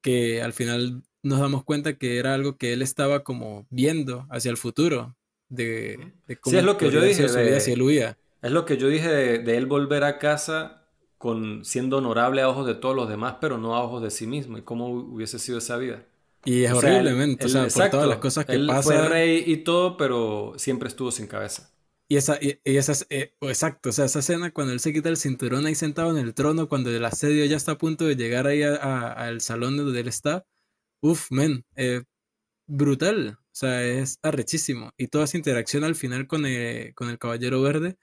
que 0.00 0.42
al 0.42 0.52
final 0.52 1.02
nos 1.22 1.40
damos 1.40 1.64
cuenta 1.64 1.94
que 1.94 2.18
era 2.18 2.34
algo 2.34 2.56
que 2.56 2.72
él 2.72 2.82
estaba 2.82 3.24
como 3.24 3.66
viendo 3.70 4.26
hacia 4.30 4.50
el 4.50 4.56
futuro, 4.56 5.16
de, 5.48 6.12
cómo 6.40 6.52
sí, 6.52 6.58
es 6.58 6.64
lo 6.64 6.76
que 6.76 6.90
yo 6.90 7.00
dije 7.00 7.26
de, 7.26 7.56
Es 7.56 8.52
lo 8.52 8.64
que 8.64 8.76
yo 8.76 8.88
dije 8.88 9.08
de, 9.08 9.56
él 9.56 9.66
volver 9.66 10.04
a 10.04 10.18
casa 10.18 10.84
con 11.16 11.64
siendo 11.64 11.98
honorable 11.98 12.42
a 12.42 12.48
ojos 12.48 12.66
de 12.66 12.74
todos 12.74 12.94
los 12.94 13.08
demás, 13.08 13.36
pero 13.40 13.58
no 13.58 13.74
a 13.74 13.82
ojos 13.82 14.02
de 14.02 14.10
sí 14.10 14.26
mismo, 14.26 14.58
y 14.58 14.62
cómo 14.62 14.88
hubiese 14.88 15.38
sido 15.38 15.58
esa 15.58 15.76
vida. 15.76 16.04
Y 16.44 16.64
es 16.64 16.72
horriblemente, 16.72 17.46
o 17.46 17.48
sea, 17.48 17.66
por 17.66 17.90
todas 17.90 18.08
las 18.08 18.18
cosas 18.18 18.44
que 18.44 18.52
él 18.52 18.70
Fue 18.82 19.08
rey 19.08 19.42
y 19.46 19.58
todo, 19.58 19.96
pero 19.96 20.52
siempre 20.56 20.88
estuvo 20.88 21.10
sin 21.10 21.26
cabeza. 21.26 21.70
Y 22.10 22.16
esa, 22.16 22.38
y, 22.40 22.58
esas, 22.64 23.06
eh, 23.10 23.34
exacto, 23.42 23.90
o 23.90 23.92
sea, 23.92 24.06
esa 24.06 24.20
escena 24.20 24.50
cuando 24.50 24.72
él 24.72 24.80
se 24.80 24.94
quita 24.94 25.10
el 25.10 25.18
cinturón 25.18 25.66
ahí 25.66 25.74
sentado 25.74 26.10
en 26.10 26.16
el 26.16 26.32
trono, 26.32 26.66
cuando 26.66 26.90
el 26.90 27.04
asedio 27.04 27.44
ya 27.44 27.56
está 27.56 27.72
a 27.72 27.78
punto 27.78 28.06
de 28.06 28.16
llegar 28.16 28.46
ahí 28.46 28.62
al 28.62 29.42
salón 29.42 29.76
donde 29.76 30.00
él 30.00 30.08
está, 30.08 30.46
uff, 31.02 31.30
men, 31.30 31.66
eh, 31.76 32.02
brutal, 32.66 33.36
o 33.38 33.44
sea, 33.52 33.84
es 33.84 34.18
arrechísimo. 34.22 34.92
Y 34.96 35.08
toda 35.08 35.24
esa 35.24 35.36
interacción 35.36 35.84
al 35.84 35.96
final 35.96 36.26
con 36.26 36.46
el, 36.46 36.94
con 36.94 37.10
el 37.10 37.18
Caballero 37.18 37.60
Verde, 37.60 37.98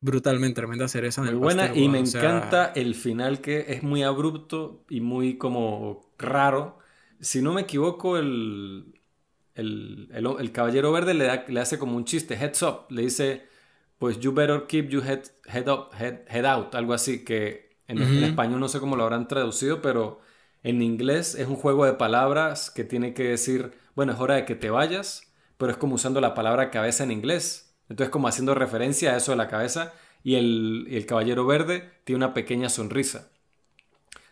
brutalmente, 0.00 0.60
tremenda 0.60 0.86
cereza 0.86 1.22
en 1.22 1.28
muy 1.28 1.38
buena, 1.38 1.74
y 1.74 1.88
me 1.88 1.98
encanta 1.98 2.66
el 2.76 2.94
final 2.94 3.40
que 3.40 3.66
es 3.68 3.82
muy 3.82 4.04
abrupto 4.04 4.84
y 4.88 5.00
muy 5.00 5.36
como 5.36 6.12
raro. 6.16 6.78
Si 7.20 7.42
no 7.42 7.52
me 7.52 7.62
equivoco, 7.62 8.18
el, 8.18 8.97
el, 9.58 10.08
el, 10.12 10.52
Caballero 10.52 10.92
Verde 10.92 11.14
le, 11.14 11.24
da, 11.24 11.44
le 11.46 11.60
hace 11.60 11.78
como 11.78 11.96
un 11.96 12.04
chiste, 12.04 12.34
heads 12.34 12.62
up, 12.62 12.86
le 12.90 13.02
dice 13.02 13.48
pues 13.98 14.20
you 14.20 14.32
better 14.32 14.66
keep 14.66 14.88
your 14.88 15.04
head, 15.04 15.24
head, 15.46 15.68
up, 15.68 15.90
head, 15.98 16.20
head 16.28 16.46
out, 16.46 16.74
algo 16.74 16.94
así, 16.94 17.24
que 17.24 17.76
en, 17.88 18.00
español 18.22 18.60
no 18.60 18.68
sé 18.68 18.80
cómo 18.80 18.96
lo 18.96 19.02
habrán 19.02 19.28
traducido, 19.28 19.82
pero 19.82 20.20
en 20.62 20.82
inglés 20.82 21.34
es 21.34 21.48
un 21.48 21.56
juego 21.56 21.84
de 21.84 21.94
palabras 21.94 22.70
que 22.70 22.84
tiene 22.84 23.14
que 23.14 23.24
decir, 23.24 23.72
bueno, 23.94 24.12
es 24.12 24.20
hora 24.20 24.36
de 24.36 24.44
que 24.44 24.54
te 24.54 24.70
vayas, 24.70 25.32
pero 25.56 25.72
es 25.72 25.78
como 25.78 25.96
usando 25.96 26.20
la 26.20 26.34
palabra 26.34 26.70
cabeza 26.70 27.02
en 27.02 27.10
inglés. 27.10 27.74
Entonces 27.88 28.10
como 28.10 28.28
haciendo 28.28 28.54
referencia 28.54 29.12
a 29.12 29.16
eso 29.16 29.32
de 29.32 29.38
la 29.38 29.48
cabeza 29.48 29.94
y 30.22 30.36
el, 30.36 30.86
y 30.88 30.96
el 30.96 31.06
caballero 31.06 31.46
verde 31.46 31.90
tiene 32.04 32.18
una 32.18 32.34
pequeña 32.34 32.68
sonrisa. 32.68 33.30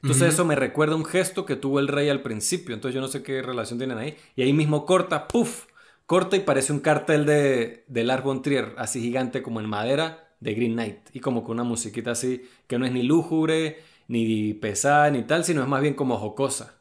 Entonces 0.06 0.34
eso 0.34 0.44
me 0.44 0.54
recuerda 0.54 0.94
un 0.94 1.04
gesto 1.04 1.44
que 1.44 1.56
tuvo 1.56 1.80
el 1.80 1.88
rey 1.88 2.08
al 2.08 2.22
principio. 2.22 2.74
Entonces 2.74 2.94
yo 2.94 3.00
no 3.00 3.08
sé 3.08 3.22
qué 3.22 3.42
relación 3.42 3.78
tienen 3.78 3.98
ahí. 3.98 4.16
Y 4.36 4.42
ahí 4.42 4.52
mismo 4.52 4.86
corta, 4.86 5.26
puff, 5.28 5.66
corta 6.06 6.36
y 6.36 6.40
parece 6.40 6.72
un 6.72 6.80
cartel 6.80 7.26
de, 7.26 7.84
de 7.88 8.04
Lars 8.04 8.22
von 8.22 8.42
Trier, 8.42 8.74
así 8.78 9.00
gigante 9.00 9.42
como 9.42 9.60
en 9.60 9.68
madera, 9.68 10.34
de 10.40 10.54
Green 10.54 10.74
Knight. 10.74 10.98
Y 11.12 11.20
como 11.20 11.42
con 11.44 11.54
una 11.54 11.64
musiquita 11.64 12.12
así, 12.12 12.42
que 12.68 12.78
no 12.78 12.86
es 12.86 12.92
ni 12.92 13.02
lúgubre, 13.02 13.78
ni 14.08 14.54
pesada, 14.54 15.10
ni 15.10 15.22
tal, 15.24 15.44
sino 15.44 15.62
es 15.62 15.68
más 15.68 15.82
bien 15.82 15.94
como 15.94 16.18
jocosa. 16.18 16.80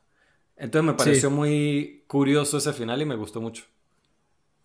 Entonces 0.57 0.85
me 0.85 0.93
pareció 0.93 1.31
muy 1.31 2.03
curioso 2.07 2.57
ese 2.57 2.73
final 2.73 3.01
y 3.01 3.05
me 3.05 3.15
gustó 3.15 3.41
mucho. 3.41 3.65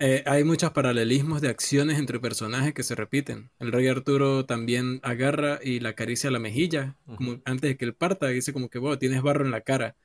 Eh, 0.02 0.22
hay 0.26 0.44
muchos 0.44 0.72
paralelismos 0.72 1.42
de 1.42 1.48
acciones 1.50 1.98
entre 1.98 2.18
personajes 2.20 2.72
que 2.72 2.82
se 2.82 2.94
repiten. 2.94 3.50
El 3.58 3.70
rey 3.70 3.86
Arturo 3.86 4.46
también 4.46 4.98
agarra 5.02 5.58
y 5.62 5.78
le 5.80 5.90
acaricia 5.90 6.30
la 6.30 6.38
mejilla, 6.38 6.96
como 7.16 7.32
antes 7.44 7.70
de 7.70 7.76
que 7.76 7.84
él 7.84 7.94
parta, 7.94 8.28
dice 8.28 8.54
como 8.54 8.70
que, 8.70 8.78
wow, 8.78 8.96
tienes 8.96 9.20
barro 9.20 9.44
en 9.44 9.50
la 9.50 9.60
cara. 9.60 9.96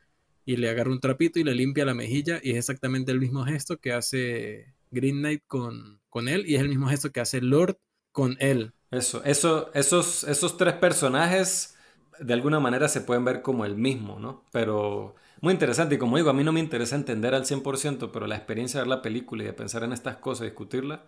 Y 0.46 0.58
le 0.58 0.70
agarra 0.70 0.92
un 0.92 1.00
trapito 1.00 1.40
y 1.40 1.46
le 1.46 1.56
limpia 1.56 1.86
la 1.86 1.94
mejilla 1.94 2.40
y 2.44 2.52
es 2.52 2.58
exactamente 2.58 3.12
el 3.14 3.20
mismo 3.22 3.46
gesto 3.46 3.78
que 3.80 3.94
hace 3.94 4.74
Green 4.92 5.20
Knight 5.20 5.44
con, 5.48 6.02
con 6.10 6.28
él 6.28 6.46
y 6.48 6.56
es 6.56 6.62
el 6.62 6.70
mismo 6.70 6.88
gesto 6.90 7.12
que 7.12 7.22
hace 7.22 7.42
Lord 7.42 7.78
con 8.12 8.36
él. 8.40 8.74
Eso, 8.92 9.24
eso, 9.24 9.72
esos, 9.74 10.24
esos 10.26 10.58
tres 10.58 10.76
personajes 10.76 11.76
de 12.20 12.34
alguna 12.34 12.60
manera 12.60 12.88
se 12.88 13.02
pueden 13.02 13.26
ver 13.26 13.42
como 13.42 13.66
el 13.66 13.76
mismo, 13.76 14.20
¿no? 14.20 14.44
Pero 14.52 15.16
muy 15.42 15.54
interesante 15.54 15.96
y 15.96 15.98
como 15.98 16.18
digo, 16.18 16.30
a 16.30 16.34
mí 16.34 16.44
no 16.44 16.52
me 16.52 16.60
interesa 16.60 16.96
entender 16.96 17.34
al 17.36 17.46
100%, 17.46 18.10
pero 18.12 18.28
la 18.28 18.36
experiencia 18.36 18.80
de 18.80 18.84
ver 18.84 18.98
la 18.98 19.02
película 19.02 19.44
y 19.44 19.46
de 19.46 19.54
pensar 19.54 19.84
en 19.84 19.94
estas 19.94 20.18
cosas 20.18 20.44
y 20.44 20.50
discutirla 20.50 21.04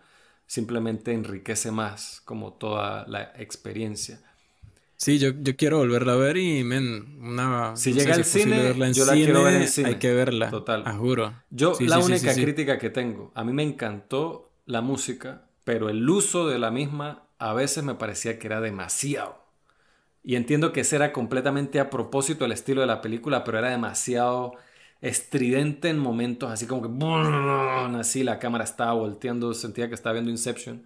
simplemente 0.46 1.12
enriquece 1.12 1.70
más 1.70 2.22
como 2.24 2.54
toda 2.54 3.06
la 3.06 3.32
experiencia. 3.36 4.20
Sí, 4.96 5.20
yo, 5.20 5.30
yo 5.30 5.56
quiero 5.56 5.78
volverla 5.78 6.14
a 6.14 6.16
ver 6.16 6.36
y, 6.38 6.64
men, 6.64 7.18
una... 7.20 7.76
Si 7.76 7.92
llega 7.92 8.14
al 8.14 8.24
cine, 8.24 8.74
yo 8.92 9.04
la 9.04 9.12
quiero 9.12 9.44
ver 9.44 9.62
en 9.62 9.68
cine. 9.68 9.90
Hay 9.90 9.94
que 9.96 10.12
verla. 10.12 10.50
Total. 10.50 10.82
A 10.84 10.94
juro. 10.94 11.34
Yo, 11.50 11.74
la 11.80 12.00
única 12.00 12.34
crítica 12.34 12.78
que 12.78 12.90
tengo, 12.90 13.30
a 13.36 13.44
mí 13.44 13.52
me 13.52 13.62
encantó 13.62 14.50
la 14.66 14.80
música, 14.80 15.42
pero 15.62 15.88
el 15.88 16.08
uso 16.08 16.48
de 16.48 16.58
la 16.58 16.72
misma 16.72 17.28
a 17.38 17.54
veces 17.54 17.84
me 17.84 17.94
parecía 17.94 18.40
que 18.40 18.48
era 18.48 18.60
demasiado. 18.60 19.47
Y 20.28 20.36
entiendo 20.36 20.74
que 20.74 20.80
ese 20.82 20.96
era 20.96 21.10
completamente 21.10 21.80
a 21.80 21.88
propósito 21.88 22.44
el 22.44 22.52
estilo 22.52 22.82
de 22.82 22.86
la 22.86 23.00
película, 23.00 23.44
pero 23.44 23.60
era 23.60 23.70
demasiado 23.70 24.56
estridente 25.00 25.88
en 25.88 25.98
momentos, 25.98 26.50
así 26.50 26.66
como 26.66 26.82
que 26.82 27.98
así 27.98 28.22
la 28.22 28.38
cámara 28.38 28.64
estaba 28.64 28.92
volteando, 28.92 29.54
sentía 29.54 29.88
que 29.88 29.94
estaba 29.94 30.12
viendo 30.12 30.30
Inception. 30.30 30.84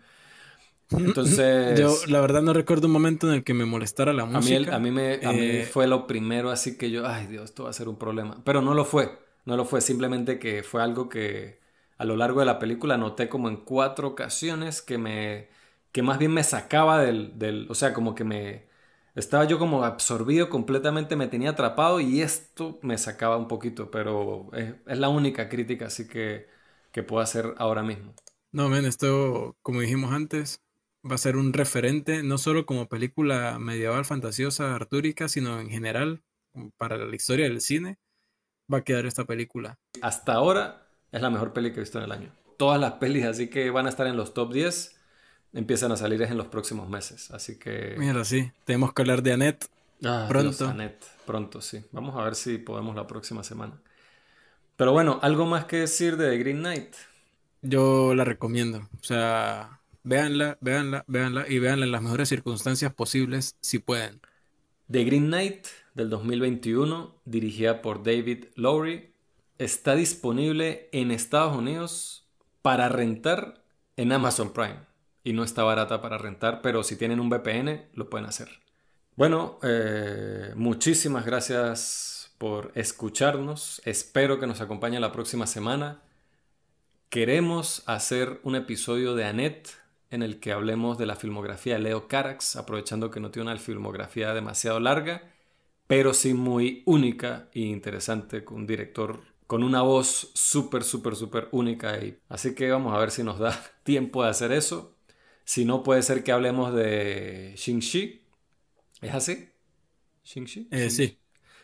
Entonces, 0.92 1.76
yo 1.76 1.92
la 2.06 2.20
verdad 2.20 2.42
no 2.42 2.52
recuerdo 2.52 2.86
un 2.86 2.92
momento 2.92 3.26
en 3.26 3.34
el 3.34 3.42
que 3.42 3.52
me 3.52 3.64
molestara 3.64 4.12
la 4.12 4.26
música. 4.26 4.76
A 4.76 4.78
mí, 4.78 4.92
me, 4.92 5.64
fue 5.64 5.88
lo 5.88 6.06
primero, 6.06 6.52
así 6.52 6.78
que 6.78 6.92
yo, 6.92 7.04
ay 7.04 7.26
Dios, 7.26 7.46
esto 7.46 7.64
va 7.64 7.70
a 7.70 7.72
ser 7.72 7.88
un 7.88 7.96
problema. 7.96 8.36
Pero 8.44 8.62
no 8.62 8.74
lo 8.74 8.84
fue, 8.84 9.18
no 9.44 9.56
lo 9.56 9.64
fue, 9.64 9.80
simplemente 9.80 10.38
que 10.38 10.62
fue 10.62 10.84
algo 10.84 11.08
que 11.08 11.58
a 11.98 12.04
lo 12.04 12.14
largo 12.16 12.38
de 12.38 12.46
la 12.46 12.60
película 12.60 12.96
noté 12.96 13.28
como 13.28 13.48
en 13.48 13.56
cuatro 13.56 14.06
ocasiones 14.06 14.82
que 14.82 14.98
me, 14.98 15.48
que 15.90 16.02
más 16.02 16.20
bien 16.20 16.32
me 16.32 16.44
sacaba 16.44 17.02
del, 17.02 17.40
del 17.40 17.66
o 17.68 17.74
sea, 17.74 17.92
como 17.92 18.14
que 18.14 18.22
me, 18.22 18.70
estaba 19.14 19.44
yo 19.44 19.58
como 19.58 19.84
absorbido 19.84 20.48
completamente, 20.48 21.16
me 21.16 21.26
tenía 21.26 21.50
atrapado 21.50 22.00
y 22.00 22.22
esto 22.22 22.78
me 22.82 22.98
sacaba 22.98 23.36
un 23.36 23.48
poquito, 23.48 23.90
pero 23.90 24.50
es, 24.54 24.98
la 24.98 25.08
única 25.08 25.48
crítica 25.48 25.86
así 25.86 26.08
que, 26.08 26.48
que 26.92 27.02
puedo 27.02 27.22
hacer 27.22 27.54
ahora 27.58 27.82
mismo. 27.82 28.14
No, 28.52 28.68
men, 28.68 28.84
esto, 28.84 29.56
como 29.62 29.80
dijimos 29.80 30.12
antes, 30.12 30.62
va 31.08 31.14
a 31.14 31.18
ser 31.18 31.36
un 31.36 31.52
referente, 31.52 32.22
no 32.22 32.38
solo 32.38 32.66
como 32.66 32.88
película 32.88 33.58
medieval, 33.58 34.04
fantasiosa, 34.04 34.74
artúrica, 34.74 35.28
sino 35.28 35.60
en 35.60 35.70
general, 35.70 36.22
para 36.76 36.96
la 36.96 37.16
historia 37.16 37.46
del 37.46 37.60
cine, 37.60 37.98
va 38.72 38.78
a 38.78 38.84
quedar 38.84 39.06
esta 39.06 39.24
película. 39.24 39.78
Hasta 40.00 40.34
ahora 40.34 40.88
es 41.10 41.20
la 41.20 41.30
mejor 41.30 41.52
peli 41.52 41.70
que 41.70 41.78
he 41.78 41.80
visto 41.80 41.98
en 41.98 42.04
el 42.04 42.12
año. 42.12 42.32
Todas 42.58 42.80
las 42.80 42.92
pelis 42.92 43.24
así 43.24 43.48
que 43.48 43.70
van 43.70 43.86
a 43.86 43.88
estar 43.88 44.06
en 44.06 44.16
los 44.16 44.34
top 44.34 44.52
10 44.52 45.01
empiezan 45.52 45.92
a 45.92 45.96
salir 45.96 46.22
en 46.22 46.36
los 46.36 46.46
próximos 46.46 46.88
meses. 46.88 47.30
Así 47.30 47.58
que. 47.58 47.94
Mira, 47.98 48.24
sí. 48.24 48.50
Tenemos 48.64 48.92
que 48.92 49.02
hablar 49.02 49.22
de 49.22 49.32
Annette. 49.32 49.66
Ah, 50.04 50.26
pronto. 50.28 50.68
Annette, 50.68 51.04
pronto, 51.26 51.60
sí. 51.60 51.84
Vamos 51.92 52.16
a 52.16 52.24
ver 52.24 52.34
si 52.34 52.58
podemos 52.58 52.96
la 52.96 53.06
próxima 53.06 53.44
semana. 53.44 53.80
Pero 54.76 54.92
bueno, 54.92 55.20
¿algo 55.22 55.46
más 55.46 55.66
que 55.66 55.76
decir 55.76 56.16
de 56.16 56.36
Green 56.38 56.58
Knight? 56.58 56.94
Yo 57.60 58.14
la 58.14 58.24
recomiendo. 58.24 58.88
O 59.00 59.04
sea, 59.04 59.80
véanla, 60.02 60.58
véanla, 60.60 61.04
véanla 61.06 61.48
y 61.48 61.58
véanla 61.58 61.86
en 61.86 61.92
las 61.92 62.02
mejores 62.02 62.28
circunstancias 62.28 62.92
posibles 62.92 63.56
si 63.60 63.78
pueden. 63.78 64.20
The 64.90 65.04
Green 65.04 65.26
Knight 65.26 65.66
del 65.94 66.10
2021, 66.10 67.14
dirigida 67.24 67.80
por 67.82 68.02
David 68.02 68.46
Lowry, 68.56 69.12
está 69.58 69.94
disponible 69.94 70.88
en 70.92 71.12
Estados 71.12 71.56
Unidos 71.56 72.26
para 72.62 72.88
rentar 72.88 73.62
en 73.96 74.10
Amazon 74.10 74.52
Prime 74.52 74.91
y 75.24 75.32
no 75.32 75.44
está 75.44 75.62
barata 75.62 76.00
para 76.00 76.18
rentar, 76.18 76.62
pero 76.62 76.82
si 76.82 76.96
tienen 76.96 77.20
un 77.20 77.30
VPN 77.30 77.88
lo 77.94 78.10
pueden 78.10 78.26
hacer. 78.26 78.48
Bueno, 79.14 79.58
eh, 79.62 80.52
muchísimas 80.56 81.26
gracias 81.26 82.34
por 82.38 82.72
escucharnos. 82.74 83.82
Espero 83.84 84.40
que 84.40 84.46
nos 84.46 84.60
acompañe 84.60 84.98
la 84.98 85.12
próxima 85.12 85.46
semana. 85.46 86.02
Queremos 87.08 87.82
hacer 87.86 88.40
un 88.42 88.56
episodio 88.56 89.14
de 89.14 89.24
Annette 89.24 89.68
en 90.10 90.22
el 90.22 90.40
que 90.40 90.52
hablemos 90.52 90.98
de 90.98 91.06
la 91.06 91.16
filmografía 91.16 91.74
de 91.74 91.80
Leo 91.80 92.08
Carax, 92.08 92.56
aprovechando 92.56 93.10
que 93.10 93.20
no 93.20 93.30
tiene 93.30 93.50
una 93.50 93.58
filmografía 93.58 94.34
demasiado 94.34 94.80
larga, 94.80 95.22
pero 95.86 96.14
sí 96.14 96.34
muy 96.34 96.82
única 96.86 97.48
e 97.52 97.60
interesante, 97.60 98.44
con 98.44 98.58
un 98.58 98.66
director 98.66 99.20
con 99.52 99.62
una 99.62 99.82
voz 99.82 100.30
súper, 100.32 100.82
súper, 100.82 101.14
súper 101.14 101.48
única. 101.50 101.98
Así 102.30 102.54
que 102.54 102.70
vamos 102.70 102.94
a 102.94 102.98
ver 102.98 103.10
si 103.10 103.22
nos 103.22 103.38
da 103.38 103.54
tiempo 103.82 104.24
de 104.24 104.30
hacer 104.30 104.50
eso. 104.50 104.91
Si 105.52 105.66
no, 105.66 105.82
puede 105.82 106.00
ser 106.02 106.24
que 106.24 106.32
hablemos 106.32 106.72
de 106.72 107.52
Xingxi. 107.58 108.22
¿Es 109.02 109.12
así? 109.12 109.50
¿Xingxi? 110.24 110.66
Eh, 110.70 110.88
sí. 110.88 111.18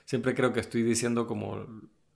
Siempre 0.05 0.35
creo 0.35 0.53
que 0.53 0.61
estoy 0.61 0.83
diciendo 0.83 1.27
como 1.27 1.67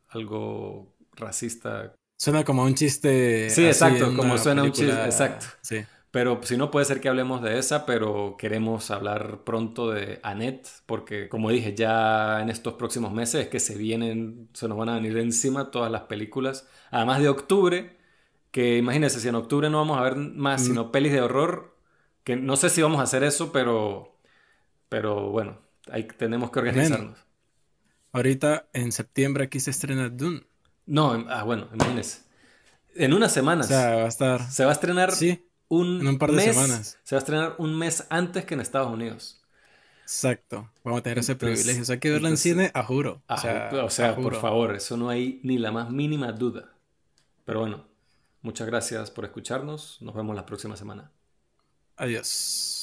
algo 0.09 0.95
racista. 1.13 1.95
Suena 2.19 2.45
como 2.45 2.63
un 2.63 2.75
chiste. 2.75 3.49
Sí, 3.49 3.65
exacto, 3.65 4.15
como 4.15 4.37
suena 4.37 4.65
un 4.65 4.73
chiste. 4.73 4.93
Exacto. 4.93 5.47
Sí. 5.63 5.79
Pero 6.11 6.43
si 6.43 6.59
no, 6.59 6.71
puede 6.71 6.85
ser 6.85 7.01
que 7.01 7.09
hablemos 7.09 7.41
de 7.41 7.59
esa, 7.59 7.87
pero 7.87 8.37
queremos 8.39 8.91
hablar 8.91 9.43
pronto 9.45 9.91
de 9.91 10.21
Annette, 10.23 10.69
porque 10.85 11.31
como 11.31 11.49
dije, 11.49 11.75
ya 11.75 12.43
en 12.43 12.51
estos 12.51 12.75
próximos 12.75 13.15
meses 13.15 13.45
es 13.45 13.49
que 13.49 13.61
se 13.61 13.79
vienen, 13.79 14.51
se 14.53 14.69
nos 14.69 14.77
van 14.77 14.91
a 14.91 14.97
venir 14.97 15.17
encima 15.17 15.71
todas 15.71 15.91
las 15.91 16.03
películas. 16.03 16.69
Además 16.91 17.23
de 17.23 17.31
octubre, 17.31 17.97
que 18.53 18.77
imagínense, 18.77 19.19
si 19.19 19.29
en 19.29 19.35
octubre 19.35 19.69
no 19.71 19.79
vamos 19.79 19.99
a 19.99 20.03
ver 20.03 20.15
más, 20.17 20.63
mm. 20.63 20.65
sino 20.67 20.93
pelis 20.93 21.11
de 21.11 21.23
horror, 21.23 21.77
que 22.23 22.37
no 22.37 22.57
sé 22.57 22.71
si 22.71 22.83
vamos 22.83 23.01
a 23.01 23.05
hacer 23.05 23.25
eso, 23.25 23.51
pero, 23.51 24.17
pero 24.89 25.31
bueno, 25.31 25.59
ahí 25.91 26.05
tenemos 26.05 26.51
que 26.53 26.61
organizarnos. 26.61 27.19
ahorita 28.13 28.69
en 28.75 28.93
septiembre 28.93 29.45
aquí 29.45 29.59
se 29.59 29.71
estrena 29.71 30.09
Dune. 30.11 30.45
No, 30.87 31.27
ah, 31.29 31.43
bueno, 31.45 31.69
imagínense. 31.73 32.23
En 32.95 33.15
unas 33.15 33.33
semanas. 33.33 33.67
O 33.67 33.69
sea, 33.71 33.97
va 33.97 34.05
a 34.05 34.09
estar. 34.09 34.51
Se 34.51 34.65
va 34.65 34.71
a 34.71 34.75
estrenar 34.75 35.13
sí, 35.13 35.49
un, 35.69 36.01
en 36.03 36.07
un 36.07 36.19
par 36.19 36.31
de 36.31 36.53
semanas. 36.53 36.99
Se 37.03 37.15
va 37.15 37.19
a 37.19 37.23
estrenar 37.23 37.55
un 37.57 37.77
mes 37.79 38.07
antes 38.11 38.45
que 38.45 38.53
en 38.53 38.61
Estados 38.61 38.93
Unidos. 38.93 39.41
Exacto. 40.03 40.71
Vamos 40.85 41.01
a 41.01 41.03
tener 41.03 41.21
ese 41.21 41.37
privilegio. 41.37 41.81
O 41.81 41.85
sea, 41.87 41.95
hay 41.95 42.01
que 42.01 42.11
verla 42.11 42.29
en 42.29 42.37
cine, 42.37 42.71
a 42.75 42.83
juro. 42.83 43.23
o 43.27 43.37
sea, 43.39 43.71
o 43.83 43.89
sea 43.89 44.15
por 44.15 44.35
favor, 44.35 44.75
eso 44.75 44.99
no 44.99 45.09
hay 45.09 45.41
ni 45.43 45.57
la 45.57 45.73
más 45.73 45.91
mínima 45.91 46.33
duda. 46.33 46.75
Pero 47.47 47.61
bueno, 47.61 47.92
Muchas 48.43 48.67
gracias 48.67 49.11
por 49.11 49.25
escucharnos. 49.25 50.01
Nos 50.03 50.15
vemos 50.15 50.37
la 50.37 50.45
próxima 50.47 50.77
semana. 50.77 51.11
Adiós. 51.97 52.82